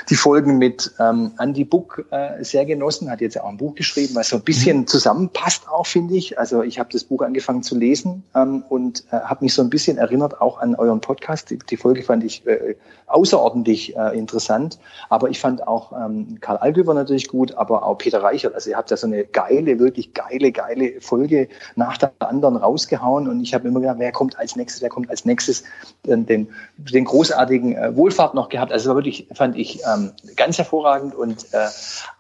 die 0.10 0.16
Folgen 0.16 0.58
mit 0.58 0.90
ähm, 1.00 1.34
Andy 1.38 1.66
Buck 1.66 2.06
äh, 2.12 2.42
sehr 2.46 2.66
genossen, 2.66 3.12
hat 3.12 3.20
jetzt 3.20 3.38
auch 3.42 3.50
ein 3.50 3.58
Buch 3.58 3.76
geschrieben, 3.76 4.16
was 4.16 4.30
so 4.30 4.38
ein 4.38 4.44
bisschen 4.44 4.88
zusammenpasst 4.88 5.68
auch, 5.68 5.86
finde 5.86 6.16
ich. 6.16 6.40
Also 6.40 6.64
ich 6.64 6.80
habe 6.80 6.88
das 6.94 7.04
Buch 7.04 7.24
angefangen 7.24 7.62
zu 7.62 7.78
lesen 7.78 8.24
ähm, 8.36 8.64
und 8.70 9.04
äh, 9.12 9.18
habe 9.18 9.44
mich 9.44 9.54
so 9.54 9.62
ein 9.62 9.70
bisschen 9.70 9.98
erinnert 9.98 10.40
auch 10.40 10.60
an 10.62 10.76
euren 10.76 11.02
Podcast. 11.02 11.50
Die, 11.50 11.60
die 11.60 11.76
Folge 11.76 12.04
fand 12.04 12.24
ich 12.24 12.48
äh, 12.48 12.78
außerordentlich 13.08 13.98
äh, 13.98 14.18
interessant. 14.18 14.80
Aber 15.10 15.30
ich 15.30 15.42
fand 15.42 15.63
auch 15.68 15.92
ähm, 15.94 16.38
Karl 16.42 16.58
Algöber 16.58 16.94
natürlich 16.94 17.28
gut, 17.28 17.56
aber 17.56 17.86
auch 17.86 17.98
Peter 17.98 18.22
Reichert. 18.22 18.56
Also 18.56 18.70
ihr 18.70 18.78
habt 18.78 18.92
ja 18.92 18.98
so 18.98 19.08
eine 19.08 19.26
geile, 19.26 19.80
wirklich 19.80 20.14
geile, 20.14 20.52
geile 20.52 21.02
Folge 21.02 21.48
nach 21.76 21.98
der 21.98 22.12
anderen 22.20 22.56
rausgehauen. 22.56 23.28
Und 23.28 23.42
ich 23.42 23.54
habe 23.54 23.68
immer 23.68 23.80
gedacht, 23.80 24.00
wer 24.00 24.12
kommt 24.12 24.38
als 24.38 24.56
nächstes, 24.56 24.82
wer 24.82 24.90
kommt 24.90 25.10
als 25.10 25.26
nächstes 25.26 25.64
den, 26.06 26.26
den, 26.26 26.48
den 26.78 27.06
großartigen 27.06 27.76
äh, 27.76 27.96
Wohlfahrt 27.96 28.34
noch 28.34 28.50
gehabt. 28.50 28.72
Also 28.72 28.96
wirklich, 28.96 29.28
fand 29.34 29.58
ich, 29.58 29.82
ähm, 29.94 30.12
ganz 30.36 30.58
hervorragend. 30.58 31.16
Und 31.16 31.46
äh, 31.54 31.68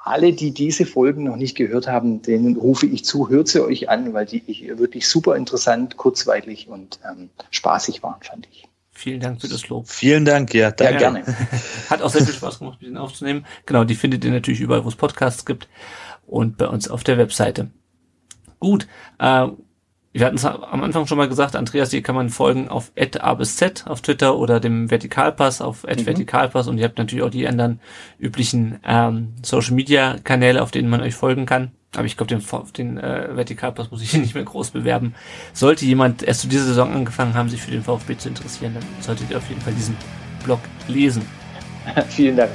alle, 0.03 0.33
die 0.33 0.51
diese 0.51 0.85
Folgen 0.85 1.23
noch 1.23 1.37
nicht 1.37 1.55
gehört 1.55 1.87
haben, 1.87 2.21
denen 2.21 2.57
rufe 2.57 2.85
ich 2.85 3.05
zu, 3.05 3.29
hört 3.29 3.47
sie 3.47 3.63
euch 3.63 3.89
an, 3.89 4.13
weil 4.13 4.25
die 4.25 4.43
ich 4.47 4.77
wirklich 4.77 5.07
super 5.07 5.35
interessant, 5.35 5.97
kurzweilig 5.97 6.67
und 6.67 6.99
ähm, 7.09 7.29
spaßig 7.51 8.03
waren, 8.03 8.21
fand 8.21 8.47
ich. 8.51 8.67
Vielen 9.03 9.19
Dank 9.19 9.41
für 9.41 9.49
das 9.49 9.67
Lob. 9.67 9.89
Vielen 9.89 10.23
Dank, 10.23 10.53
ja. 10.53 10.61
Ja, 10.61 10.71
Danke. 10.71 10.97
gerne. 10.97 11.23
Hat 11.89 12.01
auch 12.01 12.09
sehr 12.09 12.23
viel 12.23 12.33
Spaß 12.33 12.59
gemacht, 12.59 12.77
mit 12.79 12.87
denen 12.87 12.97
aufzunehmen. 12.97 13.45
Genau, 13.65 13.83
die 13.83 13.95
findet 13.95 14.23
ihr 14.23 14.31
natürlich 14.31 14.61
überall, 14.61 14.85
wo 14.85 14.87
es 14.87 14.95
Podcasts 14.95 15.45
gibt 15.45 15.67
und 16.25 16.55
bei 16.57 16.67
uns 16.67 16.87
auf 16.87 17.03
der 17.03 17.17
Webseite. 17.17 17.69
Gut, 18.61 18.87
äh, 19.19 19.47
wir 20.13 20.25
hatten 20.25 20.37
es 20.37 20.45
am 20.45 20.83
Anfang 20.83 21.05
schon 21.05 21.17
mal 21.17 21.27
gesagt, 21.27 21.57
Andreas, 21.57 21.91
hier 21.91 22.01
kann 22.01 22.15
man 22.15 22.29
folgen 22.29 22.69
auf 22.69 22.93
A 23.19 23.33
bis 23.33 23.57
Z 23.57 23.85
auf 23.87 24.01
Twitter 24.01 24.37
oder 24.37 24.61
dem 24.61 24.89
Vertikalpass 24.89 25.59
auf 25.59 25.83
Mhm. 25.83 26.05
Vertikalpass 26.05 26.69
und 26.69 26.77
ihr 26.77 26.85
habt 26.85 26.97
natürlich 26.97 27.25
auch 27.25 27.29
die 27.31 27.45
anderen 27.47 27.81
üblichen 28.19 28.79
ähm, 28.85 29.33
Social 29.43 29.73
Media 29.73 30.15
Kanäle, 30.23 30.61
auf 30.61 30.71
denen 30.71 30.89
man 30.89 31.01
euch 31.01 31.15
folgen 31.15 31.45
kann. 31.45 31.71
Aber 31.95 32.05
ich 32.05 32.17
glaube, 32.17 32.35
den, 32.35 32.43
den 32.77 32.97
äh, 32.97 33.35
Vertikalpass 33.35 33.91
muss 33.91 34.01
ich 34.01 34.11
hier 34.11 34.19
nicht 34.21 34.35
mehr 34.35 34.43
groß 34.43 34.71
bewerben. 34.71 35.15
Sollte 35.53 35.85
jemand 35.85 36.23
erst 36.23 36.41
zu 36.41 36.47
dieser 36.47 36.65
Saison 36.65 36.93
angefangen 36.93 37.33
haben, 37.33 37.49
sich 37.49 37.61
für 37.61 37.71
den 37.71 37.83
VfB 37.83 38.17
zu 38.17 38.29
interessieren, 38.29 38.73
dann 38.73 38.83
solltet 39.01 39.29
ihr 39.29 39.37
auf 39.37 39.47
jeden 39.49 39.61
Fall 39.61 39.73
diesen 39.73 39.95
Blog 40.43 40.59
lesen. 40.87 41.25
Vielen 42.09 42.37
Dank. 42.37 42.51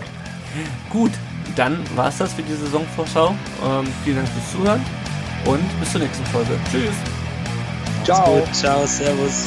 Gut, 0.90 1.12
dann 1.56 1.78
war's 1.94 2.19
das 2.19 2.32
für 2.32 2.43
die 2.43 2.55
Saisonvorschau. 2.55 3.31
Ähm, 3.31 3.86
vielen 4.05 4.16
Dank 4.16 4.28
fürs 4.28 4.52
Zuhören 4.52 4.81
und 5.44 5.81
bis 5.81 5.93
zur 5.93 6.01
nächsten 6.01 6.24
Folge. 6.27 6.59
Tschüss. 6.70 6.94
Ciao. 8.05 8.43
Ciao, 8.52 8.86
servus. 8.86 9.44